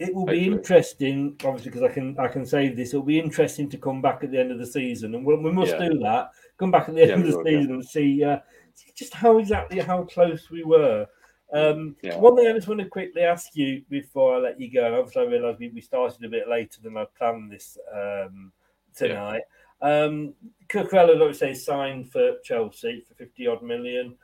It 0.00 0.14
will 0.14 0.24
be 0.24 0.46
interesting, 0.46 1.36
obviously, 1.44 1.70
because 1.70 1.82
I 1.82 1.92
can 1.92 2.18
I 2.18 2.26
can 2.26 2.46
say 2.46 2.70
this. 2.70 2.94
It'll 2.94 3.04
be 3.04 3.18
interesting 3.18 3.68
to 3.68 3.76
come 3.76 4.00
back 4.00 4.24
at 4.24 4.30
the 4.30 4.40
end 4.40 4.50
of 4.50 4.58
the 4.58 4.66
season, 4.66 5.14
and 5.14 5.24
we, 5.26 5.36
we 5.36 5.52
must 5.52 5.72
Yeah. 5.72 5.88
do 5.88 5.98
that. 5.98 6.30
Come 6.56 6.70
back 6.70 6.88
at 6.88 6.94
the 6.94 7.02
end 7.02 7.10
Yeah, 7.10 7.16
of 7.18 7.24
the 7.26 7.36
will, 7.36 7.46
yeah. 7.46 7.58
season 7.58 7.72
and 7.74 7.84
see, 7.84 8.24
uh, 8.24 8.38
see 8.74 8.92
just 8.96 9.12
how 9.12 9.36
exactly 9.36 9.78
how 9.78 10.04
close 10.04 10.50
we 10.50 10.64
were. 10.64 11.06
Um, 11.52 11.96
Yeah. 12.02 12.16
One 12.16 12.34
thing 12.34 12.46
I 12.46 12.52
just 12.54 12.66
want 12.66 12.80
to 12.80 12.88
quickly 12.88 13.22
ask 13.22 13.54
you 13.54 13.82
before 13.90 14.36
I 14.36 14.38
let 14.38 14.58
you 14.58 14.72
go, 14.72 14.86
and 14.86 14.94
obviously 14.94 15.22
I 15.22 15.26
realise 15.26 15.58
we, 15.58 15.68
we 15.68 15.82
started 15.82 16.24
a 16.24 16.28
bit 16.30 16.48
later 16.48 16.80
than 16.82 16.96
I 16.96 17.04
planned 17.18 17.52
this 17.52 17.76
um, 17.94 18.52
tonight. 18.96 19.42
Um, 19.82 20.32
Cucurella, 20.68 21.18
like 21.18 21.30
I 21.30 21.32
say, 21.32 21.54
signed 21.54 22.10
for 22.10 22.38
Chelsea 22.42 23.04
for 23.06 23.14
fifty 23.14 23.46
odd 23.46 23.62
million. 23.62 24.16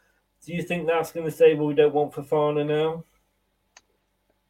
Do 0.45 0.55
you 0.55 0.63
think 0.63 0.87
that's 0.87 1.13
going 1.13 1.27
to 1.27 1.33
say, 1.33 1.55
well, 1.55 1.67
we 1.67 1.75
don't 1.75 1.95
want 1.95 2.13
Fofana 2.13 2.65
now? 2.65 3.05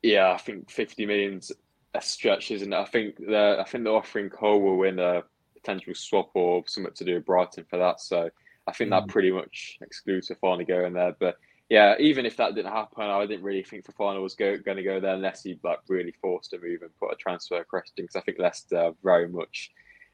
Yeah, 0.06 0.30
I 0.30 0.38
think 0.38 0.70
fifty 0.70 1.04
million's 1.04 1.50
a 1.92 2.00
stretch, 2.00 2.52
isn't 2.52 2.72
it? 2.72 2.76
I 2.76 2.84
think 2.84 3.16
they're 3.18 3.60
I 3.60 3.64
think 3.64 3.82
they're 3.82 3.92
offering 3.92 4.30
Colwill 4.30 5.00
a 5.00 5.24
potential 5.54 5.94
swap 5.94 6.30
or 6.34 6.62
something 6.68 6.94
to 6.94 7.04
do 7.04 7.14
with 7.14 7.26
Brighton 7.26 7.64
for 7.68 7.78
that. 7.78 8.00
So 8.00 8.30
I 8.68 8.72
think 8.72 8.90
that 8.90 9.04
mm. 9.04 9.08
pretty 9.08 9.32
much 9.32 9.78
excludes 9.80 10.28
Fofana 10.30 10.66
going 10.66 10.92
there. 10.92 11.16
But 11.18 11.38
yeah, 11.68 11.96
even 11.98 12.24
if 12.24 12.36
that 12.36 12.54
didn't 12.54 12.70
happen, 12.70 13.02
I 13.02 13.26
didn't 13.26 13.42
really 13.42 13.64
think 13.64 13.84
Fofana 13.84 14.22
was 14.22 14.36
go, 14.36 14.56
going 14.58 14.76
to 14.76 14.84
go 14.84 15.00
there 15.00 15.14
unless 15.14 15.42
he 15.42 15.58
like 15.64 15.80
really 15.88 16.12
forced 16.22 16.52
a 16.52 16.58
move 16.58 16.82
and 16.82 16.96
put 17.00 17.12
a 17.12 17.16
transfer 17.16 17.58
request 17.58 17.94
in. 17.96 18.04
Because 18.04 18.14
I 18.14 18.20
think 18.20 18.38
Leicester 18.38 18.78
are 18.78 18.94
very 19.02 19.28
much 19.28 19.72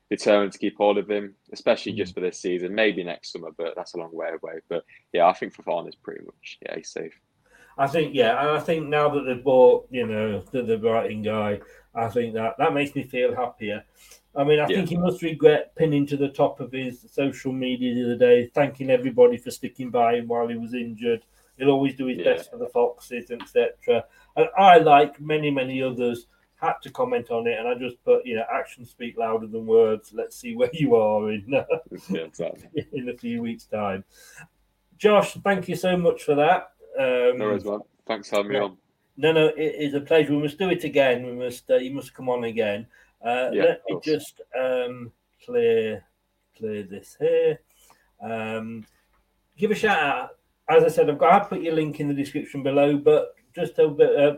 determined 0.08 0.52
to 0.52 0.58
keep 0.58 0.78
hold 0.78 0.96
of 0.96 1.10
him, 1.10 1.34
especially 1.52 1.92
just 1.92 2.12
mm. 2.12 2.14
for 2.14 2.20
this 2.22 2.40
season. 2.40 2.74
Maybe 2.74 3.04
next 3.04 3.32
summer, 3.32 3.50
but 3.54 3.74
that's 3.76 3.92
a 3.92 3.98
long 3.98 4.14
way 4.14 4.28
away. 4.28 4.60
But 4.70 4.84
yeah, 5.12 5.26
I 5.26 5.34
think 5.34 5.54
Fofana's 5.54 5.96
pretty 5.96 6.24
much 6.24 6.58
yeah 6.62 6.76
he's 6.76 6.88
safe. 6.88 7.20
I 7.78 7.86
think 7.86 8.14
yeah, 8.14 8.40
and 8.40 8.50
I 8.50 8.60
think 8.60 8.86
now 8.88 9.08
that 9.10 9.22
they've 9.22 9.42
bought, 9.42 9.86
you 9.90 10.06
know, 10.06 10.40
the, 10.50 10.62
the 10.62 10.76
Brighton 10.76 11.22
guy, 11.22 11.60
I 11.94 12.08
think 12.08 12.34
that 12.34 12.56
that 12.58 12.74
makes 12.74 12.94
me 12.94 13.02
feel 13.02 13.34
happier. 13.34 13.84
I 14.34 14.44
mean, 14.44 14.60
I 14.60 14.68
Yeah. 14.68 14.76
think 14.76 14.88
he 14.90 14.96
must 14.96 15.22
regret 15.22 15.74
pinning 15.76 16.06
to 16.06 16.16
the 16.16 16.28
top 16.28 16.60
of 16.60 16.72
his 16.72 17.06
social 17.10 17.52
media 17.52 17.94
the 17.94 18.04
other 18.04 18.16
day, 18.16 18.46
thanking 18.54 18.90
everybody 18.90 19.36
for 19.36 19.50
sticking 19.50 19.90
by 19.90 20.16
him 20.16 20.28
while 20.28 20.48
he 20.48 20.56
was 20.56 20.74
injured. 20.74 21.22
He'll 21.58 21.70
always 21.70 21.94
do 21.94 22.06
his 22.06 22.18
Yeah. 22.18 22.24
best 22.34 22.50
for 22.50 22.56
the 22.56 22.68
Foxes, 22.68 23.30
etc. 23.30 24.04
And 24.36 24.48
I, 24.56 24.78
like 24.78 25.20
many, 25.20 25.50
many 25.50 25.82
others, 25.82 26.26
had 26.56 26.74
to 26.82 26.90
comment 26.90 27.30
on 27.30 27.46
it, 27.46 27.58
and 27.58 27.66
I 27.68 27.74
just 27.74 28.02
put, 28.04 28.24
you 28.24 28.36
know, 28.36 28.44
actions 28.50 28.90
speak 28.90 29.18
louder 29.18 29.46
than 29.48 29.66
words. 29.66 30.12
Let's 30.14 30.36
see 30.36 30.54
where 30.54 30.70
you 30.72 30.94
are 30.94 31.30
in 31.32 31.52
uh, 31.54 31.64
Yeah, 32.08 32.20
exactly. 32.20 32.86
in 32.92 33.08
a 33.08 33.16
few 33.16 33.42
weeks' 33.42 33.64
time. 33.64 34.04
Josh, 34.96 35.34
thank 35.42 35.68
you 35.68 35.74
so 35.74 35.96
much 35.96 36.22
for 36.22 36.36
that. 36.36 36.71
Um, 36.98 37.38
No 37.38 37.46
worries, 37.46 37.64
man. 37.64 37.80
Thanks 38.06 38.28
for 38.28 38.36
having 38.36 38.52
me 38.52 38.58
on. 38.58 38.76
no, 39.16 39.32
no, 39.32 39.46
it 39.48 39.74
is 39.78 39.94
a 39.94 40.00
pleasure. 40.00 40.32
We 40.32 40.42
must 40.42 40.58
do 40.58 40.70
it 40.70 40.84
again. 40.84 41.24
We 41.26 41.32
must. 41.32 41.70
Uh, 41.70 41.76
you 41.76 41.92
must 41.92 42.14
come 42.14 42.28
on 42.28 42.44
again. 42.44 42.86
Uh, 43.24 43.50
Yeah, 43.52 43.62
let 43.64 43.82
me 43.88 43.98
just 44.02 44.40
um, 44.58 45.12
clear 45.44 46.04
clear 46.56 46.82
this 46.82 47.16
here. 47.18 47.60
Um, 48.20 48.86
give 49.56 49.70
a 49.70 49.74
shout 49.74 49.98
out. 49.98 50.30
As 50.68 50.84
I 50.84 50.88
said, 50.88 51.08
I've 51.10 51.18
got. 51.18 51.32
I 51.32 51.44
put 51.44 51.62
your 51.62 51.74
link 51.74 52.00
in 52.00 52.08
the 52.08 52.14
description 52.14 52.62
below, 52.62 52.96
but 52.96 53.34
just 53.54 53.78
a 53.78 53.88
bit. 53.88 54.16
Uh, 54.16 54.36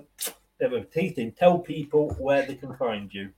bit 0.58 0.72
of 0.72 0.90
teeth 0.92 1.18
in. 1.18 1.32
Tell 1.32 1.58
people 1.58 2.10
where 2.18 2.46
they 2.46 2.54
can 2.54 2.76
find 2.76 3.12
you. 3.12 3.30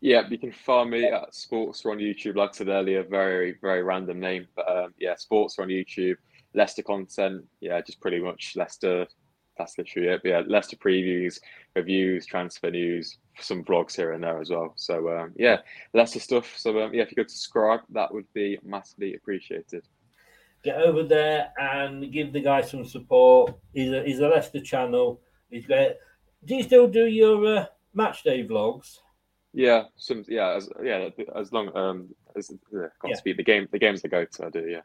Yeah, 0.00 0.28
you 0.28 0.38
can 0.38 0.52
find 0.52 0.90
me 0.90 1.04
at 1.06 1.34
Sports 1.34 1.84
on 1.86 1.98
YouTube. 1.98 2.36
Like 2.36 2.50
I 2.50 2.52
said 2.54 2.68
earlier, 2.68 3.04
very, 3.04 3.56
very 3.60 3.82
random 3.82 4.18
name. 4.18 4.46
But 4.56 4.68
um, 4.70 4.94
yeah, 4.98 5.14
Sports 5.16 5.58
on 5.58 5.68
YouTube. 5.68 6.16
Leicester 6.54 6.82
content. 6.82 7.44
Yeah, 7.60 7.80
just 7.80 8.00
pretty 8.00 8.20
much 8.20 8.54
Leicester. 8.56 9.06
That's 9.58 9.76
literally 9.76 10.08
it. 10.08 10.20
But 10.22 10.28
yeah, 10.28 10.42
Leicester 10.46 10.76
previews, 10.76 11.38
reviews, 11.76 12.26
transfer 12.26 12.70
news, 12.70 13.18
some 13.38 13.64
vlogs 13.64 13.94
here 13.94 14.12
and 14.12 14.24
there 14.24 14.40
as 14.40 14.50
well. 14.50 14.72
So 14.76 15.16
um, 15.16 15.32
yeah, 15.36 15.58
Leicester 15.94 16.20
stuff. 16.20 16.52
So 16.56 16.82
um, 16.82 16.94
yeah, 16.94 17.02
if 17.02 17.10
you 17.10 17.16
could 17.16 17.30
subscribe, 17.30 17.80
that 17.90 18.12
would 18.12 18.26
be 18.32 18.58
massively 18.64 19.14
appreciated. 19.14 19.84
Get 20.64 20.76
over 20.76 21.02
there 21.02 21.52
and 21.58 22.12
give 22.12 22.32
the 22.32 22.40
guy 22.40 22.62
some 22.62 22.84
support. 22.84 23.54
He's 23.74 23.92
a, 23.92 24.02
he's 24.04 24.20
a 24.20 24.28
Leicester 24.28 24.60
channel. 24.60 25.20
He's 25.50 25.66
great. 25.66 25.96
Do 26.44 26.54
you 26.54 26.62
still 26.62 26.88
do 26.88 27.06
your 27.06 27.44
uh, 27.46 27.66
match 27.94 28.22
day 28.22 28.46
vlogs? 28.46 28.98
Yeah, 29.52 29.84
some 29.96 30.24
yeah, 30.28 30.54
as 30.56 30.68
yeah, 30.82 31.10
as 31.36 31.52
long 31.52 31.76
um 31.76 32.08
as 32.36 32.52
yeah, 32.72 32.86
Yeah. 33.04 33.14
speak 33.16 33.36
the 33.36 33.42
game, 33.42 33.68
the 33.72 33.78
games 33.78 34.02
that 34.02 34.08
go 34.08 34.24
to 34.24 34.46
I 34.46 34.50
do. 34.50 34.66
Yeah, 34.68 34.80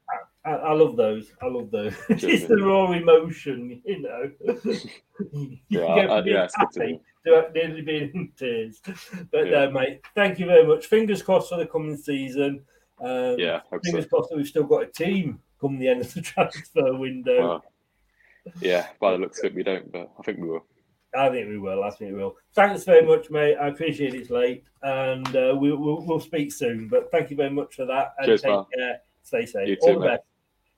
I, 0.45 0.52
I 0.52 0.74
love 0.74 0.95
those. 0.95 1.32
I 1.41 1.48
love 1.48 1.72
those. 1.72 1.94
It's 2.10 2.48
the 2.48 2.56
mate. 2.57 2.64
raw 2.64 2.91
emotion, 2.91 3.82
you 3.86 4.02
know. 4.02 4.32
you 5.34 5.57
Yeah, 5.69 5.86
I- 5.86 6.07
from 6.22 6.28
yeah, 6.28 6.44
it's 6.45 6.56
happy 6.56 6.99
to 7.26 7.52
nearly 7.53 7.82
being 7.82 8.11
in 8.14 8.32
tears. 8.38 8.82
But 9.32 9.48
Yeah. 9.48 9.65
no, 9.65 9.72
mate, 9.72 10.02
thank 10.15 10.40
you 10.40 10.45
very 10.45 10.65
much. 10.65 10.86
Fingers 10.88 11.22
crossed 11.22 11.49
for 11.49 11.57
the 11.57 11.65
coming 11.68 11.98
season. 11.98 12.64
Um, 12.99 13.36
yeah, 13.38 13.60
hope 13.69 13.82
so. 13.86 13.91
fingers 13.91 14.06
crossed 14.07 14.30
that 14.30 14.38
we've 14.38 14.48
still 14.48 14.64
got 14.64 14.84
a 14.84 14.88
team 14.88 15.40
come 15.61 15.78
the 15.80 15.88
end 15.88 16.02
of 16.02 16.14
the 16.14 16.22
transfer 16.22 16.95
window. 16.95 17.40
Well, 17.40 17.65
yeah, 18.61 18.88
by 18.99 19.11
the 19.11 19.18
looks 19.18 19.40
of 19.40 19.45
it, 19.45 19.56
we 19.56 19.64
don't, 19.64 19.91
but 19.91 20.10
I 20.18 20.22
think 20.24 20.40
we 20.40 20.48
will. 20.48 20.65
I 21.18 21.30
think 21.30 21.49
we 21.49 21.57
will. 21.57 21.84
I 21.84 21.89
think 21.89 22.14
we 22.14 22.19
will. 22.19 22.35
Thanks 22.53 22.84
very 22.84 23.06
much, 23.06 23.30
mate. 23.30 23.56
I 23.56 23.68
appreciate 23.68 24.14
it's 24.14 24.30
late, 24.30 24.64
and 24.84 25.27
uh, 25.35 25.56
we, 25.60 25.73
we'll, 25.73 26.06
we'll 26.06 26.19
speak 26.19 26.52
soon. 26.53 26.88
But 26.88 27.10
thank 27.11 27.30
you 27.31 27.35
very 27.35 27.49
much 27.49 27.76
for 27.76 27.85
that. 27.85 28.14
And 28.19 28.27
Cheers, 28.27 28.41
take 28.41 28.60
care. 28.77 28.99
Stay 29.23 29.45
safe. 29.45 29.68
You 29.68 29.77
All 29.81 29.88
too, 29.88 29.99
the 29.99 30.06
mate. 30.06 30.11
best. 30.11 30.23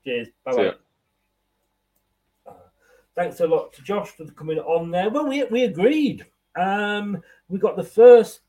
Cheers. 0.05 0.27
Bye 0.45 0.55
bye. 0.55 0.63
ya. 0.63 0.71
Thanks 3.15 3.41
a 3.41 3.47
lot 3.47 3.73
to 3.73 3.81
Josh 3.81 4.09
for 4.11 4.25
coming 4.31 4.59
on 4.59 4.91
there. 4.91 5.09
Well, 5.09 5.27
we 5.27 5.43
we 5.45 5.63
agreed. 5.63 6.25
Um, 6.55 7.21
we 7.49 7.59
got 7.59 7.75
the 7.75 7.83
first, 7.83 8.39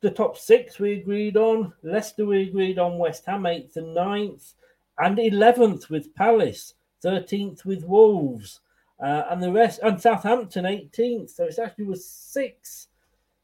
the 0.00 0.10
top 0.10 0.38
six 0.38 0.78
we 0.78 0.92
agreed 0.92 1.36
on. 1.36 1.72
Leicester 1.82 2.24
we 2.24 2.42
agreed 2.42 2.78
on. 2.78 2.98
West 2.98 3.26
Ham 3.26 3.46
eighth 3.46 3.76
and 3.76 3.96
9th, 3.96 4.54
and 4.98 5.18
eleventh 5.18 5.90
with 5.90 6.14
Palace, 6.14 6.74
thirteenth 7.00 7.64
with 7.64 7.84
Wolves, 7.84 8.60
uh, 9.02 9.24
and 9.30 9.42
the 9.42 9.52
rest 9.52 9.80
and 9.82 10.00
Southampton 10.00 10.66
eighteenth. 10.66 11.30
So 11.30 11.44
it's 11.44 11.58
actually 11.58 11.86
was 11.86 12.08
six, 12.08 12.88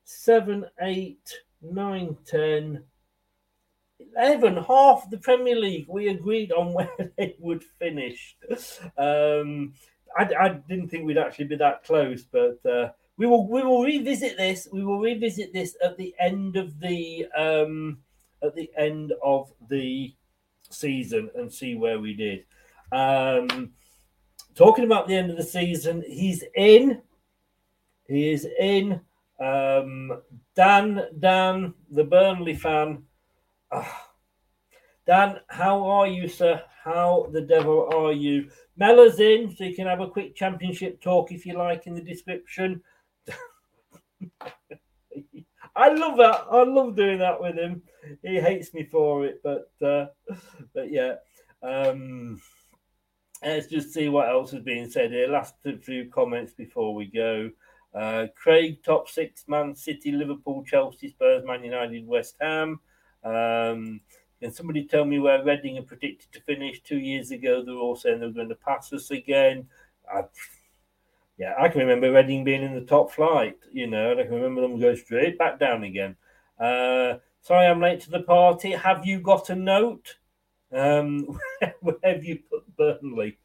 seven, 0.04 0.66
eight, 0.80 1.32
nine, 1.62 2.16
ten. 2.24 2.84
11, 4.16 4.62
half 4.64 5.10
the 5.10 5.18
Premier 5.18 5.56
League, 5.56 5.86
we 5.88 6.08
agreed 6.08 6.52
on 6.52 6.72
where 6.72 7.12
they 7.16 7.34
would 7.40 7.64
finish. 7.64 8.36
Um, 8.96 9.74
I, 10.16 10.28
I 10.38 10.48
didn't 10.68 10.88
think 10.88 11.04
we'd 11.04 11.18
actually 11.18 11.46
be 11.46 11.56
that 11.56 11.84
close, 11.84 12.24
but 12.24 12.64
uh, 12.64 12.90
we 13.16 13.26
will 13.26 13.48
we 13.48 13.62
will 13.62 13.82
revisit 13.82 14.36
this. 14.36 14.68
We 14.72 14.84
will 14.84 15.00
revisit 15.00 15.52
this 15.52 15.76
at 15.84 15.96
the 15.96 16.14
end 16.18 16.56
of 16.56 16.78
the 16.80 17.26
um, 17.36 17.98
at 18.42 18.54
the 18.54 18.70
end 18.76 19.12
of 19.22 19.52
the 19.68 20.14
season 20.70 21.30
and 21.34 21.52
see 21.52 21.74
where 21.74 21.98
we 21.98 22.14
did. 22.14 22.44
Um, 22.92 23.72
talking 24.58 24.84
about 24.84 25.06
the 25.06 25.14
end 25.14 25.30
of 25.30 25.36
the 25.36 25.44
season, 25.44 26.02
he's 26.04 26.42
in. 26.56 27.00
He 28.08 28.32
is 28.32 28.44
in. 28.58 29.00
Um, 29.40 30.20
Dan, 30.56 31.04
Dan, 31.20 31.74
the 31.92 32.02
Burnley 32.02 32.56
fan. 32.56 33.04
Ah. 33.70 34.10
Dan, 35.06 35.38
how 35.46 35.86
are 35.86 36.08
you, 36.08 36.26
sir? 36.26 36.60
How 36.82 37.28
the 37.32 37.40
devil 37.40 37.88
are 37.94 38.12
you? 38.12 38.50
Mellor's 38.76 39.20
in, 39.20 39.54
so 39.54 39.62
you 39.62 39.76
can 39.76 39.86
have 39.86 40.00
a 40.00 40.10
quick 40.10 40.34
championship 40.34 41.00
talk 41.00 41.30
if 41.30 41.46
you 41.46 41.54
like 41.54 41.86
in 41.86 41.94
the 41.94 42.02
description. 42.02 42.82
I 45.76 45.90
love 45.90 46.16
that. 46.16 46.46
I 46.50 46.64
love 46.64 46.96
doing 46.96 47.18
that 47.20 47.40
with 47.40 47.56
him. 47.56 47.82
He 48.22 48.40
hates 48.40 48.74
me 48.74 48.82
for 48.84 49.24
it, 49.24 49.40
but 49.44 49.70
uh, 49.80 50.06
but 50.74 50.90
yeah. 50.90 51.14
Um, 51.62 52.40
Let's 53.42 53.68
just 53.68 53.92
see 53.92 54.08
what 54.08 54.28
else 54.28 54.52
is 54.52 54.62
being 54.62 54.90
said 54.90 55.12
here. 55.12 55.28
Last 55.28 55.54
few 55.82 56.10
comments 56.10 56.52
before 56.52 56.94
we 56.94 57.06
go. 57.06 57.50
Uh, 57.94 58.26
Craig, 58.34 58.82
top 58.82 59.08
six, 59.08 59.44
Man 59.46 59.74
City, 59.74 60.12
Liverpool, 60.12 60.64
Chelsea, 60.64 61.08
Spurs, 61.08 61.44
Man 61.44 61.62
United, 61.62 62.06
West 62.06 62.36
Ham. 62.40 62.80
Um, 63.24 64.00
can 64.40 64.52
somebody 64.52 64.84
tell 64.84 65.04
me 65.04 65.18
where 65.18 65.44
Reading 65.44 65.78
are 65.78 65.82
predicted 65.82 66.32
to 66.32 66.40
finish? 66.40 66.82
Two 66.82 66.98
years 66.98 67.30
ago, 67.30 67.62
they 67.62 67.72
were 67.72 67.78
all 67.78 67.96
saying 67.96 68.20
they 68.20 68.26
were 68.26 68.32
going 68.32 68.48
to 68.48 68.54
pass 68.56 68.92
us 68.92 69.10
again. 69.10 69.68
I, 70.12 70.24
yeah, 71.38 71.54
I 71.58 71.68
can 71.68 71.80
remember 71.80 72.12
Reading 72.12 72.44
being 72.44 72.62
in 72.62 72.74
the 72.74 72.82
top 72.82 73.10
flight. 73.12 73.56
You 73.72 73.86
know, 73.86 74.12
and 74.12 74.20
I 74.20 74.24
can 74.24 74.34
remember 74.34 74.62
them 74.62 74.80
going 74.80 74.96
straight 74.96 75.38
back 75.38 75.60
down 75.60 75.84
again. 75.84 76.16
Uh, 76.58 77.18
sorry, 77.40 77.66
I'm 77.66 77.80
late 77.80 78.00
to 78.00 78.10
the 78.10 78.22
party. 78.22 78.72
Have 78.72 79.06
you 79.06 79.20
got 79.20 79.50
a 79.50 79.54
note? 79.54 80.16
Um, 80.72 81.38
where 81.80 81.96
have 82.04 82.24
you 82.24 82.40
put 82.50 82.76
Burnley? 82.76 83.38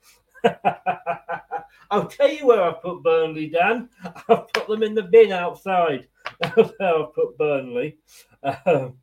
I'll 1.91 2.07
tell 2.07 2.29
you 2.29 2.47
where 2.47 2.63
I 2.63 2.73
put 2.73 3.03
Burnley, 3.03 3.49
Dan. 3.49 3.89
I've 4.03 4.51
put 4.53 4.67
them 4.67 4.83
in 4.83 4.95
the 4.95 5.03
bin 5.03 5.31
outside. 5.31 6.07
That's 6.39 6.71
where 6.77 6.95
I 6.95 7.05
put 7.13 7.37
Burnley. 7.37 7.97
Um, 8.43 8.97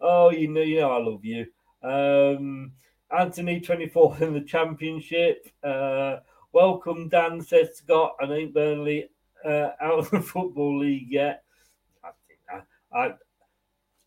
oh, 0.00 0.30
you 0.30 0.48
know, 0.48 0.62
you 0.62 0.80
know, 0.80 0.90
I 0.90 0.98
love 0.98 1.24
you. 1.24 1.46
Um, 1.82 2.72
Anthony, 3.16 3.60
24th 3.60 4.20
in 4.22 4.34
the 4.34 4.42
championship. 4.42 5.48
Uh, 5.62 6.18
welcome, 6.52 7.08
Dan, 7.08 7.40
says 7.40 7.76
Scott. 7.76 8.16
I 8.20 8.24
ain't 8.24 8.54
Burnley 8.54 9.10
uh, 9.44 9.70
out 9.80 9.98
of 9.98 10.10
the 10.10 10.20
Football 10.20 10.78
League 10.78 11.10
yet. 11.10 11.42
I 12.04 12.60
I, 12.92 13.12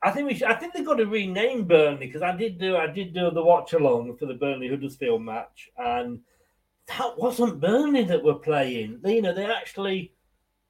I, 0.03 0.11
think 0.11 0.27
we 0.27 0.35
should, 0.35 0.47
I 0.47 0.55
think 0.55 0.73
they've 0.73 0.85
got 0.85 0.95
to 0.95 1.05
rename 1.05 1.65
Burnley 1.65 2.07
because 2.07 2.21
I 2.21 2.35
did 2.35 2.57
do 2.57 2.77
I 2.77 2.87
did 2.87 3.13
do 3.13 3.29
the 3.31 3.43
watch 3.43 3.73
along 3.73 4.17
for 4.17 4.25
the 4.25 4.33
Burnley 4.33 4.67
Huddersfield 4.67 5.21
match, 5.21 5.69
and 5.77 6.19
that 6.87 7.17
wasn't 7.17 7.59
Burnley 7.59 8.03
that 8.05 8.23
were 8.23 8.35
playing. 8.35 8.99
They, 9.01 9.15
you 9.15 9.21
know, 9.21 9.33
they 9.33 9.45
actually 9.45 10.13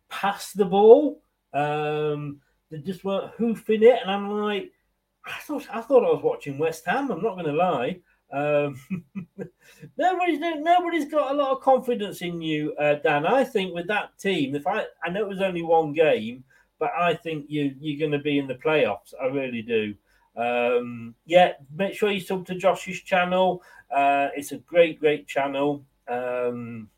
passed 0.10 0.58
the 0.58 0.66
ball. 0.66 1.22
Um, 1.53 2.41
they 2.70 2.80
just 2.80 3.03
weren't 3.03 3.34
hoofing 3.38 3.84
it, 3.84 3.99
and 4.02 4.12
I'm 4.12 4.30
like, 4.30 4.72
I 5.26 5.40
thought 5.41 5.68
I 5.72 5.82
thought 5.82 6.06
I 6.06 6.14
was 6.14 6.24
watching 6.24 6.58
West 6.58 6.86
Ham. 6.86 7.12
I'm 7.12 7.22
not 7.22 7.36
going 7.36 7.45
to 7.45 7.53
lie. 7.53 7.99
Um, 8.34 8.80
nobody's 9.98 10.40
nobody's 10.40 11.12
got 11.12 11.32
a 11.32 11.36
lot 11.36 11.52
of 11.52 11.62
confidence 11.62 12.22
in 12.22 12.41
you, 12.41 12.74
uh, 12.76 12.95
Dan. 12.95 13.26
I 13.26 13.44
think 13.44 13.74
with 13.74 13.88
that 13.88 14.18
team, 14.18 14.56
if 14.56 14.66
I 14.68 14.86
I 15.03 15.10
know 15.10 15.22
it 15.22 15.30
was 15.30 15.41
only 15.41 15.62
one 15.62 15.94
game, 15.94 16.44
but 16.82 16.91
I 16.98 17.14
think 17.14 17.45
you 17.48 17.76
you're 17.80 17.99
going 17.99 18.12
to 18.12 18.24
be 18.24 18.40
in 18.40 18.48
the 18.48 18.56
playoffs. 18.56 19.14
I 19.22 19.28
really 19.28 19.62
do. 19.62 19.94
Um, 20.36 21.14
yeah, 21.26 21.53
make 21.78 21.94
sure 21.94 22.12
you 22.12 22.20
sub 22.20 22.48
to 22.48 22.56
Josh's 22.56 23.02
channel. 23.02 23.62
Uh, 23.95 24.30
it's 24.36 24.52
a 24.52 24.58
great, 24.58 24.99
great 24.99 25.28
channel. 25.28 25.86
Um, 26.08 26.90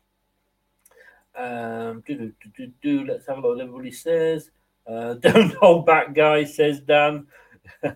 um, 1.36 2.02
do, 2.06 2.16
do, 2.16 2.32
do, 2.56 2.72
do, 2.80 3.04
Let's 3.04 3.26
have 3.26 3.38
a 3.38 3.40
look. 3.42 3.56
What 3.56 3.60
everybody 3.60 3.90
says. 3.92 4.50
Uh, 4.86 5.14
don't 5.20 5.54
hold 5.56 5.84
back, 5.84 6.14
guys, 6.14 6.56
says 6.56 6.80
Dan. 6.80 7.26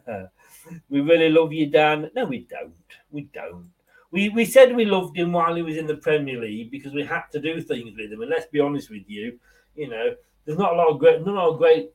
we 0.90 1.00
really 1.00 1.30
love 1.30 1.54
you, 1.54 1.70
Dan. 1.70 2.10
No, 2.14 2.26
we 2.26 2.40
don't. 2.40 2.74
We 3.10 3.30
don't. 3.32 3.70
We, 4.10 4.28
we 4.28 4.44
said 4.44 4.76
we 4.76 4.84
loved 4.84 5.16
him 5.16 5.32
while 5.32 5.54
he 5.54 5.62
was 5.62 5.78
in 5.78 5.86
the 5.86 5.96
Premier 5.96 6.38
League 6.38 6.70
because 6.70 6.92
we 6.92 7.04
had 7.04 7.24
to 7.32 7.40
do 7.40 7.62
things 7.62 7.96
with 7.96 8.12
him. 8.12 8.20
And 8.20 8.30
let's 8.30 8.46
be 8.46 8.60
honest 8.60 8.90
with 8.90 9.04
you, 9.06 9.38
you 9.74 9.88
know, 9.88 10.14
there's 10.48 10.58
not 10.58 10.72
a 10.72 10.76
lot 10.76 10.88
of 10.88 10.98
great, 10.98 11.26
not 11.26 11.54
a 11.54 11.58
great 11.58 11.90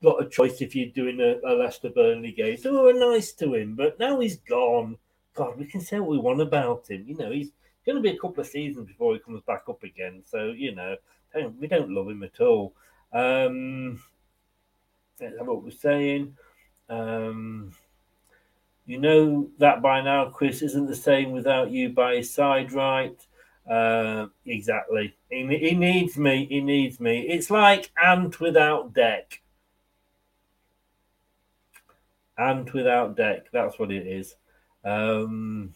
lot 0.00 0.22
of 0.22 0.30
choice 0.30 0.60
if 0.60 0.76
you're 0.76 0.90
doing 0.90 1.20
a, 1.20 1.40
a 1.44 1.52
Leicester 1.56 1.90
Burnley 1.90 2.30
game. 2.30 2.56
So 2.56 2.70
we 2.70 2.92
were 2.92 3.12
nice 3.12 3.32
to 3.32 3.52
him, 3.52 3.74
but 3.74 3.98
now 3.98 4.20
he's 4.20 4.36
gone. 4.36 4.96
God, 5.34 5.58
we 5.58 5.66
can 5.66 5.80
say 5.80 5.98
what 5.98 6.10
we 6.10 6.18
want 6.18 6.40
about 6.40 6.88
him. 6.88 7.04
You 7.08 7.16
know, 7.16 7.32
he's 7.32 7.50
going 7.84 7.96
to 7.96 8.00
be 8.00 8.10
a 8.10 8.18
couple 8.18 8.42
of 8.42 8.46
seasons 8.46 8.86
before 8.86 9.14
he 9.14 9.18
comes 9.18 9.42
back 9.42 9.64
up 9.68 9.82
again. 9.82 10.22
So 10.24 10.52
you 10.56 10.72
know, 10.72 10.94
we 11.58 11.66
don't 11.66 11.90
love 11.90 12.08
him 12.08 12.22
at 12.22 12.40
all. 12.40 12.74
Um, 13.12 14.00
that's 15.18 15.34
what 15.40 15.64
we're 15.64 15.72
saying. 15.72 16.36
Um, 16.88 17.72
you 18.86 19.00
know 19.00 19.50
that 19.58 19.82
by 19.82 20.00
now, 20.00 20.26
Chris 20.26 20.62
isn't 20.62 20.86
the 20.86 20.94
same 20.94 21.32
without 21.32 21.72
you 21.72 21.88
by 21.88 22.18
his 22.18 22.32
side, 22.32 22.70
right? 22.70 23.20
Uh, 23.68 24.26
exactly. 24.44 25.14
He, 25.30 25.46
he 25.58 25.74
needs 25.74 26.16
me. 26.18 26.46
He 26.46 26.60
needs 26.60 27.00
me. 27.00 27.22
It's 27.22 27.50
like 27.50 27.90
Ant 28.02 28.40
without 28.40 28.92
Dec. 28.92 29.38
Ant 32.36 32.72
without 32.74 33.16
Dec. 33.16 33.42
That's 33.52 33.78
what 33.78 33.90
it 33.90 34.06
is. 34.06 34.34
Um, 34.84 35.72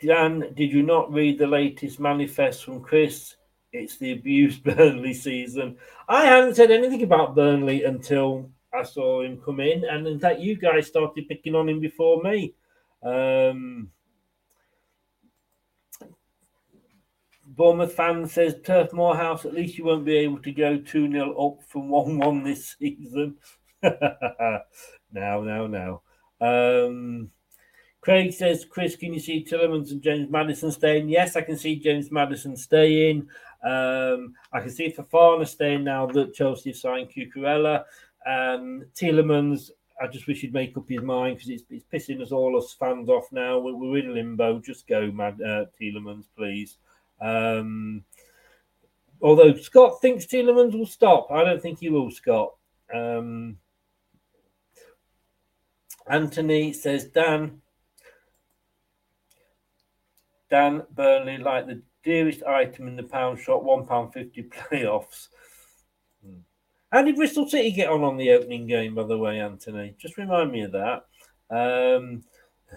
Dan, 0.00 0.52
did 0.54 0.72
you 0.72 0.82
not 0.82 1.12
read 1.12 1.38
the 1.38 1.46
latest 1.46 2.00
manifest 2.00 2.64
from 2.64 2.80
Chris? 2.80 3.36
It's 3.72 3.98
the 3.98 4.12
abused 4.12 4.64
Burnley 4.64 5.14
season. 5.14 5.76
I 6.08 6.24
hadn't 6.24 6.54
said 6.54 6.70
anything 6.70 7.02
about 7.02 7.34
Burnley 7.34 7.84
until 7.84 8.50
I 8.74 8.82
saw 8.82 9.22
him 9.22 9.40
come 9.44 9.60
in, 9.60 9.84
and 9.84 10.06
in 10.06 10.18
fact, 10.18 10.40
you 10.40 10.56
guys 10.56 10.86
started 10.86 11.28
picking 11.28 11.54
on 11.54 11.68
him 11.68 11.80
before 11.80 12.22
me. 12.22 12.54
Um, 13.02 13.90
Bournemouth 17.54 17.92
fan 17.92 18.26
says 18.26 18.56
Turf 18.64 18.92
Moorhouse, 18.92 19.44
at 19.44 19.52
least 19.52 19.76
you 19.76 19.84
won't 19.84 20.06
be 20.06 20.16
able 20.16 20.38
to 20.38 20.52
go 20.52 20.78
2 20.78 21.10
0 21.10 21.34
up 21.34 21.62
from 21.68 21.88
1 21.88 22.18
1 22.18 22.42
this 22.42 22.76
season. 22.78 23.36
now, 23.82 24.62
now, 25.12 25.66
now. 25.66 26.02
Um, 26.40 27.30
Craig 28.00 28.32
says, 28.32 28.64
Chris, 28.64 28.96
can 28.96 29.12
you 29.12 29.20
see 29.20 29.44
Tielemans 29.44 29.90
and 29.90 30.02
James 30.02 30.30
Maddison 30.30 30.72
staying? 30.72 31.08
Yes, 31.08 31.36
I 31.36 31.42
can 31.42 31.56
see 31.56 31.76
James 31.76 32.10
Maddison 32.10 32.56
staying. 32.56 33.28
Um, 33.62 34.34
I 34.52 34.60
can 34.60 34.70
see 34.70 34.90
Fofana 34.92 35.46
staying 35.46 35.84
now 35.84 36.06
that 36.06 36.34
Chelsea 36.34 36.70
have 36.70 36.78
signed 36.78 37.10
Cucurella. 37.10 37.84
Um, 38.26 38.86
Tielemans, 38.94 39.70
I 40.00 40.08
just 40.08 40.26
wish 40.26 40.40
he'd 40.40 40.54
make 40.54 40.76
up 40.76 40.88
his 40.88 41.02
mind 41.02 41.36
because 41.36 41.50
it's, 41.50 41.64
it's, 41.70 41.84
pissing 41.92 42.20
us 42.22 42.32
all 42.32 42.56
us 42.56 42.72
fans 42.72 43.08
off 43.08 43.30
now. 43.30 43.58
We're, 43.58 43.76
we're 43.76 43.98
in 43.98 44.14
limbo. 44.14 44.58
Just 44.58 44.88
go, 44.88 45.12
Mad 45.12 45.40
uh, 45.40 45.66
Tielemans, 45.80 46.24
please. 46.36 46.78
Um, 47.22 48.04
although 49.22 49.54
Scott 49.54 50.00
thinks 50.02 50.26
Tielemans 50.26 50.76
will 50.76 50.86
stop, 50.86 51.30
I 51.30 51.44
don't 51.44 51.62
think 51.62 51.78
he 51.78 51.88
will, 51.88 52.10
Scott. 52.10 52.54
Um, 52.92 53.58
Anthony 56.08 56.72
says, 56.72 57.04
Dan, 57.04 57.62
Dan 60.50 60.82
Burnley 60.90 61.38
like 61.38 61.66
the 61.66 61.80
dearest 62.02 62.42
item 62.42 62.88
in 62.88 62.96
the 62.96 63.04
pound 63.04 63.38
shop, 63.38 63.62
one 63.62 63.86
pound 63.86 64.12
fifty 64.12 64.42
playoffs. 64.42 65.28
Hmm. 66.26 66.40
How 66.90 67.02
did 67.02 67.16
Bristol 67.16 67.48
City 67.48 67.70
get 67.70 67.88
on 67.88 68.02
on 68.02 68.16
the 68.16 68.32
opening 68.32 68.66
game, 68.66 68.96
by 68.96 69.04
the 69.04 69.16
way, 69.16 69.38
Anthony? 69.38 69.94
Just 69.96 70.18
remind 70.18 70.50
me 70.50 70.62
of 70.62 70.72
that. 70.72 71.04
Um, 71.50 72.24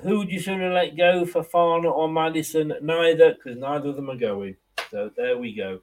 who 0.02 0.20
would 0.20 0.32
you 0.32 0.40
sooner 0.40 0.74
let 0.74 0.98
go 0.98 1.26
for 1.26 1.44
Fofana 1.44 1.92
or 1.92 2.08
Maddison? 2.08 2.74
Neither, 2.82 3.34
because 3.34 3.58
neither 3.58 3.90
of 3.90 3.96
them 3.96 4.10
are 4.10 4.18
going. 4.18 4.56
So 4.92 5.12
there 5.16 5.38
we 5.38 5.54
go. 5.54 5.82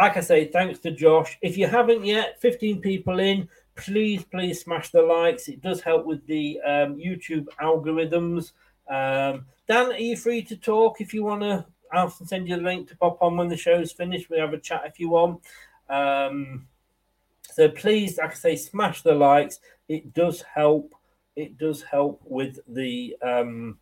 Like 0.00 0.16
I 0.16 0.20
say, 0.20 0.46
thanks 0.46 0.78
to 0.80 0.90
Josh. 0.90 1.38
If 1.42 1.56
you 1.56 1.66
haven't 1.66 2.04
yet, 2.04 2.40
15 2.40 2.80
people 2.80 3.18
in, 3.18 3.48
please, 3.76 4.24
please 4.24 4.60
smash 4.60 4.90
the 4.90 5.02
likes. 5.02 5.48
It 5.48 5.60
does 5.60 5.80
help 5.80 6.06
with 6.06 6.26
the 6.26 6.60
um, 6.60 6.96
YouTube 6.96 7.46
algorithms. 7.60 8.52
Um, 8.88 9.46
Dan, 9.66 9.92
are 9.92 9.98
you 9.98 10.16
free 10.16 10.42
to 10.42 10.56
talk 10.56 11.00
if 11.00 11.12
you 11.12 11.24
want 11.24 11.42
to? 11.42 11.66
I'll 11.92 12.10
send 12.10 12.48
you 12.48 12.56
the 12.56 12.62
link 12.62 12.88
to 12.88 12.96
pop 12.96 13.18
on 13.22 13.36
when 13.36 13.48
the 13.48 13.56
show's 13.56 13.92
finished. 13.92 14.30
We 14.30 14.38
have 14.38 14.52
a 14.52 14.58
chat 14.58 14.82
if 14.86 15.00
you 15.00 15.10
want. 15.10 15.42
Um, 15.88 16.66
so 17.42 17.68
please, 17.68 18.18
like 18.18 18.32
I 18.32 18.34
say, 18.34 18.56
smash 18.56 19.02
the 19.02 19.14
likes. 19.14 19.58
It 19.88 20.12
does 20.14 20.42
help. 20.42 20.94
It 21.38 21.56
does 21.56 21.82
help 21.82 22.20
with 22.24 22.58
the 22.66 23.16
um, 23.22 23.78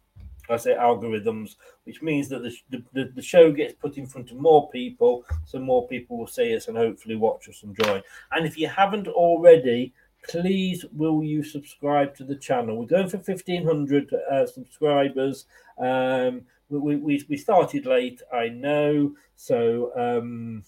I 0.48 0.56
say 0.56 0.74
algorithms, 0.74 1.56
which 1.84 2.02
means 2.02 2.28
that 2.28 2.42
the, 2.42 2.82
the, 2.92 3.10
the 3.14 3.22
show 3.22 3.50
gets 3.50 3.74
put 3.74 3.96
in 3.96 4.06
front 4.06 4.30
of 4.30 4.36
more 4.36 4.68
people, 4.70 5.24
so 5.44 5.58
more 5.58 5.88
people 5.88 6.18
will 6.18 6.26
see 6.26 6.54
us 6.54 6.68
and 6.68 6.76
hopefully 6.76 7.16
watch 7.16 7.48
us 7.48 7.62
and 7.62 7.76
join. 7.82 8.02
And 8.32 8.46
if 8.46 8.56
you 8.58 8.68
haven't 8.68 9.08
already, 9.08 9.94
please 10.28 10.84
will 10.92 11.22
you 11.22 11.42
subscribe 11.42 12.14
to 12.16 12.24
the 12.24 12.36
channel? 12.36 12.76
We're 12.76 12.86
going 12.86 13.08
for 13.08 13.18
1500 13.18 14.12
uh, 14.12 14.46
subscribers. 14.46 15.46
Um, 15.78 16.42
we, 16.68 16.96
we, 16.96 17.24
we 17.28 17.36
started 17.36 17.86
late, 17.86 18.22
I 18.32 18.48
know. 18.48 19.14
So 19.36 19.92
um, 19.96 20.62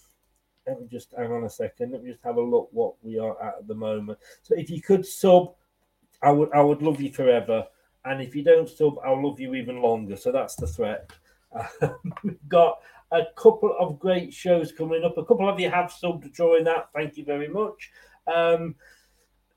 let 0.67 0.79
me 0.79 0.87
just 0.87 1.13
hang 1.17 1.31
on 1.31 1.43
a 1.43 1.49
second. 1.49 1.91
Let 1.91 2.03
me 2.03 2.11
just 2.11 2.23
have 2.23 2.37
a 2.37 2.41
look 2.41 2.69
what 2.71 2.93
we 3.01 3.19
are 3.19 3.41
at 3.41 3.59
at 3.59 3.67
the 3.67 3.75
moment. 3.75 4.19
So 4.41 4.55
if 4.55 4.69
you 4.69 4.81
could 4.81 5.05
sub, 5.05 5.53
I 6.21 6.31
would 6.31 6.49
I 6.53 6.61
would 6.61 6.81
love 6.81 7.01
you 7.01 7.11
forever. 7.11 7.67
And 8.05 8.21
if 8.21 8.35
you 8.35 8.43
don't 8.43 8.69
sub, 8.69 8.95
I'll 9.05 9.23
love 9.23 9.39
you 9.39 9.55
even 9.55 9.81
longer. 9.81 10.15
So 10.15 10.31
that's 10.31 10.55
the 10.55 10.67
threat. 10.67 11.11
we've 12.23 12.47
got 12.47 12.79
a 13.11 13.23
couple 13.35 13.75
of 13.79 13.99
great 13.99 14.33
shows 14.33 14.71
coming 14.71 15.03
up. 15.03 15.17
A 15.17 15.25
couple 15.25 15.49
of 15.49 15.59
you 15.59 15.69
have 15.69 15.91
subbed 15.91 16.23
to 16.23 16.29
join 16.29 16.63
that. 16.65 16.89
Thank 16.93 17.17
you 17.17 17.25
very 17.25 17.47
much. 17.47 17.91
Um, 18.33 18.75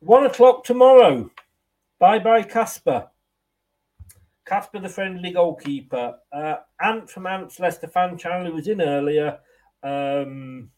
one 0.01 0.25
o'clock 0.25 0.65
tomorrow. 0.65 1.31
Bye 1.99 2.19
bye, 2.19 2.43
Kasper. 2.43 3.09
Kasper, 4.45 4.81
the 4.81 4.89
friendly 4.89 5.31
goalkeeper. 5.31 6.17
Uh, 6.33 6.57
Ant 6.81 7.09
from 7.09 7.27
Ant's 7.27 7.61
Leicester 7.61 7.87
fan 7.87 8.19
channel, 8.19 8.47
who 8.47 8.55
was 8.55 8.67
in 8.67 8.81
earlier. 8.81 9.39
Um, 9.83 10.71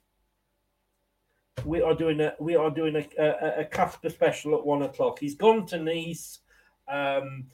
we 1.65 1.81
are 1.81 1.95
doing 1.95 2.21
a 2.21 2.35
we 2.41 2.57
are 2.57 2.71
doing 2.71 2.97
a, 2.97 3.23
a, 3.23 3.67
a 4.05 4.11
special 4.11 4.55
at 4.55 4.67
one 4.67 4.83
o'clock. 4.83 5.19
He's 5.19 5.35
gone 5.35 5.67
to 5.67 5.79
Nice. 5.79 6.41
Um, 6.89 7.47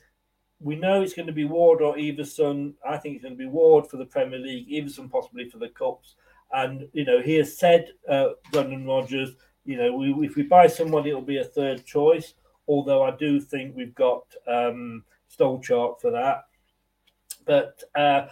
we 0.60 0.76
know 0.76 1.02
it's 1.02 1.14
going 1.14 1.26
to 1.26 1.32
be 1.32 1.44
Ward 1.44 1.80
or 1.80 1.96
Iversen. 1.96 2.74
I 2.86 2.98
think 2.98 3.16
it's 3.16 3.24
going 3.24 3.34
to 3.34 3.38
be 3.38 3.46
Ward 3.46 3.86
for 3.86 3.96
the 3.96 4.04
Premier 4.04 4.38
League, 4.38 4.68
Iversen 4.68 5.10
possibly 5.10 5.48
for 5.48 5.58
the 5.58 5.68
Cups. 5.68 6.16
And 6.52 6.88
you 6.92 7.04
know, 7.04 7.20
he 7.20 7.36
has 7.36 7.56
said, 7.56 7.92
uh, 8.08 8.30
Brendan 8.52 8.86
Rodgers, 8.86 9.30
you 9.64 9.76
know, 9.76 9.94
we, 9.94 10.12
if 10.26 10.36
we 10.36 10.42
buy 10.42 10.66
somebody, 10.66 11.10
it'll 11.10 11.22
be 11.22 11.38
a 11.38 11.44
third 11.44 11.84
choice. 11.86 12.34
Although 12.68 13.02
I 13.02 13.16
do 13.16 13.40
think 13.40 13.74
we've 13.74 13.94
got 13.94 14.22
um, 14.46 15.04
Stolarczyk 15.34 16.00
for 16.00 16.10
that. 16.10 16.44
But 17.46 17.82
uh, 17.94 18.26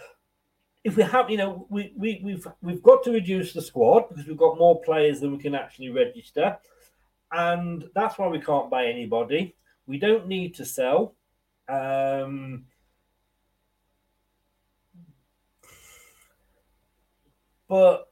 if 0.83 0.95
we 0.95 1.03
have, 1.03 1.29
you 1.29 1.37
know, 1.37 1.65
we, 1.69 1.93
we, 1.95 2.21
we've 2.23 2.47
we've 2.61 2.83
got 2.83 3.03
to 3.03 3.11
reduce 3.11 3.53
the 3.53 3.61
squad 3.61 4.09
because 4.09 4.25
we've 4.25 4.37
got 4.37 4.57
more 4.57 4.81
players 4.81 5.19
than 5.19 5.31
we 5.31 5.37
can 5.37 5.55
actually 5.55 5.89
register, 5.89 6.57
and 7.31 7.85
that's 7.93 8.17
why 8.17 8.27
we 8.27 8.39
can't 8.39 8.69
buy 8.69 8.85
anybody. 8.85 9.55
We 9.85 9.99
don't 9.99 10.27
need 10.27 10.55
to 10.55 10.65
sell. 10.65 11.15
Um, 11.67 12.65
but 17.67 18.09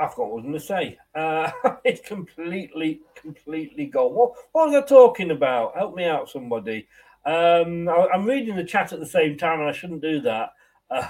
I've 0.00 0.14
got 0.14 0.30
what 0.30 0.40
I 0.40 0.42
going 0.42 0.52
to 0.54 0.60
say. 0.60 0.98
Uh, 1.14 1.50
it's 1.84 2.06
completely, 2.06 3.00
completely 3.14 3.86
gone. 3.86 4.14
What, 4.14 4.32
what 4.52 4.70
was 4.70 4.82
I 4.82 4.86
talking 4.86 5.30
about? 5.30 5.76
Help 5.76 5.94
me 5.94 6.04
out, 6.04 6.30
somebody. 6.30 6.88
Um, 7.24 7.88
I, 7.88 8.08
am 8.14 8.24
reading 8.24 8.56
the 8.56 8.64
chat 8.64 8.92
at 8.92 9.00
the 9.00 9.06
same 9.06 9.36
time, 9.36 9.60
and 9.60 9.68
I 9.68 9.72
shouldn't 9.72 10.02
do 10.02 10.20
that. 10.22 10.50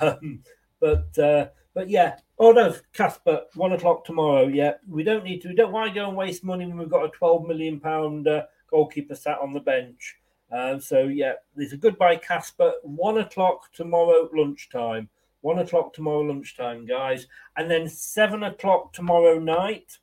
Um, 0.03 0.43
but 0.79 1.19
uh, 1.19 1.47
but 1.75 1.89
yeah. 1.89 2.17
Oh 2.39 2.53
no, 2.53 2.75
Kasper, 2.93 3.43
one 3.55 3.73
o'clock 3.73 4.05
tomorrow. 4.05 4.47
Yeah, 4.47 4.75
we 4.89 5.03
don't 5.03 5.25
need 5.25 5.41
to. 5.43 5.49
We 5.49 5.55
don't 5.55 5.73
want 5.73 5.89
to 5.89 5.99
go 5.99 6.09
and 6.09 6.17
waste 6.17 6.45
money 6.45 6.67
when 6.67 6.77
we've 6.77 6.91
got 6.91 7.05
a 7.05 7.09
12 7.09 7.47
million 7.47 7.81
pound 7.81 8.29
uh, 8.29 8.45
goalkeeper 8.71 9.15
sat 9.15 9.39
on 9.39 9.53
the 9.53 9.61
bench. 9.61 10.17
Uh, 10.51 10.79
so 10.79 11.03
yeah, 11.03 11.35
there's 11.55 11.73
a 11.73 11.77
goodbye, 11.77 12.17
Kasper. 12.17 12.73
One 12.83 13.19
o'clock 13.19 13.73
tomorrow 13.73 14.29
lunchtime. 14.35 15.09
One 15.43 15.61
o'clock 15.61 15.95
tomorrow 15.95 16.21
lunchtime, 16.21 16.87
guys, 16.87 17.27
and 17.57 17.71
then 17.71 17.89
seven 17.89 18.43
o'clock 18.43 18.93
tomorrow 18.93 19.39
night. 19.39 19.99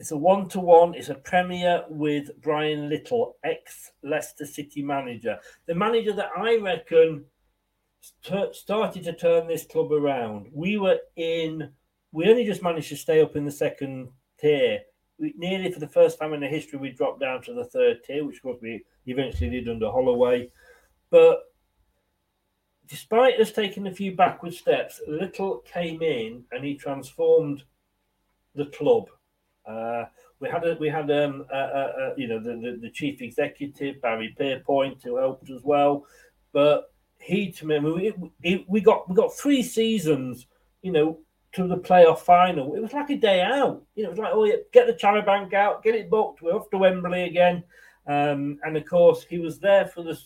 It's 0.00 0.12
a 0.12 0.16
one 0.16 0.48
to 0.48 0.60
one. 0.60 0.94
It's 0.94 1.10
a 1.10 1.14
premiere 1.14 1.84
with 1.90 2.30
Brian 2.40 2.88
Little, 2.88 3.36
ex 3.44 3.92
Leicester 4.02 4.46
City 4.46 4.82
manager, 4.82 5.38
the 5.66 5.74
manager 5.74 6.14
that 6.14 6.30
I 6.34 6.56
reckon 6.56 7.26
st- 8.00 8.54
started 8.54 9.04
to 9.04 9.12
turn 9.12 9.46
this 9.46 9.66
club 9.66 9.92
around. 9.92 10.46
We 10.54 10.78
were 10.78 10.98
in. 11.16 11.70
We 12.12 12.30
only 12.30 12.46
just 12.46 12.62
managed 12.62 12.88
to 12.88 12.96
stay 12.96 13.20
up 13.20 13.36
in 13.36 13.44
the 13.44 13.50
second 13.50 14.08
tier. 14.40 14.80
We, 15.18 15.34
nearly 15.36 15.70
for 15.70 15.80
the 15.80 15.86
first 15.86 16.18
time 16.18 16.32
in 16.32 16.40
the 16.40 16.48
history, 16.48 16.78
we 16.78 16.92
dropped 16.92 17.20
down 17.20 17.42
to 17.42 17.52
the 17.52 17.66
third 17.66 18.02
tier, 18.02 18.24
which 18.24 18.42
course 18.42 18.58
we 18.62 18.82
eventually 19.04 19.50
did 19.50 19.68
under 19.68 19.90
Holloway. 19.90 20.50
But 21.10 21.40
despite 22.88 23.38
us 23.38 23.52
taking 23.52 23.86
a 23.86 23.94
few 23.94 24.16
backward 24.16 24.54
steps, 24.54 25.02
Little 25.06 25.58
came 25.58 26.00
in 26.00 26.44
and 26.52 26.64
he 26.64 26.74
transformed 26.74 27.64
the 28.54 28.66
club. 28.66 29.10
Uh, 29.66 30.04
we 30.40 30.48
had 30.48 30.66
a, 30.66 30.76
we 30.80 30.88
had 30.88 31.10
um, 31.10 31.44
a, 31.52 31.56
a, 31.56 32.14
you 32.16 32.26
know 32.26 32.40
the, 32.40 32.52
the, 32.56 32.78
the, 32.80 32.90
chief 32.90 33.20
executive 33.20 34.00
Barry 34.00 34.34
Pierpoint 34.38 35.02
who 35.02 35.16
helped 35.16 35.50
as 35.50 35.62
well, 35.62 36.06
but 36.52 36.92
he 37.18 37.52
to 37.52 37.66
me 37.66 37.78
we, 37.78 38.64
we 38.66 38.80
got 38.80 39.08
we 39.08 39.14
got 39.14 39.34
three 39.34 39.62
seasons 39.62 40.46
you 40.82 40.92
know 40.92 41.18
to 41.52 41.66
the 41.66 41.76
playoff 41.76 42.20
final. 42.20 42.74
It 42.74 42.80
was 42.80 42.92
like 42.92 43.10
a 43.10 43.16
day 43.16 43.42
out. 43.42 43.82
You 43.94 44.04
know, 44.04 44.08
it 44.08 44.12
was 44.12 44.18
like 44.18 44.32
oh 44.32 44.44
yeah, 44.44 44.56
get 44.72 44.86
the 44.86 44.94
Charabanc 44.94 45.52
out, 45.52 45.82
get 45.82 45.94
it 45.94 46.10
booked. 46.10 46.42
We're 46.42 46.54
off 46.54 46.70
to 46.70 46.78
Wembley 46.78 47.24
again, 47.24 47.62
um, 48.06 48.58
and 48.64 48.76
of 48.76 48.86
course 48.86 49.26
he 49.28 49.38
was 49.38 49.58
there 49.58 49.86
for 49.86 50.02
the 50.02 50.18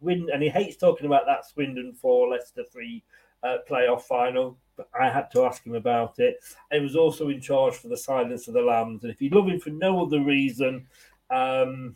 win, 0.00 0.28
and 0.32 0.42
he 0.42 0.48
hates 0.48 0.76
talking 0.76 1.06
about 1.06 1.26
that 1.26 1.44
Swindon 1.44 1.92
four, 1.94 2.28
Leicester 2.28 2.64
three 2.72 3.02
uh, 3.42 3.58
playoff 3.68 4.02
final. 4.02 4.58
But 4.76 4.88
I 4.98 5.08
had 5.08 5.30
to 5.32 5.44
ask 5.44 5.64
him 5.64 5.74
about 5.74 6.18
it. 6.18 6.36
He 6.70 6.80
was 6.80 6.96
also 6.96 7.28
in 7.28 7.40
charge 7.40 7.74
for 7.74 7.88
the 7.88 7.96
Silence 7.96 8.46
of 8.48 8.54
the 8.54 8.60
Lambs, 8.60 9.02
and 9.02 9.12
if 9.12 9.22
you 9.22 9.30
love 9.30 9.48
him 9.48 9.60
for 9.60 9.70
no 9.70 10.04
other 10.04 10.20
reason, 10.20 10.86
um, 11.30 11.94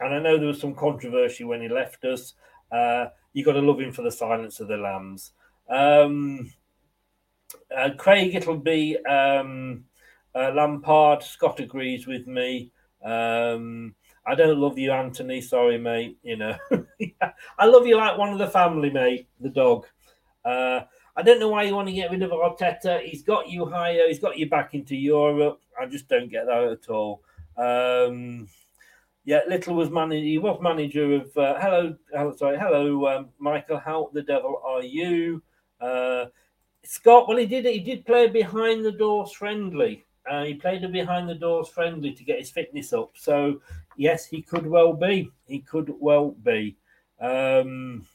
and 0.00 0.14
I 0.14 0.18
know 0.18 0.38
there 0.38 0.46
was 0.46 0.60
some 0.60 0.74
controversy 0.74 1.44
when 1.44 1.60
he 1.60 1.68
left 1.68 2.04
us, 2.04 2.34
uh, 2.72 3.06
you 3.32 3.44
got 3.44 3.52
to 3.52 3.60
love 3.60 3.80
him 3.80 3.92
for 3.92 4.02
the 4.02 4.10
Silence 4.10 4.60
of 4.60 4.68
the 4.68 4.76
Lambs. 4.76 5.32
Um, 5.68 6.50
uh, 7.76 7.90
Craig, 7.96 8.34
it'll 8.34 8.56
be 8.56 8.96
um, 9.04 9.84
uh, 10.34 10.52
Lampard. 10.54 11.22
Scott 11.22 11.60
agrees 11.60 12.06
with 12.06 12.26
me. 12.26 12.72
Um, 13.04 13.94
I 14.26 14.34
don't 14.34 14.58
love 14.58 14.78
you, 14.78 14.92
Anthony. 14.92 15.40
Sorry, 15.40 15.78
mate. 15.78 16.18
You 16.22 16.36
know, 16.36 16.56
I 17.58 17.66
love 17.66 17.86
you 17.86 17.96
like 17.96 18.18
one 18.18 18.32
of 18.32 18.38
the 18.38 18.48
family, 18.48 18.90
mate. 18.90 19.28
The 19.40 19.48
dog. 19.48 19.86
Uh, 20.44 20.80
I 21.20 21.22
don't 21.22 21.38
know 21.38 21.50
why 21.50 21.64
you 21.64 21.74
want 21.74 21.86
to 21.86 21.92
get 21.92 22.10
rid 22.10 22.22
of 22.22 22.30
Arteta. 22.30 23.02
He's 23.02 23.22
got 23.22 23.50
you 23.50 23.66
higher. 23.66 24.08
He's 24.08 24.18
got 24.18 24.38
you 24.38 24.48
back 24.48 24.72
into 24.72 24.96
Europe. 24.96 25.60
I 25.78 25.84
just 25.84 26.08
don't 26.08 26.30
get 26.30 26.46
that 26.46 26.64
at 26.64 26.88
all. 26.88 27.22
Um, 27.58 28.48
yeah, 29.26 29.40
Little 29.46 29.74
was 29.74 29.90
manager. 29.90 30.24
He 30.24 30.38
was 30.38 30.58
manager 30.62 31.16
of. 31.16 31.36
Uh, 31.36 31.60
hello, 31.60 31.94
hello, 32.10 32.34
sorry, 32.34 32.58
hello, 32.58 33.06
um, 33.06 33.28
Michael. 33.38 33.78
How 33.78 34.08
the 34.14 34.22
devil 34.22 34.62
are 34.64 34.82
you, 34.82 35.42
uh, 35.82 36.24
Scott? 36.84 37.28
Well, 37.28 37.36
he 37.36 37.44
did. 37.44 37.66
He 37.66 37.80
did 37.80 38.06
play 38.06 38.28
behind 38.28 38.82
the 38.82 38.92
doors 38.92 39.30
friendly. 39.32 40.06
Uh, 40.24 40.44
he 40.44 40.54
played 40.54 40.84
a 40.84 40.88
behind 40.88 41.28
the 41.28 41.34
doors 41.34 41.68
friendly 41.68 42.12
to 42.12 42.24
get 42.24 42.38
his 42.38 42.50
fitness 42.50 42.94
up. 42.94 43.10
So 43.14 43.60
yes, 43.98 44.24
he 44.24 44.40
could 44.40 44.66
well 44.66 44.94
be. 44.94 45.30
He 45.44 45.58
could 45.58 45.92
well 46.00 46.30
be. 46.30 46.78
Um, 47.20 48.06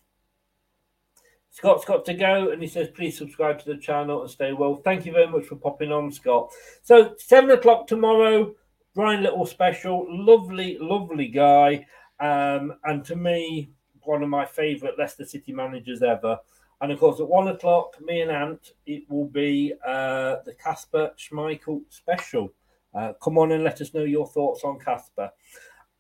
Scott's 1.56 1.86
got 1.86 2.04
to 2.04 2.14
go, 2.14 2.50
and 2.52 2.62
he 2.62 2.68
says, 2.68 2.90
please 2.90 3.18
subscribe 3.18 3.58
to 3.60 3.66
the 3.66 3.78
channel 3.78 4.22
and 4.22 4.30
stay 4.30 4.52
well. 4.52 4.76
Thank 4.76 5.06
you 5.06 5.14
very 5.14 5.28
much 5.28 5.46
for 5.46 5.56
popping 5.56 5.90
on, 5.90 6.12
Scott. 6.12 6.52
So, 6.82 7.16
seven 7.18 7.50
o'clock 7.52 7.88
tomorrow, 7.88 8.54
Brian 8.94 9.24
Little 9.24 9.46
special. 9.46 10.06
Lovely, 10.10 10.78
lovely 10.82 11.30
guy. 11.30 11.88
Um, 12.20 12.74
and 12.84 13.06
to 13.06 13.16
me, 13.16 13.72
one 14.02 14.22
of 14.22 14.28
my 14.28 14.46
favourite 14.46 15.00
Leicester 15.00 15.24
City 15.24 15.54
managers 15.54 16.04
ever. 16.04 16.38
And 16.82 16.92
of 16.92 17.00
course, 17.00 17.22
at 17.22 17.28
one 17.30 17.48
o'clock, 17.48 17.96
me 18.02 18.20
and 18.20 18.32
Ant, 18.32 18.74
it 18.86 19.04
will 19.10 19.30
be 19.30 19.74
uh, 19.88 20.36
the 20.46 20.56
Kasper 20.62 21.12
Schmeichel 21.18 21.84
special. 21.88 22.54
Uh, 22.94 23.14
come 23.24 23.38
on 23.38 23.54
and 23.54 23.64
let 23.64 23.80
us 23.80 23.94
know 23.94 24.04
your 24.04 24.28
thoughts 24.28 24.66
on 24.66 24.78
Kasper. 24.78 25.32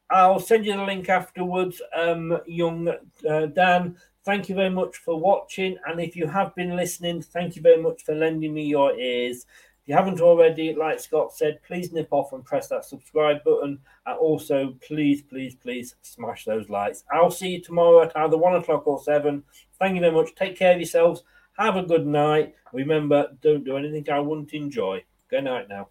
I'll 0.09 0.37
send 0.37 0.65
you 0.65 0.75
the 0.75 0.83
link 0.83 1.07
afterwards, 1.07 1.81
um, 1.95 2.39
young 2.45 2.89
uh, 3.29 3.45
Dan. 3.45 3.95
Thank 4.25 4.49
you 4.49 4.55
very 4.55 4.71
much 4.71 4.97
for 4.97 5.19
watching. 5.19 5.77
And 5.85 6.01
if 6.01 6.15
you 6.15 6.25
have 6.25 6.55
been 6.55 6.75
listening, 6.75 7.21
thank 7.21 7.55
you 7.55 7.61
very 7.61 7.79
much 7.79 8.03
for 8.03 8.15
lending 8.15 8.55
me 8.55 8.63
your 8.65 8.97
ears. 8.97 9.45
If 9.83 9.89
you 9.89 9.93
haven't 9.93 10.19
already, 10.19 10.73
like 10.73 10.99
Scott 10.99 11.31
said, 11.31 11.59
please 11.61 11.93
nip 11.93 12.07
off 12.09 12.33
and 12.33 12.43
press 12.43 12.67
that 12.69 12.85
subscribe 12.85 13.43
button. 13.43 13.77
And 14.07 14.17
also, 14.17 14.75
please, 14.85 15.21
please, 15.21 15.53
please 15.53 15.93
smash 16.01 16.45
those 16.45 16.69
likes. 16.69 17.03
I'll 17.13 17.29
see 17.29 17.49
you 17.49 17.61
tomorrow 17.61 18.01
at 18.01 18.17
either 18.17 18.35
one 18.35 18.55
o'clock 18.55 18.87
or 18.87 18.99
seven. 18.99 19.43
Thank 19.77 19.93
you 19.93 20.01
very 20.01 20.13
much. 20.13 20.33
Take 20.33 20.57
care 20.57 20.73
of 20.73 20.79
yourselves. 20.79 21.21
Have 21.59 21.75
a 21.75 21.83
good 21.83 22.07
night. 22.07 22.55
Remember, 22.73 23.27
don't 23.43 23.63
do 23.63 23.77
anything 23.77 24.09
I 24.09 24.19
wouldn't 24.19 24.53
enjoy. 24.53 25.03
Good 25.29 25.43
night 25.43 25.67
now. 25.69 25.89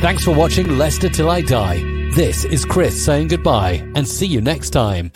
Thanks 0.00 0.24
for 0.24 0.34
watching 0.34 0.78
Leicester 0.78 1.08
Till 1.08 1.28
I 1.28 1.40
Die. 1.40 1.91
This 2.14 2.44
is 2.44 2.66
Chris 2.66 3.02
saying 3.02 3.28
goodbye 3.28 3.90
and 3.94 4.06
see 4.06 4.26
you 4.26 4.42
next 4.42 4.68
time. 4.68 5.10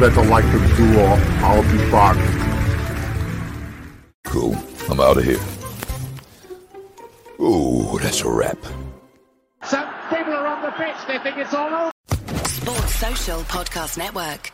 Better 0.00 0.24
like 0.24 0.44
the 0.46 0.58
too 0.76 0.98
or 0.98 1.18
I'll 1.44 1.62
be 1.70 1.78
back. 1.90 2.16
Cool. 4.24 4.56
I'm 4.88 4.98
out 4.98 5.18
of 5.18 5.24
here. 5.24 5.38
Ooh, 7.38 7.98
that's 7.98 8.22
a 8.22 8.30
wrap. 8.30 8.56
Some 9.62 9.86
people 10.08 10.32
are 10.32 10.46
on 10.46 10.62
the 10.62 10.70
pitch. 10.70 10.96
They 11.06 11.18
think 11.18 11.36
it's 11.36 11.52
all 11.52 11.68
over. 11.68 11.90
Sports 12.48 12.94
Social 12.94 13.40
Podcast 13.42 13.98
Network. 13.98 14.50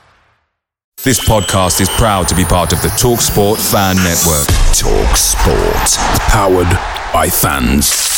This 1.05 1.21
podcast 1.21 1.81
is 1.81 1.89
proud 1.91 2.27
to 2.29 2.35
be 2.35 2.45
part 2.45 2.73
of 2.73 2.83
the 2.83 2.89
TalkSport 2.89 3.59
Fan 3.71 3.97
Network. 3.97 4.49
TalkSport. 4.75 5.97
Powered 6.29 7.13
by 7.13 7.29
fans. 7.29 8.16